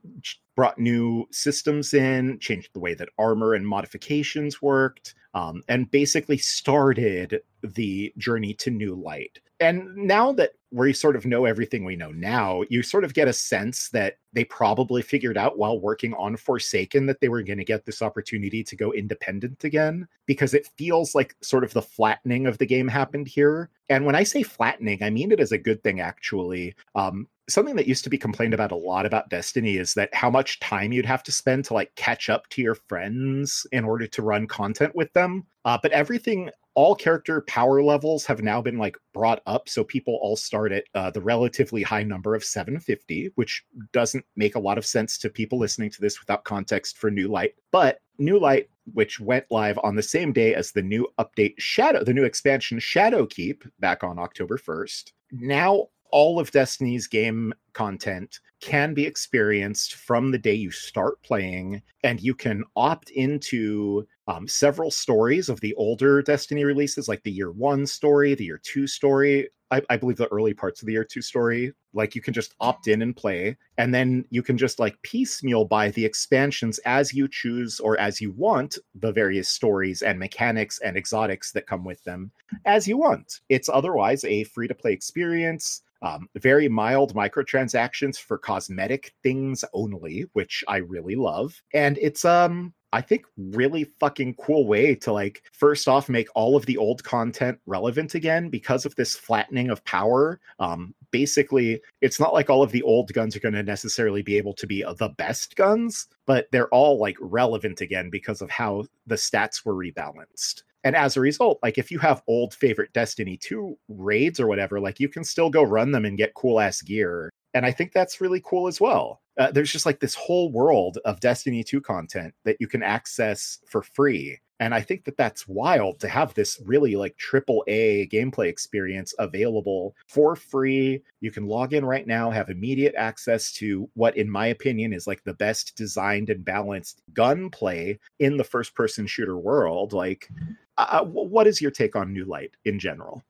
brought 0.55 0.77
new 0.77 1.27
systems 1.31 1.93
in, 1.93 2.39
changed 2.39 2.69
the 2.73 2.79
way 2.79 2.93
that 2.93 3.09
armor 3.17 3.53
and 3.53 3.67
modifications 3.67 4.61
worked, 4.61 5.15
um, 5.33 5.63
and 5.67 5.89
basically 5.91 6.37
started 6.37 7.41
the 7.63 8.13
journey 8.17 8.53
to 8.55 8.69
new 8.69 8.95
light. 8.95 9.39
And 9.61 9.95
now 9.95 10.31
that 10.33 10.53
we 10.71 10.91
sort 10.91 11.15
of 11.15 11.27
know 11.27 11.45
everything 11.45 11.85
we 11.85 11.95
know 11.95 12.09
now, 12.11 12.63
you 12.69 12.81
sort 12.81 13.03
of 13.03 13.13
get 13.13 13.27
a 13.27 13.33
sense 13.33 13.89
that 13.89 14.17
they 14.33 14.43
probably 14.43 15.03
figured 15.03 15.37
out 15.37 15.59
while 15.59 15.79
working 15.79 16.15
on 16.15 16.35
Forsaken 16.35 17.05
that 17.05 17.21
they 17.21 17.29
were 17.29 17.43
going 17.43 17.59
to 17.59 17.63
get 17.63 17.85
this 17.85 18.01
opportunity 18.01 18.63
to 18.63 18.75
go 18.75 18.91
independent 18.91 19.63
again 19.63 20.07
because 20.25 20.55
it 20.55 20.67
feels 20.77 21.13
like 21.13 21.35
sort 21.41 21.63
of 21.63 21.73
the 21.73 21.81
flattening 21.81 22.47
of 22.47 22.57
the 22.57 22.65
game 22.65 22.87
happened 22.87 23.27
here. 23.27 23.69
And 23.87 24.03
when 24.03 24.15
I 24.15 24.23
say 24.23 24.41
flattening, 24.41 25.03
I 25.03 25.11
mean 25.11 25.31
it 25.31 25.39
as 25.39 25.51
a 25.51 25.59
good 25.59 25.83
thing, 25.83 25.99
actually. 25.99 26.73
Um, 26.95 27.27
something 27.47 27.75
that 27.75 27.87
used 27.87 28.03
to 28.05 28.09
be 28.09 28.17
complained 28.17 28.53
about 28.53 28.71
a 28.71 28.75
lot 28.75 29.05
about 29.05 29.29
Destiny 29.29 29.77
is 29.77 29.93
that 29.93 30.13
how 30.15 30.29
much 30.29 30.59
time 30.59 30.91
you'd 30.91 31.05
have 31.05 31.23
to 31.23 31.31
spend 31.31 31.65
to 31.65 31.75
like 31.75 31.93
catch 31.95 32.29
up 32.29 32.47
to 32.49 32.61
your 32.61 32.75
friends 32.75 33.67
in 33.71 33.83
order 33.83 34.07
to 34.07 34.21
run 34.21 34.47
content 34.47 34.95
with 34.95 35.11
them. 35.13 35.45
Uh, 35.65 35.77
but 35.81 35.91
everything 35.91 36.49
all 36.73 36.95
character 36.95 37.41
power 37.41 37.83
levels 37.83 38.25
have 38.25 38.41
now 38.41 38.61
been 38.61 38.77
like 38.77 38.95
brought 39.13 39.41
up 39.45 39.67
so 39.67 39.83
people 39.83 40.17
all 40.21 40.35
start 40.35 40.71
at 40.71 40.83
uh, 40.95 41.11
the 41.11 41.21
relatively 41.21 41.83
high 41.83 42.03
number 42.03 42.35
of 42.35 42.43
750 42.43 43.31
which 43.35 43.63
doesn't 43.91 44.25
make 44.35 44.55
a 44.55 44.59
lot 44.59 44.77
of 44.77 44.85
sense 44.85 45.17
to 45.17 45.29
people 45.29 45.59
listening 45.59 45.89
to 45.89 46.01
this 46.01 46.19
without 46.19 46.43
context 46.43 46.97
for 46.97 47.11
new 47.11 47.27
light. 47.27 47.55
But 47.71 47.99
new 48.17 48.39
light 48.39 48.69
which 48.93 49.19
went 49.19 49.45
live 49.49 49.79
on 49.83 49.95
the 49.95 50.03
same 50.03 50.31
day 50.31 50.53
as 50.55 50.71
the 50.71 50.81
new 50.81 51.07
update 51.19 51.55
shadow 51.57 52.03
the 52.03 52.13
new 52.13 52.23
expansion 52.23 52.79
shadow 52.79 53.25
keep 53.25 53.63
back 53.79 54.03
on 54.03 54.19
october 54.19 54.57
1st 54.57 55.11
now 55.31 55.87
all 56.11 56.39
of 56.39 56.51
Destiny's 56.51 57.07
game 57.07 57.53
content 57.73 58.39
can 58.59 58.93
be 58.93 59.05
experienced 59.05 59.95
from 59.95 60.31
the 60.31 60.37
day 60.37 60.53
you 60.53 60.71
start 60.71 61.21
playing, 61.23 61.81
and 62.03 62.21
you 62.21 62.35
can 62.35 62.63
opt 62.75 63.09
into 63.11 64.07
um, 64.31 64.47
several 64.47 64.91
stories 64.91 65.49
of 65.49 65.59
the 65.59 65.73
older 65.75 66.21
Destiny 66.21 66.63
releases, 66.63 67.09
like 67.09 67.21
the 67.23 67.31
year 67.31 67.51
one 67.51 67.85
story, 67.85 68.33
the 68.33 68.45
year 68.45 68.61
two 68.63 68.87
story. 68.87 69.49
I, 69.71 69.81
I, 69.89 69.97
believe 69.97 70.17
the 70.17 70.31
early 70.31 70.53
parts 70.53 70.81
of 70.81 70.85
the 70.85 70.93
year 70.93 71.03
two 71.03 71.21
story. 71.21 71.73
Like 71.93 72.15
you 72.15 72.21
can 72.21 72.33
just 72.33 72.55
opt 72.59 72.87
in 72.87 73.01
and 73.01 73.15
play, 73.15 73.57
and 73.77 73.93
then 73.93 74.25
you 74.29 74.41
can 74.41 74.57
just 74.57 74.79
like 74.79 75.01
piecemeal 75.01 75.65
buy 75.65 75.91
the 75.91 76.05
expansions 76.05 76.77
as 76.79 77.13
you 77.13 77.27
choose 77.27 77.79
or 77.79 77.97
as 77.99 78.21
you 78.21 78.31
want 78.31 78.77
the 78.95 79.11
various 79.11 79.49
stories 79.49 80.01
and 80.01 80.19
mechanics 80.19 80.79
and 80.79 80.97
exotics 80.97 81.51
that 81.51 81.67
come 81.67 81.83
with 81.83 82.03
them 82.05 82.31
as 82.65 82.87
you 82.87 82.97
want. 82.97 83.41
It's 83.49 83.69
otherwise 83.69 84.23
a 84.23 84.45
free 84.45 84.67
to 84.67 84.75
play 84.75 84.93
experience 84.93 85.81
um, 86.03 86.27
very 86.35 86.67
mild 86.67 87.13
microtransactions 87.13 88.17
for 88.17 88.37
cosmetic 88.37 89.13
things 89.21 89.63
only, 89.73 90.25
which 90.33 90.63
I 90.67 90.77
really 90.77 91.15
love. 91.15 91.61
And 91.75 91.97
it's 91.99 92.25
um 92.25 92.73
I 92.93 93.01
think 93.01 93.25
really 93.37 93.85
fucking 93.99 94.35
cool 94.35 94.67
way 94.67 94.95
to 94.95 95.13
like 95.13 95.43
first 95.53 95.87
off 95.87 96.09
make 96.09 96.27
all 96.35 96.55
of 96.55 96.65
the 96.65 96.77
old 96.77 97.03
content 97.03 97.57
relevant 97.65 98.15
again 98.15 98.49
because 98.49 98.85
of 98.85 98.95
this 98.95 99.15
flattening 99.15 99.69
of 99.69 99.83
power. 99.85 100.39
Um, 100.59 100.93
basically, 101.11 101.81
it's 102.01 102.19
not 102.19 102.33
like 102.33 102.49
all 102.49 102.63
of 102.63 102.71
the 102.71 102.83
old 102.83 103.13
guns 103.13 103.35
are 103.35 103.39
going 103.39 103.53
to 103.53 103.63
necessarily 103.63 104.21
be 104.21 104.37
able 104.37 104.53
to 104.55 104.67
be 104.67 104.83
the 104.83 105.09
best 105.17 105.55
guns, 105.55 106.07
but 106.25 106.47
they're 106.51 106.69
all 106.69 106.99
like 106.99 107.17
relevant 107.21 107.81
again 107.81 108.09
because 108.09 108.41
of 108.41 108.49
how 108.49 108.83
the 109.07 109.15
stats 109.15 109.65
were 109.65 109.75
rebalanced 109.75 110.63
and 110.83 110.95
as 110.95 111.15
a 111.15 111.21
result 111.21 111.59
like 111.61 111.77
if 111.77 111.91
you 111.91 111.99
have 111.99 112.23
old 112.27 112.53
favorite 112.53 112.91
destiny 112.93 113.37
2 113.37 113.77
raids 113.87 114.39
or 114.39 114.47
whatever 114.47 114.79
like 114.79 114.99
you 114.99 115.09
can 115.09 115.23
still 115.23 115.49
go 115.49 115.63
run 115.63 115.91
them 115.91 116.05
and 116.05 116.17
get 116.17 116.33
cool 116.33 116.59
ass 116.59 116.81
gear 116.81 117.29
and 117.53 117.65
i 117.65 117.71
think 117.71 117.91
that's 117.91 118.21
really 118.21 118.41
cool 118.43 118.67
as 118.67 118.79
well 118.79 119.21
uh, 119.39 119.49
there's 119.49 119.71
just 119.71 119.85
like 119.85 119.99
this 119.99 120.15
whole 120.15 120.51
world 120.51 120.97
of 121.05 121.19
destiny 121.19 121.63
2 121.63 121.81
content 121.81 122.33
that 122.43 122.57
you 122.59 122.67
can 122.67 122.83
access 122.83 123.59
for 123.67 123.81
free 123.81 124.39
and 124.61 124.75
I 124.75 124.81
think 124.81 125.05
that 125.05 125.17
that's 125.17 125.47
wild 125.47 125.99
to 126.01 126.07
have 126.07 126.35
this 126.35 126.61
really 126.63 126.95
like 126.95 127.17
triple 127.17 127.63
A 127.65 128.07
gameplay 128.09 128.45
experience 128.45 129.11
available 129.17 129.95
for 130.07 130.35
free. 130.35 131.01
You 131.19 131.31
can 131.31 131.47
log 131.47 131.73
in 131.73 131.83
right 131.83 132.05
now, 132.05 132.29
have 132.29 132.51
immediate 132.51 132.93
access 132.95 133.51
to 133.53 133.89
what, 133.95 134.15
in 134.17 134.29
my 134.29 134.47
opinion, 134.47 134.93
is 134.93 135.07
like 135.07 135.23
the 135.23 135.33
best 135.33 135.75
designed 135.75 136.29
and 136.29 136.45
balanced 136.45 137.01
gunplay 137.11 137.97
in 138.19 138.37
the 138.37 138.43
first 138.43 138.75
person 138.75 139.07
shooter 139.07 139.39
world. 139.39 139.93
Like, 139.93 140.29
uh, 140.77 141.01
uh 141.01 141.05
what 141.05 141.47
is 141.47 141.59
your 141.59 141.71
take 141.71 141.95
on 141.95 142.13
New 142.13 142.25
Light 142.25 142.51
in 142.65 142.77
general? 142.77 143.23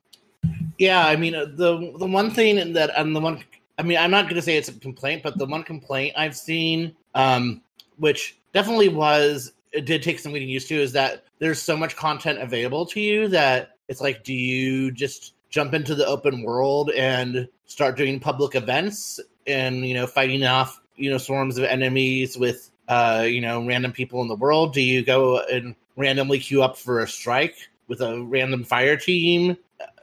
Yeah, 0.79 1.07
I 1.07 1.15
mean, 1.15 1.33
uh, 1.33 1.45
the 1.45 1.93
the 1.97 2.07
one 2.07 2.31
thing 2.31 2.73
that, 2.73 2.91
and 2.97 3.15
the 3.15 3.21
one, 3.21 3.41
I 3.77 3.83
mean, 3.83 3.97
I'm 3.97 4.11
not 4.11 4.25
going 4.25 4.35
to 4.35 4.41
say 4.41 4.57
it's 4.57 4.69
a 4.69 4.73
complaint, 4.73 5.23
but 5.23 5.37
the 5.37 5.45
one 5.45 5.63
complaint 5.63 6.13
I've 6.17 6.35
seen, 6.35 6.95
um, 7.15 7.61
which 7.97 8.37
definitely 8.53 8.89
was 8.89 9.53
it 9.71 9.85
did 9.85 10.03
take 10.03 10.19
some 10.19 10.33
getting 10.33 10.49
used 10.49 10.67
to 10.67 10.75
is 10.75 10.91
that 10.93 11.23
there's 11.39 11.61
so 11.61 11.77
much 11.77 11.95
content 11.95 12.39
available 12.39 12.85
to 12.87 12.99
you 12.99 13.27
that 13.29 13.77
it's 13.87 14.01
like, 14.01 14.23
do 14.23 14.33
you 14.33 14.91
just 14.91 15.33
jump 15.49 15.73
into 15.73 15.95
the 15.95 16.05
open 16.05 16.43
world 16.43 16.91
and 16.91 17.47
start 17.65 17.97
doing 17.97 18.19
public 18.19 18.55
events 18.55 19.19
and 19.47 19.85
you 19.87 19.93
know 19.93 20.07
fighting 20.07 20.43
off 20.43 20.81
you 20.95 21.09
know 21.09 21.17
swarms 21.17 21.57
of 21.57 21.63
enemies 21.63 22.37
with 22.37 22.69
uh 22.87 23.25
you 23.27 23.41
know 23.41 23.65
random 23.65 23.91
people 23.91 24.21
in 24.21 24.27
the 24.27 24.35
world? 24.35 24.73
Do 24.73 24.81
you 24.81 25.03
go 25.03 25.39
and 25.39 25.75
randomly 25.95 26.39
queue 26.39 26.63
up 26.63 26.77
for 26.77 26.99
a 26.99 27.07
strike 27.07 27.55
with 27.87 28.01
a 28.01 28.21
random 28.23 28.63
fire 28.63 28.97
team? 28.97 29.57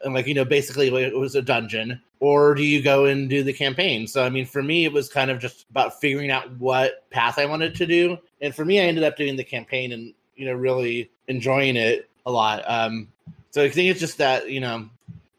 And 0.05 0.15
like 0.15 0.27
you 0.27 0.35
know, 0.35 0.45
basically 0.45 0.89
it 0.89 1.17
was 1.17 1.35
a 1.35 1.43
dungeon 1.43 2.01
or 2.21 2.55
do 2.55 2.63
you 2.63 2.83
go 2.83 3.05
and 3.05 3.29
do 3.29 3.43
the 3.43 3.53
campaign? 3.53 4.07
So, 4.07 4.25
I 4.25 4.29
mean, 4.29 4.47
for 4.47 4.63
me, 4.63 4.85
it 4.85 4.93
was 4.93 5.09
kind 5.09 5.31
of 5.31 5.39
just 5.39 5.67
about 5.71 6.01
figuring 6.01 6.31
out 6.31 6.51
what 6.59 7.09
path 7.11 7.39
I 7.39 7.47
wanted 7.47 7.75
to 7.77 7.87
do. 7.87 8.19
And 8.41 8.55
for 8.55 8.65
me, 8.65 8.81
I 8.81 8.85
ended 8.85 9.05
up 9.05 9.17
doing 9.17 9.37
the 9.37 9.45
campaign 9.45 9.93
and, 9.93 10.13
you 10.37 10.47
know, 10.47 10.55
really 10.55 11.11
enjoying 11.29 11.77
it 11.77 12.09
a 12.27 12.33
lot. 12.33 12.63
Um, 12.67 13.09
so 13.51 13.63
I 13.63 13.69
think 13.69 13.91
it's 13.91 14.01
just 14.01 14.19
that, 14.19 14.51
you 14.51 14.61
know, 14.61 14.89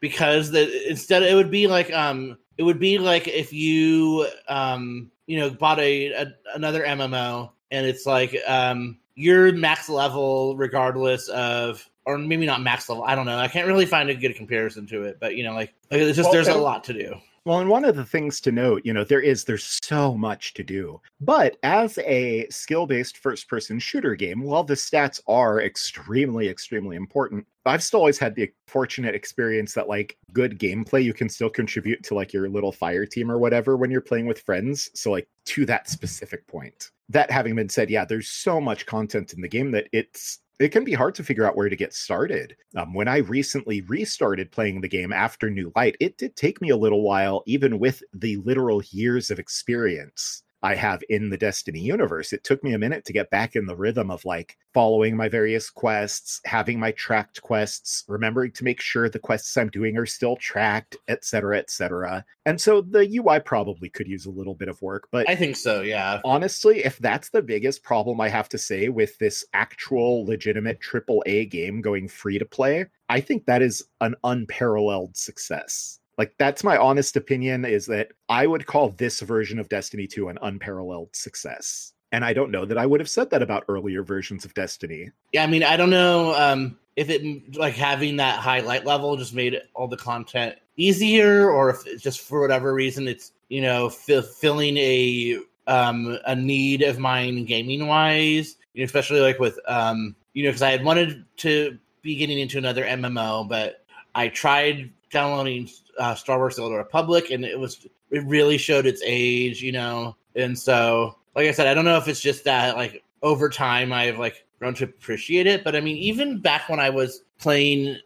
because 0.00 0.50
the 0.50 0.90
instead 0.90 1.22
it 1.22 1.34
would 1.34 1.50
be 1.50 1.66
like, 1.66 1.92
um, 1.92 2.38
it 2.56 2.62
would 2.62 2.78
be 2.78 2.98
like 2.98 3.28
if 3.28 3.52
you, 3.52 4.26
um, 4.48 5.10
you 5.26 5.38
know, 5.38 5.50
bought 5.50 5.78
a, 5.78 6.12
a 6.12 6.32
another 6.54 6.82
MMO 6.84 7.50
and 7.70 7.86
it's 7.86 8.06
like, 8.06 8.36
um, 8.46 8.98
you're 9.14 9.52
max 9.52 9.88
level 9.88 10.56
regardless 10.56 11.28
of 11.28 11.89
or 12.04 12.18
maybe 12.18 12.46
not 12.46 12.62
max 12.62 12.88
level. 12.88 13.04
I 13.04 13.14
don't 13.14 13.26
know. 13.26 13.38
I 13.38 13.48
can't 13.48 13.66
really 13.66 13.86
find 13.86 14.10
a 14.10 14.14
good 14.14 14.34
comparison 14.36 14.86
to 14.88 15.02
it, 15.02 15.18
but 15.20 15.36
you 15.36 15.44
know, 15.44 15.52
like, 15.52 15.74
like 15.90 16.00
it's 16.00 16.16
just 16.16 16.26
well, 16.26 16.32
there's 16.32 16.48
a 16.48 16.54
lot 16.54 16.84
to 16.84 16.92
do. 16.92 17.14
Well, 17.46 17.60
and 17.60 17.70
one 17.70 17.86
of 17.86 17.96
the 17.96 18.04
things 18.04 18.38
to 18.42 18.52
note, 18.52 18.82
you 18.84 18.92
know, 18.92 19.02
there 19.02 19.20
is 19.20 19.44
there's 19.44 19.78
so 19.82 20.14
much 20.14 20.52
to 20.54 20.62
do. 20.62 21.00
But 21.22 21.56
as 21.62 21.96
a 21.98 22.46
skill-based 22.50 23.16
first-person 23.16 23.78
shooter 23.78 24.14
game, 24.14 24.42
while 24.42 24.62
the 24.62 24.74
stats 24.74 25.20
are 25.26 25.62
extremely 25.62 26.48
extremely 26.48 26.96
important, 26.96 27.46
I've 27.64 27.82
still 27.82 28.00
always 28.00 28.18
had 28.18 28.34
the 28.34 28.50
fortunate 28.66 29.14
experience 29.14 29.72
that 29.74 29.88
like 29.88 30.18
good 30.34 30.58
gameplay 30.58 31.02
you 31.02 31.14
can 31.14 31.30
still 31.30 31.48
contribute 31.48 32.02
to 32.04 32.14
like 32.14 32.32
your 32.34 32.48
little 32.50 32.72
fire 32.72 33.06
team 33.06 33.30
or 33.30 33.38
whatever 33.38 33.76
when 33.76 33.90
you're 33.90 34.02
playing 34.02 34.26
with 34.26 34.42
friends. 34.42 34.90
So 34.94 35.10
like 35.10 35.28
to 35.46 35.64
that 35.66 35.88
specific 35.88 36.46
point. 36.46 36.90
That 37.08 37.30
having 37.30 37.56
been 37.56 37.70
said, 37.70 37.90
yeah, 37.90 38.04
there's 38.04 38.28
so 38.28 38.60
much 38.60 38.86
content 38.86 39.32
in 39.32 39.40
the 39.40 39.48
game 39.48 39.70
that 39.72 39.88
it's 39.92 40.40
it 40.60 40.72
can 40.72 40.84
be 40.84 40.92
hard 40.92 41.14
to 41.14 41.24
figure 41.24 41.44
out 41.44 41.56
where 41.56 41.70
to 41.70 41.76
get 41.76 41.94
started. 41.94 42.54
Um, 42.76 42.92
when 42.92 43.08
I 43.08 43.18
recently 43.18 43.80
restarted 43.80 44.52
playing 44.52 44.82
the 44.82 44.88
game 44.88 45.12
after 45.12 45.48
New 45.48 45.72
Light, 45.74 45.96
it 46.00 46.18
did 46.18 46.36
take 46.36 46.60
me 46.60 46.68
a 46.68 46.76
little 46.76 47.02
while, 47.02 47.42
even 47.46 47.78
with 47.78 48.02
the 48.12 48.36
literal 48.36 48.82
years 48.90 49.30
of 49.30 49.38
experience, 49.38 50.42
I 50.62 50.74
have 50.74 51.02
in 51.08 51.30
the 51.30 51.38
Destiny 51.38 51.80
universe. 51.80 52.32
It 52.32 52.44
took 52.44 52.62
me 52.62 52.74
a 52.74 52.78
minute 52.78 53.04
to 53.06 53.12
get 53.12 53.30
back 53.30 53.56
in 53.56 53.66
the 53.66 53.76
rhythm 53.76 54.10
of 54.10 54.24
like 54.24 54.56
following 54.74 55.16
my 55.16 55.28
various 55.28 55.70
quests, 55.70 56.40
having 56.44 56.78
my 56.78 56.92
tracked 56.92 57.42
quests, 57.42 58.04
remembering 58.08 58.52
to 58.52 58.64
make 58.64 58.80
sure 58.80 59.08
the 59.08 59.18
quests 59.18 59.56
I'm 59.56 59.70
doing 59.70 59.96
are 59.96 60.06
still 60.06 60.36
tracked, 60.36 60.96
etc., 61.08 61.58
etc. 61.58 62.24
And 62.44 62.60
so 62.60 62.80
the 62.80 63.08
UI 63.18 63.40
probably 63.40 63.88
could 63.88 64.08
use 64.08 64.26
a 64.26 64.30
little 64.30 64.54
bit 64.54 64.68
of 64.68 64.80
work, 64.82 65.08
but 65.10 65.28
I 65.28 65.36
think 65.36 65.56
so, 65.56 65.82
yeah. 65.82 66.20
honestly, 66.24 66.84
if 66.84 66.98
that's 66.98 67.30
the 67.30 67.42
biggest 67.42 67.82
problem 67.82 68.20
I 68.20 68.28
have 68.28 68.48
to 68.50 68.58
say 68.58 68.88
with 68.88 69.16
this 69.18 69.44
actual 69.54 70.24
legitimate 70.24 70.80
AAA 70.80 71.50
game 71.50 71.80
going 71.80 72.08
free 72.08 72.38
to 72.38 72.44
play, 72.44 72.86
I 73.08 73.20
think 73.20 73.46
that 73.46 73.62
is 73.62 73.84
an 74.00 74.14
unparalleled 74.24 75.16
success. 75.16 75.99
Like 76.20 76.34
that's 76.36 76.62
my 76.62 76.76
honest 76.76 77.16
opinion 77.16 77.64
is 77.64 77.86
that 77.86 78.12
I 78.28 78.46
would 78.46 78.66
call 78.66 78.90
this 78.90 79.20
version 79.20 79.58
of 79.58 79.70
Destiny 79.70 80.06
2 80.06 80.28
an 80.28 80.38
unparalleled 80.42 81.16
success. 81.16 81.94
And 82.12 82.26
I 82.26 82.34
don't 82.34 82.50
know 82.50 82.66
that 82.66 82.76
I 82.76 82.84
would 82.84 83.00
have 83.00 83.08
said 83.08 83.30
that 83.30 83.40
about 83.40 83.64
earlier 83.68 84.02
versions 84.02 84.44
of 84.44 84.52
Destiny. 84.52 85.08
Yeah, 85.32 85.44
I 85.44 85.46
mean, 85.46 85.64
I 85.64 85.78
don't 85.78 85.88
know 85.88 86.34
um, 86.34 86.78
if 86.94 87.08
it 87.08 87.56
like 87.56 87.72
having 87.72 88.18
that 88.18 88.38
high 88.38 88.60
light 88.60 88.84
level 88.84 89.16
just 89.16 89.32
made 89.32 89.62
all 89.72 89.88
the 89.88 89.96
content 89.96 90.56
easier, 90.76 91.50
or 91.50 91.70
if 91.70 92.02
just 92.02 92.20
for 92.20 92.42
whatever 92.42 92.74
reason 92.74 93.08
it's 93.08 93.32
you 93.48 93.62
know 93.62 93.86
f- 93.86 94.26
filling 94.26 94.76
a 94.76 95.38
um, 95.68 96.18
a 96.26 96.36
need 96.36 96.82
of 96.82 96.98
mine 96.98 97.46
gaming 97.46 97.86
wise, 97.86 98.56
you 98.74 98.82
know, 98.82 98.84
especially 98.84 99.20
like 99.20 99.38
with 99.38 99.58
um, 99.66 100.14
you 100.34 100.42
know 100.42 100.50
because 100.50 100.60
I 100.60 100.72
had 100.72 100.84
wanted 100.84 101.24
to 101.38 101.78
be 102.02 102.14
getting 102.16 102.40
into 102.40 102.58
another 102.58 102.84
MMO, 102.84 103.48
but 103.48 103.86
I 104.14 104.28
tried 104.28 104.92
downloading 105.10 105.68
uh, 106.00 106.14
Star 106.16 106.38
Wars: 106.38 106.56
The 106.56 106.62
Old 106.62 106.74
Republic, 106.74 107.30
and 107.30 107.44
it 107.44 107.58
was 107.58 107.86
it 108.10 108.24
really 108.26 108.58
showed 108.58 108.86
its 108.86 109.02
age, 109.04 109.62
you 109.62 109.70
know, 109.70 110.16
and 110.34 110.58
so 110.58 111.16
like 111.36 111.46
I 111.46 111.52
said, 111.52 111.68
I 111.68 111.74
don't 111.74 111.84
know 111.84 111.96
if 111.96 112.08
it's 112.08 112.20
just 112.20 112.42
that 112.44 112.76
like 112.76 113.04
over 113.22 113.48
time 113.48 113.92
I've 113.92 114.18
like 114.18 114.44
grown 114.58 114.74
to 114.74 114.84
appreciate 114.84 115.46
it, 115.46 115.62
but 115.62 115.76
I 115.76 115.80
mean, 115.80 115.96
even 115.98 116.40
back 116.40 116.68
when 116.68 116.80
I 116.80 116.90
was 116.90 117.22
playing 117.38 117.96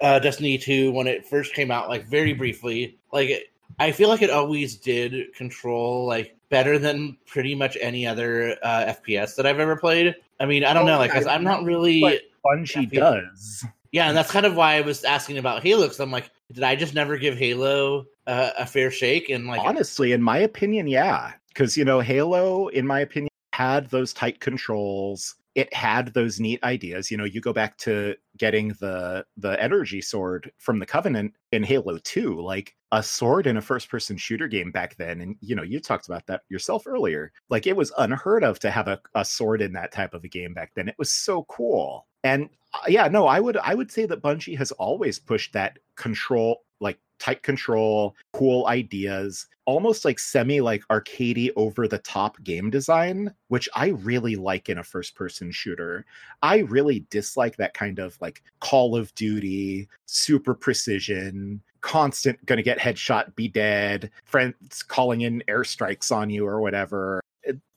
uh, 0.00 0.18
Destiny 0.18 0.58
2 0.58 0.90
when 0.90 1.06
it 1.06 1.24
first 1.26 1.54
came 1.54 1.70
out, 1.70 1.88
like 1.88 2.06
very 2.06 2.32
briefly, 2.32 2.98
like 3.12 3.52
I 3.78 3.92
feel 3.92 4.08
like 4.08 4.20
it 4.22 4.30
always 4.30 4.76
did 4.76 5.32
control 5.34 6.06
like 6.06 6.36
better 6.48 6.78
than 6.78 7.16
pretty 7.26 7.54
much 7.54 7.78
any 7.80 8.06
other 8.06 8.56
uh, 8.62 8.94
FPS 9.06 9.36
that 9.36 9.46
I've 9.46 9.60
ever 9.60 9.76
played. 9.76 10.14
I 10.40 10.46
mean, 10.46 10.64
I 10.64 10.74
don't 10.74 10.82
Oh, 10.84 10.92
know, 10.92 10.98
like, 10.98 11.12
'cause 11.12 11.26
I'm 11.26 11.44
not 11.44 11.64
really. 11.64 12.00
But 12.00 12.20
Bungie 12.44 12.92
Yeah. 12.92 13.00
does. 13.00 13.64
Yeah, 13.92 14.08
and 14.08 14.16
that's 14.16 14.30
kind 14.30 14.46
of 14.46 14.56
why 14.56 14.76
I 14.76 14.80
was 14.80 15.04
asking 15.04 15.36
about 15.36 15.62
Halo 15.62 15.82
because 15.82 16.00
I'm 16.00 16.10
like, 16.10 16.30
did 16.50 16.62
I 16.64 16.76
just 16.76 16.94
never 16.94 17.18
give 17.18 17.36
Halo 17.36 18.06
uh, 18.26 18.50
a 18.58 18.66
fair 18.66 18.90
shake? 18.90 19.28
And 19.28 19.46
like, 19.46 19.60
Honestly, 19.60 20.12
in 20.12 20.22
my 20.22 20.38
opinion, 20.38 20.86
yeah. 20.86 21.32
Because, 21.48 21.76
you 21.76 21.84
know, 21.84 22.00
Halo, 22.00 22.68
in 22.68 22.86
my 22.86 23.00
opinion, 23.00 23.28
had 23.52 23.90
those 23.90 24.14
tight 24.14 24.40
controls. 24.40 25.34
It 25.54 25.72
had 25.74 26.14
those 26.14 26.40
neat 26.40 26.62
ideas. 26.64 27.10
You 27.10 27.16
know, 27.16 27.24
you 27.24 27.40
go 27.40 27.52
back 27.52 27.76
to 27.78 28.14
getting 28.36 28.68
the 28.80 29.24
the 29.36 29.62
energy 29.62 30.00
sword 30.00 30.50
from 30.58 30.78
the 30.78 30.86
Covenant 30.86 31.34
in 31.52 31.62
Halo 31.62 31.98
2, 31.98 32.40
like 32.40 32.74
a 32.92 33.02
sword 33.02 33.46
in 33.46 33.56
a 33.56 33.62
first 33.62 33.88
person 33.88 34.16
shooter 34.16 34.48
game 34.48 34.70
back 34.70 34.96
then. 34.96 35.20
And 35.20 35.36
you 35.40 35.56
know, 35.56 35.62
you 35.62 35.80
talked 35.80 36.06
about 36.06 36.26
that 36.26 36.42
yourself 36.48 36.86
earlier. 36.86 37.32
Like 37.48 37.66
it 37.66 37.76
was 37.76 37.92
unheard 37.98 38.44
of 38.44 38.58
to 38.60 38.70
have 38.70 38.88
a, 38.88 39.00
a 39.14 39.24
sword 39.24 39.62
in 39.62 39.72
that 39.72 39.92
type 39.92 40.14
of 40.14 40.24
a 40.24 40.28
game 40.28 40.54
back 40.54 40.72
then. 40.74 40.88
It 40.88 40.98
was 40.98 41.12
so 41.12 41.44
cool. 41.44 42.06
And 42.24 42.48
uh, 42.74 42.84
yeah, 42.88 43.08
no, 43.08 43.26
I 43.26 43.40
would 43.40 43.56
I 43.58 43.74
would 43.74 43.90
say 43.90 44.06
that 44.06 44.22
Bungie 44.22 44.58
has 44.58 44.72
always 44.72 45.18
pushed 45.18 45.52
that 45.54 45.78
control, 45.96 46.64
like 46.80 46.98
tight 47.22 47.44
control, 47.44 48.16
cool 48.32 48.66
ideas, 48.66 49.46
almost 49.64 50.04
like 50.04 50.18
semi 50.18 50.60
like 50.60 50.82
arcadey 50.90 51.50
over 51.54 51.86
the 51.86 51.98
top 51.98 52.42
game 52.42 52.68
design, 52.68 53.32
which 53.46 53.68
I 53.76 53.90
really 53.90 54.34
like 54.34 54.68
in 54.68 54.78
a 54.78 54.82
first 54.82 55.14
person 55.14 55.52
shooter. 55.52 56.04
I 56.42 56.58
really 56.58 57.06
dislike 57.10 57.56
that 57.58 57.74
kind 57.74 58.00
of 58.00 58.20
like 58.20 58.42
Call 58.58 58.96
of 58.96 59.14
Duty, 59.14 59.88
super 60.06 60.52
precision, 60.52 61.62
constant 61.80 62.44
gonna 62.44 62.60
get 62.60 62.80
headshot, 62.80 63.36
be 63.36 63.46
dead, 63.46 64.10
friends 64.24 64.82
calling 64.82 65.20
in 65.20 65.44
airstrikes 65.46 66.10
on 66.10 66.28
you 66.28 66.44
or 66.44 66.60
whatever. 66.60 67.21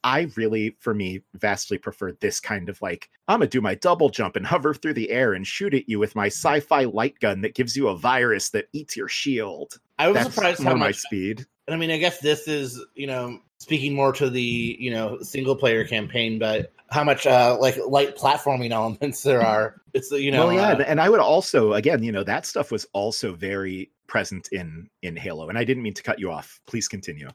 I 0.05 0.27
really, 0.35 0.77
for 0.79 0.93
me, 0.93 1.23
vastly 1.33 1.79
prefer 1.79 2.11
this 2.11 2.39
kind 2.39 2.69
of 2.69 2.79
like, 2.79 3.09
I'm 3.27 3.39
gonna 3.39 3.49
do 3.49 3.59
my 3.59 3.73
double 3.73 4.09
jump 4.09 4.35
and 4.35 4.45
hover 4.45 4.75
through 4.75 4.93
the 4.93 5.09
air 5.09 5.33
and 5.33 5.45
shoot 5.45 5.73
at 5.73 5.89
you 5.89 5.97
with 5.97 6.15
my 6.15 6.27
sci 6.27 6.59
fi 6.59 6.83
light 6.83 7.19
gun 7.19 7.41
that 7.41 7.55
gives 7.55 7.75
you 7.75 7.87
a 7.87 7.97
virus 7.97 8.51
that 8.51 8.67
eats 8.71 8.95
your 8.95 9.07
shield. 9.07 9.79
I 9.97 10.07
was 10.07 10.15
That's 10.15 10.35
surprised 10.35 10.59
more 10.61 10.73
how 10.73 10.77
my 10.77 10.87
much 10.87 10.97
speed. 10.97 11.47
And 11.67 11.73
I 11.73 11.79
mean, 11.79 11.89
I 11.89 11.97
guess 11.97 12.19
this 12.19 12.47
is, 12.47 12.79
you 12.93 13.07
know, 13.07 13.39
speaking 13.57 13.95
more 13.95 14.13
to 14.13 14.29
the, 14.29 14.77
you 14.79 14.91
know, 14.91 15.17
single 15.23 15.55
player 15.55 15.83
campaign, 15.87 16.37
but 16.37 16.71
how 16.91 17.03
much 17.03 17.25
uh 17.25 17.57
like 17.59 17.75
light 17.87 18.15
platforming 18.15 18.69
elements 18.73 19.23
there 19.23 19.41
are. 19.41 19.81
It's 19.95 20.11
you 20.11 20.29
know, 20.29 20.47
well, 20.47 20.53
yeah, 20.53 20.73
uh, 20.73 20.83
and 20.85 21.01
I 21.01 21.09
would 21.09 21.19
also, 21.19 21.73
again, 21.73 22.03
you 22.03 22.11
know, 22.11 22.23
that 22.23 22.45
stuff 22.45 22.71
was 22.71 22.85
also 22.93 23.33
very 23.33 23.89
present 24.05 24.49
in 24.51 24.87
in 25.01 25.15
Halo. 25.15 25.49
And 25.49 25.57
I 25.57 25.63
didn't 25.63 25.81
mean 25.81 25.95
to 25.95 26.03
cut 26.03 26.19
you 26.19 26.31
off. 26.31 26.61
Please 26.67 26.87
continue. 26.87 27.29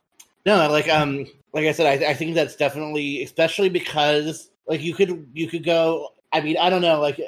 No, 0.47 0.69
like 0.71 0.89
um, 0.89 1.27
like 1.53 1.67
I 1.67 1.73
said, 1.73 2.03
I, 2.03 2.11
I 2.11 2.15
think 2.15 2.35
that's 2.35 2.57
definitely, 2.57 3.23
especially 3.23 3.69
because 3.69 4.51
like 4.67 4.83
you 4.83 4.95
could 4.95 5.29
you 5.33 5.49
could 5.49 5.65
go. 5.65 6.09
I 6.33 6.41
mean, 6.41 6.57
I 6.59 6.71
don't 6.71 6.83
know, 6.83 7.01
like 7.01 7.21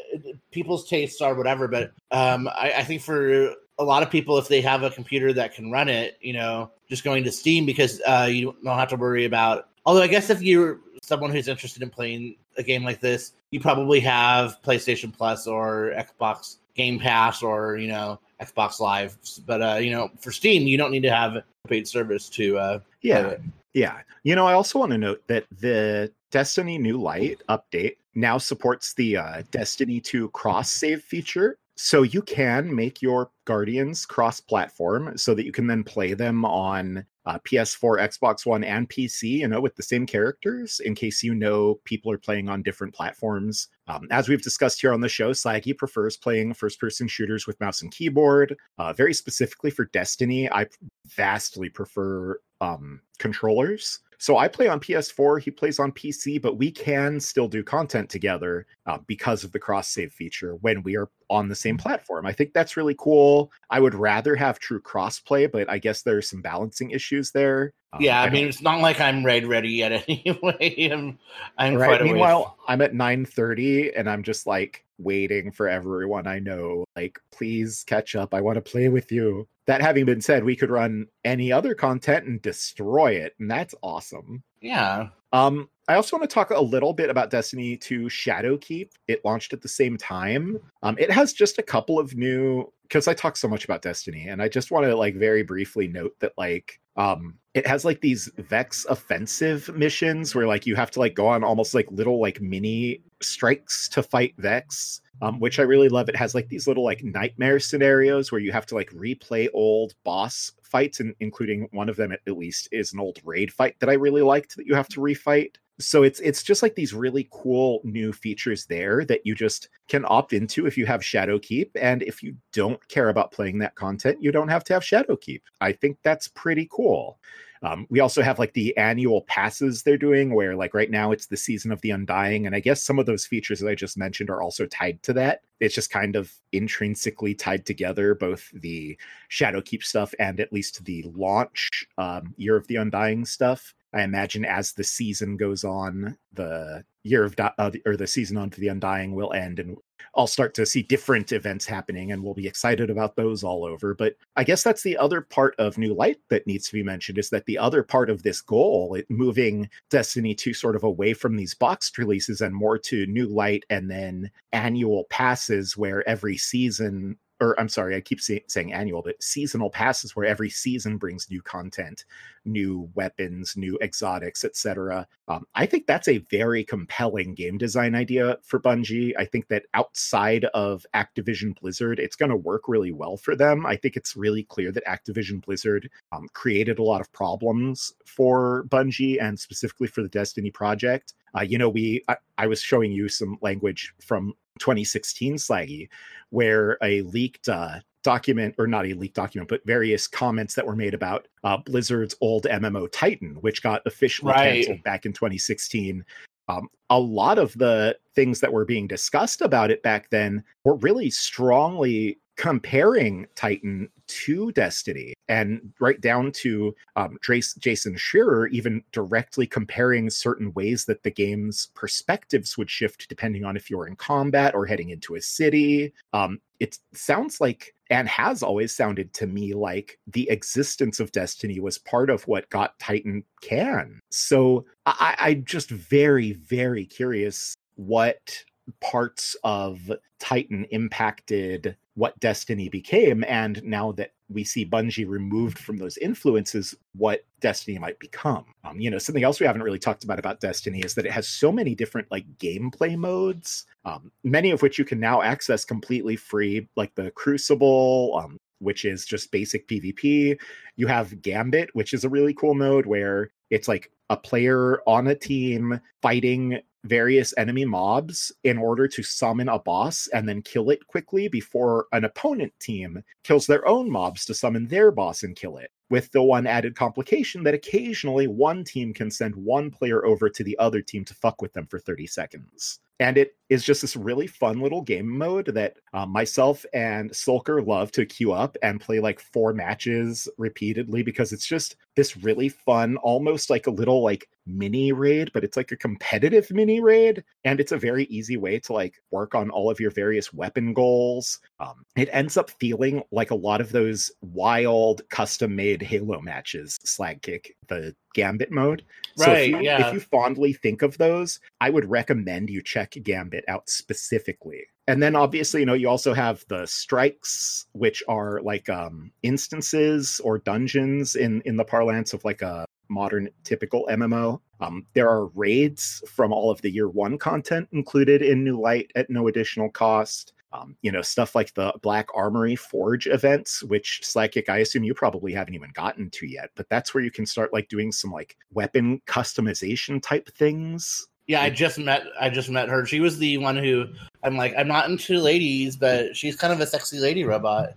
people's 0.52 0.88
tastes 0.88 1.20
are 1.20 1.34
whatever, 1.34 1.66
but 1.66 1.92
um, 2.12 2.46
I, 2.48 2.72
I 2.76 2.84
think 2.84 3.02
for 3.02 3.52
a 3.78 3.84
lot 3.84 4.04
of 4.04 4.10
people, 4.10 4.38
if 4.38 4.46
they 4.46 4.60
have 4.60 4.84
a 4.84 4.90
computer 4.90 5.32
that 5.32 5.54
can 5.54 5.72
run 5.72 5.88
it, 5.88 6.18
you 6.20 6.32
know, 6.32 6.70
just 6.88 7.02
going 7.02 7.24
to 7.24 7.32
Steam 7.32 7.66
because 7.66 8.00
uh, 8.06 8.28
you 8.30 8.54
don't 8.62 8.78
have 8.78 8.90
to 8.90 8.96
worry 8.96 9.24
about. 9.24 9.68
Although 9.84 10.02
I 10.02 10.06
guess 10.06 10.30
if 10.30 10.40
you're 10.40 10.78
someone 11.02 11.32
who's 11.32 11.48
interested 11.48 11.82
in 11.82 11.90
playing 11.90 12.36
a 12.56 12.62
game 12.62 12.84
like 12.84 13.00
this, 13.00 13.32
you 13.50 13.58
probably 13.58 13.98
have 14.00 14.62
PlayStation 14.62 15.12
Plus 15.12 15.48
or 15.48 15.92
Xbox 15.96 16.58
Game 16.74 17.00
Pass 17.00 17.42
or 17.42 17.76
you 17.76 17.88
know 17.88 18.20
Xbox 18.44 18.80
Live. 18.80 19.16
But 19.46 19.62
uh, 19.62 19.76
you 19.76 19.90
know, 19.90 20.10
for 20.20 20.32
Steam, 20.32 20.66
you 20.66 20.76
don't 20.78 20.90
need 20.90 21.02
to 21.02 21.10
have 21.10 21.36
a 21.36 21.44
paid 21.68 21.86
service 21.86 22.28
to 22.30 22.58
uh, 22.58 22.78
Yeah. 23.02 23.28
it. 23.28 23.40
Yeah. 23.74 24.00
You 24.22 24.36
know, 24.36 24.46
I 24.46 24.52
also 24.52 24.78
want 24.78 24.92
to 24.92 24.98
note 24.98 25.22
that 25.28 25.46
the 25.60 26.12
Destiny 26.30 26.78
New 26.78 26.98
Light 27.00 27.40
update 27.48 27.96
now 28.14 28.38
supports 28.38 28.94
the 28.94 29.16
uh, 29.16 29.42
Destiny 29.50 30.00
2 30.00 30.28
cross 30.30 30.70
save 30.70 31.02
feature. 31.02 31.56
So 31.76 32.02
you 32.02 32.22
can 32.22 32.74
make 32.74 33.00
your 33.00 33.30
Guardians 33.46 34.04
cross 34.04 34.40
platform 34.40 35.16
so 35.16 35.34
that 35.34 35.46
you 35.46 35.52
can 35.52 35.66
then 35.66 35.82
play 35.82 36.12
them 36.12 36.44
on 36.44 37.04
uh, 37.26 37.38
PS4, 37.40 37.98
Xbox 38.00 38.44
One, 38.44 38.64
and 38.64 38.88
PC, 38.88 39.38
you 39.38 39.48
know, 39.48 39.60
with 39.60 39.76
the 39.76 39.82
same 39.82 40.06
characters 40.06 40.80
in 40.80 40.94
case 40.94 41.22
you 41.22 41.34
know 41.34 41.80
people 41.84 42.10
are 42.10 42.18
playing 42.18 42.48
on 42.48 42.62
different 42.62 42.94
platforms. 42.94 43.68
Um, 43.88 44.08
as 44.10 44.28
we've 44.28 44.42
discussed 44.42 44.80
here 44.80 44.92
on 44.92 45.00
the 45.00 45.08
show, 45.08 45.32
Sagi 45.32 45.72
prefers 45.72 46.16
playing 46.16 46.54
first 46.54 46.80
person 46.80 47.08
shooters 47.08 47.46
with 47.46 47.60
mouse 47.60 47.82
and 47.82 47.92
keyboard. 47.92 48.56
Uh, 48.78 48.92
very 48.92 49.14
specifically 49.14 49.70
for 49.70 49.86
Destiny, 49.86 50.50
I 50.50 50.66
vastly 51.06 51.68
prefer 51.68 52.40
um, 52.60 53.00
controllers. 53.18 54.00
So 54.22 54.36
I 54.36 54.46
play 54.46 54.68
on 54.68 54.78
PS4, 54.78 55.42
he 55.42 55.50
plays 55.50 55.80
on 55.80 55.90
PC, 55.90 56.40
but 56.40 56.56
we 56.56 56.70
can 56.70 57.18
still 57.18 57.48
do 57.48 57.64
content 57.64 58.08
together 58.08 58.68
uh, 58.86 58.98
because 59.08 59.42
of 59.42 59.50
the 59.50 59.58
cross 59.58 59.88
save 59.88 60.12
feature 60.12 60.54
when 60.60 60.84
we 60.84 60.96
are 60.96 61.10
on 61.28 61.48
the 61.48 61.56
same 61.56 61.76
platform. 61.76 62.24
I 62.24 62.32
think 62.32 62.52
that's 62.52 62.76
really 62.76 62.94
cool. 62.96 63.50
I 63.68 63.80
would 63.80 63.96
rather 63.96 64.36
have 64.36 64.60
true 64.60 64.80
crossplay, 64.80 65.50
but 65.50 65.68
I 65.68 65.78
guess 65.78 66.02
there's 66.02 66.30
some 66.30 66.40
balancing 66.40 66.92
issues 66.92 67.32
there. 67.32 67.74
Um, 67.92 68.00
Yeah, 68.02 68.20
I 68.20 68.24
don't- 68.26 68.32
mean, 68.34 68.48
it's 68.48 68.62
not 68.62 68.80
like 68.80 69.00
I'm 69.00 69.24
raid 69.24 69.46
ready 69.46 69.68
yet 69.70 69.92
anyway. 70.08 70.90
I'm, 70.92 71.18
I'm 71.58 71.74
right. 71.74 71.86
quite 71.88 72.00
a 72.00 72.04
ways- 72.04 72.12
Meanwhile, 72.12 72.56
I'm 72.68 72.80
at 72.80 72.94
9:30 72.94 73.92
and 73.96 74.08
I'm 74.08 74.22
just 74.22 74.46
like 74.46 74.84
waiting 74.98 75.50
for 75.50 75.68
everyone 75.68 76.26
I 76.26 76.38
know. 76.38 76.84
Like, 76.96 77.18
please 77.32 77.84
catch 77.86 78.14
up. 78.14 78.34
I 78.34 78.40
want 78.40 78.56
to 78.56 78.60
play 78.62 78.88
with 78.88 79.10
you. 79.12 79.46
That 79.66 79.80
having 79.80 80.04
been 80.04 80.20
said, 80.20 80.42
we 80.44 80.56
could 80.56 80.70
run 80.70 81.06
any 81.24 81.52
other 81.52 81.74
content 81.74 82.26
and 82.26 82.42
destroy 82.42 83.12
it, 83.12 83.34
and 83.38 83.48
that's 83.50 83.74
awesome. 83.82 84.42
yeah, 84.60 85.08
Um, 85.32 85.68
I 85.88 85.94
also 85.94 86.16
want 86.16 86.28
to 86.28 86.32
talk 86.34 86.50
a 86.50 86.60
little 86.60 86.92
bit 86.92 87.10
about 87.10 87.30
Destiny 87.30 87.76
2 87.76 88.02
Shadowkeep. 88.02 88.90
It 89.08 89.24
launched 89.24 89.52
at 89.52 89.60
the 89.62 89.68
same 89.68 89.96
time. 89.96 90.58
Um, 90.82 90.96
it 90.98 91.10
has 91.12 91.32
just 91.32 91.58
a 91.58 91.62
couple 91.62 91.98
of 92.00 92.16
new 92.16 92.72
because 92.82 93.06
I 93.08 93.14
talk 93.14 93.36
so 93.36 93.48
much 93.48 93.64
about 93.64 93.82
Destiny, 93.82 94.26
and 94.28 94.42
I 94.42 94.48
just 94.48 94.70
want 94.72 94.84
to 94.86 94.94
like 94.96 95.14
very 95.14 95.42
briefly 95.44 95.86
note 95.88 96.14
that 96.20 96.32
like 96.36 96.80
um 96.96 97.38
it 97.54 97.66
has 97.66 97.84
like 97.84 98.00
these 98.00 98.30
Vex 98.38 98.86
offensive 98.86 99.68
missions 99.76 100.34
where 100.34 100.46
like 100.46 100.66
you 100.66 100.74
have 100.74 100.90
to 100.92 101.00
like 101.00 101.14
go 101.14 101.26
on 101.26 101.44
almost 101.44 101.74
like 101.74 101.90
little 101.90 102.20
like 102.20 102.40
mini 102.40 103.02
strikes 103.20 103.88
to 103.90 104.02
fight 104.02 104.34
Vex. 104.38 105.00
Um, 105.20 105.38
which 105.38 105.60
I 105.60 105.62
really 105.62 105.88
love. 105.88 106.08
It 106.08 106.16
has 106.16 106.34
like 106.34 106.48
these 106.48 106.66
little 106.66 106.82
like 106.82 107.04
nightmare 107.04 107.60
scenarios 107.60 108.32
where 108.32 108.40
you 108.40 108.50
have 108.50 108.66
to 108.66 108.74
like 108.74 108.90
replay 108.90 109.48
old 109.54 109.94
boss 110.02 110.50
fights, 110.64 110.98
and 110.98 111.14
including 111.20 111.68
one 111.70 111.88
of 111.88 111.94
them 111.94 112.10
at, 112.10 112.20
at 112.26 112.36
least 112.36 112.68
is 112.72 112.92
an 112.92 112.98
old 112.98 113.20
raid 113.22 113.52
fight 113.52 113.78
that 113.78 113.88
I 113.88 113.92
really 113.92 114.22
liked 114.22 114.56
that 114.56 114.66
you 114.66 114.74
have 114.74 114.88
to 114.88 115.00
refight. 115.00 115.56
So 115.86 116.02
it's 116.02 116.20
it's 116.20 116.42
just 116.42 116.62
like 116.62 116.74
these 116.74 116.94
really 116.94 117.28
cool 117.30 117.80
new 117.84 118.12
features 118.12 118.66
there 118.66 119.04
that 119.06 119.24
you 119.24 119.34
just 119.34 119.68
can 119.88 120.04
opt 120.08 120.32
into 120.32 120.66
if 120.66 120.78
you 120.78 120.86
have 120.86 121.00
Shadowkeep, 121.00 121.70
and 121.80 122.02
if 122.02 122.22
you 122.22 122.36
don't 122.52 122.86
care 122.88 123.08
about 123.08 123.32
playing 123.32 123.58
that 123.58 123.74
content, 123.74 124.22
you 124.22 124.32
don't 124.32 124.48
have 124.48 124.64
to 124.64 124.72
have 124.74 124.82
Shadowkeep. 124.82 125.42
I 125.60 125.72
think 125.72 125.98
that's 126.02 126.28
pretty 126.28 126.68
cool. 126.70 127.18
Um, 127.64 127.86
we 127.90 128.00
also 128.00 128.22
have 128.22 128.40
like 128.40 128.52
the 128.54 128.76
annual 128.76 129.22
passes 129.22 129.82
they're 129.82 129.96
doing, 129.96 130.34
where 130.34 130.56
like 130.56 130.74
right 130.74 130.90
now 130.90 131.12
it's 131.12 131.26
the 131.26 131.36
season 131.36 131.70
of 131.70 131.80
the 131.80 131.90
Undying, 131.90 132.46
and 132.46 132.56
I 132.56 132.60
guess 132.60 132.82
some 132.82 132.98
of 132.98 133.06
those 133.06 133.24
features 133.24 133.60
that 133.60 133.68
I 133.68 133.74
just 133.74 133.96
mentioned 133.96 134.30
are 134.30 134.42
also 134.42 134.66
tied 134.66 135.02
to 135.04 135.12
that. 135.14 135.42
It's 135.60 135.74
just 135.74 135.90
kind 135.90 136.16
of 136.16 136.32
intrinsically 136.50 137.34
tied 137.34 137.64
together, 137.64 138.16
both 138.16 138.50
the 138.52 138.98
Shadowkeep 139.30 139.84
stuff 139.84 140.12
and 140.18 140.40
at 140.40 140.52
least 140.52 140.84
the 140.84 141.04
launch 141.14 141.86
um, 141.98 142.34
Year 142.36 142.56
of 142.56 142.66
the 142.66 142.76
Undying 142.76 143.24
stuff. 143.24 143.74
I 143.92 144.02
imagine 144.02 144.44
as 144.44 144.72
the 144.72 144.84
season 144.84 145.36
goes 145.36 145.64
on, 145.64 146.16
the 146.32 146.84
year 147.04 147.24
of 147.24 147.34
uh, 147.38 147.70
or 147.84 147.96
the 147.96 148.06
season 148.06 148.36
on 148.36 148.50
to 148.50 148.60
the 148.60 148.68
Undying 148.68 149.14
will 149.14 149.32
end, 149.32 149.58
and 149.58 149.76
I'll 150.14 150.26
start 150.26 150.54
to 150.54 150.66
see 150.66 150.82
different 150.82 151.32
events 151.32 151.66
happening 151.66 152.12
and 152.12 152.22
we'll 152.22 152.34
be 152.34 152.46
excited 152.46 152.90
about 152.90 153.16
those 153.16 153.42
all 153.44 153.64
over. 153.64 153.94
But 153.94 154.16
I 154.36 154.44
guess 154.44 154.62
that's 154.62 154.82
the 154.82 154.96
other 154.96 155.20
part 155.20 155.54
of 155.58 155.78
New 155.78 155.94
Light 155.94 156.18
that 156.28 156.46
needs 156.46 156.66
to 156.68 156.74
be 156.74 156.82
mentioned 156.82 157.18
is 157.18 157.30
that 157.30 157.46
the 157.46 157.58
other 157.58 157.82
part 157.82 158.10
of 158.10 158.22
this 158.22 158.40
goal, 158.40 158.94
it, 158.94 159.06
moving 159.08 159.68
Destiny 159.90 160.34
2 160.34 160.54
sort 160.54 160.76
of 160.76 160.84
away 160.84 161.14
from 161.14 161.36
these 161.36 161.54
boxed 161.54 161.98
releases 161.98 162.40
and 162.40 162.54
more 162.54 162.78
to 162.78 163.06
New 163.06 163.26
Light 163.26 163.64
and 163.70 163.90
then 163.90 164.30
annual 164.52 165.04
passes 165.04 165.76
where 165.76 166.06
every 166.08 166.36
season 166.36 167.16
or 167.42 167.58
I'm 167.58 167.68
sorry, 167.68 167.96
I 167.96 168.00
keep 168.00 168.20
say, 168.20 168.44
saying 168.46 168.72
annual, 168.72 169.02
but 169.02 169.20
seasonal 169.20 169.68
passes 169.68 170.14
where 170.14 170.24
every 170.24 170.48
season 170.48 170.96
brings 170.96 171.28
new 171.28 171.42
content, 171.42 172.04
new 172.44 172.88
weapons, 172.94 173.56
new 173.56 173.76
exotics, 173.82 174.44
etc. 174.44 175.08
Um, 175.26 175.44
I 175.56 175.66
think 175.66 175.86
that's 175.86 176.06
a 176.06 176.18
very 176.18 176.62
compelling 176.62 177.34
game 177.34 177.58
design 177.58 177.96
idea 177.96 178.38
for 178.42 178.60
Bungie. 178.60 179.12
I 179.18 179.24
think 179.24 179.48
that 179.48 179.64
outside 179.74 180.44
of 180.54 180.86
Activision 180.94 181.58
Blizzard, 181.60 181.98
it's 181.98 182.16
going 182.16 182.30
to 182.30 182.36
work 182.36 182.68
really 182.68 182.92
well 182.92 183.16
for 183.16 183.34
them. 183.34 183.66
I 183.66 183.74
think 183.74 183.96
it's 183.96 184.16
really 184.16 184.44
clear 184.44 184.70
that 184.70 184.86
Activision 184.86 185.44
Blizzard 185.44 185.90
um, 186.12 186.28
created 186.34 186.78
a 186.78 186.84
lot 186.84 187.00
of 187.00 187.12
problems 187.12 187.92
for 188.06 188.64
Bungie 188.68 189.20
and 189.20 189.38
specifically 189.38 189.88
for 189.88 190.02
the 190.02 190.08
Destiny 190.08 190.52
project. 190.52 191.14
Uh, 191.36 191.42
you 191.42 191.58
know, 191.58 191.68
we 191.68 192.02
I, 192.08 192.16
I, 192.36 192.46
was 192.46 192.60
showing 192.60 192.92
you 192.92 193.08
some 193.08 193.38
language 193.40 193.94
from 194.02 194.34
2016 194.58 195.36
Slaggy, 195.36 195.88
where 196.30 196.78
a 196.82 197.02
leaked 197.02 197.48
uh, 197.48 197.80
document, 198.02 198.54
or 198.58 198.66
not 198.66 198.86
a 198.86 198.94
leaked 198.94 199.16
document, 199.16 199.48
but 199.48 199.64
various 199.64 200.06
comments 200.06 200.54
that 200.54 200.66
were 200.66 200.76
made 200.76 200.94
about 200.94 201.28
uh, 201.44 201.56
Blizzard's 201.56 202.14
old 202.20 202.44
MMO 202.44 202.90
Titan, 202.90 203.36
which 203.40 203.62
got 203.62 203.82
officially 203.86 204.32
right. 204.32 204.64
canceled 204.64 204.82
back 204.82 205.06
in 205.06 205.12
2016. 205.12 206.04
Um, 206.48 206.68
a 206.90 206.98
lot 206.98 207.38
of 207.38 207.56
the 207.56 207.96
things 208.14 208.40
that 208.40 208.52
were 208.52 208.64
being 208.64 208.86
discussed 208.86 209.40
about 209.40 209.70
it 209.70 209.82
back 209.82 210.10
then 210.10 210.42
were 210.64 210.76
really 210.76 211.08
strongly 211.08 212.18
comparing 212.42 213.24
Titan 213.36 213.88
to 214.08 214.50
Destiny 214.50 215.14
and 215.28 215.72
right 215.78 216.00
down 216.00 216.32
to 216.32 216.74
um, 216.96 217.16
Trace, 217.22 217.54
Jason 217.54 217.94
Schreier 217.94 218.50
even 218.50 218.82
directly 218.90 219.46
comparing 219.46 220.10
certain 220.10 220.52
ways 220.54 220.86
that 220.86 221.04
the 221.04 221.10
game's 221.12 221.68
perspectives 221.76 222.58
would 222.58 222.68
shift 222.68 223.08
depending 223.08 223.44
on 223.44 223.56
if 223.56 223.70
you're 223.70 223.86
in 223.86 223.94
combat 223.94 224.56
or 224.56 224.66
heading 224.66 224.90
into 224.90 225.14
a 225.14 225.20
city. 225.20 225.92
Um, 226.14 226.40
it 226.58 226.80
sounds 226.92 227.40
like 227.40 227.76
and 227.90 228.08
has 228.08 228.42
always 228.42 228.74
sounded 228.74 229.14
to 229.14 229.28
me 229.28 229.54
like 229.54 230.00
the 230.08 230.28
existence 230.28 230.98
of 230.98 231.12
Destiny 231.12 231.60
was 231.60 231.78
part 231.78 232.10
of 232.10 232.26
what 232.26 232.50
got 232.50 232.76
Titan 232.80 233.22
can. 233.40 234.00
So 234.10 234.64
I, 234.84 235.14
I'm 235.16 235.44
just 235.44 235.70
very, 235.70 236.32
very 236.32 236.86
curious 236.86 237.54
what 237.76 238.42
parts 238.80 239.36
of 239.44 239.92
Titan 240.18 240.66
impacted 240.70 241.76
what 241.94 242.18
Destiny 242.20 242.68
became. 242.68 243.24
And 243.28 243.62
now 243.62 243.92
that 243.92 244.12
we 244.28 244.44
see 244.44 244.64
Bungie 244.64 245.06
removed 245.06 245.58
from 245.58 245.76
those 245.76 245.98
influences, 245.98 246.74
what 246.94 247.24
Destiny 247.40 247.78
might 247.78 247.98
become. 247.98 248.46
Um, 248.64 248.80
you 248.80 248.90
know, 248.90 248.98
something 248.98 249.24
else 249.24 249.40
we 249.40 249.46
haven't 249.46 249.62
really 249.62 249.78
talked 249.78 250.04
about 250.04 250.18
about 250.18 250.40
Destiny 250.40 250.80
is 250.80 250.94
that 250.94 251.06
it 251.06 251.12
has 251.12 251.28
so 251.28 251.52
many 251.52 251.74
different 251.74 252.10
like 252.10 252.24
gameplay 252.38 252.96
modes, 252.96 253.66
um, 253.84 254.10
many 254.24 254.50
of 254.50 254.62
which 254.62 254.78
you 254.78 254.84
can 254.84 255.00
now 255.00 255.22
access 255.22 255.64
completely 255.64 256.16
free, 256.16 256.66
like 256.76 256.94
the 256.94 257.10
Crucible, 257.10 258.18
um, 258.22 258.38
which 258.60 258.84
is 258.84 259.04
just 259.04 259.30
basic 259.30 259.68
PvP. 259.68 260.38
You 260.76 260.86
have 260.86 261.20
Gambit, 261.20 261.74
which 261.74 261.92
is 261.92 262.04
a 262.04 262.08
really 262.08 262.32
cool 262.32 262.54
mode 262.54 262.86
where 262.86 263.30
it's 263.50 263.68
like 263.68 263.90
a 264.08 264.16
player 264.16 264.80
on 264.86 265.08
a 265.08 265.14
team 265.14 265.80
fighting 266.00 266.60
various 266.84 267.32
enemy 267.36 267.64
mobs 267.64 268.32
in 268.44 268.58
order 268.58 268.88
to 268.88 269.02
summon 269.02 269.48
a 269.48 269.58
boss 269.58 270.08
and 270.12 270.28
then 270.28 270.42
kill 270.42 270.70
it 270.70 270.86
quickly 270.86 271.28
before 271.28 271.86
an 271.92 272.04
opponent 272.04 272.52
team 272.60 273.02
kills 273.24 273.46
their 273.46 273.66
own 273.66 273.90
mobs 273.90 274.24
to 274.24 274.34
summon 274.34 274.66
their 274.68 274.90
boss 274.90 275.22
and 275.22 275.36
kill 275.36 275.56
it. 275.56 275.70
With 275.90 276.10
the 276.12 276.22
one 276.22 276.46
added 276.46 276.74
complication 276.74 277.42
that 277.44 277.54
occasionally 277.54 278.26
one 278.26 278.64
team 278.64 278.94
can 278.94 279.10
send 279.10 279.36
one 279.36 279.70
player 279.70 280.04
over 280.06 280.30
to 280.30 280.42
the 280.42 280.58
other 280.58 280.80
team 280.80 281.04
to 281.04 281.14
fuck 281.14 281.42
with 281.42 281.52
them 281.52 281.66
for 281.66 281.78
30 281.78 282.06
seconds. 282.06 282.80
And 283.02 283.18
it 283.18 283.32
is 283.48 283.64
just 283.64 283.82
this 283.82 283.96
really 283.96 284.28
fun 284.28 284.60
little 284.60 284.80
game 284.80 285.08
mode 285.08 285.46
that 285.46 285.74
uh, 285.92 286.06
myself 286.06 286.64
and 286.72 287.10
Sulker 287.10 287.66
love 287.66 287.90
to 287.92 288.06
queue 288.06 288.32
up 288.32 288.56
and 288.62 288.80
play 288.80 289.00
like 289.00 289.18
four 289.18 289.52
matches 289.52 290.28
repeatedly 290.38 291.02
because 291.02 291.32
it's 291.32 291.46
just 291.46 291.76
this 291.96 292.16
really 292.16 292.48
fun, 292.48 292.96
almost 292.98 293.50
like 293.50 293.66
a 293.66 293.72
little 293.72 294.02
like 294.04 294.28
mini 294.46 294.92
raid, 294.92 295.30
but 295.32 295.44
it's 295.44 295.56
like 295.56 295.72
a 295.72 295.76
competitive 295.76 296.50
mini 296.50 296.80
raid. 296.80 297.22
And 297.44 297.60
it's 297.60 297.72
a 297.72 297.78
very 297.78 298.04
easy 298.04 298.36
way 298.36 298.58
to 298.60 298.72
like 298.72 299.00
work 299.10 299.34
on 299.34 299.50
all 299.50 299.70
of 299.70 299.80
your 299.80 299.90
various 299.90 300.32
weapon 300.32 300.74
goals. 300.74 301.38
Um, 301.60 301.84
it 301.96 302.08
ends 302.12 302.36
up 302.36 302.50
feeling 302.50 303.02
like 303.10 303.30
a 303.30 303.36
lot 303.36 303.60
of 303.60 303.72
those 303.72 304.10
wild 304.20 305.02
custom 305.10 305.54
made 305.56 305.82
Halo 305.82 306.20
matches, 306.20 306.78
Slag 306.84 307.22
Kick, 307.22 307.56
the 307.68 307.94
Gambit 308.14 308.50
mode. 308.50 308.84
Right. 309.18 309.26
So 309.26 309.32
if 309.32 309.48
you, 309.48 309.60
yeah. 309.60 309.86
if 309.86 309.94
you 309.94 310.00
fondly 310.00 310.52
think 310.52 310.82
of 310.82 310.98
those, 310.98 311.40
I 311.60 311.70
would 311.70 311.88
recommend 311.88 312.50
you 312.50 312.62
check 312.62 312.94
Gambit 313.02 313.44
out 313.48 313.68
specifically. 313.68 314.64
And 314.88 315.02
then 315.02 315.14
obviously, 315.14 315.60
you 315.60 315.66
know, 315.66 315.74
you 315.74 315.88
also 315.88 316.12
have 316.12 316.44
the 316.48 316.66
strikes, 316.66 317.66
which 317.72 318.02
are 318.08 318.40
like 318.42 318.68
um 318.68 319.12
instances 319.22 320.20
or 320.24 320.38
dungeons 320.38 321.14
in 321.14 321.40
in 321.42 321.56
the 321.56 321.64
parlance 321.64 322.12
of 322.12 322.24
like 322.24 322.42
a 322.42 322.66
modern 322.92 323.28
typical 323.44 323.86
MMO. 323.90 324.40
Um, 324.60 324.86
there 324.94 325.08
are 325.08 325.26
raids 325.28 326.02
from 326.06 326.32
all 326.32 326.50
of 326.50 326.60
the 326.62 326.70
year 326.70 326.88
one 326.88 327.18
content 327.18 327.68
included 327.72 328.22
in 328.22 328.44
New 328.44 328.60
Light 328.60 328.92
at 328.94 329.10
no 329.10 329.28
additional 329.28 329.70
cost. 329.70 330.34
Um, 330.52 330.76
you 330.82 330.92
know, 330.92 331.00
stuff 331.00 331.34
like 331.34 331.54
the 331.54 331.72
Black 331.80 332.08
Armory 332.14 332.56
Forge 332.56 333.06
events, 333.06 333.62
which 333.62 334.02
Slagkick, 334.04 334.50
I 334.50 334.58
assume 334.58 334.84
you 334.84 334.92
probably 334.92 335.32
haven't 335.32 335.54
even 335.54 335.70
gotten 335.72 336.10
to 336.10 336.26
yet, 336.26 336.50
but 336.56 336.68
that's 336.68 336.92
where 336.92 337.02
you 337.02 337.10
can 337.10 337.24
start 337.24 337.54
like 337.54 337.68
doing 337.68 337.90
some 337.90 338.12
like 338.12 338.36
weapon 338.52 339.00
customization 339.06 340.02
type 340.02 340.28
things. 340.36 341.08
Yeah, 341.26 341.40
I 341.40 341.48
just 341.48 341.78
met 341.78 342.02
I 342.20 342.28
just 342.28 342.50
met 342.50 342.68
her. 342.68 342.84
She 342.84 343.00
was 343.00 343.18
the 343.18 343.38
one 343.38 343.56
who 343.56 343.86
I'm 344.22 344.36
like, 344.36 344.52
I'm 344.58 344.68
not 344.68 344.90
into 344.90 345.18
ladies, 345.18 345.76
but 345.76 346.14
she's 346.14 346.36
kind 346.36 346.52
of 346.52 346.60
a 346.60 346.66
sexy 346.66 346.98
lady 346.98 347.24
robot. 347.24 347.70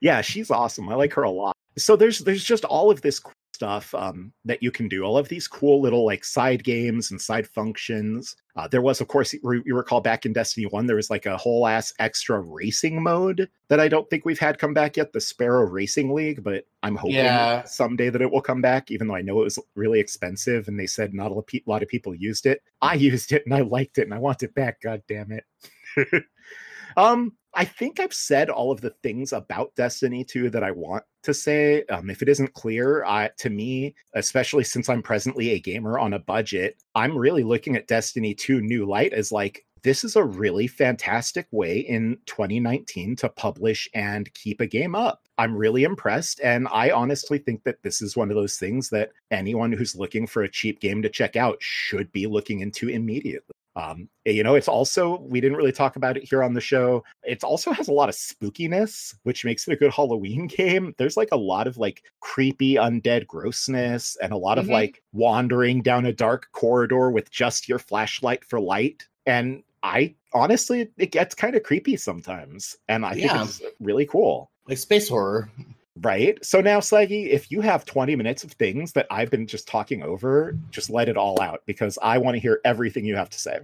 Yeah, 0.00 0.20
she's 0.22 0.50
awesome. 0.50 0.88
I 0.88 0.94
like 0.94 1.12
her 1.12 1.24
a 1.24 1.30
lot. 1.30 1.54
So 1.76 1.96
there's 1.96 2.20
there's 2.20 2.44
just 2.44 2.64
all 2.64 2.90
of 2.90 3.02
this 3.02 3.20
stuff 3.54 3.94
um, 3.94 4.32
that 4.44 4.62
you 4.62 4.70
can 4.70 4.88
do. 4.88 5.04
All 5.04 5.16
of 5.16 5.28
these 5.28 5.46
cool 5.46 5.80
little 5.80 6.04
like 6.04 6.24
side 6.24 6.64
games 6.64 7.10
and 7.10 7.20
side 7.20 7.46
functions. 7.46 8.36
Uh, 8.56 8.68
there 8.68 8.82
was, 8.82 9.00
of 9.00 9.08
course, 9.08 9.32
you, 9.32 9.62
recall 9.66 10.00
back 10.00 10.26
in 10.26 10.32
Destiny 10.32 10.66
One, 10.66 10.86
there 10.86 10.96
was 10.96 11.10
like 11.10 11.26
a 11.26 11.36
whole 11.36 11.66
ass 11.66 11.92
extra 11.98 12.40
racing 12.40 13.02
mode 13.02 13.48
that 13.68 13.80
I 13.80 13.88
don't 13.88 14.08
think 14.10 14.24
we've 14.24 14.38
had 14.38 14.58
come 14.58 14.74
back 14.74 14.96
yet, 14.96 15.12
the 15.12 15.20
Sparrow 15.20 15.64
Racing 15.64 16.12
League. 16.12 16.42
But 16.42 16.66
I'm 16.82 16.96
hoping 16.96 17.16
yeah. 17.16 17.64
someday 17.64 18.10
that 18.10 18.22
it 18.22 18.30
will 18.30 18.42
come 18.42 18.60
back, 18.60 18.90
even 18.90 19.08
though 19.08 19.16
I 19.16 19.22
know 19.22 19.40
it 19.40 19.44
was 19.44 19.58
really 19.74 20.00
expensive 20.00 20.68
and 20.68 20.78
they 20.78 20.86
said 20.86 21.14
not 21.14 21.32
a 21.32 21.42
lot 21.66 21.82
of 21.82 21.88
people 21.88 22.14
used 22.14 22.46
it. 22.46 22.62
I 22.82 22.94
used 23.10 23.32
it 23.32 23.44
and 23.46 23.54
I 23.54 23.60
liked 23.60 23.98
it 23.98 24.02
and 24.02 24.14
I 24.14 24.18
want 24.18 24.42
it 24.42 24.54
back. 24.54 24.80
God 24.82 25.02
damn 25.08 25.32
it. 25.32 26.24
um, 26.96 27.32
I 27.54 27.64
think 27.64 28.00
I've 28.00 28.14
said 28.14 28.50
all 28.50 28.72
of 28.72 28.80
the 28.80 28.94
things 29.02 29.32
about 29.32 29.74
Destiny 29.76 30.24
2 30.24 30.50
that 30.50 30.64
I 30.64 30.72
want 30.72 31.04
to 31.24 31.34
say. 31.34 31.84
Um, 31.86 32.10
if 32.10 32.22
it 32.22 32.28
isn't 32.28 32.54
clear, 32.54 33.04
uh, 33.04 33.28
to 33.38 33.50
me, 33.50 33.94
especially 34.14 34.64
since 34.64 34.88
I'm 34.88 35.02
presently 35.02 35.50
a 35.50 35.60
gamer 35.60 35.98
on 35.98 36.14
a 36.14 36.18
budget, 36.18 36.82
I'm 36.94 37.16
really 37.16 37.42
looking 37.42 37.76
at 37.76 37.88
Destiny 37.88 38.34
2 38.34 38.60
New 38.60 38.86
Light 38.86 39.12
as 39.12 39.32
like, 39.32 39.64
this 39.82 40.02
is 40.02 40.16
a 40.16 40.24
really 40.24 40.66
fantastic 40.66 41.46
way 41.50 41.80
in 41.80 42.16
2019 42.24 43.16
to 43.16 43.28
publish 43.28 43.86
and 43.92 44.32
keep 44.32 44.62
a 44.62 44.66
game 44.66 44.94
up. 44.94 45.20
I'm 45.36 45.54
really 45.54 45.84
impressed. 45.84 46.40
And 46.42 46.66
I 46.72 46.90
honestly 46.90 47.36
think 47.36 47.64
that 47.64 47.82
this 47.82 48.00
is 48.00 48.16
one 48.16 48.30
of 48.30 48.36
those 48.36 48.56
things 48.56 48.88
that 48.90 49.10
anyone 49.30 49.72
who's 49.72 49.94
looking 49.94 50.26
for 50.26 50.42
a 50.42 50.50
cheap 50.50 50.80
game 50.80 51.02
to 51.02 51.10
check 51.10 51.36
out 51.36 51.58
should 51.60 52.10
be 52.12 52.26
looking 52.26 52.60
into 52.60 52.88
immediately. 52.88 53.52
Um, 53.76 54.08
you 54.24 54.42
know, 54.42 54.54
it's 54.54 54.68
also, 54.68 55.20
we 55.20 55.40
didn't 55.40 55.56
really 55.56 55.72
talk 55.72 55.96
about 55.96 56.16
it 56.16 56.24
here 56.28 56.42
on 56.42 56.54
the 56.54 56.60
show. 56.60 57.04
It 57.24 57.42
also 57.42 57.72
has 57.72 57.88
a 57.88 57.92
lot 57.92 58.08
of 58.08 58.14
spookiness, 58.14 59.14
which 59.24 59.44
makes 59.44 59.66
it 59.66 59.72
a 59.72 59.76
good 59.76 59.92
Halloween 59.92 60.46
game. 60.48 60.94
There's 60.96 61.16
like 61.16 61.30
a 61.32 61.36
lot 61.36 61.66
of 61.66 61.76
like 61.76 62.02
creepy 62.20 62.74
undead 62.74 63.26
grossness 63.26 64.16
and 64.22 64.32
a 64.32 64.36
lot 64.36 64.58
mm-hmm. 64.58 64.68
of 64.68 64.72
like 64.72 65.02
wandering 65.12 65.82
down 65.82 66.06
a 66.06 66.12
dark 66.12 66.48
corridor 66.52 67.10
with 67.10 67.30
just 67.30 67.68
your 67.68 67.78
flashlight 67.78 68.44
for 68.44 68.60
light. 68.60 69.08
And 69.26 69.62
I 69.82 70.14
honestly, 70.32 70.88
it 70.96 71.10
gets 71.10 71.34
kind 71.34 71.56
of 71.56 71.62
creepy 71.62 71.96
sometimes. 71.96 72.76
And 72.88 73.04
I 73.04 73.14
think 73.14 73.32
it's 73.32 73.60
really 73.80 74.06
cool. 74.06 74.50
Like 74.66 74.78
space 74.78 75.08
horror. 75.08 75.50
Right. 76.00 76.44
So 76.44 76.60
now, 76.60 76.80
Slaggy, 76.80 77.28
if 77.28 77.52
you 77.52 77.60
have 77.60 77.84
20 77.84 78.16
minutes 78.16 78.42
of 78.42 78.52
things 78.52 78.92
that 78.92 79.06
I've 79.10 79.30
been 79.30 79.46
just 79.46 79.68
talking 79.68 80.02
over, 80.02 80.56
just 80.70 80.90
let 80.90 81.08
it 81.08 81.16
all 81.16 81.40
out 81.40 81.62
because 81.66 81.98
I 82.02 82.18
want 82.18 82.34
to 82.34 82.40
hear 82.40 82.60
everything 82.64 83.04
you 83.04 83.14
have 83.14 83.30
to 83.30 83.38
say. 83.38 83.60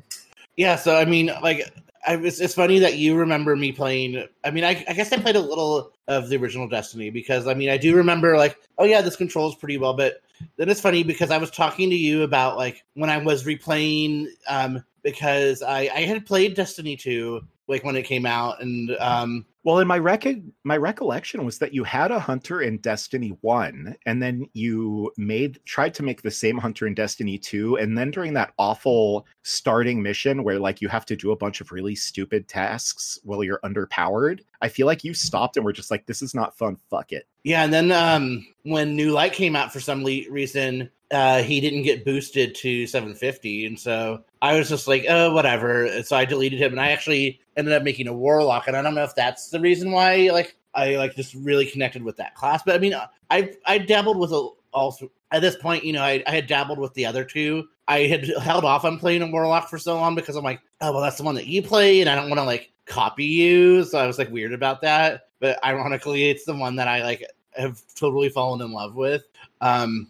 Yeah. 0.57 0.77
So, 0.77 0.97
I 0.97 1.05
mean, 1.05 1.33
like, 1.43 1.73
I, 2.07 2.17
it's, 2.17 2.41
it's 2.41 2.55
funny 2.55 2.79
that 2.79 2.97
you 2.97 3.17
remember 3.17 3.57
me 3.57 3.73
playing. 3.73 4.27
I 4.45 4.53
mean, 4.53 4.63
I, 4.63 4.85
I 4.89 4.93
guess 4.93 5.13
I 5.13 5.19
played 5.19 5.35
a 5.35 5.41
little 5.41 5.93
of 6.07 6.29
the 6.29 6.37
original 6.37 6.69
Destiny 6.69 7.11
because, 7.11 7.49
I 7.49 7.55
mean, 7.55 7.69
I 7.69 7.77
do 7.77 7.97
remember, 7.97 8.37
like, 8.37 8.57
oh, 8.79 8.85
yeah, 8.85 9.01
this 9.01 9.17
controls 9.17 9.57
pretty 9.57 9.79
well. 9.79 9.95
But 9.95 10.23
then 10.57 10.69
it's 10.69 10.81
funny 10.81 11.03
because 11.03 11.33
I 11.33 11.39
was 11.39 11.51
talking 11.51 11.91
to 11.91 11.97
you 11.97 12.23
about, 12.23 12.57
like, 12.57 12.85
when 12.95 13.11
I 13.11 13.19
was 13.19 13.45
replaying, 13.45 14.29
um, 14.49 14.85
because 15.03 15.63
I, 15.63 15.91
I 15.93 16.03
had 16.03 16.27
played 16.27 16.55
Destiny 16.55 16.97
2 16.97 17.41
like 17.67 17.85
when 17.85 17.97
it 17.97 18.03
came 18.03 18.27
out 18.27 18.61
and 18.61 18.91
um 18.99 19.47
well 19.63 19.79
in 19.79 19.87
my 19.87 19.99
rec 19.99 20.27
my 20.65 20.77
recollection 20.77 21.45
was 21.45 21.59
that 21.59 21.75
you 21.75 21.85
had 21.85 22.11
a 22.11 22.19
hunter 22.19 22.63
in 22.63 22.79
destiny 22.79 23.37
1 23.41 23.97
and 24.07 24.23
then 24.23 24.47
you 24.53 25.11
made 25.17 25.61
tried 25.65 25.95
to 25.95 26.03
make 26.03 26.23
the 26.23 26.31
same 26.31 26.59
hunter 26.59 26.87
in 26.87 26.95
destiny 26.95 27.39
2 27.39 27.77
and 27.77 27.97
then 27.97 28.11
during 28.11 28.35
that 28.35 28.53
awful 28.59 29.27
starting 29.43 30.03
mission 30.03 30.43
where 30.45 30.59
like 30.59 30.81
you 30.81 30.89
have 30.89 31.07
to 31.07 31.17
do 31.17 31.33
a 31.33 31.37
bunch 31.37 31.61
of 31.61 31.73
really 31.73 31.95
stupid 31.95 32.49
tasks 32.49 33.19
while 33.25 33.45
you're 33.45 33.61
underpowered 33.65 34.41
i 34.63 34.69
feel 34.69 34.87
like 34.87 35.05
you 35.05 35.15
stopped 35.15 35.57
and 35.57 35.65
were 35.65 35.73
just 35.73 35.91
like 35.91 36.07
this 36.07 36.23
is 36.23 36.35
not 36.35 36.57
fun. 36.57 36.77
Fuck 36.89 37.13
it. 37.13 37.27
Yeah 37.45 37.65
and 37.65 37.73
then 37.73 37.93
um 37.93 38.47
when 38.63 38.97
new 38.97 39.13
light 39.13 39.33
came 39.33 39.57
out 39.57 39.73
for 39.73 39.81
some 39.81 40.05
le- 40.05 40.31
reason 40.31 40.91
uh, 41.11 41.43
he 41.43 41.61
didn't 41.61 41.83
get 41.83 42.05
boosted 42.05 42.55
to 42.57 42.87
750, 42.87 43.67
and 43.67 43.79
so 43.79 44.23
I 44.43 44.57
was 44.57 44.69
just 44.69 44.87
like, 44.87 45.07
oh, 45.09 45.33
whatever. 45.33 46.03
So 46.03 46.17
I 46.17 46.25
deleted 46.25 46.61
him, 46.61 46.73
and 46.73 46.81
I 46.81 46.91
actually 46.93 47.41
ended 47.57 47.75
up 47.75 47.83
making 47.83 48.09
a 48.09 48.13
warlock, 48.13 48.69
and 48.69 48.77
I 48.77 48.83
don't 48.83 48.95
know 48.95 49.05
if 49.05 49.15
that's 49.15 49.51
the 49.51 49.61
reason 49.61 49.91
why, 49.91 50.31
like, 50.33 50.57
I 50.75 50.97
like 50.97 51.17
just 51.17 51.35
really 51.35 51.67
connected 51.67 52.03
with 52.03 52.17
that 52.19 52.35
class. 52.35 52.63
But 52.65 52.77
I 52.77 52.79
mean, 52.79 52.95
I 53.31 53.53
I 53.67 53.79
dabbled 53.79 54.19
with 54.19 54.33
a, 54.33 54.49
also 54.73 55.11
at 55.33 55.43
this 55.43 55.57
point, 55.57 55.85
you 55.85 55.93
know, 55.93 56.03
I, 56.03 56.23
I 56.27 56.31
had 56.33 56.47
dabbled 56.47 56.79
with 56.79 56.95
the 56.95 57.07
other 57.07 57.25
two. 57.25 57.69
I 57.89 58.01
had 58.01 58.27
held 58.43 58.65
off 58.65 58.85
on 58.85 58.99
playing 58.99 59.23
a 59.23 59.27
warlock 59.27 59.69
for 59.69 59.79
so 59.79 59.97
long 59.97 60.15
because 60.15 60.37
I'm 60.37 60.45
like, 60.45 60.61
oh 60.81 60.93
well, 60.93 61.03
that's 61.03 61.17
the 61.17 61.25
one 61.25 61.35
that 61.37 61.47
you 61.47 61.63
play, 61.63 62.01
and 62.01 62.09
I 62.09 62.15
don't 62.15 62.29
want 62.29 62.39
to 62.39 62.45
like 62.45 62.73
copy 62.87 63.25
you. 63.25 63.85
So 63.85 63.99
I 63.99 64.07
was 64.07 64.19
like 64.19 64.31
weird 64.31 64.53
about 64.53 64.81
that. 64.83 65.29
But 65.41 65.65
ironically, 65.65 66.31
it's 66.31 66.45
the 66.45 66.55
one 66.55 66.77
that 66.77 66.89
I 66.89 67.03
like 67.03 67.25
have 67.57 67.83
totally 67.95 68.29
fallen 68.29 68.61
in 68.61 68.73
love 68.73 68.95
with. 68.95 69.25
Um, 69.61 70.09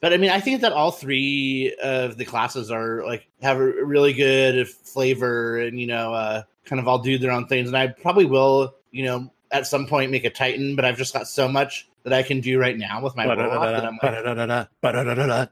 but 0.00 0.12
I 0.12 0.16
mean, 0.16 0.30
I 0.30 0.40
think 0.40 0.62
that 0.62 0.72
all 0.72 0.90
three 0.90 1.76
of 1.82 2.16
the 2.16 2.24
classes 2.24 2.70
are 2.70 3.04
like 3.04 3.28
have 3.42 3.58
a 3.58 3.64
really 3.64 4.14
good 4.14 4.66
flavor, 4.68 5.58
and 5.58 5.78
you 5.78 5.86
know, 5.86 6.14
uh, 6.14 6.42
kind 6.64 6.80
of 6.80 6.88
all 6.88 6.98
do 6.98 7.18
their 7.18 7.30
own 7.30 7.46
things. 7.46 7.68
And 7.68 7.76
I 7.76 7.88
probably 7.88 8.24
will, 8.24 8.74
you 8.90 9.04
know, 9.04 9.30
at 9.50 9.66
some 9.66 9.86
point 9.86 10.10
make 10.10 10.24
a 10.24 10.30
Titan, 10.30 10.74
but 10.74 10.84
I've 10.84 10.96
just 10.96 11.12
got 11.12 11.28
so 11.28 11.48
much 11.48 11.88
that 12.04 12.14
I 12.14 12.22
can 12.22 12.40
do 12.40 12.58
right 12.58 12.76
now 12.76 13.02
with 13.02 13.14
my 13.14 13.26
warlock 13.26 13.92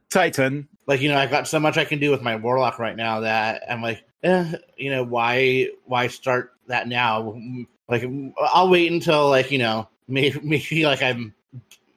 Titan. 0.08 0.68
Like 0.86 1.02
you 1.02 1.10
know, 1.10 1.18
I've 1.18 1.30
got 1.30 1.46
so 1.46 1.60
much 1.60 1.76
I 1.76 1.84
can 1.84 1.98
do 1.98 2.10
with 2.10 2.22
my 2.22 2.36
warlock 2.36 2.78
right 2.78 2.96
now 2.96 3.20
that 3.20 3.64
I'm 3.68 3.82
like, 3.82 4.02
eh, 4.22 4.52
you 4.78 4.90
know, 4.90 5.02
why 5.02 5.68
why 5.84 6.06
start 6.08 6.54
that 6.68 6.88
now? 6.88 7.38
Like 7.86 8.04
I'll 8.38 8.70
wait 8.70 8.90
until 8.90 9.28
like 9.28 9.50
you 9.50 9.58
know 9.58 9.88
maybe, 10.06 10.40
maybe 10.42 10.86
like 10.86 11.02
I'm 11.02 11.34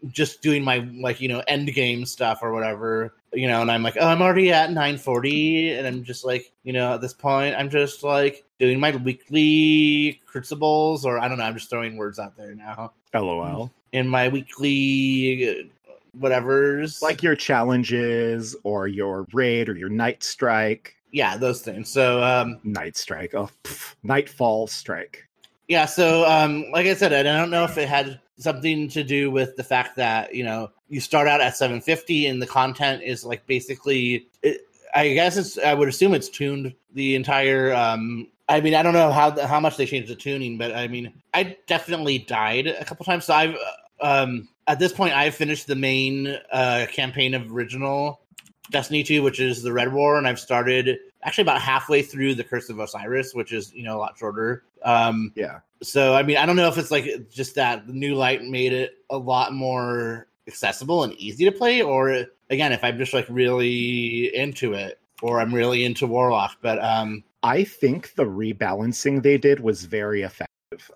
just 0.09 0.41
doing 0.41 0.63
my 0.63 0.79
like 0.99 1.21
you 1.21 1.27
know 1.27 1.43
end 1.47 1.73
game 1.73 2.05
stuff 2.05 2.39
or 2.41 2.51
whatever 2.51 3.13
you 3.33 3.47
know 3.47 3.61
and 3.61 3.71
i'm 3.71 3.83
like 3.83 3.95
oh 3.99 4.07
i'm 4.07 4.21
already 4.21 4.51
at 4.51 4.69
940 4.69 5.73
and 5.73 5.87
i'm 5.87 6.03
just 6.03 6.25
like 6.25 6.51
you 6.63 6.73
know 6.73 6.95
at 6.95 7.01
this 7.01 7.13
point 7.13 7.55
i'm 7.55 7.69
just 7.69 8.01
like 8.01 8.43
doing 8.59 8.79
my 8.79 8.95
weekly 8.95 10.19
crucibles 10.25 11.05
or 11.05 11.19
i 11.19 11.27
don't 11.27 11.37
know 11.37 11.43
i'm 11.43 11.53
just 11.53 11.69
throwing 11.69 11.97
words 11.97 12.17
out 12.19 12.35
there 12.35 12.55
now. 12.55 12.91
Lol 13.13 13.71
in 13.91 14.07
my 14.07 14.27
weekly 14.29 15.69
whatever's. 16.13 17.01
Like 17.01 17.23
your 17.23 17.35
challenges 17.35 18.55
or 18.63 18.87
your 18.87 19.27
raid 19.33 19.69
or 19.69 19.77
your 19.77 19.89
night 19.89 20.23
strike. 20.23 20.95
Yeah 21.11 21.37
those 21.37 21.61
things. 21.61 21.89
So 21.89 22.23
um 22.23 22.59
night 22.63 22.97
strike. 22.97 23.33
Oh 23.33 23.49
pff, 23.63 23.95
nightfall 24.03 24.67
strike. 24.67 25.27
yeah 25.67 25.85
so 25.85 26.25
um 26.29 26.65
like 26.71 26.85
i 26.87 26.93
said 26.93 27.13
i 27.13 27.23
don't 27.23 27.49
know 27.49 27.63
if 27.63 27.77
it 27.77 27.87
had 27.87 28.19
something 28.41 28.87
to 28.89 29.03
do 29.03 29.31
with 29.31 29.55
the 29.55 29.63
fact 29.63 29.95
that 29.95 30.33
you 30.33 30.43
know 30.43 30.69
you 30.89 30.99
start 30.99 31.27
out 31.27 31.41
at 31.41 31.55
750 31.55 32.27
and 32.27 32.41
the 32.41 32.47
content 32.47 33.03
is 33.03 33.23
like 33.23 33.45
basically 33.47 34.27
it, 34.41 34.61
i 34.95 35.09
guess 35.13 35.37
it's 35.37 35.57
i 35.59 35.73
would 35.73 35.87
assume 35.87 36.13
it's 36.13 36.29
tuned 36.29 36.73
the 36.93 37.15
entire 37.15 37.73
um 37.73 38.27
i 38.49 38.59
mean 38.59 38.75
i 38.75 38.81
don't 38.81 38.93
know 38.93 39.11
how 39.11 39.31
how 39.47 39.59
much 39.59 39.77
they 39.77 39.85
changed 39.85 40.09
the 40.09 40.15
tuning 40.15 40.57
but 40.57 40.73
i 40.75 40.87
mean 40.87 41.13
i 41.33 41.55
definitely 41.67 42.19
died 42.19 42.67
a 42.67 42.83
couple 42.83 43.05
times. 43.05 43.25
So 43.25 43.33
i've 43.33 43.55
um 44.01 44.49
at 44.67 44.79
this 44.79 44.91
point 44.91 45.13
i've 45.13 45.35
finished 45.35 45.67
the 45.67 45.75
main 45.75 46.37
uh 46.51 46.87
campaign 46.91 47.33
of 47.33 47.51
original 47.51 48.21
destiny 48.71 49.03
2 49.03 49.21
which 49.21 49.39
is 49.39 49.61
the 49.61 49.71
red 49.71 49.93
war 49.93 50.17
and 50.17 50.27
i've 50.27 50.39
started 50.39 50.97
actually 51.23 51.43
about 51.43 51.61
halfway 51.61 52.01
through 52.01 52.33
the 52.33 52.43
curse 52.43 52.69
of 52.69 52.79
osiris 52.79 53.33
which 53.33 53.51
is 53.51 53.73
you 53.73 53.83
know 53.83 53.97
a 53.97 53.99
lot 53.99 54.17
shorter 54.17 54.63
um 54.83 55.31
yeah 55.35 55.59
so 55.83 56.13
I 56.13 56.23
mean, 56.23 56.37
I 56.37 56.45
don't 56.45 56.55
know 56.55 56.67
if 56.67 56.77
it's 56.77 56.91
like 56.91 57.29
just 57.29 57.55
that 57.55 57.87
the 57.87 57.93
new 57.93 58.15
light 58.15 58.43
made 58.43 58.73
it 58.73 58.91
a 59.09 59.17
lot 59.17 59.53
more 59.53 60.27
accessible 60.47 61.03
and 61.03 61.13
easy 61.13 61.45
to 61.45 61.51
play, 61.51 61.81
or 61.81 62.25
again, 62.49 62.71
if 62.71 62.83
I'm 62.83 62.97
just 62.97 63.13
like 63.13 63.25
really 63.29 64.35
into 64.35 64.73
it, 64.73 64.99
or 65.21 65.39
I'm 65.39 65.53
really 65.53 65.83
into 65.83 66.05
Warlock. 66.07 66.57
But 66.61 66.83
um, 66.83 67.23
I 67.43 67.63
think 67.63 68.13
the 68.15 68.25
rebalancing 68.25 69.23
they 69.23 69.37
did 69.37 69.59
was 69.59 69.85
very 69.85 70.21
effective. 70.21 70.49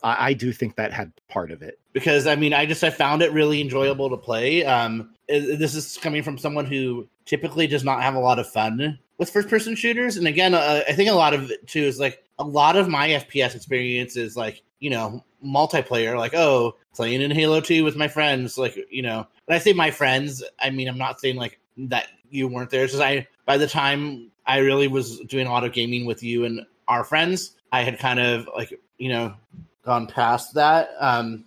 I, 0.04 0.30
I 0.30 0.34
do 0.34 0.54
think 0.54 0.76
that 0.76 0.94
had 0.94 1.12
part 1.30 1.52
of 1.52 1.62
it 1.64 1.80
because 1.92 2.28
I 2.28 2.36
mean, 2.36 2.54
I 2.54 2.66
just 2.66 2.84
I 2.84 2.92
found 2.92 3.24
it 3.24 3.32
really 3.32 3.62
enjoyable 3.62 4.10
to 4.12 4.18
play. 4.18 4.64
Um, 4.66 5.16
this 5.28 5.74
is 5.74 5.98
coming 5.98 6.22
from 6.22 6.38
someone 6.38 6.66
who 6.66 7.08
typically 7.26 7.66
does 7.66 7.84
not 7.84 8.04
have 8.04 8.14
a 8.14 8.20
lot 8.20 8.38
of 8.38 8.48
fun 8.48 9.00
with 9.18 9.30
first 9.30 9.50
person 9.50 9.76
shooters, 9.76 10.18
and 10.18 10.28
again, 10.28 10.54
uh, 10.54 10.82
I 10.88 10.94
think 10.94 11.10
a 11.10 11.14
lot 11.14 11.34
of 11.34 11.52
it 11.52 11.68
too 11.68 11.84
is 11.84 12.00
like 12.00 12.24
a 12.38 12.44
lot 12.44 12.76
of 12.76 12.88
my 12.88 13.10
FPS 13.10 13.56
experience 13.56 14.18
is 14.18 14.36
like 14.36 14.62
you 14.80 14.90
know, 14.90 15.24
multiplayer, 15.44 16.18
like, 16.18 16.34
oh, 16.36 16.76
playing 16.94 17.22
in 17.22 17.32
Halo 17.32 17.60
2 17.60 17.84
with 17.84 17.96
my 17.96 18.08
friends, 18.08 18.58
like, 18.58 18.78
you 18.90 19.02
know, 19.02 19.26
when 19.46 19.56
I 19.56 19.60
say 19.60 19.74
my 19.74 19.92
friends, 19.92 20.44
I 20.60 20.70
mean, 20.70 20.88
I'm 20.88 20.98
not 20.98 21.20
saying 21.20 21.38
like 21.38 21.60
that 21.78 22.08
you 22.30 22.48
weren't 22.48 22.70
there. 22.70 22.86
Because 22.86 23.00
I, 23.00 23.28
by 23.46 23.58
the 23.58 23.68
time 23.68 24.32
I 24.46 24.60
really 24.60 24.88
was 24.88 25.20
doing 25.22 25.48
a 25.48 25.52
lot 25.52 25.64
of 25.64 25.74
gaming 25.74 26.06
with 26.06 26.24
you 26.24 26.46
and 26.46 26.66
our 26.88 27.04
friends, 27.04 27.56
I 27.72 27.82
had 27.84 28.00
kind 28.00 28.20
of 28.20 28.48
like, 28.56 28.80
you 28.98 29.10
know, 29.10 29.34
gone 29.84 30.08
past 30.08 30.54
that. 30.56 30.90
Um, 31.00 31.46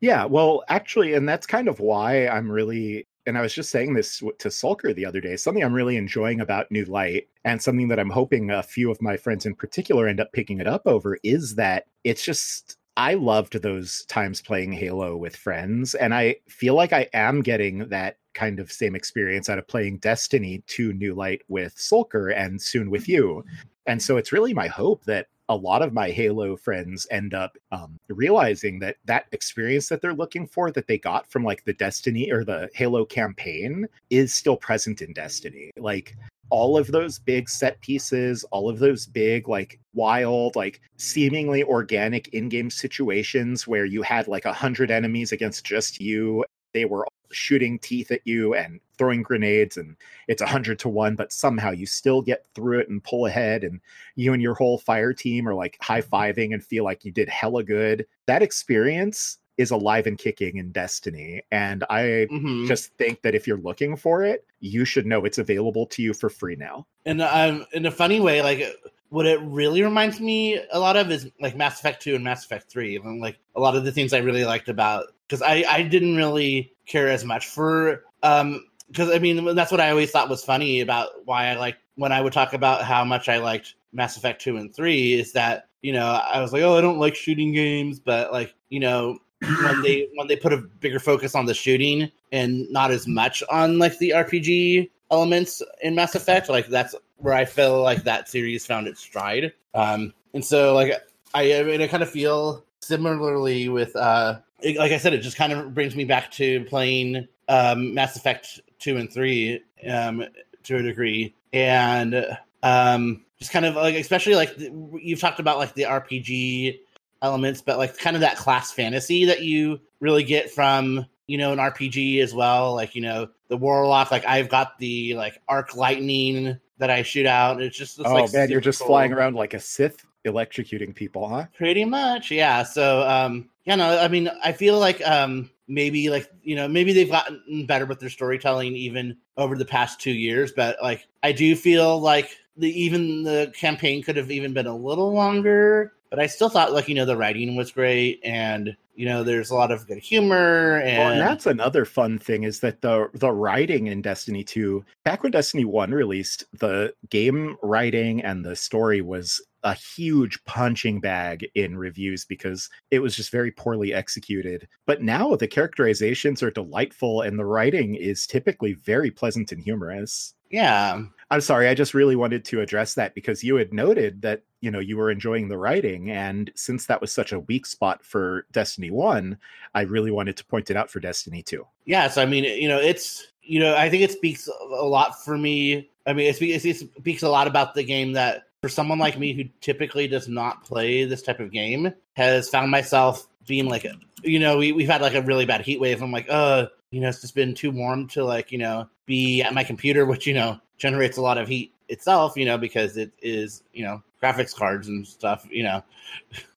yeah, 0.00 0.24
well, 0.24 0.62
actually, 0.68 1.14
and 1.14 1.28
that's 1.28 1.46
kind 1.46 1.68
of 1.68 1.80
why 1.80 2.28
I'm 2.28 2.50
really 2.50 3.06
and 3.26 3.36
I 3.36 3.42
was 3.42 3.54
just 3.54 3.70
saying 3.70 3.94
this 3.94 4.18
to 4.18 4.48
Sulker 4.48 4.94
the 4.94 5.06
other 5.06 5.20
day, 5.20 5.36
something 5.36 5.62
I'm 5.62 5.74
really 5.74 5.96
enjoying 5.96 6.40
about 6.40 6.70
New 6.70 6.84
Light, 6.84 7.28
and 7.44 7.60
something 7.60 7.88
that 7.88 7.98
I'm 7.98 8.10
hoping 8.10 8.50
a 8.50 8.62
few 8.62 8.90
of 8.90 9.02
my 9.02 9.16
friends 9.16 9.46
in 9.46 9.54
particular 9.54 10.08
end 10.08 10.20
up 10.20 10.32
picking 10.32 10.60
it 10.60 10.66
up 10.66 10.82
over 10.86 11.18
is 11.22 11.54
that 11.56 11.86
it's 12.04 12.24
just. 12.24 12.76
I 12.98 13.12
loved 13.12 13.60
those 13.60 14.06
times 14.06 14.40
playing 14.40 14.72
Halo 14.72 15.18
with 15.18 15.36
friends, 15.36 15.94
and 15.94 16.14
I 16.14 16.36
feel 16.48 16.74
like 16.74 16.94
I 16.94 17.10
am 17.12 17.42
getting 17.42 17.90
that 17.90 18.16
kind 18.32 18.58
of 18.58 18.72
same 18.72 18.94
experience 18.94 19.50
out 19.50 19.58
of 19.58 19.68
playing 19.68 19.98
Destiny 19.98 20.62
2 20.66 20.94
New 20.94 21.14
Light 21.14 21.42
with 21.48 21.76
Sulker 21.76 22.34
and 22.34 22.60
soon 22.60 22.90
with 22.90 23.02
mm-hmm. 23.02 23.12
you. 23.12 23.44
And 23.86 24.02
so 24.02 24.16
it's 24.16 24.32
really 24.32 24.54
my 24.54 24.68
hope 24.68 25.04
that 25.04 25.26
a 25.48 25.56
lot 25.56 25.82
of 25.82 25.92
my 25.92 26.10
Halo 26.10 26.56
friends 26.56 27.06
end 27.10 27.34
up 27.34 27.56
um, 27.70 27.98
realizing 28.08 28.78
that 28.80 28.96
that 29.04 29.26
experience 29.32 29.88
that 29.88 30.02
they're 30.02 30.14
looking 30.14 30.46
for 30.46 30.70
that 30.72 30.86
they 30.86 30.98
got 30.98 31.30
from 31.30 31.44
like 31.44 31.64
the 31.64 31.72
Destiny 31.72 32.30
or 32.30 32.44
the 32.44 32.68
Halo 32.74 33.04
campaign 33.04 33.86
is 34.10 34.34
still 34.34 34.56
present 34.56 35.02
in 35.02 35.12
Destiny. 35.12 35.70
Like 35.76 36.16
all 36.50 36.76
of 36.76 36.88
those 36.88 37.18
big 37.18 37.48
set 37.48 37.80
pieces, 37.80 38.44
all 38.50 38.68
of 38.68 38.78
those 38.78 39.06
big, 39.06 39.48
like 39.48 39.78
wild, 39.94 40.56
like 40.56 40.80
seemingly 40.96 41.62
organic 41.64 42.28
in 42.28 42.48
game 42.48 42.70
situations 42.70 43.66
where 43.66 43.84
you 43.84 44.02
had 44.02 44.28
like 44.28 44.44
a 44.44 44.52
hundred 44.52 44.90
enemies 44.90 45.32
against 45.32 45.64
just 45.64 46.00
you. 46.00 46.44
They 46.72 46.84
were 46.84 47.06
shooting 47.30 47.78
teeth 47.78 48.10
at 48.10 48.20
you 48.24 48.54
and 48.54 48.80
throwing 48.98 49.22
grenades 49.22 49.76
and 49.76 49.96
it's 50.28 50.42
a 50.42 50.46
hundred 50.46 50.78
to 50.78 50.88
one 50.88 51.14
but 51.14 51.32
somehow 51.32 51.70
you 51.70 51.86
still 51.86 52.22
get 52.22 52.46
through 52.54 52.80
it 52.80 52.88
and 52.88 53.04
pull 53.04 53.26
ahead 53.26 53.62
and 53.62 53.80
you 54.14 54.32
and 54.32 54.42
your 54.42 54.54
whole 54.54 54.78
fire 54.78 55.12
team 55.12 55.48
are 55.48 55.54
like 55.54 55.76
high-fiving 55.80 56.54
and 56.54 56.64
feel 56.64 56.84
like 56.84 57.04
you 57.04 57.12
did 57.12 57.28
hella 57.28 57.62
good 57.62 58.06
that 58.26 58.42
experience 58.42 59.38
is 59.58 59.70
alive 59.70 60.06
and 60.06 60.18
kicking 60.18 60.56
in 60.56 60.72
destiny 60.72 61.42
and 61.50 61.84
i 61.90 62.26
mm-hmm. 62.30 62.66
just 62.66 62.92
think 62.94 63.20
that 63.22 63.34
if 63.34 63.46
you're 63.46 63.58
looking 63.58 63.96
for 63.96 64.24
it 64.24 64.46
you 64.60 64.84
should 64.84 65.06
know 65.06 65.24
it's 65.24 65.38
available 65.38 65.86
to 65.86 66.02
you 66.02 66.14
for 66.14 66.30
free 66.30 66.56
now 66.56 66.86
and 67.04 67.20
um, 67.20 67.66
in 67.72 67.86
a 67.86 67.90
funny 67.90 68.20
way 68.20 68.42
like 68.42 68.62
what 69.08 69.26
it 69.26 69.40
really 69.42 69.82
reminds 69.82 70.20
me 70.20 70.60
a 70.72 70.78
lot 70.78 70.96
of 70.96 71.10
is 71.10 71.30
like 71.40 71.56
Mass 71.56 71.78
Effect 71.78 72.02
2 72.02 72.14
and 72.14 72.24
Mass 72.24 72.44
Effect 72.44 72.68
3. 72.70 72.96
And 72.96 73.20
like 73.20 73.38
a 73.54 73.60
lot 73.60 73.76
of 73.76 73.84
the 73.84 73.92
things 73.92 74.12
I 74.12 74.18
really 74.18 74.44
liked 74.44 74.68
about 74.68 75.06
because 75.26 75.42
I, 75.42 75.64
I 75.68 75.82
didn't 75.82 76.16
really 76.16 76.74
care 76.86 77.08
as 77.08 77.24
much 77.24 77.46
for 77.46 78.04
um 78.22 78.64
because 78.88 79.10
I 79.10 79.18
mean 79.18 79.54
that's 79.54 79.70
what 79.70 79.80
I 79.80 79.90
always 79.90 80.10
thought 80.10 80.28
was 80.28 80.44
funny 80.44 80.80
about 80.80 81.08
why 81.24 81.48
I 81.48 81.56
like 81.56 81.76
when 81.96 82.12
I 82.12 82.20
would 82.20 82.32
talk 82.32 82.52
about 82.52 82.84
how 82.84 83.04
much 83.04 83.28
I 83.28 83.38
liked 83.38 83.74
Mass 83.92 84.16
Effect 84.16 84.40
2 84.42 84.56
and 84.56 84.74
3 84.74 85.14
is 85.14 85.32
that 85.32 85.68
you 85.82 85.92
know 85.92 86.06
I 86.06 86.40
was 86.40 86.52
like 86.52 86.62
oh 86.62 86.76
I 86.76 86.80
don't 86.80 86.98
like 86.98 87.14
shooting 87.14 87.52
games 87.52 87.98
but 87.98 88.32
like 88.32 88.54
you 88.68 88.80
know 88.80 89.18
when 89.62 89.82
they 89.82 90.08
when 90.14 90.28
they 90.28 90.36
put 90.36 90.52
a 90.52 90.58
bigger 90.58 90.98
focus 90.98 91.34
on 91.34 91.46
the 91.46 91.54
shooting 91.54 92.10
and 92.32 92.70
not 92.70 92.90
as 92.90 93.06
much 93.06 93.42
on 93.50 93.78
like 93.78 93.98
the 93.98 94.10
RPG 94.10 94.90
elements 95.10 95.62
in 95.82 95.94
Mass 95.94 96.14
Effect. 96.14 96.48
Like 96.48 96.68
that's 96.68 96.94
where 97.18 97.34
I 97.34 97.44
feel 97.44 97.82
like 97.82 98.04
that 98.04 98.28
series 98.28 98.66
found 98.66 98.86
its 98.86 99.00
stride. 99.00 99.52
Um, 99.74 100.12
and 100.34 100.44
so 100.44 100.74
like 100.74 100.92
I, 101.34 101.60
I 101.60 101.62
mean, 101.64 101.82
I 101.82 101.86
kind 101.86 102.02
of 102.02 102.10
feel 102.10 102.64
similarly 102.80 103.68
with 103.68 103.94
uh, 103.96 104.40
it- 104.62 104.76
like 104.76 104.92
I 104.92 104.98
said, 104.98 105.14
it 105.14 105.18
just 105.18 105.36
kind 105.36 105.52
of 105.52 105.74
brings 105.74 105.94
me 105.96 106.04
back 106.04 106.30
to 106.32 106.64
playing 106.64 107.28
um, 107.48 107.94
Mass 107.94 108.16
Effect 108.16 108.60
two 108.78 108.96
and 108.96 109.10
three 109.12 109.62
um, 109.88 110.24
to 110.64 110.76
a 110.76 110.82
degree, 110.82 111.34
and 111.52 112.26
um, 112.62 113.24
just 113.38 113.52
kind 113.52 113.64
of 113.64 113.74
like 113.76 113.94
especially 113.94 114.34
like 114.34 114.56
you've 114.58 115.20
talked 115.20 115.40
about 115.40 115.58
like 115.58 115.74
the 115.74 115.84
RPG 115.84 116.80
elements, 117.22 117.60
but 117.62 117.78
like 117.78 117.96
kind 117.98 118.16
of 118.16 118.20
that 118.20 118.36
class 118.36 118.72
fantasy 118.72 119.24
that 119.26 119.42
you 119.42 119.80
really 120.00 120.24
get 120.24 120.50
from 120.50 121.06
you 121.26 121.38
know 121.38 121.52
an 121.52 121.58
RPG 121.58 122.20
as 122.22 122.34
well. 122.34 122.74
Like 122.74 122.94
you 122.94 123.02
know 123.02 123.28
the 123.48 123.56
warlock. 123.56 124.10
Like 124.10 124.26
I've 124.26 124.48
got 124.48 124.78
the 124.78 125.14
like 125.14 125.40
arc 125.48 125.76
lightning 125.76 126.58
that 126.78 126.90
I 126.90 127.02
shoot 127.02 127.26
out. 127.26 127.62
It's 127.62 127.76
just 127.76 127.98
it's, 127.98 128.08
oh 128.08 128.14
like, 128.14 128.32
man, 128.32 128.50
you're 128.50 128.60
just 128.60 128.80
cool. 128.80 128.88
flying 128.88 129.12
around 129.12 129.34
like 129.34 129.54
a 129.54 129.60
Sith, 129.60 130.04
electrocuting 130.24 130.94
people, 130.94 131.28
huh? 131.28 131.46
Pretty 131.56 131.84
much, 131.84 132.30
yeah. 132.30 132.62
So, 132.62 133.02
um, 133.08 133.48
yeah, 133.66 133.74
no, 133.74 133.98
I 133.98 134.06
mean, 134.06 134.30
I 134.44 134.52
feel 134.52 134.78
like 134.78 135.06
um, 135.06 135.50
maybe 135.66 136.08
like 136.08 136.30
you 136.42 136.54
know 136.54 136.68
maybe 136.68 136.92
they've 136.92 137.10
gotten 137.10 137.66
better 137.66 137.84
with 137.84 137.98
their 137.98 138.08
storytelling 138.08 138.76
even 138.76 139.16
over 139.36 139.56
the 139.56 139.64
past 139.64 140.00
two 140.00 140.12
years, 140.12 140.52
but 140.52 140.76
like 140.80 141.06
I 141.24 141.32
do 141.32 141.56
feel 141.56 142.00
like 142.00 142.30
the 142.56 142.70
even 142.80 143.24
the 143.24 143.52
campaign 143.56 144.04
could 144.04 144.16
have 144.16 144.30
even 144.30 144.52
been 144.52 144.68
a 144.68 144.76
little 144.76 145.12
longer. 145.12 145.92
But 146.10 146.20
I 146.20 146.28
still 146.28 146.48
thought 146.48 146.72
like 146.72 146.88
you 146.88 146.94
know 146.94 147.04
the 147.04 147.16
writing 147.16 147.56
was 147.56 147.72
great, 147.72 148.20
and 148.22 148.76
you 148.94 149.04
know 149.04 149.24
there's 149.24 149.50
a 149.50 149.56
lot 149.56 149.72
of 149.72 149.88
good 149.88 149.98
humor, 149.98 150.78
and, 150.78 150.98
Well, 150.98 151.12
and 151.14 151.20
that's 151.20 151.46
another 151.46 151.84
fun 151.84 152.20
thing 152.20 152.44
is 152.44 152.60
that 152.60 152.82
the 152.82 153.08
the 153.14 153.32
writing 153.32 153.88
in 153.88 154.00
Destiny 154.00 154.44
2, 154.44 154.84
back 155.02 155.24
when 155.24 155.32
Destiny 155.32 155.64
1 155.64 155.90
released, 155.90 156.44
the 156.60 156.94
game 157.10 157.56
writing 157.62 158.22
and 158.22 158.44
the 158.44 158.54
story 158.54 159.00
was 159.00 159.40
a 159.66 159.74
huge 159.74 160.42
punching 160.44 161.00
bag 161.00 161.44
in 161.56 161.76
reviews 161.76 162.24
because 162.24 162.70
it 162.92 163.00
was 163.00 163.16
just 163.16 163.32
very 163.32 163.50
poorly 163.50 163.92
executed. 163.92 164.68
But 164.86 165.02
now 165.02 165.34
the 165.34 165.48
characterizations 165.48 166.40
are 166.40 166.52
delightful 166.52 167.22
and 167.22 167.36
the 167.36 167.44
writing 167.44 167.96
is 167.96 168.28
typically 168.28 168.74
very 168.74 169.10
pleasant 169.10 169.50
and 169.50 169.60
humorous. 169.60 170.34
yeah, 170.50 171.02
I'm 171.32 171.40
sorry, 171.40 171.66
I 171.66 171.74
just 171.74 171.94
really 171.94 172.14
wanted 172.14 172.44
to 172.44 172.60
address 172.60 172.94
that 172.94 173.16
because 173.16 173.42
you 173.42 173.56
had 173.56 173.74
noted 173.74 174.22
that, 174.22 174.42
you 174.60 174.70
know, 174.70 174.78
you 174.78 174.96
were 174.96 175.10
enjoying 175.10 175.48
the 175.48 175.58
writing 175.58 176.12
and 176.12 176.52
since 176.54 176.86
that 176.86 177.00
was 177.00 177.10
such 177.10 177.32
a 177.32 177.40
weak 177.40 177.66
spot 177.66 178.04
for 178.04 178.46
Destiny 178.52 178.92
1, 178.92 179.36
I 179.74 179.80
really 179.80 180.12
wanted 180.12 180.36
to 180.36 180.44
point 180.44 180.70
it 180.70 180.76
out 180.76 180.92
for 180.92 181.00
Destiny 181.00 181.42
2. 181.42 181.66
yeah. 181.86 182.06
So 182.06 182.22
I 182.22 182.26
mean, 182.26 182.44
you 182.44 182.68
know, 182.68 182.78
it's 182.78 183.26
you 183.42 183.58
know, 183.58 183.74
I 183.74 183.90
think 183.90 184.04
it 184.04 184.12
speaks 184.12 184.48
a 184.48 184.84
lot 184.84 185.24
for 185.24 185.36
me. 185.36 185.90
I 186.06 186.12
mean, 186.12 186.28
it 186.28 186.36
speaks, 186.36 186.64
it 186.64 186.76
speaks 186.76 187.22
a 187.24 187.28
lot 187.28 187.48
about 187.48 187.74
the 187.74 187.84
game 187.84 188.12
that 188.12 188.44
for 188.66 188.70
someone 188.70 188.98
like 188.98 189.16
me 189.16 189.32
who 189.32 189.44
typically 189.60 190.08
does 190.08 190.26
not 190.26 190.64
play 190.64 191.04
this 191.04 191.22
type 191.22 191.38
of 191.38 191.52
game 191.52 191.92
has 192.14 192.48
found 192.48 192.68
myself 192.68 193.28
being 193.46 193.68
like, 193.68 193.86
you 194.24 194.40
know, 194.40 194.56
we 194.56 194.72
we've 194.72 194.88
had 194.88 195.00
like 195.00 195.14
a 195.14 195.22
really 195.22 195.46
bad 195.46 195.60
heat 195.60 195.78
wave. 195.78 196.02
I'm 196.02 196.10
like, 196.10 196.26
uh, 196.28 196.66
you 196.90 197.00
know, 197.00 197.08
it's 197.08 197.20
just 197.20 197.36
been 197.36 197.54
too 197.54 197.70
warm 197.70 198.08
to 198.08 198.24
like, 198.24 198.50
you 198.50 198.58
know, 198.58 198.88
be 199.04 199.40
at 199.40 199.54
my 199.54 199.62
computer, 199.62 200.04
which 200.04 200.26
you 200.26 200.34
know 200.34 200.58
generates 200.78 201.16
a 201.16 201.22
lot 201.22 201.38
of 201.38 201.46
heat 201.46 201.72
itself, 201.88 202.36
you 202.36 202.44
know, 202.44 202.58
because 202.58 202.96
it 202.96 203.12
is, 203.22 203.62
you 203.72 203.84
know, 203.84 204.02
graphics 204.20 204.52
cards 204.52 204.88
and 204.88 205.06
stuff, 205.06 205.46
you 205.48 205.62
know. 205.62 205.82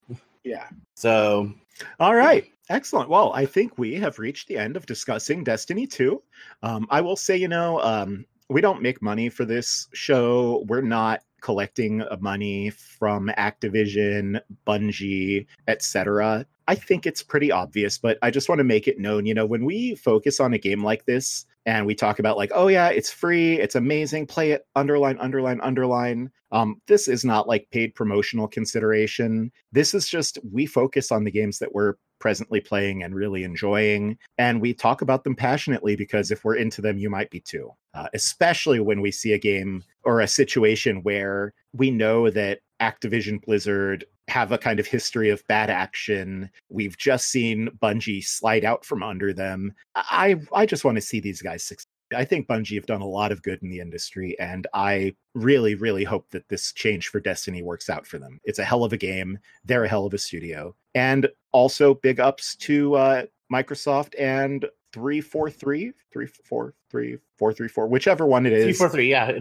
Yeah. 0.43 0.67
So 0.95 1.53
All 1.99 2.15
right. 2.15 2.49
Excellent. 2.69 3.09
Well, 3.09 3.33
I 3.33 3.45
think 3.45 3.77
we 3.77 3.95
have 3.95 4.17
reached 4.17 4.47
the 4.47 4.57
end 4.57 4.77
of 4.77 4.85
discussing 4.87 5.43
Destiny 5.43 5.85
2. 5.85 6.19
Um, 6.63 6.87
I 6.89 7.01
will 7.01 7.17
say, 7.17 7.35
you 7.35 7.49
know, 7.49 7.79
um, 7.81 8.25
we 8.49 8.61
don't 8.61 8.81
make 8.81 9.01
money 9.01 9.29
for 9.29 9.45
this 9.45 9.89
show. 9.93 10.63
We're 10.67 10.81
not 10.81 11.21
collecting 11.41 12.03
money 12.19 12.69
from 12.69 13.31
Activision, 13.37 14.41
Bungie, 14.65 15.45
etc. 15.67 16.45
I 16.67 16.75
think 16.75 17.07
it's 17.07 17.23
pretty 17.23 17.51
obvious, 17.51 17.97
but 17.97 18.19
I 18.21 18.29
just 18.29 18.47
want 18.47 18.59
to 18.59 18.63
make 18.63 18.87
it 18.87 18.99
known, 18.99 19.25
you 19.25 19.33
know, 19.33 19.45
when 19.45 19.65
we 19.65 19.95
focus 19.95 20.39
on 20.39 20.53
a 20.53 20.59
game 20.59 20.83
like 20.83 21.05
this 21.05 21.45
and 21.65 21.85
we 21.85 21.95
talk 21.95 22.19
about 22.19 22.37
like, 22.37 22.51
oh 22.53 22.67
yeah, 22.67 22.89
it's 22.89 23.11
free, 23.11 23.59
it's 23.59 23.75
amazing, 23.75 24.27
play 24.27 24.51
it, 24.51 24.67
underline, 24.75 25.17
underline, 25.19 25.59
underline. 25.61 26.29
Um, 26.51 26.79
this 26.87 27.07
is 27.07 27.25
not 27.25 27.47
like 27.47 27.67
paid 27.71 27.95
promotional 27.95 28.47
consideration. 28.47 29.51
This 29.71 29.95
is 29.95 30.07
just 30.07 30.37
we 30.51 30.67
focus 30.67 31.11
on 31.11 31.23
the 31.23 31.31
games 31.31 31.57
that 31.59 31.73
we're 31.73 31.95
presently 32.19 32.59
playing 32.59 33.03
and 33.03 33.15
really 33.15 33.43
enjoying. 33.43 34.17
And 34.37 34.61
we 34.61 34.73
talk 34.73 35.01
about 35.01 35.23
them 35.23 35.35
passionately 35.35 35.95
because 35.95 36.31
if 36.31 36.43
we're 36.43 36.55
into 36.55 36.81
them, 36.81 36.97
you 36.97 37.09
might 37.09 37.29
be 37.29 37.39
too. 37.39 37.71
Uh, 37.93 38.07
especially 38.13 38.79
when 38.79 39.01
we 39.01 39.11
see 39.11 39.33
a 39.33 39.39
game 39.39 39.83
or 40.03 40.21
a 40.21 40.27
situation 40.27 41.01
where 41.03 41.53
we 41.73 41.89
know 41.91 42.29
that 42.29 42.59
Activision 42.81 43.43
Blizzard 43.43 44.05
have 44.27 44.51
a 44.51 44.57
kind 44.57 44.79
of 44.79 44.87
history 44.87 45.29
of 45.29 45.45
bad 45.47 45.69
action. 45.69 46.49
We've 46.69 46.97
just 46.97 47.27
seen 47.27 47.69
Bungie 47.81 48.23
slide 48.23 48.63
out 48.63 48.85
from 48.85 49.03
under 49.03 49.33
them. 49.33 49.73
I 49.95 50.35
I 50.53 50.65
just 50.65 50.85
want 50.85 50.95
to 50.95 51.01
see 51.01 51.19
these 51.19 51.41
guys 51.41 51.63
succeed. 51.63 51.88
I 52.15 52.25
think 52.25 52.47
Bungie 52.47 52.75
have 52.75 52.85
done 52.85 53.01
a 53.01 53.07
lot 53.07 53.31
of 53.31 53.43
good 53.43 53.61
in 53.61 53.69
the 53.69 53.79
industry, 53.79 54.37
and 54.39 54.65
I 54.73 55.15
really, 55.35 55.75
really 55.75 56.03
hope 56.03 56.29
that 56.31 56.47
this 56.49 56.73
change 56.73 57.09
for 57.09 57.19
Destiny 57.19 57.61
works 57.61 57.89
out 57.89 58.07
for 58.07 58.17
them. 58.17 58.39
It's 58.43 58.59
a 58.59 58.65
hell 58.65 58.83
of 58.83 58.93
a 58.93 58.97
game. 58.97 59.39
They're 59.63 59.83
a 59.83 59.89
hell 59.89 60.05
of 60.05 60.13
a 60.13 60.17
studio. 60.17 60.75
And 60.95 61.29
also 61.51 61.93
big 61.93 62.19
ups 62.19 62.55
to 62.57 62.95
uh, 62.95 63.25
Microsoft 63.51 64.13
and 64.19 64.65
343, 64.91 65.91
343, 66.11 67.17
434, 67.37 67.87
whichever 67.87 68.25
one 68.25 68.45
it 68.45 68.49
three 68.49 68.71
is. 68.71 68.77
four 68.77 68.89
three, 68.89 69.09
yeah, 69.09 69.31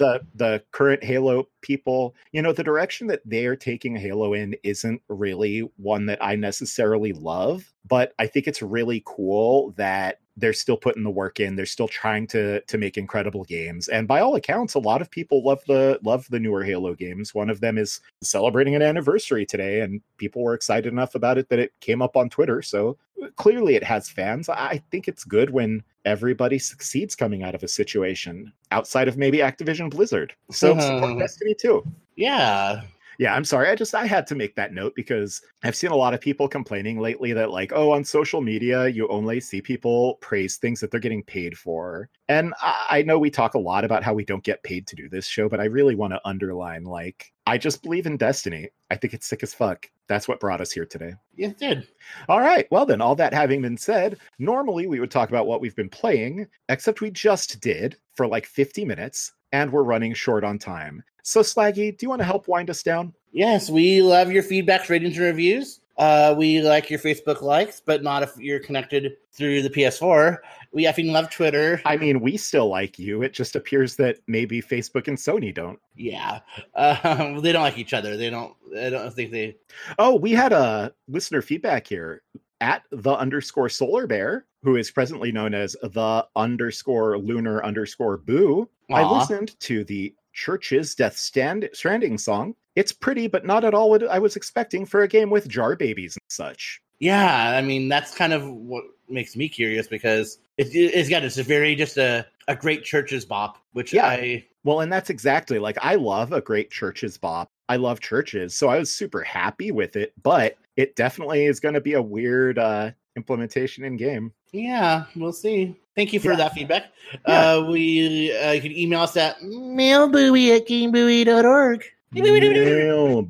Yeah, 0.00 0.06
the 0.06 0.20
the 0.34 0.62
current 0.72 1.04
Halo 1.04 1.48
people, 1.62 2.14
you 2.32 2.42
know, 2.42 2.52
the 2.52 2.64
direction 2.64 3.06
that 3.08 3.22
they're 3.24 3.56
taking 3.56 3.96
Halo 3.96 4.34
in 4.34 4.56
isn't 4.64 5.00
really 5.08 5.60
one 5.76 6.06
that 6.06 6.22
I 6.22 6.34
necessarily 6.34 7.12
love, 7.12 7.72
but 7.86 8.12
I 8.18 8.26
think 8.26 8.48
it's 8.48 8.60
really 8.62 9.02
cool 9.06 9.72
that 9.76 10.20
they're 10.36 10.52
still 10.52 10.76
putting 10.76 11.02
the 11.02 11.10
work 11.10 11.40
in. 11.40 11.56
They're 11.56 11.66
still 11.66 11.88
trying 11.88 12.26
to 12.28 12.60
to 12.60 12.78
make 12.78 12.96
incredible 12.96 13.44
games, 13.44 13.88
and 13.88 14.08
by 14.08 14.20
all 14.20 14.34
accounts, 14.34 14.74
a 14.74 14.78
lot 14.80 15.00
of 15.00 15.10
people 15.10 15.44
love 15.44 15.60
the 15.66 15.98
love 16.02 16.26
the 16.30 16.40
newer 16.40 16.64
Halo 16.64 16.94
games. 16.94 17.34
One 17.34 17.50
of 17.50 17.60
them 17.60 17.78
is 17.78 18.00
celebrating 18.22 18.74
an 18.74 18.82
anniversary 18.82 19.46
today, 19.46 19.80
and 19.80 20.00
people 20.16 20.42
were 20.42 20.54
excited 20.54 20.92
enough 20.92 21.14
about 21.14 21.38
it 21.38 21.48
that 21.50 21.58
it 21.58 21.72
came 21.80 22.02
up 22.02 22.16
on 22.16 22.28
Twitter. 22.28 22.62
So 22.62 22.98
clearly, 23.36 23.74
it 23.74 23.84
has 23.84 24.08
fans. 24.08 24.48
I 24.48 24.82
think 24.90 25.08
it's 25.08 25.24
good 25.24 25.50
when 25.50 25.82
everybody 26.04 26.58
succeeds 26.58 27.14
coming 27.14 27.42
out 27.42 27.54
of 27.54 27.62
a 27.62 27.68
situation 27.68 28.52
outside 28.70 29.08
of 29.08 29.16
maybe 29.16 29.38
Activision 29.38 29.90
Blizzard. 29.90 30.34
So 30.50 30.78
support 30.78 31.14
Mhm. 31.14 31.18
Destiny 31.18 31.54
too. 31.54 31.84
yeah. 32.16 32.82
Yeah, 33.18 33.34
I'm 33.34 33.44
sorry. 33.44 33.68
I 33.68 33.74
just 33.74 33.96
I 33.96 34.06
had 34.06 34.28
to 34.28 34.36
make 34.36 34.54
that 34.54 34.72
note 34.72 34.94
because 34.94 35.42
I've 35.64 35.74
seen 35.74 35.90
a 35.90 35.96
lot 35.96 36.14
of 36.14 36.20
people 36.20 36.46
complaining 36.48 37.00
lately 37.00 37.32
that 37.32 37.50
like, 37.50 37.72
oh, 37.74 37.90
on 37.90 38.04
social 38.04 38.40
media 38.40 38.86
you 38.86 39.08
only 39.08 39.40
see 39.40 39.60
people 39.60 40.14
praise 40.20 40.56
things 40.56 40.80
that 40.80 40.92
they're 40.92 41.00
getting 41.00 41.24
paid 41.24 41.58
for. 41.58 42.08
And 42.28 42.54
I, 42.62 42.86
I 42.90 43.02
know 43.02 43.18
we 43.18 43.30
talk 43.30 43.54
a 43.54 43.58
lot 43.58 43.84
about 43.84 44.04
how 44.04 44.14
we 44.14 44.24
don't 44.24 44.44
get 44.44 44.62
paid 44.62 44.86
to 44.86 44.96
do 44.96 45.08
this 45.08 45.26
show, 45.26 45.48
but 45.48 45.58
I 45.58 45.64
really 45.64 45.96
want 45.96 46.12
to 46.12 46.20
underline 46.24 46.84
like 46.84 47.32
I 47.48 47.58
just 47.58 47.82
believe 47.82 48.06
in 48.06 48.18
Destiny. 48.18 48.68
I 48.90 48.96
think 48.96 49.14
it's 49.14 49.26
sick 49.26 49.42
as 49.42 49.54
fuck. 49.54 49.90
That's 50.06 50.28
what 50.28 50.38
brought 50.38 50.60
us 50.60 50.70
here 50.70 50.84
today. 50.84 51.14
It 51.36 51.58
did. 51.58 51.88
All 52.28 52.40
right. 52.40 52.66
Well, 52.70 52.84
then, 52.86 53.00
all 53.00 53.14
that 53.16 53.32
having 53.32 53.62
been 53.62 53.78
said, 53.78 54.18
normally 54.38 54.86
we 54.86 55.00
would 55.00 55.10
talk 55.10 55.30
about 55.30 55.46
what 55.46 55.62
we've 55.62 55.74
been 55.74 55.88
playing, 55.88 56.46
except 56.68 57.00
we 57.00 57.10
just 57.10 57.60
did 57.60 57.96
for 58.14 58.26
like 58.26 58.46
50 58.46 58.84
minutes, 58.84 59.32
and 59.52 59.72
we're 59.72 59.82
running 59.82 60.14
short 60.14 60.44
on 60.44 60.58
time. 60.58 61.02
So, 61.22 61.40
Slaggy, 61.40 61.96
do 61.96 62.04
you 62.04 62.08
want 62.08 62.20
to 62.20 62.26
help 62.26 62.48
wind 62.48 62.70
us 62.70 62.82
down? 62.82 63.12
Yes, 63.32 63.68
we 63.68 64.02
love 64.02 64.32
your 64.32 64.42
feedbacks, 64.42 64.88
ratings, 64.88 65.16
and 65.16 65.26
reviews. 65.26 65.80
Uh, 65.98 66.32
we 66.38 66.62
like 66.62 66.88
your 66.90 67.00
Facebook 67.00 67.42
likes, 67.42 67.82
but 67.84 68.04
not 68.04 68.22
if 68.22 68.36
you're 68.38 68.60
connected 68.60 69.16
through 69.32 69.62
the 69.62 69.70
PS4. 69.70 70.38
We 70.72 70.84
effing 70.84 71.10
love 71.10 71.28
Twitter. 71.28 71.82
I 71.84 71.96
mean, 71.96 72.20
we 72.20 72.36
still 72.36 72.68
like 72.68 73.00
you. 73.00 73.22
It 73.22 73.32
just 73.32 73.56
appears 73.56 73.96
that 73.96 74.18
maybe 74.28 74.62
Facebook 74.62 75.08
and 75.08 75.18
Sony 75.18 75.52
don't. 75.52 75.78
Yeah, 75.96 76.38
uh, 76.76 77.40
they 77.40 77.52
don't 77.52 77.62
like 77.62 77.78
each 77.78 77.94
other. 77.94 78.16
They 78.16 78.30
don't. 78.30 78.54
I 78.78 78.90
don't 78.90 79.12
think 79.12 79.32
they. 79.32 79.56
Oh, 79.98 80.14
we 80.14 80.32
had 80.32 80.52
a 80.52 80.92
listener 81.08 81.42
feedback 81.42 81.86
here 81.86 82.22
at 82.60 82.82
the 82.90 83.12
underscore 83.12 83.68
solar 83.68 84.06
bear, 84.06 84.46
who 84.62 84.76
is 84.76 84.90
presently 84.90 85.32
known 85.32 85.54
as 85.54 85.76
the 85.82 86.26
underscore 86.36 87.18
lunar 87.18 87.64
underscore 87.64 88.16
boo. 88.16 88.68
I 88.90 89.08
listened 89.08 89.58
to 89.60 89.84
the 89.84 90.14
CHVRCHES 90.34 90.96
Death 90.96 91.16
Stand 91.16 91.68
Stranding 91.72 92.18
song. 92.18 92.54
It's 92.76 92.92
pretty, 92.92 93.26
but 93.26 93.44
not 93.44 93.64
at 93.64 93.74
all 93.74 93.90
what 93.90 94.08
I 94.08 94.18
was 94.18 94.36
expecting 94.36 94.86
for 94.86 95.02
a 95.02 95.08
game 95.08 95.30
with 95.30 95.48
jar 95.48 95.76
babies 95.76 96.16
and 96.16 96.22
such. 96.28 96.80
Yeah, 97.00 97.56
I 97.56 97.62
mean 97.62 97.88
that's 97.88 98.14
kind 98.14 98.32
of 98.32 98.48
what 98.48 98.84
makes 99.08 99.36
me 99.36 99.48
curious 99.48 99.86
because 99.86 100.38
it, 100.56 100.68
it's 100.74 101.08
got 101.08 101.24
it's 101.24 101.38
a 101.38 101.42
very 101.42 101.74
just 101.74 101.96
a 101.96 102.26
a 102.48 102.56
great 102.56 102.84
CHVRCHES 102.84 103.28
bop, 103.28 103.58
which 103.72 103.92
Yeah. 103.92 104.06
I 104.06 104.46
Well, 104.64 104.80
and 104.80 104.92
that's 104.92 105.10
exactly 105.10 105.58
like 105.58 105.78
I 105.80 105.94
love 105.94 106.32
a 106.32 106.40
great 106.40 106.70
CHVRCHES 106.70 107.20
bop. 107.20 107.48
I 107.68 107.76
love 107.76 108.00
CHVRCHES, 108.00 108.52
so 108.52 108.68
I 108.68 108.78
was 108.78 108.90
super 108.90 109.22
happy 109.22 109.70
with 109.70 109.96
it, 109.96 110.12
but 110.22 110.56
it 110.76 110.96
definitely 110.96 111.46
is 111.46 111.60
going 111.60 111.74
to 111.74 111.80
be 111.80 111.94
a 111.94 112.02
weird 112.02 112.58
uh, 112.58 112.92
implementation 113.18 113.84
in 113.84 113.96
game. 113.96 114.32
Yeah, 114.52 115.04
we'll 115.16 115.32
see. 115.32 115.76
Thank 115.94 116.12
you 116.14 116.20
for 116.20 116.30
Yeah. 116.30 116.36
that 116.36 116.54
feedback. 116.54 116.84
Yeah. 117.26 117.54
Uh, 117.56 117.70
we 117.70 118.34
uh, 118.38 118.52
you 118.52 118.60
can 118.62 118.72
email 118.72 119.00
us 119.02 119.16
at 119.16 119.38
mailbuoy 119.40 120.56
at 120.56 120.66
gamebuoy.org. 120.66 121.84
Mail 122.12 123.22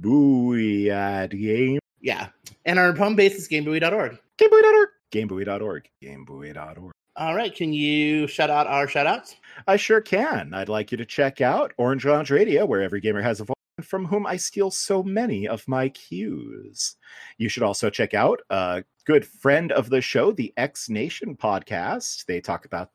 at 0.92 1.30
game 1.30 1.78
Yeah, 2.00 2.28
and 2.66 2.78
our 2.78 2.92
home 2.94 3.16
base 3.16 3.34
is 3.34 3.48
gamebuoy.org. 3.48 4.18
gamebuoy.org 4.38 4.88
gamebuoy.org 5.10 5.88
gamebuoy.org. 6.02 6.92
All 7.16 7.34
right, 7.34 7.52
can 7.54 7.72
you 7.72 8.28
shout 8.28 8.50
out 8.50 8.68
our 8.68 8.86
shout 8.86 9.06
outs? 9.08 9.34
I 9.66 9.76
sure 9.76 10.00
can. 10.00 10.54
I'd 10.54 10.68
like 10.68 10.92
you 10.92 10.98
to 10.98 11.04
check 11.04 11.40
out 11.40 11.72
Orange 11.78 12.04
Lounge 12.04 12.30
Radio, 12.30 12.64
where 12.64 12.80
every 12.82 13.00
gamer 13.00 13.22
has 13.22 13.40
a 13.40 13.44
voice, 13.44 13.54
from 13.82 14.06
whom 14.06 14.26
I 14.26 14.36
steal 14.36 14.70
so 14.70 15.02
many 15.02 15.46
of 15.46 15.66
my 15.68 15.88
cues. 15.88 16.96
You 17.38 17.48
should 17.48 17.62
also 17.62 17.90
check 17.90 18.14
out 18.14 18.40
a 18.50 18.84
good 19.04 19.24
friend 19.26 19.72
of 19.72 19.88
the 19.88 20.00
show, 20.00 20.32
the 20.32 20.52
X 20.56 20.88
Nation 20.88 21.36
podcast. 21.36 22.26
They 22.26 22.40
talk 22.40 22.64
about 22.66 22.90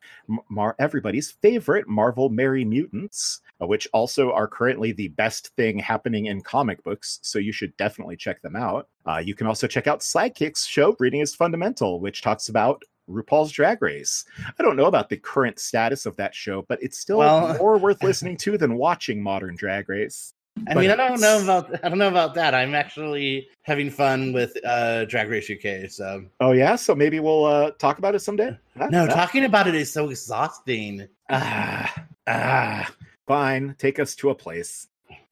Mar- 0.49 0.75
everybody's 0.79 1.31
favorite 1.31 1.87
Marvel 1.87 2.29
Merry 2.29 2.63
Mutants, 2.65 3.41
uh, 3.61 3.65
which 3.67 3.87
also 3.93 4.31
are 4.31 4.47
currently 4.47 4.91
the 4.91 5.07
best 5.09 5.49
thing 5.55 5.79
happening 5.79 6.27
in 6.27 6.41
comic 6.41 6.83
books. 6.83 7.19
So 7.23 7.39
you 7.39 7.51
should 7.51 7.75
definitely 7.77 8.15
check 8.17 8.41
them 8.41 8.55
out. 8.55 8.87
Uh, 9.07 9.17
you 9.23 9.35
can 9.35 9.47
also 9.47 9.67
check 9.67 9.87
out 9.87 10.01
Sidekick's 10.01 10.65
show, 10.65 10.95
Reading 10.99 11.21
is 11.21 11.33
Fundamental, 11.35 11.99
which 11.99 12.21
talks 12.21 12.49
about 12.49 12.83
RuPaul's 13.09 13.51
Drag 13.51 13.81
Race. 13.81 14.23
I 14.57 14.63
don't 14.63 14.77
know 14.77 14.85
about 14.85 15.09
the 15.09 15.17
current 15.17 15.59
status 15.59 16.05
of 16.05 16.15
that 16.17 16.33
show, 16.33 16.63
but 16.69 16.81
it's 16.81 16.99
still 16.99 17.17
Well- 17.17 17.57
more 17.57 17.77
worth 17.77 18.01
listening 18.03 18.37
to 18.37 18.57
than 18.57 18.77
watching 18.77 19.21
modern 19.21 19.55
Drag 19.55 19.89
Race. 19.89 20.33
I 20.67 20.73
But 20.73 20.81
mean, 20.81 20.91
I 20.91 20.95
don't 20.95 21.19
know 21.19 21.41
about 21.41 21.83
I 21.83 21.89
don't 21.89 21.97
know 21.97 22.07
about 22.07 22.33
that. 22.35 22.53
I'm 22.53 22.75
actually 22.75 23.49
having 23.63 23.89
fun 23.89 24.33
with 24.33 24.55
uh, 24.65 25.05
Drag 25.05 25.29
Race 25.29 25.49
UK. 25.49 25.89
So 25.89 26.23
Oh 26.39 26.51
yeah, 26.51 26.75
so 26.75 26.93
maybe 26.95 27.19
we'll 27.19 27.45
uh, 27.45 27.71
talk 27.71 27.97
about 27.97 28.15
it 28.15 28.19
someday. 28.19 28.57
Huh? 28.77 28.87
no, 28.91 29.07
Huh? 29.07 29.15
talking 29.15 29.45
about 29.45 29.67
it 29.67 29.75
is 29.75 29.91
so 29.91 30.09
exhausting. 30.09 31.07
ah, 31.29 32.05
ah, 32.27 32.93
fine. 33.27 33.75
Take 33.79 33.99
us 33.99 34.15
to 34.15 34.29
a 34.29 34.35
place. 34.35 34.87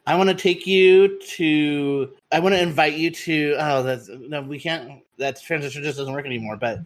I 0.08 0.16
want 0.16 0.30
to 0.30 0.36
take 0.36 0.66
you 0.66 1.20
to. 1.38 2.12
I 2.32 2.40
want 2.40 2.56
to 2.56 2.62
invite 2.62 2.94
you 2.94 3.12
to. 3.12 3.56
Oh, 3.60 3.84
that's 3.84 4.10
no, 4.10 4.42
we 4.42 4.60
can't. 4.60 5.04
That 5.20 5.40
transition 5.40 5.84
just 5.84 6.00
doesn't 6.00 6.12
work 6.12 6.26
anymore. 6.26 6.58
But, 6.58 6.80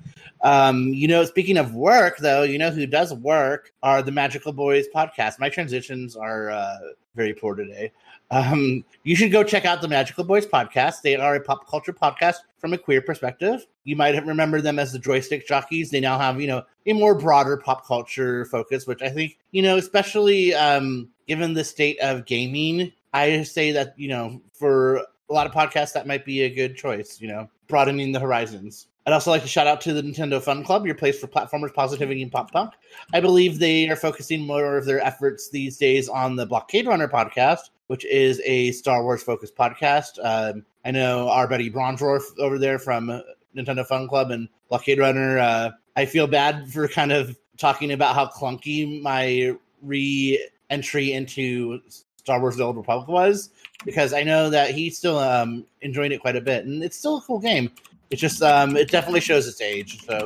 um, 0.44 0.90
you 0.90 1.08
know, 1.08 1.24
speaking 1.24 1.58
of 1.58 1.74
work, 1.74 2.18
though, 2.18 2.44
you 2.44 2.58
know 2.58 2.70
who 2.72 2.86
does 2.86 3.14
work 3.14 3.72
are 3.82 4.02
the 4.02 4.12
Magical 4.12 4.52
Boys 4.52 4.88
podcast. 4.94 5.40
My 5.40 5.48
transitions 5.48 6.18
are 6.18 6.50
uh, 6.52 6.78
very 7.16 7.34
poor 7.34 7.56
today. 7.56 7.94
Um, 8.32 8.84
you 9.04 9.16
should 9.16 9.32
go 9.32 9.44
check 9.44 9.66
out 9.66 9.82
the 9.82 9.88
Magical 9.88 10.24
Boys 10.24 10.46
podcast. 10.46 11.02
They 11.02 11.16
are 11.16 11.36
a 11.36 11.40
pop 11.40 11.68
culture 11.68 11.94
podcast 11.94 12.38
from 12.58 12.74
a 12.74 12.78
queer 12.78 13.02
perspective. 13.02 13.66
You 13.84 13.96
might 13.96 14.26
remember 14.26 14.62
them 14.62 14.80
as 14.80 14.92
the 14.92 15.00
joystick 15.00 15.48
jockeys. 15.48 15.92
They 15.92 16.00
now 16.00 16.18
have, 16.18 16.42
you 16.42 16.48
know, 16.48 16.64
a 16.86 16.94
more 16.94 17.16
broader 17.16 17.58
pop 17.58 17.86
culture 17.86 18.46
focus, 18.46 18.88
which 18.88 19.02
I 19.02 19.10
think, 19.10 19.38
you 19.52 19.62
know, 19.62 19.78
especially 19.78 20.54
um, 20.56 21.10
given 21.28 21.54
the 21.54 21.64
state 21.64 22.00
of 22.00 22.26
gaming, 22.26 22.92
I 23.14 23.44
say 23.44 23.72
that, 23.72 23.94
you 23.98 24.10
know, 24.10 24.42
for 24.54 24.98
a 24.98 25.34
lot 25.34 25.48
of 25.48 25.54
podcasts, 25.54 25.94
that 25.94 26.08
might 26.08 26.26
be 26.26 26.42
a 26.42 26.50
good 26.50 26.76
choice, 26.76 27.22
you 27.22 27.28
know, 27.28 27.50
broadening 27.68 28.12
the 28.12 28.20
horizons. 28.20 28.88
I'd 29.08 29.14
also 29.14 29.30
like 29.30 29.44
to 29.44 29.48
shout 29.48 29.68
out 29.68 29.82
to 29.82 29.94
the 29.94 30.02
Nintendo 30.02 30.42
Fun 30.42 30.64
Club, 30.64 30.86
your 30.86 30.96
place 30.96 31.20
for 31.20 31.28
platformers, 31.28 31.74
positivity, 31.74 32.24
and 32.24 32.32
pop 32.32 32.52
punk. 32.52 32.74
I 33.14 33.20
believe 33.20 33.60
they 33.60 33.88
are 33.88 33.96
focusing 33.96 34.42
more 34.42 34.78
of 34.78 34.86
their 34.86 35.00
efforts 35.00 35.50
these 35.50 35.78
days 35.78 36.10
on 36.10 36.36
the 36.36 36.48
Blockade 36.48 36.88
Runner 36.88 37.08
podcast, 37.08 37.70
which 37.88 38.06
is 38.06 38.42
a 38.46 38.72
Star 38.72 39.04
Wars 39.04 39.24
focused 39.24 39.56
podcast. 39.56 40.20
Um, 40.24 40.66
I 40.84 40.92
know 40.92 41.30
our 41.30 41.48
buddy 41.48 41.70
Bronzorf 41.70 42.24
over 42.40 42.58
there 42.58 42.80
from 42.80 43.22
Nintendo 43.56 43.86
Fun 43.86 44.08
Club 44.08 44.32
and 44.32 44.50
Blockade 44.70 45.00
Runner. 45.00 45.40
Uh, 45.40 45.72
I 45.96 46.06
feel 46.06 46.28
bad 46.28 46.72
for 46.72 46.88
kind 46.88 47.12
of 47.12 47.38
talking 47.58 47.92
about 47.92 48.16
how 48.16 48.28
clunky 48.28 49.02
my 49.02 49.56
re 49.82 50.48
entry 50.70 51.14
into 51.14 51.82
Star 52.18 52.40
Wars: 52.40 52.58
The 52.58 52.64
Old 52.64 52.78
Republic 52.78 53.08
was, 53.08 53.50
because 53.86 54.14
I 54.14 54.24
know 54.24 54.50
that 54.50 54.72
he's 54.72 54.98
still 54.98 55.20
um, 55.20 55.66
enjoying 55.82 56.12
it 56.12 56.22
quite 56.22 56.36
a 56.36 56.42
bit, 56.42 56.66
and 56.66 56.84
it's 56.84 56.98
still 56.98 57.18
a 57.18 57.22
cool 57.22 57.40
game. 57.40 57.72
It 58.10 58.18
just 58.18 58.42
um, 58.42 58.76
it 58.76 58.90
definitely 58.90 59.22
shows 59.22 59.48
its 59.48 59.62
age. 59.62 60.04
So, 60.06 60.26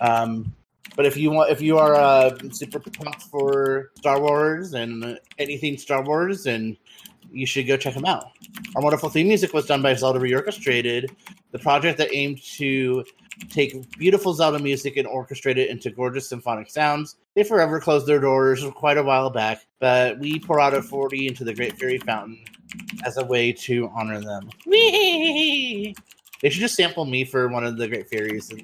um, 0.00 0.54
but 0.94 1.06
if 1.06 1.16
you 1.16 1.30
want, 1.30 1.50
if 1.50 1.60
you 1.60 1.78
are 1.78 1.94
uh, 1.94 2.36
super 2.50 2.78
pumped 2.78 3.22
for 3.22 3.90
Star 3.96 4.20
Wars 4.20 4.74
and 4.74 5.18
anything 5.38 5.76
Star 5.76 6.02
Wars, 6.02 6.46
and 6.46 6.76
you 7.30 7.46
should 7.46 7.66
go 7.66 7.76
check 7.76 7.94
them 7.94 8.04
out. 8.04 8.30
Our 8.76 8.82
wonderful 8.82 9.08
theme 9.08 9.28
music 9.28 9.52
was 9.52 9.66
done 9.66 9.82
by 9.82 9.94
Zelda 9.94 10.20
Reorchestrated, 10.20 11.10
the 11.50 11.58
project 11.58 11.98
that 11.98 12.14
aimed 12.14 12.42
to 12.56 13.04
take 13.50 13.98
beautiful 13.98 14.32
Zelda 14.32 14.58
music 14.58 14.96
and 14.96 15.08
orchestrate 15.08 15.56
it 15.56 15.68
into 15.68 15.90
gorgeous 15.90 16.28
symphonic 16.28 16.70
sounds. 16.70 17.16
They 17.34 17.42
forever 17.42 17.80
closed 17.80 18.06
their 18.06 18.20
doors 18.20 18.64
quite 18.76 18.96
a 18.96 19.02
while 19.02 19.30
back, 19.30 19.66
but 19.80 20.18
we 20.18 20.38
pour 20.38 20.60
out 20.60 20.74
a 20.74 20.82
40 20.82 21.26
into 21.26 21.44
the 21.44 21.54
Great 21.54 21.76
Fairy 21.78 21.98
Fountain 21.98 22.44
as 23.04 23.16
a 23.16 23.24
way 23.24 23.52
to 23.52 23.90
honor 23.94 24.20
them. 24.20 24.48
Whee! 24.66 25.94
They 26.40 26.50
should 26.50 26.60
just 26.60 26.76
sample 26.76 27.04
me 27.04 27.24
for 27.24 27.48
one 27.48 27.64
of 27.64 27.76
the 27.76 27.88
Great 27.88 28.08
Fairies. 28.08 28.50
And, 28.50 28.62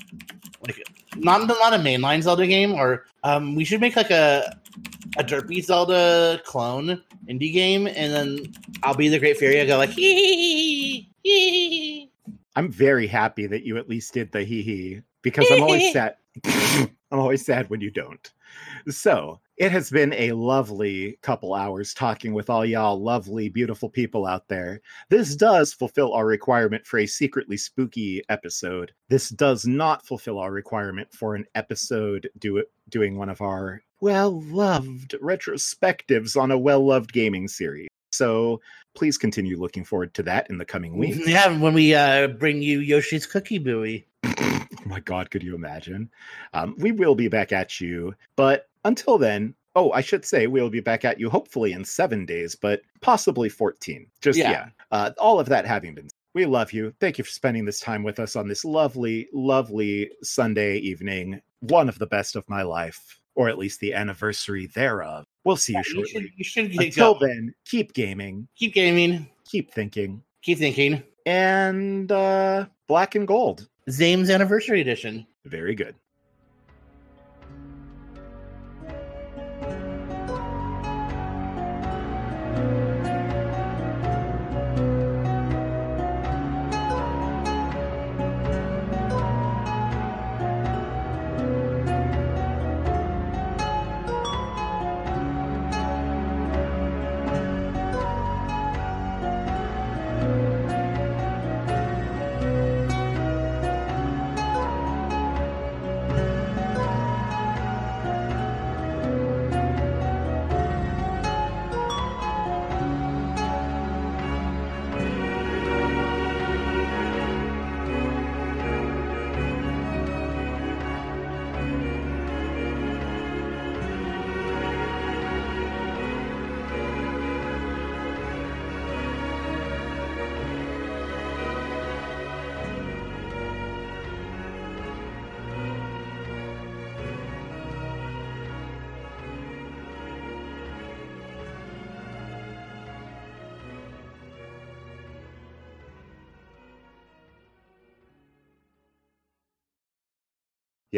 like, 0.66 0.82
not, 1.20 1.47
not 1.47 1.74
a 1.74 1.78
mainline 1.78 2.22
Zelda 2.22 2.47
game, 2.47 2.72
or 2.72 3.06
um, 3.22 3.55
we 3.55 3.64
should 3.64 3.80
make 3.80 3.97
like 3.97 4.10
a 4.10 4.56
a 5.18 5.24
derpy 5.24 5.62
Zelda 5.62 6.40
clone 6.44 7.02
indie 7.28 7.52
game, 7.52 7.86
and 7.86 8.12
then 8.12 8.52
I'll 8.82 8.94
be 8.94 9.09
the 9.09 9.18
Great 9.18 9.38
Fairy. 9.38 9.60
I 9.60 9.66
go 9.66 9.76
like 9.76 9.90
hee 9.90 10.14
hee 10.14 11.10
hee. 11.22 12.10
I'm 12.56 12.70
very 12.70 13.06
happy 13.06 13.47
that 13.47 13.64
you 13.64 13.76
at 13.76 13.88
least 13.88 14.14
did 14.14 14.32
the 14.32 14.42
hee 14.42 14.62
hee 14.62 15.02
because 15.22 15.47
I'm 15.51 15.62
always 15.62 15.92
sad. 15.92 16.16
I'm 16.44 17.18
always 17.18 17.44
sad 17.44 17.70
when 17.70 17.80
you 17.80 17.90
don't. 17.90 18.30
So 18.88 19.40
it 19.61 19.73
has 19.73 19.91
been 19.91 20.15
a 20.15 20.32
lovely 20.32 21.19
couple 21.20 21.53
hours 21.53 21.93
talking 21.93 22.32
with 22.32 22.49
all 22.49 22.65
y'all 22.65 22.99
lovely, 22.99 23.51
beautiful 23.51 23.91
people 23.91 24.24
out 24.24 24.49
there. 24.49 24.81
This 25.11 25.37
does 25.37 25.74
fulfill 25.74 26.15
our 26.15 26.24
requirement 26.24 26.87
for 26.87 26.99
a 26.99 27.05
secretly 27.05 27.59
spooky 27.59 28.23
episode. 28.31 28.93
This 29.11 29.28
does 29.28 29.66
not 29.66 30.07
fulfill 30.07 30.39
our 30.39 30.51
requirement 30.51 31.12
for 31.12 31.35
an 31.35 31.45
episode 31.55 32.31
do 32.39 32.65
doing 32.89 33.19
one 33.19 33.28
of 33.28 33.43
our 33.43 33.82
well 34.01 34.41
loved 34.41 35.15
retrospectives 35.23 36.41
on 36.41 36.51
a 36.51 36.59
well 36.59 36.87
loved 36.87 37.12
gaming 37.12 37.47
series. 37.47 37.89
So 38.12 38.62
please 38.95 39.19
continue 39.19 39.61
looking 39.61 39.85
forward 39.85 40.15
to 40.15 40.23
that 40.23 40.49
in 40.49 40.57
the 40.57 40.65
coming 40.65 40.97
weeks. 40.97 41.28
Yeah, 41.28 41.61
when 41.61 41.74
we 41.74 41.95
uh, 41.95 42.28
bring 42.28 42.62
you 42.62 42.81
Yoshi's 42.81 43.27
Cookie 43.27 43.59
Buoy. 43.59 44.07
oh 44.24 44.66
my 44.87 45.01
god, 45.01 45.31
could 45.31 45.43
you 45.43 45.55
imagine? 45.55 46.11
Um, 46.55 46.77
we 46.78 46.93
will 46.93 47.15
be 47.15 47.28
back 47.28 47.53
at 47.53 47.78
you, 47.78 48.15
but 48.37 48.69
until 48.85 49.19
then, 49.19 49.55
oh, 49.77 49.90
I 49.93 50.01
should 50.01 50.24
say 50.24 50.47
we'll 50.47 50.70
be 50.70 50.81
back 50.81 51.05
at 51.05 51.19
you 51.20 51.31
hopefully 51.31 51.73
in 51.73 51.85
seven 51.85 52.27
days, 52.27 52.55
but 52.55 52.82
possibly 53.01 53.48
14. 53.48 54.07
Just 54.20 54.39
Yeah. 54.39 54.51
yeah. 54.51 54.69
Uh, 54.90 55.11
all 55.19 55.39
of 55.40 55.48
that 55.48 55.65
having 55.66 55.94
been 55.94 56.09
we 56.32 56.47
love 56.47 56.73
you. 56.73 56.94
Thank 57.01 57.19
you 57.19 57.24
for 57.24 57.31
spending 57.31 57.65
this 57.65 57.81
time 57.81 58.05
with 58.05 58.20
us 58.20 58.36
on 58.36 58.47
this 58.47 58.65
lovely, 58.65 59.28
lovely 59.32 60.11
Sunday 60.23 60.77
evening. 60.78 61.40
One 61.59 61.89
of 61.89 61.98
the 61.98 62.07
best 62.07 62.36
of 62.36 62.48
my 62.48 62.62
life, 62.62 63.19
or 63.35 63.48
at 63.48 63.59
least 63.59 63.81
the 63.81 63.94
anniversary 63.94 64.66
thereof. 64.66 65.24
We'll 65.44 65.57
see 65.57 65.73
you 65.73 65.78
You 65.81 65.85
shortly. 66.07 66.11
should, 66.12 66.31
you 66.36 66.44
should 66.44 66.81
Until 66.85 67.15
going. 67.19 67.27
then, 67.28 67.55
keep 67.65 67.94
gaming, 67.94 68.47
Keep 68.55 68.74
gaming. 68.74 69.28
keep 69.44 69.73
thinking, 69.73 70.23
Keep 70.43 70.59
thinking. 70.59 71.02
and 71.27 72.12
uh, 72.12 72.66
black 72.86 73.16
and 73.16 73.27
gold. 73.27 73.69
Zame's 73.90 74.31
Anniversary 74.31 74.81
Edition. 74.81 75.27
Very 75.47 75.74
good. 75.74 75.97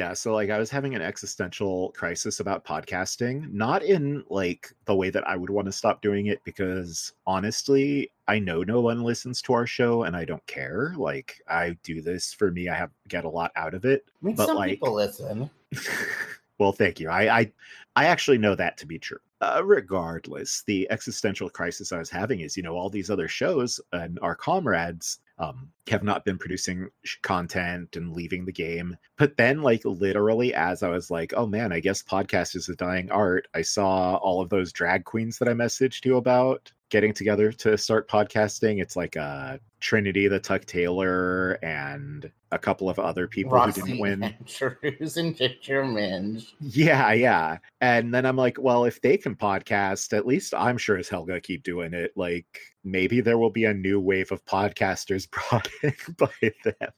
Yeah, 0.03 0.15
so 0.15 0.35
like 0.35 0.51
I 0.51 0.59
was 0.59 0.69
having 0.69 0.97
an 0.97 1.01
existential 1.01 1.93
crisis 1.93 2.41
about 2.41 2.65
podcasting, 2.65 3.53
not 3.53 3.85
in 3.85 4.25
like 4.29 4.75
the 4.85 4.97
way 4.97 5.11
that 5.11 5.25
I 5.29 5.37
would 5.37 5.49
want 5.49 5.67
to 5.67 5.73
stop 5.73 6.03
doing 6.03 6.27
it 6.27 6.43
because 6.43 7.13
honestly, 7.25 8.11
I 8.27 8.41
know 8.41 8.65
no 8.65 8.81
one 8.81 9.05
listens 9.05 9.41
to 9.43 9.53
our 9.53 9.65
show 9.65 10.03
and 10.03 10.17
I 10.17 10.25
don't 10.25 10.45
care. 10.49 10.93
Like 10.97 11.41
I 11.49 11.77
do 11.85 12.03
this 12.03 12.35
for 12.35 12.51
me, 12.51 12.69
I 12.69 12.75
have 12.75 12.91
get 13.07 13.25
a 13.25 13.29
lot 13.29 13.53
out 13.55 13.75
of 13.75 13.85
it. 13.85 14.05
I 14.09 14.27
mean, 14.27 14.35
But, 14.35 14.47
some 14.49 14.57
like- 14.57 14.71
people 14.71 14.93
listen. 14.93 15.49
well, 16.59 16.73
thank 16.73 16.99
you. 16.99 17.09
I 17.09 17.39
I, 17.39 17.53
I 17.95 18.05
actually 18.07 18.39
know 18.39 18.57
that 18.57 18.77
to 18.79 18.87
be 18.87 18.99
true. 18.99 19.21
Uh, 19.41 19.63
regardless, 19.65 20.65
the 20.67 20.91
existential 20.91 21.49
crisis 21.49 21.93
I 21.93 21.99
was 21.99 22.11
having 22.11 22.41
is, 22.41 22.57
you 22.57 22.65
know, 22.65 22.75
all 22.75 22.91
these 22.91 23.11
other 23.11 23.29
shows 23.29 23.81
and 23.93 24.19
our 24.21 24.35
comrades 24.35 25.21
um, 25.43 25.73
have 25.89 26.03
not 26.03 26.25
been 26.25 26.39
producing 26.39 26.89
content 27.23 27.97
and 27.97 28.13
leaving 28.13 28.45
the 28.45 28.53
game. 28.53 28.97
But 29.19 29.37
then, 29.37 29.63
like, 29.63 29.85
literally, 29.85 30.55
as 30.55 30.83
I 30.83 30.89
was 30.89 31.11
like, 31.11 31.33
oh 31.37 31.47
man, 31.47 31.73
I 31.73 31.81
guess 31.81 32.03
podcast 32.03 32.55
is 32.55 32.69
a 32.69 32.77
dying 32.77 33.11
art, 33.11 33.49
I 33.55 33.63
saw 33.63 34.17
all 34.17 34.41
of 34.41 34.49
those 34.49 34.73
drag 34.73 35.05
queens 35.05 35.39
that 35.39 35.49
I 35.49 35.53
messaged 35.53 36.05
you 36.05 36.17
about 36.17 36.71
getting 36.93 37.15
together 37.15 37.51
to 37.51 37.79
start 37.79 38.07
podcasting. 38.07 38.81
It's 38.81 38.97
like 38.97 39.17
uh, 39.17 39.57
Trinity 39.81 40.29
the 40.29 40.39
Tuck 40.39 40.67
Taylor 40.67 41.53
and 41.63 42.31
a 42.53 42.59
couple 42.59 42.91
of 42.91 42.99
other 42.99 43.27
people 43.27 43.59
who 43.59 43.73
didn't 43.73 43.99
win. 43.99 44.23
Andrews 44.23 45.17
and 45.17 45.35
Ginger 45.35 45.85
Minj. 45.85 46.53
Yeah, 46.61 47.13
yeah. 47.13 47.59
And 47.81 48.15
then 48.15 48.27
I'm 48.27 48.37
like, 48.37 48.59
well, 48.61 48.85
if 48.85 49.01
they 49.01 49.17
can 49.17 49.35
podcast, 49.35 50.17
at 50.17 50.27
least 50.27 50.53
I'm 50.55 50.77
sure 50.77 50.99
as 50.99 51.09
hell 51.09 51.25
gonna 51.25 51.41
keep 51.41 51.63
doing 51.63 51.95
it. 51.95 52.13
Like 52.15 52.61
maybe 52.85 53.21
there 53.21 53.39
will 53.39 53.51
be 53.51 53.65
a 53.65 53.75
new 53.75 54.01
wave 54.01 54.33
of 54.33 54.45
podcasters 54.45 55.29
brought 55.51 55.69
in 55.83 55.95
by 56.19 56.53
them. 56.65 56.91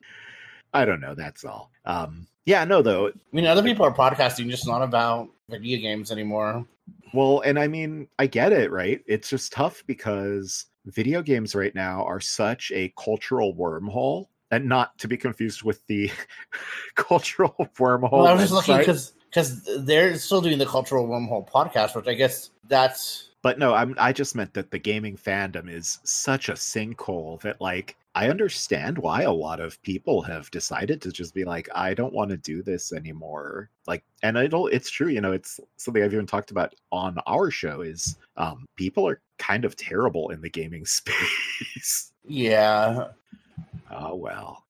I 0.72 0.84
don't 0.84 1.00
know. 1.00 1.14
That's 1.14 1.44
all. 1.44 1.70
Um, 1.84 2.26
yeah, 2.46 2.64
no, 2.64 2.82
though. 2.82 3.08
I 3.08 3.12
mean, 3.32 3.46
other 3.46 3.62
people 3.62 3.86
are 3.86 3.94
podcasting, 3.94 4.50
just 4.50 4.66
not 4.66 4.82
about 4.82 5.28
video 5.48 5.78
games 5.78 6.10
anymore. 6.10 6.66
Well, 7.12 7.40
and 7.40 7.58
I 7.58 7.68
mean, 7.68 8.08
I 8.18 8.26
get 8.26 8.52
it, 8.52 8.70
right? 8.70 9.00
It's 9.06 9.30
just 9.30 9.52
tough 9.52 9.84
because 9.86 10.66
video 10.86 11.22
games 11.22 11.54
right 11.54 11.74
now 11.74 12.04
are 12.04 12.20
such 12.20 12.72
a 12.74 12.92
cultural 12.98 13.54
wormhole, 13.54 14.26
and 14.50 14.68
not 14.68 14.98
to 14.98 15.08
be 15.08 15.16
confused 15.16 15.62
with 15.62 15.86
the 15.86 16.10
cultural 16.96 17.54
wormhole. 17.78 18.12
Well, 18.12 18.26
I 18.26 18.32
was 18.32 18.42
just 18.42 18.52
looking 18.52 18.78
because 18.78 19.14
because 19.30 19.64
they're 19.84 20.16
still 20.16 20.40
doing 20.40 20.58
the 20.58 20.66
cultural 20.66 21.06
wormhole 21.08 21.48
podcast, 21.48 21.96
which 21.96 22.06
I 22.06 22.14
guess 22.14 22.50
that's 22.68 23.30
But 23.44 23.58
no, 23.58 23.74
I'm 23.74 23.94
I 23.98 24.14
just 24.14 24.34
meant 24.34 24.54
that 24.54 24.70
the 24.70 24.78
gaming 24.78 25.18
fandom 25.18 25.70
is 25.70 25.98
such 26.02 26.48
a 26.48 26.54
sinkhole 26.54 27.42
that 27.42 27.60
like 27.60 27.94
I 28.14 28.30
understand 28.30 28.96
why 28.96 29.24
a 29.24 29.32
lot 29.32 29.60
of 29.60 29.82
people 29.82 30.22
have 30.22 30.50
decided 30.50 31.02
to 31.02 31.12
just 31.12 31.34
be 31.34 31.44
like, 31.44 31.68
I 31.74 31.92
don't 31.92 32.14
want 32.14 32.30
to 32.30 32.38
do 32.38 32.62
this 32.62 32.90
anymore. 32.90 33.68
Like 33.86 34.02
and 34.22 34.38
it'll 34.38 34.68
it's 34.68 34.88
true, 34.88 35.08
you 35.08 35.20
know, 35.20 35.32
it's 35.32 35.60
something 35.76 36.02
I've 36.02 36.14
even 36.14 36.26
talked 36.26 36.52
about 36.52 36.74
on 36.90 37.18
our 37.26 37.50
show 37.50 37.82
is 37.82 38.16
um 38.38 38.64
people 38.76 39.06
are 39.06 39.20
kind 39.36 39.66
of 39.66 39.76
terrible 39.76 40.30
in 40.30 40.40
the 40.40 40.48
gaming 40.48 40.86
space. 40.86 42.12
yeah. 42.26 43.08
oh 43.90 44.14
well. 44.14 44.64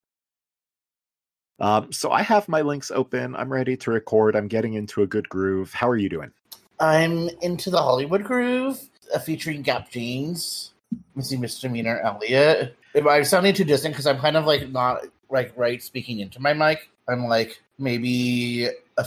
Um, 1.61 1.93
so 1.93 2.11
I 2.11 2.23
have 2.23 2.49
my 2.49 2.63
links 2.63 2.91
open. 2.91 3.37
I'm 3.37 3.53
ready 3.53 3.77
to 3.77 3.93
record. 3.93 4.35
I'm 4.35 4.49
getting 4.49 4.75
into 4.75 5.03
a 5.03 5.07
good 5.07 5.29
groove. 5.29 5.73
How 5.73 5.89
are 5.89 5.97
you 5.97 6.09
doing? 6.09 6.33
I'm 6.81 7.29
into 7.43 7.71
the 7.71 7.79
Hollywood 7.79 8.25
groove, 8.25 8.81
uh, 9.15 9.19
featuring 9.19 9.63
Gap 9.63 9.91
Jeans, 9.91 10.73
Missy 11.15 11.37
Misdemeanor 11.37 12.01
Elliott. 12.01 12.77
If 12.95 13.05
I'm 13.05 13.09
I 13.09 13.23
sounding 13.23 13.55
too 13.55 13.65
distant 13.65 13.95
because 13.95 14.07
I'm 14.07 14.19
kind 14.19 14.37
of 14.37 14.45
like 14.47 14.69
not 14.71 15.03
like 15.31 15.53
right 15.57 15.83
speaking 15.83 16.21
into 16.21 16.41
my 16.41 16.53
mic. 16.53 16.89
I'm 17.09 17.27
like 17.27 17.61
maybe 17.79 18.69
a 18.97 19.07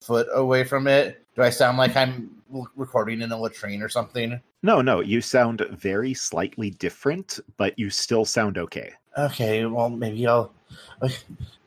foot 0.00 0.26
away 0.32 0.64
from 0.64 0.86
it. 0.86 1.24
Do 1.36 1.42
I 1.42 1.50
sound 1.50 1.78
like 1.78 1.96
I'm 1.96 2.30
recording 2.76 3.22
in 3.22 3.30
a 3.30 3.40
latrine 3.40 3.82
or 3.82 3.88
something? 3.88 4.40
No, 4.62 4.80
no, 4.80 5.00
you 5.00 5.20
sound 5.20 5.64
very 5.70 6.14
slightly 6.14 6.70
different, 6.70 7.38
but 7.56 7.78
you 7.78 7.90
still 7.90 8.24
sound 8.24 8.58
okay. 8.58 8.92
Okay, 9.16 9.64
well 9.66 9.88
maybe 9.88 10.26
I'll 10.26 10.52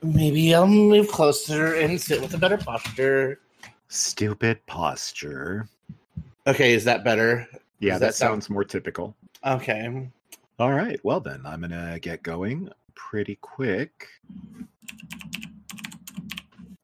maybe 0.02 0.54
I'll 0.54 0.68
move 0.68 1.08
closer 1.08 1.76
and 1.76 2.00
sit 2.00 2.22
with 2.22 2.34
a 2.34 2.38
better 2.38 2.58
posture. 2.58 3.40
Stupid 3.94 4.66
posture. 4.68 5.68
Okay, 6.48 6.72
is 6.74 6.86
that 6.86 7.04
better? 7.04 7.46
Yeah, 7.80 7.92
Does 7.96 8.00
that, 8.00 8.06
that 8.08 8.16
sound- 8.16 8.32
sounds 8.44 8.50
more 8.50 8.64
typical. 8.64 9.14
Okay. 9.46 10.08
All 10.60 10.72
right, 10.72 10.98
well 11.04 11.20
then, 11.20 11.42
I'm 11.46 11.60
gonna 11.60 12.00
get 12.00 12.24
going 12.24 12.70
pretty 12.96 13.36
quick. 13.42 14.08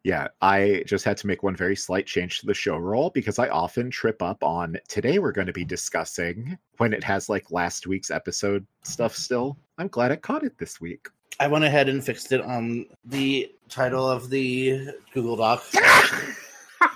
Yeah, 0.03 0.27
I 0.41 0.83
just 0.85 1.05
had 1.05 1.15
to 1.17 1.27
make 1.27 1.43
one 1.43 1.55
very 1.55 1.77
slight 1.77 2.07
change 2.07 2.39
to 2.39 2.45
the 2.45 2.53
show 2.53 2.75
roll 2.77 3.09
because 3.11 3.39
I 3.39 3.47
often 3.49 3.89
trip 3.89 4.21
up 4.21 4.43
on 4.43 4.77
today 4.89 5.19
we're 5.19 5.31
going 5.33 5.47
to 5.47 5.53
be 5.53 5.65
discussing 5.65 6.57
when 6.77 6.93
it 6.93 7.03
has 7.05 7.29
like 7.29 7.51
last 7.51 7.87
week's 7.87 8.09
episode 8.11 8.65
stuff 8.83 9.15
still. 9.15 9.57
I'm 9.77 9.87
glad 9.89 10.11
I 10.11 10.17
caught 10.17 10.43
it 10.43 10.57
this 10.57 10.79
week. 10.81 11.07
I 11.39 11.47
went 11.47 11.63
ahead 11.65 11.87
and 11.89 12.03
fixed 12.03 12.31
it 12.31 12.41
on 12.41 12.85
the 13.05 13.51
title 13.69 14.09
of 14.09 14.29
the 14.29 14.91
Google 15.13 15.35
Doc. 15.37 15.63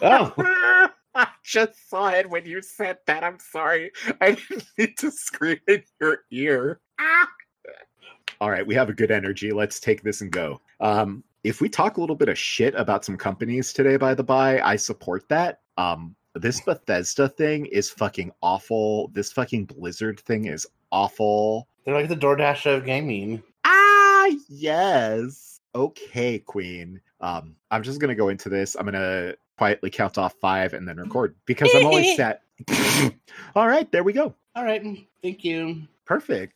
Oh. 0.02 0.34
I 1.14 1.28
just 1.44 1.90
saw 1.90 2.10
it 2.10 2.30
when 2.30 2.45
you 2.45 2.62
said 2.62 2.99
that. 3.06 3.24
I'm 3.24 3.40
sorry. 3.40 3.91
I 4.22 4.32
didn't 4.32 4.66
need 4.78 4.98
to 4.99 5.12
scream 5.12 5.60
in 5.68 5.84
your 5.99 6.20
ear. 6.32 6.80
All 8.40 8.49
right, 8.49 8.66
we 8.66 8.74
have 8.76 8.90
a 8.90 8.94
good 8.94 9.12
energy. 9.12 9.52
Let's 9.52 9.80
take 9.80 10.03
this 10.03 10.22
and 10.22 10.32
go. 10.32 10.62
Um, 10.80 11.24
if 11.44 11.62
we 11.62 11.70
talk 11.70 11.98
a 11.98 12.02
little 12.02 12.16
bit 12.16 12.30
of 12.30 12.38
shit 12.38 12.74
about 12.76 13.03
some 13.06 13.18
companies 13.18 13.74
today, 13.74 13.98
by 13.98 14.14
the 14.14 14.24
by, 14.24 14.62
I 14.62 14.78
support 14.78 15.28
that. 15.30 15.60
Um, 15.78 16.16
this 16.36 16.62
Bethesda 16.62 17.28
thing 17.28 17.66
is 17.66 17.90
fucking 17.90 18.32
awful. 18.41 19.10
This 19.14 19.32
fucking 19.32 19.66
Blizzard 19.66 20.20
thing 20.22 20.45
is 20.45 20.66
awful. 20.91 21.68
They're 21.84 21.94
like 21.94 22.10
the 22.10 22.16
DoorDash 22.16 22.74
of 22.74 22.86
gaming. 22.86 23.44
Ah, 23.66 24.30
yes. 24.48 25.60
Okay, 25.76 26.40
Queen. 26.40 27.02
Um, 27.20 27.56
I'm 27.70 27.84
just 27.84 27.99
gonna 27.99 28.16
go 28.16 28.30
into 28.30 28.49
this. 28.49 28.76
I'm 28.76 28.86
gonna 28.86 29.34
quietly 29.62 29.92
count 29.92 30.18
off 30.18 30.34
five 30.42 30.74
and 30.74 30.88
then 30.88 30.98
record 30.98 31.36
because 31.46 31.70
I'm 31.76 31.86
always 31.86 32.16
set. 32.16 32.42
All 33.56 33.68
right, 33.68 33.92
there 33.92 34.04
we 34.04 34.12
go. 34.12 34.34
All 34.56 34.64
right, 34.64 34.82
thank 35.22 35.44
you. 35.44 35.84
Perfect. 36.04 36.56